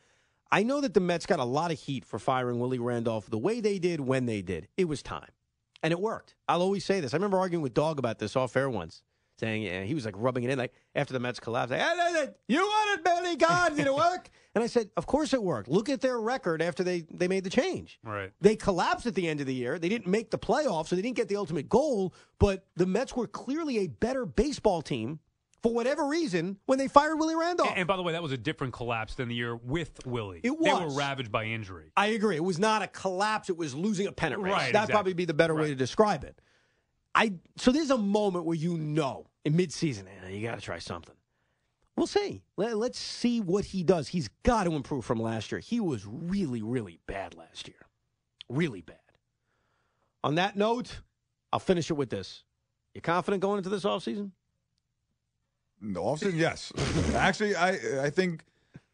I 0.50 0.64
know 0.64 0.80
that 0.80 0.92
the 0.92 1.00
Mets 1.00 1.24
got 1.24 1.38
a 1.38 1.44
lot 1.44 1.70
of 1.70 1.78
heat 1.78 2.04
for 2.04 2.18
firing 2.18 2.60
Willie 2.60 2.78
Randolph 2.78 3.30
the 3.30 3.38
way 3.38 3.60
they 3.60 3.78
did 3.78 4.00
when 4.00 4.26
they 4.26 4.42
did. 4.42 4.68
It 4.76 4.86
was 4.86 5.02
time. 5.02 5.30
And 5.82 5.92
it 5.92 6.00
worked. 6.00 6.34
I'll 6.48 6.62
always 6.62 6.84
say 6.84 7.00
this. 7.00 7.14
I 7.14 7.16
remember 7.16 7.38
arguing 7.38 7.62
with 7.62 7.74
Dog 7.74 7.98
about 7.98 8.18
this 8.18 8.36
off 8.36 8.56
air 8.56 8.68
once, 8.68 9.02
saying 9.38 9.62
yeah, 9.62 9.82
he 9.82 9.94
was 9.94 10.04
like 10.04 10.14
rubbing 10.16 10.44
it 10.44 10.50
in, 10.50 10.58
like 10.58 10.72
after 10.94 11.12
the 11.12 11.20
Mets 11.20 11.40
collapsed, 11.40 11.70
like, 11.72 11.80
"Hey, 11.80 11.94
hey, 11.96 12.12
hey, 12.12 12.28
you 12.48 12.60
wanted 12.60 13.00
it, 13.00 13.04
Billy? 13.04 13.36
God, 13.36 13.76
did 13.76 13.86
it 13.86 13.94
work? 13.94 14.30
and 14.56 14.64
I 14.64 14.68
said, 14.68 14.88
of 14.96 15.06
course 15.06 15.34
it 15.34 15.42
worked. 15.42 15.68
Look 15.68 15.90
at 15.90 16.00
their 16.00 16.18
record 16.18 16.62
after 16.62 16.82
they, 16.82 17.04
they 17.10 17.28
made 17.28 17.44
the 17.44 17.50
change. 17.50 17.98
Right. 18.02 18.32
They 18.40 18.56
collapsed 18.56 19.04
at 19.04 19.14
the 19.14 19.28
end 19.28 19.40
of 19.40 19.46
the 19.46 19.54
year. 19.54 19.78
They 19.78 19.90
didn't 19.90 20.06
make 20.06 20.30
the 20.30 20.38
playoffs, 20.38 20.88
so 20.88 20.96
they 20.96 21.02
didn't 21.02 21.16
get 21.16 21.28
the 21.28 21.36
ultimate 21.36 21.68
goal. 21.68 22.14
But 22.38 22.64
the 22.74 22.86
Mets 22.86 23.14
were 23.14 23.26
clearly 23.26 23.80
a 23.80 23.86
better 23.88 24.24
baseball 24.24 24.80
team 24.80 25.20
for 25.62 25.74
whatever 25.74 26.06
reason 26.06 26.56
when 26.64 26.78
they 26.78 26.88
fired 26.88 27.16
Willie 27.16 27.34
Randolph. 27.34 27.68
and, 27.68 27.80
and 27.80 27.86
by 27.86 27.96
the 27.96 28.02
way, 28.02 28.12
that 28.12 28.22
was 28.22 28.32
a 28.32 28.38
different 28.38 28.72
collapse 28.72 29.14
than 29.14 29.28
the 29.28 29.34
year 29.34 29.56
with 29.56 30.06
Willie. 30.06 30.40
It 30.42 30.58
was. 30.58 30.64
They 30.64 30.86
were 30.86 30.94
ravaged 30.94 31.30
by 31.30 31.44
injury. 31.44 31.92
I 31.94 32.06
agree. 32.06 32.36
It 32.36 32.44
was 32.44 32.58
not 32.58 32.80
a 32.80 32.86
collapse. 32.86 33.50
It 33.50 33.58
was 33.58 33.74
losing 33.74 34.06
a 34.06 34.12
pennant 34.12 34.40
race. 34.40 34.52
Right, 34.52 34.58
That'd 34.60 34.74
exactly. 34.74 34.92
probably 34.92 35.14
be 35.14 35.24
the 35.26 35.34
better 35.34 35.54
way 35.54 35.68
to 35.68 35.74
describe 35.74 36.24
it. 36.24 36.40
I 37.16 37.32
so 37.56 37.72
there's 37.72 37.90
a 37.90 37.98
moment 37.98 38.44
where 38.44 38.56
you 38.56 38.76
know 38.76 39.26
in 39.44 39.54
midseason, 39.54 40.04
you 40.30 40.46
got 40.46 40.56
to 40.56 40.60
try 40.60 40.78
something. 40.78 41.14
We'll 41.96 42.06
see. 42.06 42.42
Let, 42.58 42.76
let's 42.76 42.98
see 42.98 43.40
what 43.40 43.64
he 43.64 43.82
does. 43.82 44.08
He's 44.08 44.28
got 44.42 44.64
to 44.64 44.72
improve 44.72 45.04
from 45.06 45.18
last 45.18 45.50
year. 45.50 45.60
He 45.60 45.80
was 45.80 46.04
really, 46.04 46.60
really 46.60 46.98
bad 47.06 47.34
last 47.34 47.68
year. 47.68 47.78
Really 48.50 48.82
bad. 48.82 48.98
On 50.22 50.34
that 50.34 50.56
note, 50.56 51.00
I'll 51.52 51.58
finish 51.58 51.90
it 51.90 51.94
with 51.94 52.10
this. 52.10 52.44
You 52.94 53.00
confident 53.00 53.40
going 53.40 53.58
into 53.58 53.70
this 53.70 53.84
offseason? 53.84 54.32
The 55.80 56.00
offseason, 56.00 56.36
yes. 56.36 56.70
Actually, 57.14 57.56
I 57.56 58.04
I 58.04 58.10
think 58.10 58.44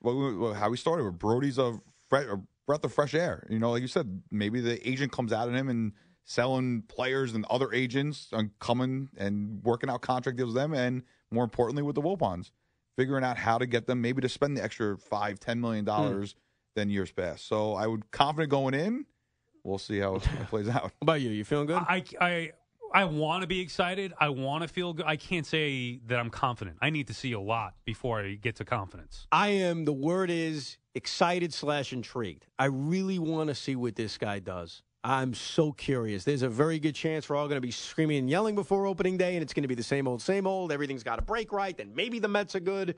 well, 0.00 0.54
how 0.54 0.70
we 0.70 0.76
started 0.76 1.04
with 1.04 1.18
Brodie's 1.18 1.58
a 1.58 1.80
breath 2.08 2.84
of 2.84 2.92
fresh 2.92 3.14
air. 3.14 3.46
You 3.50 3.58
know, 3.58 3.72
like 3.72 3.82
you 3.82 3.88
said, 3.88 4.22
maybe 4.30 4.60
the 4.60 4.88
agent 4.88 5.10
comes 5.10 5.32
out 5.32 5.48
of 5.48 5.54
him 5.54 5.68
and 5.68 5.92
selling 6.24 6.82
players 6.82 7.34
and 7.34 7.44
other 7.50 7.72
agents 7.72 8.28
and 8.32 8.50
coming 8.58 9.08
and 9.16 9.62
working 9.64 9.90
out 9.90 10.02
contract 10.02 10.38
deals 10.38 10.48
with 10.48 10.56
them, 10.56 10.74
and 10.74 11.02
more 11.30 11.44
importantly 11.44 11.82
with 11.82 11.94
the 11.94 12.02
Wilpons, 12.02 12.50
figuring 12.96 13.24
out 13.24 13.36
how 13.36 13.58
to 13.58 13.66
get 13.66 13.86
them 13.86 14.00
maybe 14.00 14.20
to 14.20 14.28
spend 14.28 14.56
the 14.56 14.62
extra 14.62 14.96
five, 14.96 15.38
ten 15.38 15.60
million 15.60 15.84
hmm. 15.84 15.90
dollars 15.90 16.34
than 16.74 16.88
years 16.90 17.12
past. 17.12 17.46
So 17.46 17.74
I 17.74 17.86
would 17.86 18.10
confident 18.10 18.50
going 18.50 18.74
in. 18.74 19.06
We'll 19.64 19.78
see 19.78 19.98
how 19.98 20.16
it 20.16 20.22
plays 20.48 20.68
out. 20.68 20.82
What 20.82 20.92
about 21.02 21.20
you? 21.20 21.30
You 21.30 21.44
feeling 21.44 21.66
good? 21.66 21.76
I 21.76 22.02
I 22.20 22.52
I 22.94 23.04
want 23.04 23.42
to 23.42 23.46
be 23.46 23.60
excited. 23.60 24.12
I 24.18 24.28
want 24.28 24.62
to 24.62 24.68
feel 24.68 24.92
good. 24.92 25.06
I 25.06 25.16
can't 25.16 25.46
say 25.46 26.00
that 26.06 26.18
I'm 26.18 26.30
confident. 26.30 26.76
I 26.82 26.90
need 26.90 27.06
to 27.08 27.14
see 27.14 27.32
a 27.32 27.40
lot 27.40 27.74
before 27.84 28.20
I 28.20 28.34
get 28.34 28.56
to 28.56 28.64
confidence. 28.64 29.26
I 29.32 29.48
am. 29.48 29.84
The 29.84 29.92
word 29.92 30.30
is 30.30 30.76
excited 30.94 31.54
slash 31.54 31.92
intrigued. 31.92 32.46
I 32.58 32.66
really 32.66 33.18
want 33.18 33.48
to 33.48 33.54
see 33.54 33.76
what 33.76 33.96
this 33.96 34.18
guy 34.18 34.40
does. 34.40 34.82
I'm 35.04 35.34
so 35.34 35.72
curious. 35.72 36.22
There's 36.22 36.42
a 36.42 36.48
very 36.48 36.78
good 36.78 36.94
chance 36.94 37.28
we're 37.28 37.36
all 37.36 37.48
going 37.48 37.56
to 37.56 37.66
be 37.66 37.72
screaming 37.72 38.18
and 38.18 38.30
yelling 38.30 38.54
before 38.54 38.86
opening 38.86 39.16
day, 39.16 39.34
and 39.34 39.42
it's 39.42 39.52
going 39.52 39.62
to 39.62 39.68
be 39.68 39.74
the 39.74 39.82
same 39.82 40.06
old, 40.06 40.22
same 40.22 40.46
old. 40.46 40.70
Everything's 40.70 41.02
got 41.02 41.16
to 41.16 41.22
break 41.22 41.52
right. 41.52 41.76
Then 41.76 41.92
maybe 41.94 42.20
the 42.20 42.28
Mets 42.28 42.54
are 42.54 42.60
good, 42.60 42.96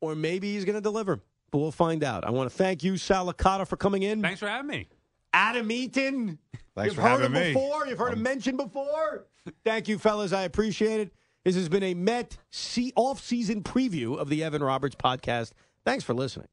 or 0.00 0.16
maybe 0.16 0.52
he's 0.52 0.64
going 0.64 0.74
to 0.74 0.80
deliver. 0.80 1.20
But 1.50 1.58
we'll 1.58 1.70
find 1.70 2.02
out. 2.02 2.24
I 2.24 2.30
want 2.30 2.50
to 2.50 2.56
thank 2.56 2.82
you, 2.82 2.96
Sal 2.96 3.32
Licata, 3.32 3.66
for 3.66 3.76
coming 3.76 4.02
in. 4.02 4.20
Thanks 4.20 4.40
for 4.40 4.48
having 4.48 4.66
me. 4.66 4.88
Adam 5.32 5.70
Eaton. 5.70 6.38
Thanks 6.74 6.86
You've 6.86 6.96
for 6.96 7.02
heard 7.02 7.20
having 7.20 7.26
him 7.26 7.32
me. 7.32 7.52
before. 7.54 7.86
You've 7.86 7.98
heard 7.98 8.12
him 8.12 8.18
um, 8.18 8.22
mentioned 8.24 8.58
before. 8.58 9.26
Thank 9.64 9.88
you, 9.88 9.98
fellas. 9.98 10.32
I 10.32 10.42
appreciate 10.42 11.00
it. 11.00 11.12
This 11.44 11.54
has 11.54 11.68
been 11.68 11.82
a 11.82 11.94
Met 11.94 12.36
off-season 12.96 13.62
preview 13.62 14.18
of 14.18 14.28
the 14.28 14.42
Evan 14.42 14.62
Roberts 14.62 14.96
podcast. 14.96 15.52
Thanks 15.84 16.04
for 16.04 16.14
listening. 16.14 16.48